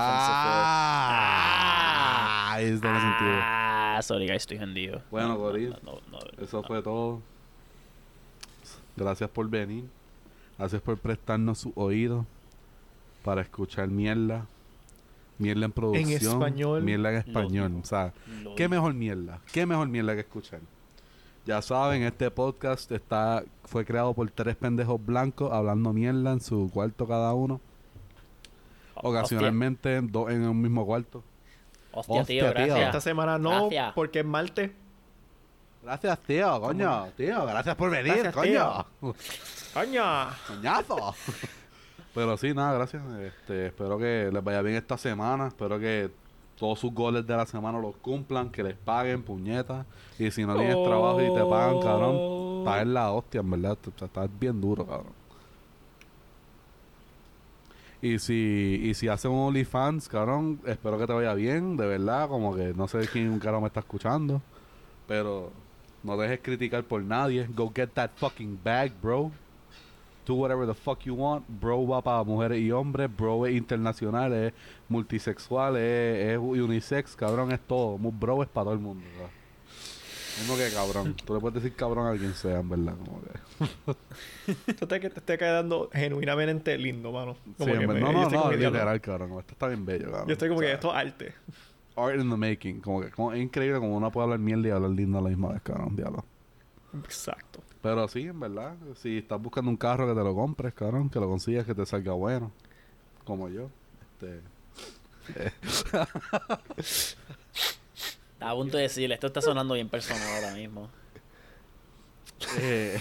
Ah, 1.19 2.53
ahí 2.53 2.65
es 2.65 2.75
of 2.75 2.82
donde 2.82 2.99
Philly. 2.99 3.11
sentido. 3.13 3.39
Ah, 3.41 3.99
sorry, 4.03 4.28
guys, 4.28 4.43
estoy 4.45 4.57
hendido. 4.57 5.01
Bueno, 5.09 5.30
No, 5.30 5.49
no, 5.51 5.80
no, 5.84 6.01
no, 6.11 6.19
Eso 6.43 6.61
fue 6.63 6.82
todo. 6.84 7.21
Gracias 8.95 9.30
por 9.30 9.47
venir. 9.49 9.86
Gracias 10.57 10.82
por 10.82 10.97
prestarnos 10.97 11.59
su 11.59 11.71
oído 11.75 12.25
para 13.23 13.41
escuchar 13.41 13.88
mierda. 13.88 14.45
Mierda 15.38 15.65
en 15.65 15.71
producción. 15.71 16.33
español. 16.33 16.83
Mierda 16.83 17.11
en 17.11 17.17
español. 17.17 17.79
O 17.81 17.85
sea, 17.85 18.13
Lo 18.43 18.55
¿qué 18.55 18.63
digo. 18.63 18.69
mejor 18.75 18.93
mierda? 18.93 19.39
¿Qué 19.51 19.65
mejor 19.65 19.88
mierda 19.88 20.13
que 20.15 20.21
escuchar? 20.21 20.59
Ya 21.45 21.61
saben, 21.61 22.03
este 22.03 22.29
podcast 22.31 22.91
está 22.91 23.43
fue 23.65 23.85
creado 23.85 24.13
por 24.13 24.29
tres 24.31 24.55
pendejos 24.55 25.03
blancos 25.05 25.51
hablando 25.53 25.93
mierda 25.93 26.31
en 26.33 26.41
su 26.41 26.69
cuarto 26.73 27.07
cada 27.07 27.33
uno. 27.33 27.61
Ocasionalmente 28.95 30.01
dos 30.01 30.31
en 30.31 30.41
un 30.47 30.59
mismo 30.61 30.85
cuarto. 30.85 31.23
Hostia, 31.91 32.23
tío, 32.25 32.45
Hostia, 32.45 32.53
tío. 32.53 32.65
gracias. 32.65 32.85
Esta 32.88 33.01
semana 33.01 33.38
no, 33.38 33.69
Gracias. 33.69 33.93
porque 33.93 34.19
es 34.19 34.25
martes. 34.25 34.71
Gracias, 35.83 36.19
tío, 36.23 36.59
coño. 36.59 37.07
Tío, 37.15 37.45
gracias 37.45 37.75
por 37.75 37.89
venir, 37.91 38.13
Gracias, 38.23 38.33
coño. 38.33 38.85
¡Coño! 39.73 40.03
Coñazo. 40.47 41.15
Pero 42.14 42.38
sí, 42.38 42.53
nada, 42.53 42.74
gracias. 42.74 43.03
Este, 43.22 43.68
espero 43.68 43.97
que 43.97 44.30
les 44.32 44.43
vaya 44.43 44.62
bien 44.62 44.76
esta 44.76 44.97
semana. 44.97 45.47
Espero 45.47 45.80
que 45.80 46.10
todos 46.58 46.80
sus 46.80 46.93
goles 46.93 47.26
de 47.28 47.38
la 47.38 47.45
semana 47.45 47.80
los 47.80 47.95
cumplan, 47.97 48.49
que 48.49 48.64
les 48.64 48.76
paguen, 48.76 49.22
puñetas. 49.22 49.86
Y 50.18 50.32
si 50.32 50.45
no 50.45 50.55
tienes 50.55 50.84
trabajo 50.84 51.22
y 51.22 51.34
te 51.34 51.45
pagan, 51.45 51.80
cabrón, 51.80 52.60
estás 52.60 52.82
en 52.82 52.93
la 52.93 53.12
hostia, 53.12 53.41
en 53.41 53.51
verdad. 53.51 53.78
O 53.86 53.97
sea, 53.97 54.08
estás 54.08 54.30
bien 54.39 54.60
duro, 54.60 54.86
cabrón. 54.86 55.14
Y 58.01 58.20
si, 58.20 58.80
y 58.84 58.93
si 58.93 59.08
hacen 59.08 59.32
un 59.32 59.47
OnlyFans, 59.47 60.08
cabrón, 60.08 60.60
espero 60.66 60.99
que 60.99 61.08
te 61.08 61.14
vaya 61.14 61.34
bien, 61.34 61.78
de 61.78 61.88
verdad. 61.88 62.28
Como 62.28 62.55
que 62.55 62.74
no 62.74 62.88
sé 62.88 63.08
quién 63.12 63.38
carajo 63.39 63.62
me 63.62 63.68
está 63.68 63.80
escuchando. 63.80 64.41
Pero 65.08 65.51
no 66.03 66.18
dejes 66.18 66.39
criticar 66.41 66.84
por 66.84 67.01
nadie. 67.01 67.47
Go 67.55 67.72
get 67.74 67.89
that 67.93 68.12
fucking 68.16 68.60
bag, 68.64 68.91
bro. 69.01 69.32
Do 70.28 70.36
whatever 70.36 70.67
the 70.67 70.73
fuck 70.73 70.99
you 71.05 71.15
want. 71.15 71.45
Bro 71.47 71.88
va 71.88 72.01
para 72.01 72.21
mujeres 72.23 72.59
y 72.59 72.69
hombres. 72.69 73.09
Bro 73.15 73.45
es 73.45 73.55
internacional, 73.55 74.34
es 74.34 74.53
multisexual, 74.89 75.78
es, 75.78 76.34
es 76.34 76.38
unisex, 76.38 77.15
cabrón, 77.15 77.53
es 77.53 77.61
todo. 77.61 77.97
Bro 77.97 78.43
es 78.43 78.49
para 78.49 78.65
todo 78.65 78.73
el 78.73 78.80
mundo, 78.82 79.05
¿verdad? 79.15 79.32
Mismo 80.39 80.55
que 80.57 80.69
cabrón. 80.71 81.15
Tú 81.15 81.34
le 81.34 81.39
puedes 81.39 81.63
decir 81.63 81.75
cabrón 81.75 82.13
a 82.13 82.19
quien 82.19 82.34
sea, 82.34 82.59
en 82.59 82.69
verdad. 82.69 82.93
Como 83.05 83.21
que. 83.21 84.73
Te, 84.86 84.99
te 84.99 85.07
está 85.07 85.38
quedando 85.38 85.89
genuinamente 85.93 86.78
lindo, 86.78 87.11
mano. 87.11 87.38
Como 87.57 87.73
Sí, 87.73 87.80
que 87.80 87.88
me- 87.88 87.99
no, 87.99 88.11
no, 88.11 88.30
no, 88.30 88.49
que, 88.49 88.57
literal, 88.57 89.01
cabrón. 89.01 89.39
Esto 89.39 89.53
está 89.53 89.67
bien 89.67 89.86
bello, 89.86 90.11
cabrón. 90.11 90.28
Yo 90.28 90.34
estoy 90.34 90.49
como 90.49 90.59
O 90.59 90.61
que 90.61 90.67
sea, 90.67 90.75
esto 90.75 90.89
es 90.89 90.95
arte. 90.95 91.34
Art 91.95 92.19
in 92.19 92.30
the 92.30 92.36
making. 92.36 92.82
Como 92.82 93.01
que 93.01 93.09
como, 93.11 93.32
es 93.34 93.41
increíble 93.41 93.80
como 93.80 93.95
uno 93.95 94.11
puede 94.11 94.25
hablar 94.25 94.39
mierda 94.39 94.67
y 94.67 94.71
hablar 94.71 94.91
lindo 94.91 95.17
a 95.17 95.21
la 95.21 95.30
misma 95.30 95.53
vez, 95.53 95.61
cabrón. 95.63 95.95
Diablo. 95.95 96.23
Exacto. 97.03 97.61
Pero 97.88 98.05
sí, 98.09 98.23
en 98.23 98.38
verdad. 98.38 98.75
Si 98.95 99.19
estás 99.19 99.41
buscando 99.41 99.71
un 99.71 99.77
carro 99.77 100.05
que 100.09 100.13
te 100.13 100.21
lo 100.21 100.35
compres, 100.35 100.73
cabrón, 100.73 101.09
que 101.09 101.21
lo 101.21 101.29
consigas, 101.29 101.65
que 101.65 101.73
te 101.73 101.85
salga 101.85 102.11
bueno. 102.11 102.51
Como 103.23 103.47
yo. 103.47 103.69
Este. 104.11 104.41
Estaba 108.33 108.51
a 108.51 108.55
punto 108.55 108.75
de 108.75 108.83
decirle, 108.83 109.15
esto 109.15 109.27
está 109.27 109.39
sonando 109.39 109.73
bien 109.75 109.88
personal 109.88 110.27
ahora 110.35 110.53
mismo. 110.53 110.89
eh, 112.59 112.99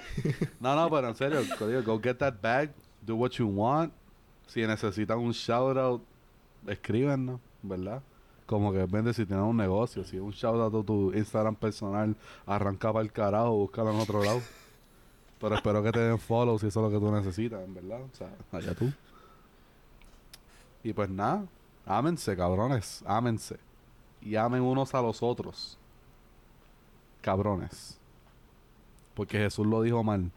no, 0.58 0.74
no, 0.74 0.88
pero 0.88 1.08
en 1.10 1.16
serio, 1.16 1.42
go 1.84 2.00
get 2.00 2.16
that 2.16 2.36
bag, 2.40 2.70
do 3.02 3.16
what 3.16 3.32
you 3.32 3.46
want. 3.46 3.92
Si 4.46 4.66
necesitan 4.66 5.18
un 5.18 5.32
shout 5.32 5.76
out, 5.76 6.02
escríbenos, 6.66 7.42
¿verdad? 7.60 8.02
Como 8.46 8.72
que 8.72 8.84
vende 8.84 9.14
si 9.14 9.24
tienes 9.24 9.44
un 9.44 9.56
negocio, 9.56 10.04
si 10.04 10.18
un 10.18 10.32
shout 10.32 10.56
out 10.56 10.74
a 10.74 10.86
tu 10.86 11.12
Instagram 11.12 11.54
personal, 11.56 12.14
arranca 12.46 12.92
para 12.92 13.02
el 13.02 13.10
carajo, 13.12 13.52
búscalo 13.56 13.92
en 13.92 14.00
otro 14.00 14.22
lado. 14.22 14.40
Pero 15.40 15.54
espero 15.54 15.82
que 15.82 15.92
te 15.92 16.00
den 16.00 16.18
follow 16.18 16.58
si 16.58 16.66
eso 16.66 16.80
es 16.80 16.92
lo 16.92 16.98
que 16.98 17.04
tú 17.04 17.12
necesitas, 17.12 17.62
en 17.64 17.74
verdad. 17.74 18.00
O 18.02 18.16
sea, 18.16 18.30
allá 18.52 18.74
tú. 18.74 18.92
Y 20.82 20.92
pues 20.92 21.08
nada, 21.08 21.46
ámense, 21.86 22.36
cabrones, 22.36 23.02
ámense. 23.06 23.58
Y 24.20 24.36
amen 24.36 24.62
unos 24.62 24.94
a 24.94 25.02
los 25.02 25.22
otros. 25.22 25.78
Cabrones. 27.20 27.98
Porque 29.14 29.38
Jesús 29.38 29.66
lo 29.66 29.82
dijo 29.82 30.02
mal. 30.02 30.30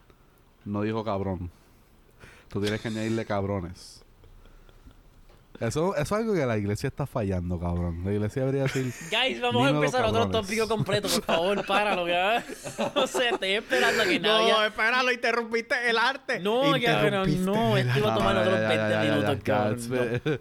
No 0.64 0.82
dijo 0.82 1.04
cabrón. 1.04 1.50
Tú 2.48 2.60
tienes 2.60 2.80
que 2.80 2.88
añadirle 2.88 3.24
cabrones. 3.24 4.04
Eso, 5.60 5.96
eso 5.96 6.00
es 6.00 6.12
algo 6.12 6.34
que 6.34 6.46
la 6.46 6.56
iglesia 6.56 6.86
está 6.86 7.04
fallando, 7.04 7.58
cabrón. 7.58 8.02
La 8.04 8.12
iglesia 8.12 8.42
debería 8.42 8.62
decir... 8.62 8.92
Guys, 9.10 9.40
vamos 9.40 9.66
a 9.66 9.70
empezar 9.70 10.04
otro 10.04 10.28
tópico 10.30 10.68
completo, 10.68 11.08
por 11.08 11.22
favor, 11.24 11.66
páralo, 11.66 12.06
ya. 12.06 12.44
No 12.94 13.06
sé, 13.08 13.30
estoy 13.30 13.52
esperando 13.54 14.02
a 14.02 14.06
que 14.06 14.20
nadie... 14.20 14.52
No, 14.52 14.64
espera, 14.64 15.02
lo 15.02 15.10
interrumpiste 15.10 15.90
el 15.90 15.98
arte. 15.98 16.38
No, 16.38 16.60
cabrón, 16.60 16.80
Interrumpiste 16.80 17.44
no, 17.44 17.76
esto 17.76 17.98
iba 17.98 18.12
a 18.12 18.16
tomar 18.16 18.34
No, 18.36 18.44
no, 18.44 18.50
otros 18.50 18.60
ya, 18.60 18.68
20 18.68 18.76
ya, 18.76 18.88
ya, 18.88 19.04
ya, 19.04 19.10
minutos, 19.10 19.38
ya, 19.38 19.44
cabrón. 19.44 20.40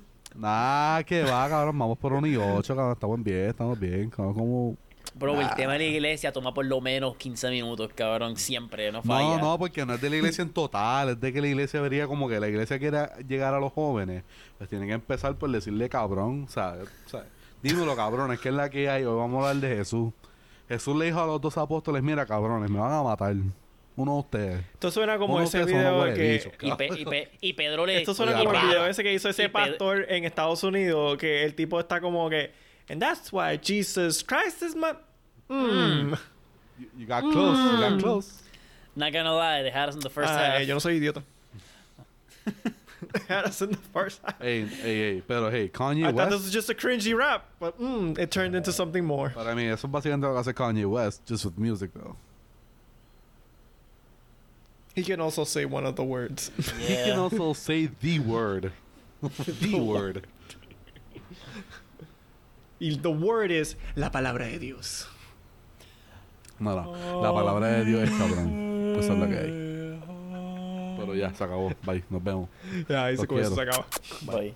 Nah, 0.34 1.02
que 1.04 1.22
va, 1.22 1.48
cabrón. 1.48 1.78
Vamos 1.78 1.96
por 1.96 2.12
un 2.12 2.26
y 2.26 2.36
ocho, 2.36 2.74
cabrón. 2.74 2.94
Estamos 2.94 3.22
bien, 3.22 3.50
estamos 3.50 3.78
bien. 3.78 4.10
Cabrón, 4.10 4.34
como... 4.34 4.76
Bro, 5.14 5.40
el 5.40 5.48
tema 5.54 5.74
de 5.74 5.78
la 5.78 5.84
iglesia 5.84 6.32
toma 6.32 6.52
por 6.52 6.64
lo 6.66 6.80
menos 6.80 7.16
15 7.16 7.48
minutos, 7.50 7.90
cabrón, 7.94 8.36
siempre, 8.36 8.90
no 8.90 8.98
No, 8.98 9.02
falla. 9.04 9.38
no, 9.40 9.58
porque 9.58 9.86
no 9.86 9.94
es 9.94 10.00
de 10.00 10.10
la 10.10 10.16
iglesia 10.16 10.42
en 10.42 10.50
total, 10.50 11.10
es 11.10 11.20
de 11.20 11.32
que 11.32 11.40
la 11.40 11.46
iglesia 11.46 11.80
vería 11.80 12.06
como 12.08 12.28
que 12.28 12.40
la 12.40 12.48
iglesia 12.48 12.78
quiera 12.80 13.16
llegar 13.26 13.54
a 13.54 13.60
los 13.60 13.72
jóvenes, 13.72 14.24
pues 14.58 14.68
tiene 14.68 14.86
que 14.86 14.92
empezar 14.92 15.36
por 15.36 15.50
decirle 15.50 15.88
cabrón, 15.88 16.46
¿sabes? 16.48 16.88
¿sabes? 17.06 17.28
Dímelo, 17.62 17.94
cabrones, 17.94 18.40
que 18.40 18.48
es 18.48 18.54
la 18.54 18.68
que 18.68 18.90
hay, 18.90 19.04
hoy 19.04 19.16
vamos 19.16 19.44
a 19.44 19.50
hablar 19.50 19.62
de 19.70 19.76
Jesús. 19.76 20.12
Jesús 20.68 20.96
le 20.96 21.06
dijo 21.06 21.20
a 21.20 21.26
los 21.26 21.40
dos 21.40 21.56
apóstoles, 21.58 22.02
mira, 22.02 22.26
cabrones, 22.26 22.68
me 22.68 22.78
van 22.80 22.92
a 22.92 23.02
matar, 23.02 23.34
uno 23.96 24.12
de 24.14 24.18
ustedes. 24.18 24.64
Esto 24.72 24.90
suena 24.90 25.16
como 25.16 25.34
Uno 25.36 25.44
ese 25.44 25.64
video 25.64 26.12
que... 26.12 26.42
Y, 26.60 26.72
Pe- 26.72 26.88
y, 26.98 27.04
Pe- 27.04 27.30
y 27.40 27.52
Pedro 27.52 27.86
le... 27.86 27.98
Esto 27.98 28.12
suena 28.14 28.32
Oiga, 28.32 28.44
como 28.44 28.58
el 28.60 28.66
video 28.66 28.86
ese 28.86 29.04
que 29.04 29.14
hizo 29.14 29.28
ese 29.28 29.48
pastor 29.48 30.06
en 30.08 30.24
Estados 30.24 30.64
Unidos, 30.64 31.16
que 31.18 31.44
el 31.44 31.54
tipo 31.54 31.78
está 31.78 32.00
como 32.00 32.28
que... 32.28 32.63
And 32.88 33.00
that's 33.00 33.32
why 33.32 33.56
Jesus 33.56 34.22
Christ 34.22 34.62
is 34.62 34.74
my... 34.74 34.94
Mm. 35.50 36.18
You, 36.78 36.86
you 36.98 37.06
got 37.06 37.22
close, 37.22 37.58
you 37.72 37.78
got 37.78 38.00
close. 38.00 38.42
Not 38.96 39.12
gonna 39.12 39.34
lie, 39.34 39.62
they 39.62 39.70
had 39.70 39.88
us 39.88 39.94
in 39.94 40.00
the 40.00 40.10
first 40.10 40.30
Ah, 40.32 40.36
half. 40.36 40.66
yo 40.66 40.74
no 40.74 40.78
soy 40.78 40.98
idiota. 41.00 41.22
us 43.30 43.62
in 43.62 43.70
the 43.70 43.76
first 43.92 44.20
half. 44.24 44.40
Hey, 44.40 44.64
hey, 44.64 45.14
hey, 45.14 45.22
pero 45.26 45.50
hey, 45.50 45.68
Kanye 45.68 46.06
I 46.06 46.12
thought 46.12 46.30
this 46.30 46.42
was 46.42 46.52
just 46.52 46.70
a 46.70 46.74
cringy 46.74 47.16
rap, 47.16 47.46
but 47.58 47.80
mm, 47.80 48.18
it 48.18 48.30
turned 48.30 48.54
into 48.54 48.72
something 48.72 49.04
more. 49.04 49.30
para 49.30 49.54
mí, 49.54 49.70
eso 49.70 49.86
es 49.86 49.92
básicamente 49.92 50.22
lo 50.22 50.32
que 50.32 50.38
hace 50.40 50.52
Kanye 50.54 50.88
West, 50.88 51.24
just 51.26 51.44
with 51.44 51.58
music, 51.58 51.90
though. 51.94 52.16
He 54.94 55.02
can 55.02 55.20
also 55.20 55.42
say 55.44 55.64
one 55.64 55.84
of 55.86 55.96
the 55.96 56.04
words. 56.04 56.50
He 56.78 56.94
can 56.94 57.18
also 57.18 57.52
say 57.52 57.86
the 58.00 58.20
word. 58.20 58.70
the 59.20 59.80
word. 59.80 60.26
Y 62.78 62.96
the 62.96 63.08
word 63.08 63.50
is 63.50 63.76
la 63.94 64.10
palabra 64.10 64.46
de 64.46 64.58
Dios. 64.58 65.08
No, 66.58 66.74
no. 66.74 67.22
La 67.22 67.32
palabra 67.32 67.68
de 67.68 67.84
Dios 67.84 68.02
es 68.02 68.10
cabrón. 68.10 68.92
Pues 68.94 69.06
es 69.06 69.18
lo 69.18 69.28
que 69.28 69.38
hay. 69.38 69.64
Pero 70.98 71.14
ya, 71.14 71.34
se 71.34 71.44
acabó. 71.44 71.72
Bye. 71.84 72.04
Nos 72.08 72.22
vemos. 72.22 72.48
Ya, 72.88 73.06
ahí 73.06 73.16
se 73.16 73.24
acaba. 73.24 73.86
Bye. 74.22 74.54